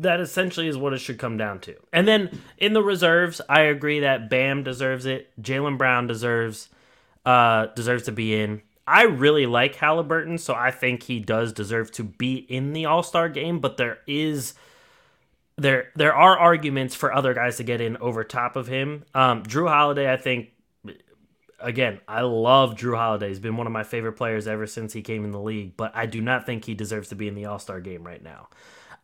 that 0.00 0.20
essentially 0.20 0.68
is 0.68 0.76
what 0.76 0.92
it 0.92 0.98
should 0.98 1.18
come 1.18 1.36
down 1.38 1.60
to. 1.60 1.74
And 1.92 2.06
then 2.06 2.42
in 2.58 2.74
the 2.74 2.82
reserves, 2.82 3.40
I 3.48 3.62
agree 3.62 4.00
that 4.00 4.28
Bam 4.28 4.62
deserves 4.62 5.06
it. 5.06 5.30
Jalen 5.40 5.78
Brown 5.78 6.06
deserves 6.06 6.68
uh 7.24 7.66
deserves 7.74 8.04
to 8.04 8.12
be 8.12 8.40
in. 8.40 8.62
I 8.86 9.04
really 9.04 9.46
like 9.46 9.74
Halliburton, 9.74 10.38
so 10.38 10.54
I 10.54 10.70
think 10.70 11.02
he 11.02 11.18
does 11.18 11.52
deserve 11.52 11.90
to 11.92 12.04
be 12.04 12.36
in 12.36 12.72
the 12.72 12.84
All 12.84 13.02
Star 13.02 13.28
game. 13.28 13.58
But 13.58 13.78
there 13.78 13.98
is 14.06 14.54
there 15.56 15.90
there 15.96 16.14
are 16.14 16.38
arguments 16.38 16.94
for 16.94 17.12
other 17.12 17.34
guys 17.34 17.56
to 17.56 17.64
get 17.64 17.80
in 17.80 17.96
over 17.96 18.22
top 18.22 18.56
of 18.56 18.68
him. 18.68 19.04
Um, 19.14 19.42
Jrue 19.42 19.68
Holiday, 19.68 20.12
I 20.12 20.16
think, 20.16 20.50
again, 21.58 22.00
I 22.06 22.22
love 22.22 22.74
Jrue 22.74 22.96
Holiday. 22.96 23.28
He's 23.28 23.38
been 23.38 23.56
one 23.56 23.66
of 23.66 23.72
my 23.72 23.84
favorite 23.84 24.12
players 24.12 24.46
ever 24.46 24.66
since 24.66 24.92
he 24.92 25.02
came 25.02 25.24
in 25.24 25.30
the 25.30 25.40
league, 25.40 25.76
but 25.76 25.94
I 25.94 26.06
do 26.06 26.20
not 26.20 26.46
think 26.46 26.64
he 26.64 26.74
deserves 26.74 27.08
to 27.08 27.14
be 27.14 27.28
in 27.28 27.34
the 27.34 27.46
All 27.46 27.58
Star 27.58 27.80
game 27.80 28.04
right 28.04 28.22
now. 28.22 28.48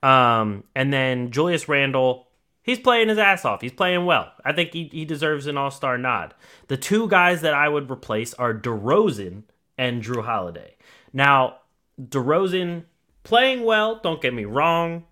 Um, 0.02 0.64
and 0.74 0.92
then 0.92 1.30
Julius 1.30 1.68
Randle, 1.68 2.28
he's 2.62 2.78
playing 2.78 3.08
his 3.08 3.18
ass 3.18 3.44
off. 3.44 3.60
He's 3.60 3.72
playing 3.72 4.04
well. 4.04 4.32
I 4.44 4.52
think 4.52 4.72
he, 4.72 4.88
he 4.92 5.04
deserves 5.04 5.46
an 5.46 5.56
All 5.56 5.70
Star 5.70 5.96
nod. 5.96 6.34
The 6.68 6.76
two 6.76 7.08
guys 7.08 7.40
that 7.42 7.54
I 7.54 7.68
would 7.68 7.90
replace 7.90 8.34
are 8.34 8.54
DeRozan 8.54 9.44
and 9.78 10.02
Jrue 10.02 10.24
Holiday. 10.24 10.76
Now, 11.12 11.58
DeRozan 12.00 12.84
playing 13.24 13.64
well, 13.64 14.00
don't 14.02 14.20
get 14.20 14.34
me 14.34 14.44
wrong. 14.44 15.04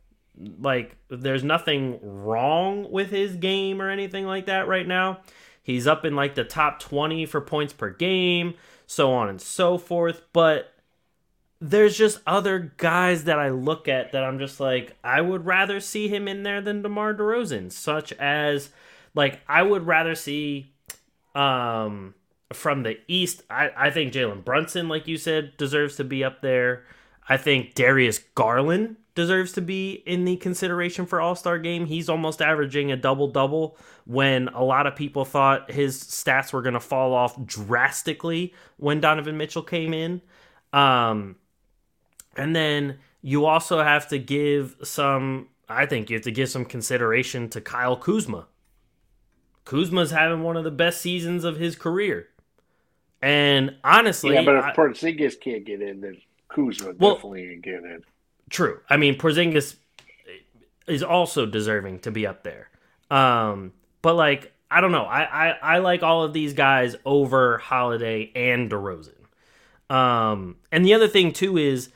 Like, 0.59 0.97
there's 1.09 1.45
nothing 1.45 1.99
wrong 2.03 2.91
with 2.91 3.11
his 3.11 3.37
game 3.37 3.83
or 3.83 3.91
anything 3.91 4.27
like 4.27 4.47
that 4.47 4.69
right 4.69 4.87
now. 4.87 5.21
He's 5.71 5.87
up 5.87 6.05
in 6.05 6.17
like 6.17 6.35
the 6.35 6.45
top 6.45 6.81
20 6.81 7.27
for 7.27 7.41
points 7.41 7.73
per 7.73 7.91
game, 7.91 8.55
so 8.87 9.13
on 9.13 9.29
and 9.29 9.41
so 9.41 9.79
forth. 9.79 10.23
But 10.33 10.73
there's 11.61 11.97
just 11.97 12.21
other 12.27 12.73
guys 12.77 13.25
that 13.25 13.39
I 13.39 13.51
look 13.51 13.89
at 13.89 14.13
that 14.13 14.25
I'm 14.25 14.39
just 14.39 14.61
like, 14.61 14.97
I 15.05 15.21
would 15.21 15.47
rather 15.47 15.81
see 15.81 16.09
him 16.09 16.29
in 16.29 16.43
there 16.43 16.61
than 16.61 16.83
DeMar 16.83 17.15
DeRozan, 17.15 17.71
such 17.73 18.13
as 18.15 18.71
like 19.15 19.41
I 19.49 19.63
would 19.63 19.87
rather 19.87 20.15
see 20.15 20.73
um 21.35 22.15
from 22.53 22.83
the 22.83 22.99
East, 23.07 23.43
I, 23.49 23.71
I 23.77 23.91
think 23.91 24.13
Jalen 24.13 24.45
Brunson, 24.45 24.89
like 24.89 25.07
you 25.07 25.17
said, 25.17 25.57
deserves 25.57 25.97
to 25.97 26.05
be 26.05 26.25
up 26.25 26.43
there. 26.43 26.85
I 27.29 27.37
think 27.37 27.75
Darius 27.75 28.19
Garland 28.35 28.97
deserves 29.15 29.53
to 29.53 29.61
be 29.61 30.03
in 30.07 30.24
the 30.24 30.37
consideration 30.37 31.07
for 31.07 31.20
All 31.20 31.35
Star 31.35 31.59
game. 31.59 31.87
He's 31.87 32.09
almost 32.09 32.41
averaging 32.41 32.93
a 32.93 32.97
double 32.97 33.28
double 33.28 33.77
when 34.05 34.49
a 34.49 34.62
lot 34.62 34.87
of 34.87 34.97
people 34.97 35.24
thought 35.24 35.70
his 35.70 36.03
stats 36.03 36.53
were 36.53 36.62
going 36.62 36.74
to 36.74 36.81
fall 36.81 37.12
off 37.12 37.41
drastically 37.45 38.55
when 38.77 39.01
Donovan 39.01 39.37
Mitchell 39.37 39.62
came 39.62 39.93
in. 39.93 40.20
Um, 40.73 41.37
and 42.37 42.55
then 42.55 42.99
you 43.23 43.47
also 43.47 43.82
have 43.82 44.09
to 44.09 44.19
give 44.19 44.77
some, 44.82 45.49
I 45.69 45.87
think 45.87 46.11
you 46.11 46.16
have 46.16 46.24
to 46.24 46.31
give 46.31 46.49
some 46.49 46.65
consideration 46.65 47.49
to 47.51 47.61
Kyle 47.61 47.97
Kuzma. 47.97 48.47
Kuzma's 49.65 50.11
having 50.11 50.43
one 50.43 50.57
of 50.57 50.65
the 50.65 50.70
best 50.70 51.01
seasons 51.01 51.45
of 51.45 51.57
his 51.57 51.77
career. 51.77 52.28
And 53.23 53.77
honestly, 53.85 54.35
yeah, 54.35 54.43
but 54.43 54.57
if 54.57 54.65
Porzingis 54.77 55.39
can't 55.39 55.65
get 55.65 55.82
in, 55.82 56.01
then 56.01 56.16
Kuzma 56.49 56.95
well, 56.99 57.16
definitely 57.16 57.49
can 57.49 57.61
get 57.61 57.85
in. 57.85 58.03
True. 58.51 58.81
I 58.91 58.97
mean, 58.97 59.17
Porzingis 59.17 59.77
is 60.87 61.03
also 61.03 61.47
deserving 61.47 62.01
to 62.01 62.11
be 62.11 62.27
up 62.27 62.43
there. 62.43 62.69
Um, 63.11 63.73
but 64.03 64.15
like, 64.17 64.53
I 64.71 64.81
don't 64.81 64.93
know. 64.93 65.05
I, 65.05 65.49
I, 65.49 65.59
I 65.63 65.79
like 65.79 66.03
all 66.03 66.25
of 66.25 66.33
these 66.33 66.53
guys 66.53 66.97
over 67.05 67.59
Holiday 67.59 68.31
and 68.35 68.71
DeRozan. 68.71 69.15
Um, 69.89 70.57
and 70.71 70.85
the 70.85 70.95
other 70.95 71.09
thing 71.09 71.33
too 71.33 71.57
is 71.57 71.91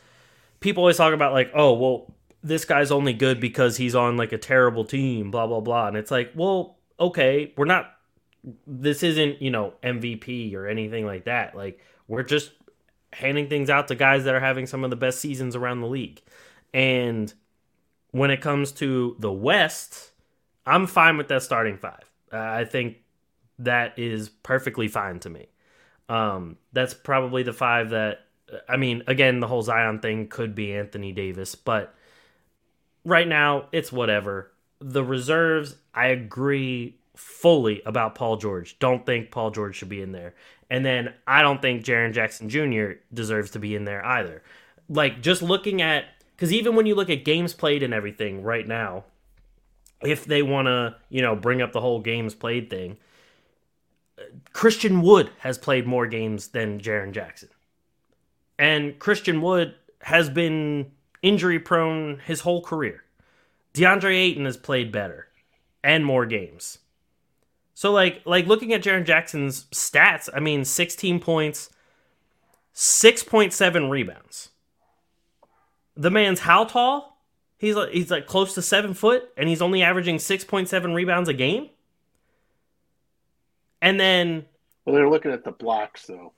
people 0.61 0.83
always 0.83 0.97
talk 0.97 1.13
about 1.13 1.33
like, 1.33 1.51
oh, 1.55 1.75
well, 1.75 2.15
this 2.43 2.65
guy's 2.65 2.91
only 2.91 3.13
good 3.13 3.41
because 3.41 3.77
he's 3.77 3.95
on 3.95 4.17
like 4.17 4.33
a 4.33 4.39
terrible 4.39 4.85
team, 4.85 5.31
blah 5.31 5.47
blah 5.47 5.61
blah. 5.61 5.89
And 5.89 5.97
it's 5.97 6.11
like, 6.11 6.33
well, 6.35 6.79
okay, 7.01 7.53
we're 7.57 7.65
not. 7.65 7.91
This 8.67 9.03
isn't 9.03 9.41
you 9.41 9.51
know 9.51 9.75
MVP 9.83 10.55
or 10.55 10.67
anything 10.67 11.07
like 11.07 11.25
that. 11.25 11.57
Like 11.57 11.81
we're 12.07 12.23
just 12.23 12.53
handing 13.15 13.49
things 13.49 13.71
out 13.71 13.89
to 13.89 13.95
guys 13.95 14.25
that 14.25 14.35
are 14.35 14.41
having 14.41 14.67
some 14.67 14.85
of 14.85 14.91
the 14.91 14.97
best 14.97 15.21
seasons 15.21 15.57
around 15.57 15.81
the 15.81 15.87
league. 15.89 16.21
And 16.73 17.33
when 18.11 18.31
it 18.31 18.41
comes 18.41 18.73
to 18.73 19.17
the 19.19 19.33
West, 19.33 20.13
I'm 20.67 20.87
fine 20.87 21.17
with 21.17 21.29
that 21.29 21.43
starting 21.43 21.79
five. 21.79 22.11
I 22.33 22.65
think 22.65 22.97
that 23.61 23.99
is 23.99 24.29
perfectly 24.29 24.89
fine 24.89 25.21
to 25.21 25.31
me. 25.31 25.47
Um, 26.09 26.57
that's 26.73 26.95
probably 26.95 27.45
the 27.45 27.53
five 27.53 27.91
that, 27.91 28.27
I 28.69 28.77
mean, 28.77 29.05
again, 29.07 29.41
the 29.41 29.47
whole 29.47 29.63
Zion 29.63 30.01
thing 30.01 30.29
could 30.29 30.55
be 30.55 30.75
Anthony 30.75 31.13
Davis, 31.13 31.55
but 31.55 31.95
right 33.05 33.29
now 33.29 33.69
it's 33.73 33.93
whatever. 33.93 34.53
The 34.81 35.05
reserves, 35.05 35.77
I 35.95 36.09
agree 36.09 36.99
fully 37.15 37.83
about 37.87 38.15
Paul 38.15 38.37
George. 38.37 38.79
Don't 38.79 39.07
think 39.07 39.31
Paul 39.31 39.51
George 39.51 39.77
should 39.77 39.89
be 39.89 40.03
in 40.03 40.13
there. 40.13 40.35
And 40.71 40.85
then 40.85 41.15
I 41.27 41.43
don't 41.43 41.63
think 41.63 41.85
Jaren 41.85 42.13
Jackson 42.13 42.49
Jr. 42.49 42.99
deserves 43.13 43.53
to 43.53 43.59
be 43.59 43.75
in 43.75 43.85
there 43.85 44.05
either. 44.05 44.43
Like 44.89 45.23
just 45.23 45.43
looking 45.43 45.83
at 45.83 46.05
because 46.35 46.53
even 46.53 46.75
when 46.75 46.87
you 46.87 46.95
look 46.95 47.11
at 47.11 47.25
games 47.25 47.55
played 47.55 47.83
and 47.83 47.95
everything 47.95 48.43
right 48.43 48.67
now, 48.67 49.05
if 50.03 50.25
they 50.25 50.43
want 50.43 50.67
to, 50.67 50.97
you 51.09 51.23
know, 51.23 51.37
bring 51.37 51.63
up 51.63 51.73
the 51.73 51.81
whole 51.81 52.01
games 52.01 52.35
played 52.35 52.71
thing, 52.71 52.99
Christian 54.53 55.01
Wood 55.03 55.31
has 55.39 55.59
played 55.59 55.87
more 55.87 56.07
games 56.07 56.49
than 56.49 56.81
Jaren 56.81 57.13
Jackson. 57.13 57.49
And 58.59 58.99
Christian 58.99 59.41
Wood 59.41 59.75
has 60.03 60.29
been 60.29 60.93
injury 61.23 61.59
prone 61.59 62.21
his 62.25 62.41
whole 62.41 62.63
career. 62.63 63.05
DeAndre 63.73 64.15
Ayton 64.15 64.45
has 64.45 64.57
played 64.57 64.93
better 64.93 65.29
and 65.83 66.05
more 66.05 66.27
games. 66.27 66.79
So 67.75 67.93
like 67.93 68.23
like 68.25 68.47
looking 68.47 68.73
at 68.73 68.83
Jaren 68.83 69.05
Jackson's 69.05 69.65
stats, 69.65 70.29
I 70.33 70.41
mean 70.41 70.65
16 70.65 71.21
points, 71.21 71.71
6.7 72.75 73.91
rebounds. 73.91 74.51
The 75.97 76.11
man's 76.11 76.41
how 76.41 76.65
tall? 76.65 77.15
He's 77.59 77.77
like 77.77 77.91
he's 77.91 78.11
like 78.11 78.27
close 78.27 78.55
to 78.55 78.63
seven 78.63 78.95
foot, 78.95 79.31
and 79.37 79.49
he's 79.49 79.63
only 79.63 79.83
averaging 79.83 80.19
six 80.19 80.45
point 80.45 80.69
seven 80.69 80.93
rebounds 80.93 81.29
a 81.29 81.35
game. 81.35 81.71
And 83.81 83.99
then, 84.01 84.45
well, 84.85 84.95
they're 84.95 85.09
looking 85.09 85.31
at 85.31 85.45
the 85.45 85.53
blocks 85.53 86.07
though. 86.07 86.33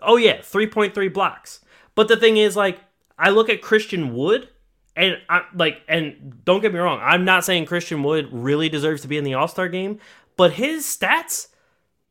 Oh 0.00 0.16
yeah, 0.16 0.40
three 0.42 0.66
point 0.66 0.94
three 0.94 1.08
blocks. 1.08 1.60
But 1.94 2.08
the 2.08 2.16
thing 2.16 2.36
is, 2.36 2.56
like, 2.56 2.78
I 3.18 3.30
look 3.30 3.48
at 3.48 3.62
Christian 3.62 4.14
Wood, 4.14 4.48
and 4.94 5.16
I 5.28 5.42
like, 5.54 5.82
and 5.88 6.44
don't 6.44 6.60
get 6.60 6.72
me 6.72 6.78
wrong, 6.78 7.00
I'm 7.02 7.24
not 7.24 7.44
saying 7.44 7.66
Christian 7.66 8.02
Wood 8.02 8.28
really 8.30 8.68
deserves 8.68 9.02
to 9.02 9.08
be 9.08 9.16
in 9.16 9.24
the 9.24 9.34
All 9.34 9.48
Star 9.48 9.68
game, 9.68 9.98
but 10.40 10.52
his 10.54 10.86
stats 10.86 11.48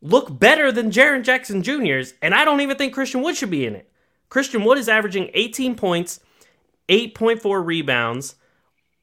look 0.03 0.37
better 0.37 0.71
than 0.71 0.91
Jaren 0.91 1.23
Jackson 1.23 1.63
Jr.'s, 1.63 2.13
and 2.21 2.35
I 2.35 2.45
don't 2.45 2.61
even 2.61 2.77
think 2.77 2.93
Christian 2.93 3.23
Wood 3.23 3.35
should 3.35 3.49
be 3.49 3.65
in 3.65 3.73
it. 3.75 3.91
Christian 4.29 4.63
Wood 4.63 4.77
is 4.77 4.87
averaging 4.87 5.31
18 5.33 5.73
points, 5.73 6.19
8.4 6.89 7.65
rebounds. 7.65 8.35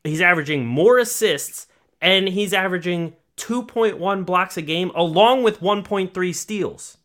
He's 0.05 0.21
averaging 0.21 0.65
more 0.65 0.99
assists, 0.99 1.67
and 2.01 2.29
he's 2.29 2.55
averaging 2.55 3.17
2.1 3.37 4.25
blocks 4.25 4.57
a 4.57 4.63
game, 4.63 4.93
along 4.95 5.43
with 5.43 5.61
1.3 5.61 6.33
steals. 6.33 6.97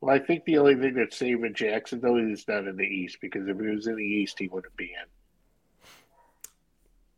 Well, 0.00 0.14
I 0.14 0.20
think 0.20 0.44
the 0.44 0.58
only 0.58 0.76
thing 0.76 0.94
that's 0.94 1.16
saving 1.16 1.54
Jackson 1.54 2.00
though 2.00 2.16
is 2.16 2.46
not 2.46 2.68
in 2.68 2.76
the 2.76 2.84
East 2.84 3.18
because 3.20 3.48
if 3.48 3.58
he 3.58 3.66
was 3.66 3.88
in 3.88 3.96
the 3.96 4.04
East, 4.04 4.38
he 4.38 4.46
wouldn't 4.46 4.76
be 4.76 4.94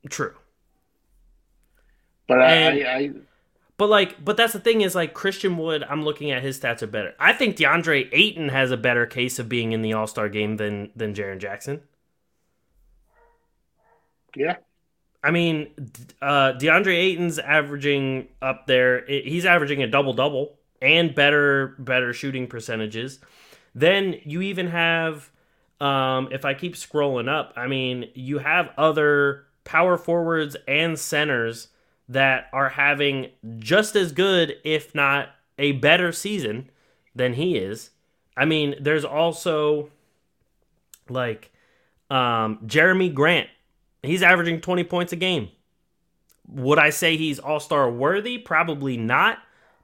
in. 0.07 0.09
True. 0.09 0.33
But 2.27 2.41
And- 2.41 2.83
I, 2.83 2.91
I, 2.91 3.11
But 3.77 3.89
like, 3.89 4.25
but 4.25 4.37
that's 4.37 4.53
the 4.53 4.61
thing 4.61 4.83
is 4.83 4.95
like 4.95 5.15
Christian 5.15 5.57
Wood. 5.59 5.85
I'm 5.89 6.05
looking 6.05 6.31
at 6.31 6.43
his 6.43 6.59
stats 6.61 6.83
are 6.83 6.87
better. 6.87 7.15
I 7.19 7.33
think 7.33 7.57
DeAndre 7.57 8.09
Ayton 8.13 8.51
has 8.51 8.71
a 8.71 8.77
better 8.77 9.07
case 9.07 9.39
of 9.39 9.49
being 9.49 9.73
in 9.73 9.83
the 9.83 9.93
All 9.93 10.07
Star 10.07 10.29
game 10.29 10.57
than 10.59 10.91
than 10.95 11.15
Jaren 11.15 11.39
Jackson. 11.39 11.83
yeah, 14.37 14.57
I 15.23 15.31
mean, 15.31 15.71
uh, 16.21 16.53
DeAndre 16.53 16.95
Ayton's 16.95 17.39
averaging 17.39 18.29
up 18.43 18.67
there. 18.67 19.05
He's 19.07 19.47
averaging 19.47 19.83
a 19.83 19.87
double 19.87 20.13
double 20.13 20.59
and 20.83 21.15
better 21.15 21.75
better 21.79 22.13
shooting 22.13 22.47
percentages. 22.47 23.21
Then 23.75 24.21
you 24.25 24.43
even 24.43 24.69
have, 24.69 25.31
um, 25.81 26.29
if 26.31 26.45
I 26.45 26.55
keep 26.55 26.75
scrolling 26.75 27.29
up, 27.29 27.53
I 27.57 27.67
mean, 27.67 28.11
you 28.15 28.39
have 28.39 28.71
other 28.77 29.47
power 29.65 29.97
forwards 29.97 30.57
and 30.69 30.99
centers 30.99 31.69
that 32.09 32.49
are 32.53 32.71
having 32.71 33.31
just 33.59 33.97
as 33.97 34.13
good, 34.13 34.57
if 34.65 34.95
not 34.95 35.31
a 35.59 35.73
better 35.73 36.13
season 36.13 36.71
than 37.15 37.35
he 37.35 37.57
is. 37.57 37.91
I 38.37 38.45
mean, 38.45 38.75
there's 38.81 39.05
also 39.05 39.91
like 41.09 41.51
um, 42.11 42.59
Jerami 42.67 43.13
Grant 43.13 43.49
He's 44.05 44.23
averaging 44.23 44.61
20 44.61 44.85
points 44.85 45.13
a 45.13 45.17
game. 45.17 45.49
Would 46.49 46.79
I 46.79 46.91
say 46.91 47.17
he's 47.17 47.39
all 47.39 47.61
star 47.61 47.91
worthy? 47.91 48.39
Probably 48.39 48.97
not. 48.97 49.39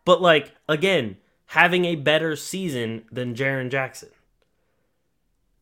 But, 0.05 0.21
like, 0.21 0.55
again, 0.69 1.17
having 1.47 1.85
a 1.85 1.97
better 1.97 2.37
season 2.37 3.05
than 3.11 3.35
Jaren 3.35 3.71
Jackson. 3.71 4.11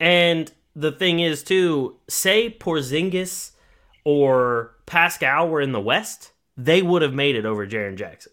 And 0.01 0.51
the 0.75 0.93
thing 0.93 1.21
is, 1.21 1.43
too, 1.43 1.97
say 2.09 2.51
Porzingis 2.51 3.53
or 4.05 4.73
Pascal 4.87 5.49
were 5.49 5.61
in 5.61 5.73
the 5.73 5.81
West, 5.81 6.33
they 6.59 6.83
would 6.83 7.01
have 7.03 7.15
made 7.15 7.37
it 7.37 7.47
over 7.47 7.67
Jaren 7.67 7.97
Jackson. 7.97 8.33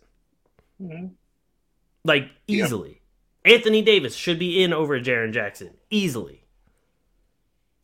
Mhm. 0.81 1.11
Like, 2.03 2.29
Yeah. 2.47 2.65
easily. 2.65 3.01
Anthony 3.45 3.81
Davis 3.83 4.15
should 4.15 4.39
be 4.39 4.61
in 4.63 4.73
over 4.73 4.99
Jaren 4.99 5.31
Jackson. 5.31 5.77
Easily. 5.91 6.43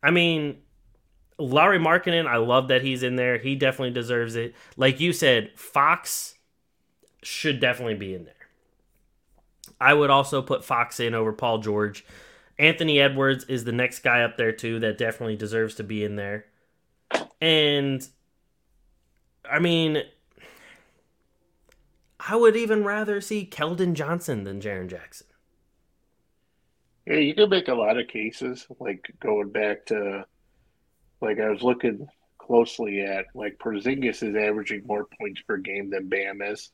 I 0.04 0.10
mean, 0.12 0.64
Larry 1.38 1.78
Markkanen, 1.78 2.26
I 2.28 2.38
love 2.38 2.68
that 2.70 2.82
he's 2.82 3.04
in 3.04 3.16
there. 3.16 3.38
He 3.38 3.56
definitely 3.56 3.92
deserves 3.94 4.36
it. 4.36 4.56
Like 4.76 5.00
you 5.00 5.14
said, 5.14 5.52
Fox 5.56 6.36
should 7.22 7.60
definitely 7.60 7.94
be 7.96 8.16
in 8.16 8.26
there. 8.26 8.34
I 9.80 9.94
would 9.94 10.10
also 10.10 10.42
put 10.42 10.66
Fox 10.66 11.00
in 11.00 11.14
over 11.14 11.32
Paul 11.32 11.60
George. 11.60 12.04
Anthony 12.58 13.00
Edwards 13.00 13.44
is 13.46 13.64
the 13.64 13.72
next 13.72 14.00
guy 14.00 14.24
up 14.24 14.38
there 14.38 14.52
too 14.52 14.80
that 14.80 14.98
definitely 14.98 15.36
deserves 15.36 15.76
to 15.76 15.84
be 15.84 16.04
in 16.04 16.16
there. 16.16 16.46
And 17.40 18.08
I 19.50 19.60
mean, 19.60 20.04
I 22.27 22.35
would 22.35 22.56
even 22.56 22.84
rather 22.84 23.19
see 23.22 23.48
Keldon 23.49 23.93
Johnson 23.93 24.43
than 24.43 24.61
Jaren 24.61 24.88
Jackson. 24.88 25.27
yeah, 27.06 27.15
you 27.15 27.34
can 27.34 27.49
make 27.49 27.68
a 27.68 27.73
lot 27.73 27.98
of 27.98 28.07
cases 28.07 28.68
like 28.80 29.11
going 29.19 29.49
back 29.49 29.85
to, 29.88 30.26
like 31.19 31.39
I 31.39 31.49
was 31.49 31.64
looking 31.64 32.07
closely 32.38 33.02
at, 33.02 33.26
like 33.34 33.57
Porzingis 33.57 34.23
is 34.23 34.35
averaging 34.35 34.84
more 34.85 35.07
points 35.19 35.41
per 35.41 35.57
game 35.57 35.89
than 35.89 36.10
Bam 36.10 36.41
is. 36.41 36.72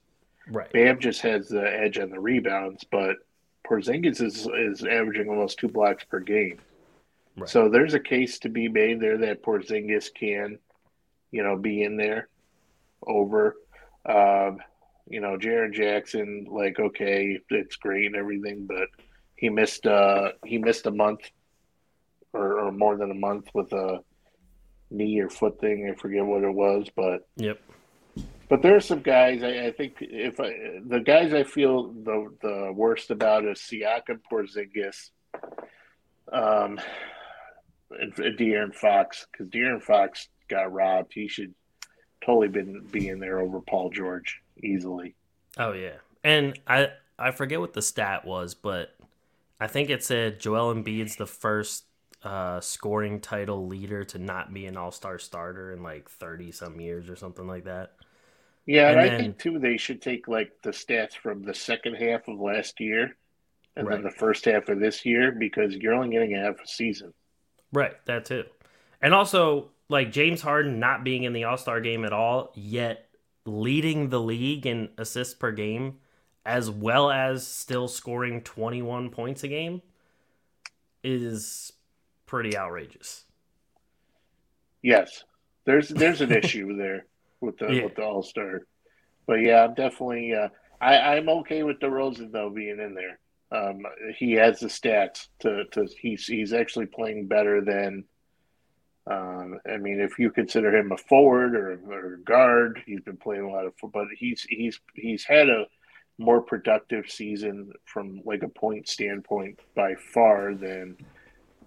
Right. 0.50 0.72
Bam 0.72 1.00
just 1.00 1.22
has 1.22 1.50
the 1.50 1.62
edge 1.62 1.98
on 1.98 2.10
the 2.10 2.20
rebounds, 2.20 2.84
but 2.90 3.18
Porzingis 3.68 4.22
is 4.22 4.48
is 4.48 4.84
averaging 4.84 5.30
almost 5.30 5.60
two 5.60 5.68
blocks 5.68 6.04
per 6.06 6.20
game. 6.20 6.60
Right. 7.36 7.50
So 7.50 7.70
there's 7.70 7.94
a 7.94 8.00
case 8.00 8.40
to 8.40 8.50
be 8.50 8.68
made 8.68 9.00
there 9.00 9.18
that 9.20 9.44
Porzingis 9.44 10.14
can, 10.14 10.58
you 11.32 11.44
know, 11.44 11.56
be 11.58 11.84
in 11.84 11.98
there 11.98 12.30
over, 13.06 13.56
um, 14.06 14.60
you 15.10 15.22
know, 15.22 15.38
Jaren 15.38 15.74
Jackson. 15.74 16.48
Like, 16.50 16.80
okay, 16.80 17.40
it's 17.50 17.76
great 17.76 18.08
and 18.08 18.16
everything, 18.16 18.66
but 18.66 18.90
he 19.36 19.50
missed 19.50 19.86
uh 19.86 20.32
he 20.46 20.58
missed 20.58 20.86
a 20.86 20.92
month 20.92 21.22
or, 22.34 22.60
or 22.60 22.72
more 22.72 22.98
than 22.98 23.12
a 23.12 23.16
month 23.16 23.48
with 23.54 23.72
a 23.74 24.00
knee 24.92 25.20
or 25.20 25.30
foot 25.30 25.60
thing. 25.60 25.90
I 25.92 26.00
forget 26.00 26.26
what 26.26 26.44
it 26.44 26.54
was, 26.54 26.88
but 26.96 27.28
Yep. 27.38 27.60
but 28.50 28.62
there 28.62 28.76
are 28.76 28.82
some 28.82 29.02
guys 29.02 29.44
I, 29.44 29.68
I 29.68 29.72
think 29.72 29.98
if 30.02 30.40
I, 30.40 30.80
the 30.86 31.00
guys 31.00 31.34
I 31.34 31.44
feel 31.44 31.92
the 31.94 32.34
the 32.42 32.72
worst 32.74 33.12
about 33.12 33.46
is 33.46 33.60
Siakam, 33.60 34.22
Porzingis, 34.32 35.12
um, 36.32 36.80
and, 37.92 38.14
De'Aaron 38.14 38.74
Fox 38.74 39.28
because 39.32 39.48
De'Aaron 39.48 39.82
Fox 39.82 40.28
got 40.50 40.72
robbed. 40.72 41.14
He 41.14 41.28
should 41.28 41.54
totally 42.26 42.48
been 42.48 42.82
be 42.92 43.08
in 43.10 43.20
there 43.20 43.40
over 43.40 43.62
Paul 43.62 43.92
George 43.92 44.42
easily. 44.64 45.16
Oh 45.58 45.74
yeah, 45.74 45.96
and 46.24 46.60
I 46.68 46.90
I 47.18 47.32
forget 47.32 47.60
what 47.60 47.74
the 47.74 47.82
stat 47.82 48.26
was, 48.26 48.54
but 48.54 48.96
I 49.60 49.68
think 49.68 49.90
it 49.90 50.04
said 50.04 50.40
Joel 50.40 50.74
Embiid's 50.74 51.16
the 51.16 51.26
first 51.26 51.86
uh, 52.24 52.60
scoring 52.62 53.20
title 53.20 53.68
leader 53.68 54.04
to 54.04 54.18
not 54.20 54.54
be 54.54 54.66
an 54.66 54.78
All 54.78 54.92
Star 54.92 55.18
starter 55.20 55.72
in 55.72 55.82
like 55.84 56.10
thirty 56.10 56.52
some 56.52 56.80
years 56.80 57.10
or 57.10 57.16
something 57.16 57.48
like 57.48 57.64
that. 57.66 57.94
Yeah, 58.66 58.90
and, 58.90 59.00
And 59.00 59.00
I 59.00 59.10
then- 59.10 59.20
think 59.22 59.40
too 59.40 59.60
they 59.60 59.78
should 59.78 60.02
take 60.02 60.28
like 60.28 60.52
the 60.62 60.72
stats 60.72 61.14
from 61.14 61.42
the 61.44 61.54
second 61.54 61.96
half 61.96 62.28
of 62.28 62.40
last 62.40 62.80
year 62.80 63.16
and 63.76 63.88
then 63.90 64.02
the 64.02 64.12
first 64.12 64.46
half 64.46 64.70
of 64.70 64.80
this 64.80 65.06
year 65.06 65.32
because 65.32 65.76
you're 65.76 65.94
only 65.94 66.10
getting 66.10 66.36
a 66.36 66.42
half 66.42 66.60
a 66.60 66.68
season. 66.68 67.14
Right, 67.72 67.94
that 68.06 68.26
too, 68.26 68.44
and 69.02 69.14
also 69.14 69.70
like 69.90 70.12
James 70.12 70.42
Harden 70.42 70.80
not 70.80 71.04
being 71.04 71.24
in 71.24 71.34
the 71.34 71.46
All 71.46 71.58
Star 71.58 71.80
game 71.80 72.04
at 72.04 72.12
all, 72.14 72.52
yet 72.56 73.07
leading 73.48 74.10
the 74.10 74.22
league 74.22 74.66
in 74.66 74.90
assists 74.98 75.34
per 75.34 75.52
game, 75.52 76.00
as 76.46 76.70
well 76.70 77.12
as 77.12 77.46
still 77.48 77.88
scoring 77.88 78.42
twenty 78.42 78.82
one 78.82 79.10
points 79.10 79.44
a 79.44 79.48
game, 79.48 79.82
is 81.04 81.74
pretty 82.26 82.56
outrageous. 82.58 83.26
Yes, 84.82 85.24
there's 85.66 85.90
there's 85.90 86.22
an 86.22 86.32
issue 86.32 86.76
there 86.78 87.06
with 87.42 87.58
the 87.58 87.76
Yeah. 87.76 87.82
with 87.82 87.96
the 87.96 88.04
All 88.04 88.24
Star, 88.24 88.62
but 89.28 89.36
yeah, 89.42 89.64
I'm 89.66 89.74
definitely 89.76 90.34
uh, 90.36 90.50
I 90.82 91.18
I'm 91.18 91.30
okay 91.30 91.64
with 91.64 91.80
DeRozan 91.80 92.32
though 92.32 92.50
being 92.52 92.80
in 92.80 92.96
there. 92.96 93.20
Um, 93.52 93.84
he 94.18 94.34
has 94.34 94.60
the 94.62 94.68
stats 94.68 95.28
to 95.42 95.66
to 95.74 95.88
he's 96.00 96.28
he's 96.28 96.54
actually 96.54 96.88
playing 96.88 97.28
better 97.28 97.62
than. 97.62 98.06
Um, 99.10 99.60
I 99.72 99.78
mean, 99.78 100.02
if 100.02 100.20
you 100.20 100.32
consider 100.32 100.76
him 100.76 100.92
a 100.92 100.98
forward 100.98 101.56
or, 101.56 101.80
or 101.90 102.16
a 102.16 102.20
guard, 102.20 102.84
he's 102.86 103.02
been 103.02 103.18
playing 103.18 103.44
a 103.44 103.50
lot 103.50 103.66
of, 103.66 103.74
but 103.94 104.08
he's 104.16 104.46
he's 104.50 104.80
he's 104.96 105.24
had 105.24 105.50
a 105.50 105.66
more 106.18 106.42
productive 106.42 107.10
season 107.10 107.72
from 107.86 108.22
like 108.26 108.44
a 108.44 108.50
point 108.50 108.88
standpoint 108.88 109.60
by 109.76 109.96
far 109.96 110.54
than 110.56 110.98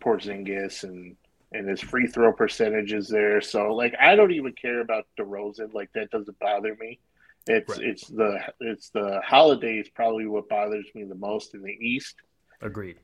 Porzingis 0.00 0.84
and 0.84 1.16
and 1.52 1.68
his 1.68 1.80
free 1.80 2.06
throw 2.06 2.32
percentage 2.32 2.92
is 2.92 3.08
there. 3.08 3.40
So 3.40 3.74
like 3.74 3.94
I 3.98 4.16
don't 4.16 4.32
even 4.32 4.52
care 4.52 4.80
about 4.80 5.06
DeRozan. 5.18 5.72
Like 5.72 5.90
that 5.94 6.10
doesn't 6.10 6.38
bother 6.38 6.76
me. 6.78 7.00
It's 7.46 7.70
Right. 7.70 7.86
it's 7.86 8.06
the 8.08 8.38
it's 8.60 8.90
the 8.90 9.20
holidays 9.24 9.88
probably 9.94 10.26
what 10.26 10.48
bothers 10.48 10.86
me 10.94 11.04
the 11.04 11.14
most 11.14 11.54
in 11.54 11.62
the 11.62 11.72
East. 11.72 12.16
Agreed. 12.60 12.98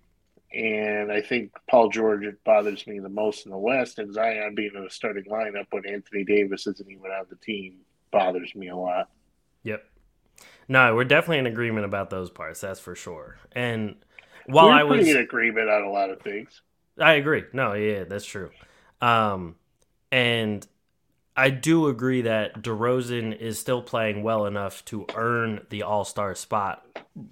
And 0.53 1.13
I 1.13 1.21
think 1.21 1.53
Paul 1.69 1.89
George 1.91 2.25
it 2.25 2.43
bothers 2.45 2.87
me 2.87 2.99
the 2.99 3.09
most 3.09 3.47
in 3.47 3.53
the 3.53 3.59
West, 3.59 3.99
and 3.99 4.13
Zion 4.13 4.55
being 4.55 4.73
in 4.75 4.85
the 4.85 4.91
starting 4.91 5.25
lineup 5.25 5.67
when 5.71 5.87
Anthony 5.87 6.25
Davis 6.25 6.67
isn't 6.67 6.91
even 6.91 7.11
on 7.11 7.27
the 7.29 7.37
team 7.37 7.79
bothers 8.11 8.55
me 8.55 8.69
a 8.69 8.77
lot. 8.77 9.09
Yep. 9.65 9.85
No, 10.69 10.95
we're 10.95 11.05
definitely 11.05 11.39
in 11.39 11.47
agreement 11.47 11.85
about 11.85 12.11
those 12.11 12.31
parts. 12.31 12.61
That's 12.61 12.81
for 12.81 12.95
sure. 12.95 13.37
And 13.53 13.97
while 14.47 14.67
We're 14.67 14.73
I 14.73 14.83
was, 14.85 15.09
in 15.09 15.17
agreement 15.17 15.69
on 15.69 15.83
a 15.83 15.91
lot 15.91 16.11
of 16.11 16.21
things. 16.21 16.63
I 16.99 17.15
agree. 17.15 17.45
No, 17.53 17.75
yeah, 17.75 18.05
that's 18.05 18.25
true. 18.25 18.51
Um, 19.01 19.57
and 20.11 20.67
I 21.37 21.51
do 21.51 21.87
agree 21.89 22.23
that 22.23 22.63
DeRozan 22.63 23.39
is 23.39 23.59
still 23.59 23.83
playing 23.83 24.23
well 24.23 24.47
enough 24.47 24.85
to 24.87 25.07
earn 25.15 25.67
the 25.69 25.83
All 25.83 26.05
Star 26.05 26.35
spot, 26.35 26.85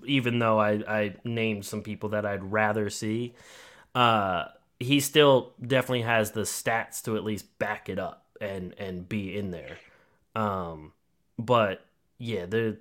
even 0.04 0.38
though 0.38 0.60
I, 0.60 0.72
I 0.86 1.14
named 1.24 1.64
some 1.64 1.82
people 1.82 2.10
that 2.10 2.26
I'd 2.26 2.44
rather 2.44 2.90
see. 2.90 3.34
Uh, 3.94 4.44
he 4.78 5.00
still 5.00 5.54
definitely 5.64 6.02
has 6.02 6.32
the 6.32 6.42
stats 6.42 7.02
to 7.04 7.16
at 7.16 7.24
least 7.24 7.58
back 7.58 7.88
it 7.88 7.98
up 7.98 8.26
and 8.40 8.74
and 8.78 9.08
be 9.08 9.36
in 9.36 9.50
there. 9.50 9.78
Um, 10.34 10.92
but 11.38 11.84
yeah, 12.18 12.46
the 12.46 12.78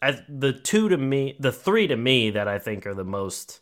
I, 0.00 0.20
the 0.28 0.52
two 0.52 0.88
to 0.88 0.96
me, 0.96 1.36
the 1.38 1.52
three 1.52 1.86
to 1.86 1.96
me 1.96 2.30
that 2.30 2.48
I 2.48 2.58
think 2.58 2.86
are 2.86 2.94
the 2.94 3.04
most 3.04 3.60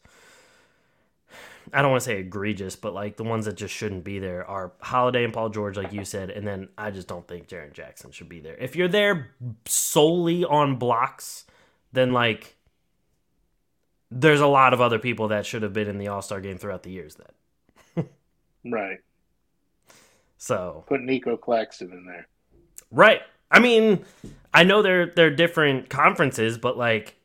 I 1.72 1.82
don't 1.82 1.90
want 1.90 2.02
to 2.02 2.06
say 2.06 2.18
egregious, 2.18 2.76
but 2.76 2.94
like 2.94 3.16
the 3.16 3.24
ones 3.24 3.46
that 3.46 3.56
just 3.56 3.74
shouldn't 3.74 4.04
be 4.04 4.18
there 4.18 4.46
are 4.46 4.72
Holiday 4.80 5.24
and 5.24 5.32
Paul 5.32 5.48
George, 5.48 5.76
like 5.76 5.92
you 5.92 6.04
said, 6.04 6.30
and 6.30 6.46
then 6.46 6.68
I 6.76 6.90
just 6.90 7.08
don't 7.08 7.26
think 7.26 7.48
Jaren 7.48 7.72
Jackson 7.72 8.10
should 8.10 8.28
be 8.28 8.40
there. 8.40 8.56
If 8.56 8.76
you're 8.76 8.88
there 8.88 9.30
solely 9.66 10.44
on 10.44 10.76
blocks, 10.76 11.44
then 11.92 12.12
like 12.12 12.56
there's 14.10 14.40
a 14.40 14.46
lot 14.46 14.74
of 14.74 14.80
other 14.80 14.98
people 14.98 15.28
that 15.28 15.46
should 15.46 15.62
have 15.62 15.72
been 15.72 15.88
in 15.88 15.98
the 15.98 16.08
All 16.08 16.22
Star 16.22 16.40
game 16.40 16.58
throughout 16.58 16.82
the 16.82 16.90
years. 16.90 17.16
Then, 17.96 18.08
right. 18.72 18.98
So 20.36 20.84
put 20.86 21.00
Nico 21.00 21.36
Claxton 21.36 21.90
in 21.92 22.04
there. 22.06 22.28
Right. 22.90 23.22
I 23.50 23.60
mean, 23.60 24.04
I 24.52 24.64
know 24.64 24.82
they're 24.82 25.06
they're 25.06 25.34
different 25.34 25.88
conferences, 25.88 26.58
but 26.58 26.76
like 26.76 27.16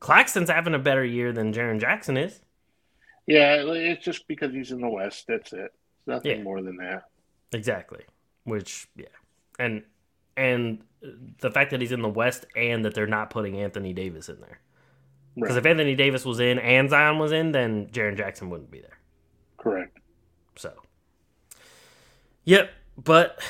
Claxton's 0.00 0.50
having 0.50 0.74
a 0.74 0.78
better 0.78 1.04
year 1.04 1.32
than 1.32 1.52
Jaren 1.52 1.80
Jackson 1.80 2.16
is. 2.16 2.40
Yeah, 3.26 3.62
it's 3.64 4.04
just 4.04 4.26
because 4.26 4.52
he's 4.52 4.72
in 4.72 4.80
the 4.80 4.88
West. 4.88 5.26
That's 5.28 5.52
it. 5.52 5.72
It's 5.98 6.06
nothing 6.06 6.38
yeah. 6.38 6.42
more 6.42 6.60
than 6.62 6.76
that. 6.76 7.04
Exactly. 7.52 8.04
Which 8.44 8.88
yeah, 8.96 9.06
and 9.58 9.84
and 10.36 10.82
the 11.38 11.50
fact 11.50 11.70
that 11.70 11.80
he's 11.80 11.92
in 11.92 12.02
the 12.02 12.08
West 12.08 12.46
and 12.56 12.84
that 12.84 12.94
they're 12.94 13.06
not 13.06 13.30
putting 13.30 13.60
Anthony 13.60 13.92
Davis 13.92 14.28
in 14.28 14.40
there. 14.40 14.60
Because 15.34 15.50
right. 15.50 15.58
if 15.58 15.66
Anthony 15.66 15.94
Davis 15.94 16.24
was 16.24 16.40
in 16.40 16.58
and 16.58 16.90
Zion 16.90 17.18
was 17.18 17.32
in, 17.32 17.52
then 17.52 17.86
Jaren 17.86 18.16
Jackson 18.16 18.50
wouldn't 18.50 18.70
be 18.70 18.80
there. 18.80 18.98
Correct. 19.56 19.98
So. 20.56 20.72
Yep, 22.44 22.70
but 23.02 23.40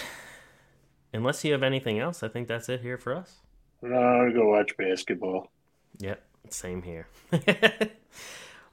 unless 1.12 1.44
you 1.44 1.52
have 1.52 1.62
anything 1.62 1.98
else, 1.98 2.22
I 2.22 2.28
think 2.28 2.46
that's 2.46 2.68
it 2.68 2.82
here 2.82 2.98
for 2.98 3.14
us. 3.14 3.40
No, 3.80 3.96
I'll 3.96 4.32
go 4.32 4.50
watch 4.50 4.76
basketball. 4.76 5.50
Yep, 5.98 6.22
same 6.50 6.82
here. 6.82 7.08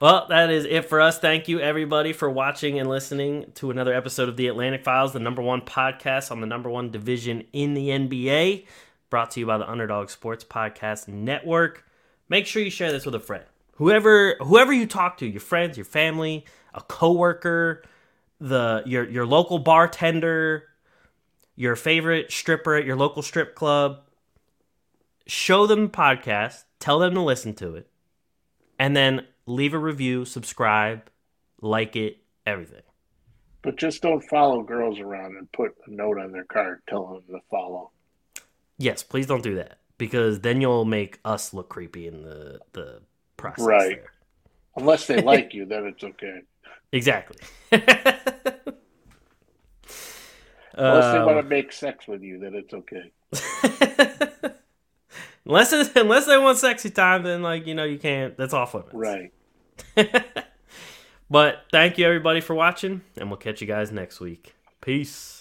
well, 0.00 0.26
that 0.30 0.50
is 0.50 0.64
it 0.64 0.86
for 0.86 0.98
us. 0.98 1.18
Thank 1.18 1.46
you, 1.46 1.60
everybody, 1.60 2.14
for 2.14 2.30
watching 2.30 2.78
and 2.78 2.88
listening 2.88 3.52
to 3.56 3.70
another 3.70 3.92
episode 3.92 4.30
of 4.30 4.36
The 4.38 4.46
Atlantic 4.46 4.82
Files, 4.82 5.12
the 5.12 5.20
number 5.20 5.42
one 5.42 5.60
podcast 5.60 6.30
on 6.30 6.40
the 6.40 6.46
number 6.46 6.70
one 6.70 6.90
division 6.90 7.44
in 7.52 7.74
the 7.74 7.90
NBA, 7.90 8.64
brought 9.10 9.32
to 9.32 9.40
you 9.40 9.46
by 9.46 9.58
the 9.58 9.70
Underdog 9.70 10.08
Sports 10.08 10.42
Podcast 10.42 11.06
Network. 11.06 11.84
Make 12.30 12.46
sure 12.46 12.62
you 12.62 12.70
share 12.70 12.90
this 12.90 13.04
with 13.04 13.14
a 13.14 13.20
friend. 13.20 13.44
Whoever 13.74 14.36
whoever 14.40 14.72
you 14.72 14.86
talk 14.86 15.18
to, 15.18 15.26
your 15.26 15.40
friends, 15.40 15.76
your 15.76 15.84
family, 15.84 16.46
a 16.72 16.80
coworker, 16.80 17.82
the 18.40 18.82
your 18.86 19.06
your 19.06 19.26
local 19.26 19.58
bartender, 19.58 20.64
your 21.56 21.76
favorite 21.76 22.32
stripper 22.32 22.74
at 22.74 22.86
your 22.86 22.96
local 22.96 23.20
strip 23.20 23.54
club, 23.54 24.00
show 25.26 25.66
them 25.66 25.82
the 25.82 25.88
podcast, 25.90 26.64
tell 26.78 26.98
them 26.98 27.12
to 27.12 27.20
listen 27.20 27.52
to 27.56 27.74
it, 27.74 27.86
and 28.78 28.96
then 28.96 29.26
leave 29.46 29.74
a 29.74 29.78
review, 29.78 30.24
subscribe, 30.24 31.10
like 31.60 31.96
it, 31.96 32.18
everything. 32.46 32.82
But 33.62 33.76
just 33.76 34.02
don't 34.02 34.22
follow 34.22 34.62
girls 34.62 34.98
around 35.00 35.36
and 35.36 35.50
put 35.52 35.76
a 35.86 35.90
note 35.90 36.18
on 36.18 36.32
their 36.32 36.44
card 36.44 36.80
telling 36.88 37.22
them 37.26 37.40
to 37.40 37.40
follow. 37.50 37.90
Yes, 38.78 39.02
please 39.02 39.26
don't 39.26 39.42
do 39.42 39.56
that 39.56 39.78
because 39.98 40.40
then 40.40 40.62
you'll 40.62 40.86
make 40.86 41.20
us 41.24 41.52
look 41.52 41.68
creepy 41.68 42.06
in 42.06 42.22
the 42.22 42.60
the 42.72 43.02
process. 43.36 43.66
Right. 43.66 43.96
There. 43.96 44.12
Unless 44.76 45.06
they 45.06 45.20
like 45.22 45.52
you, 45.52 45.66
then 45.66 45.84
it's 45.84 46.02
okay. 46.02 46.40
Exactly. 46.92 47.36
Unless 50.72 51.12
they 51.12 51.18
want 51.18 51.36
to 51.36 51.40
um, 51.40 51.48
make 51.48 51.72
sex 51.72 52.08
with 52.08 52.22
you, 52.22 52.38
then 52.38 52.54
it's 52.54 52.72
okay. 52.72 53.12
unless 55.46 55.72
it, 55.72 55.96
unless 55.96 56.26
they 56.26 56.38
want 56.38 56.58
sexy 56.58 56.90
time, 56.90 57.22
then 57.22 57.42
like 57.42 57.66
you 57.66 57.74
know 57.74 57.84
you 57.84 57.98
can't. 57.98 58.36
That's 58.36 58.54
off 58.54 58.74
limits. 58.74 58.94
Right. 58.94 59.32
but 61.30 61.64
thank 61.72 61.98
you 61.98 62.06
everybody 62.06 62.40
for 62.40 62.54
watching, 62.54 63.02
and 63.16 63.28
we'll 63.28 63.38
catch 63.38 63.60
you 63.60 63.66
guys 63.66 63.90
next 63.92 64.20
week. 64.20 64.54
Peace. 64.80 65.39